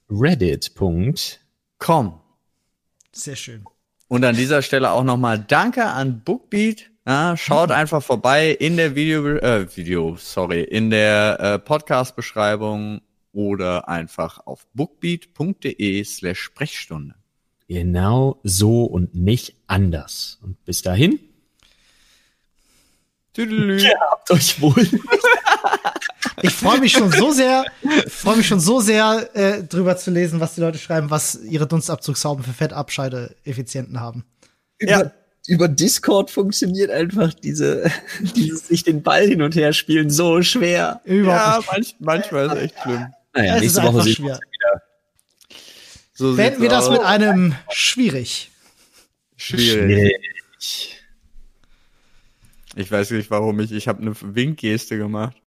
Reddit.com. 0.09 1.39
Sehr 3.14 3.36
schön. 3.36 3.66
Und 4.07 4.26
an 4.26 4.36
dieser 4.36 4.62
Stelle 4.62 4.91
auch 4.91 5.03
nochmal 5.03 5.39
Danke 5.39 5.86
an 5.86 6.22
Bookbeat. 6.22 6.89
Ja, 7.07 7.36
schaut 7.36 7.70
mhm. 7.70 7.76
einfach 7.76 8.03
vorbei 8.03 8.51
in 8.51 8.78
der 8.78 8.93
Video, 8.95 9.26
äh, 9.38 9.66
Video, 9.76 10.16
sorry, 10.20 10.62
in 10.64 10.91
der 10.91 11.39
äh, 11.39 11.59
Podcast-Beschreibung 11.59 13.01
oder 13.34 13.88
einfach 13.88 14.45
auf 14.45 14.68
bookbeat.de 14.74 16.03
slash 16.03 16.39
Sprechstunde. 16.39 17.16
Genau 17.72 18.38
so 18.43 18.84
und 18.84 19.15
nicht 19.15 19.55
anders. 19.65 20.39
Und 20.43 20.61
bis 20.65 20.82
dahin. 20.82 21.22
Tüdelü. 23.32 23.78
Ja, 23.78 23.91
habt 24.11 24.30
euch 24.30 24.59
wohl. 24.59 24.76
Ich 26.43 26.53
freue 26.53 26.80
mich 26.80 26.91
schon 26.91 27.11
so 27.11 27.32
sehr, 27.32 27.65
freue 28.07 28.38
mich 28.38 28.47
schon 28.47 28.59
so 28.59 28.80
sehr, 28.80 29.30
äh, 29.36 29.63
drüber 29.63 29.95
zu 29.95 30.09
lesen, 30.09 30.39
was 30.39 30.55
die 30.55 30.61
Leute 30.61 30.80
schreiben, 30.80 31.11
was 31.11 31.36
ihre 31.36 31.67
Dunstabzugshauben 31.67 32.43
für 32.43 32.51
Fettabscheideeffizienten 32.51 33.99
haben. 33.99 34.26
Über, 34.80 34.91
ja. 34.91 35.11
über 35.47 35.67
Discord 35.67 36.32
funktioniert 36.32 36.89
einfach 36.89 37.34
diese, 37.34 37.91
dieses 38.36 38.67
sich 38.67 38.84
den 38.84 39.03
Ball 39.03 39.28
hin 39.28 39.43
und 39.43 39.55
her 39.55 39.72
spielen 39.74 40.09
so 40.09 40.41
schwer. 40.41 41.01
Überhaupt 41.05 41.67
ja, 41.67 41.72
manch, 41.74 41.95
manchmal 41.99 42.47
ist 42.47 42.53
es 42.53 42.59
echt 42.59 42.80
schlimm. 42.82 43.05
Naja, 43.34 43.55
es 43.55 43.61
nächste 43.61 43.84
Woche 43.84 44.01
sehen 44.01 44.26
wir. 44.26 44.39
So 46.22 46.36
Beenden 46.36 46.61
wir 46.61 46.69
das 46.69 46.88
mit 46.88 47.01
einem 47.01 47.55
schwierig. 47.72 48.51
Schwierig. 49.38 50.13
schwierig. 50.59 51.03
Ich 52.76 52.91
weiß 52.91 53.09
nicht, 53.09 53.32
warum 53.32 53.59
ich, 53.59 53.72
ich 53.72 53.88
habe 53.88 54.03
eine 54.03 54.13
Winkgeste 54.22 54.99
gemacht. 54.99 55.40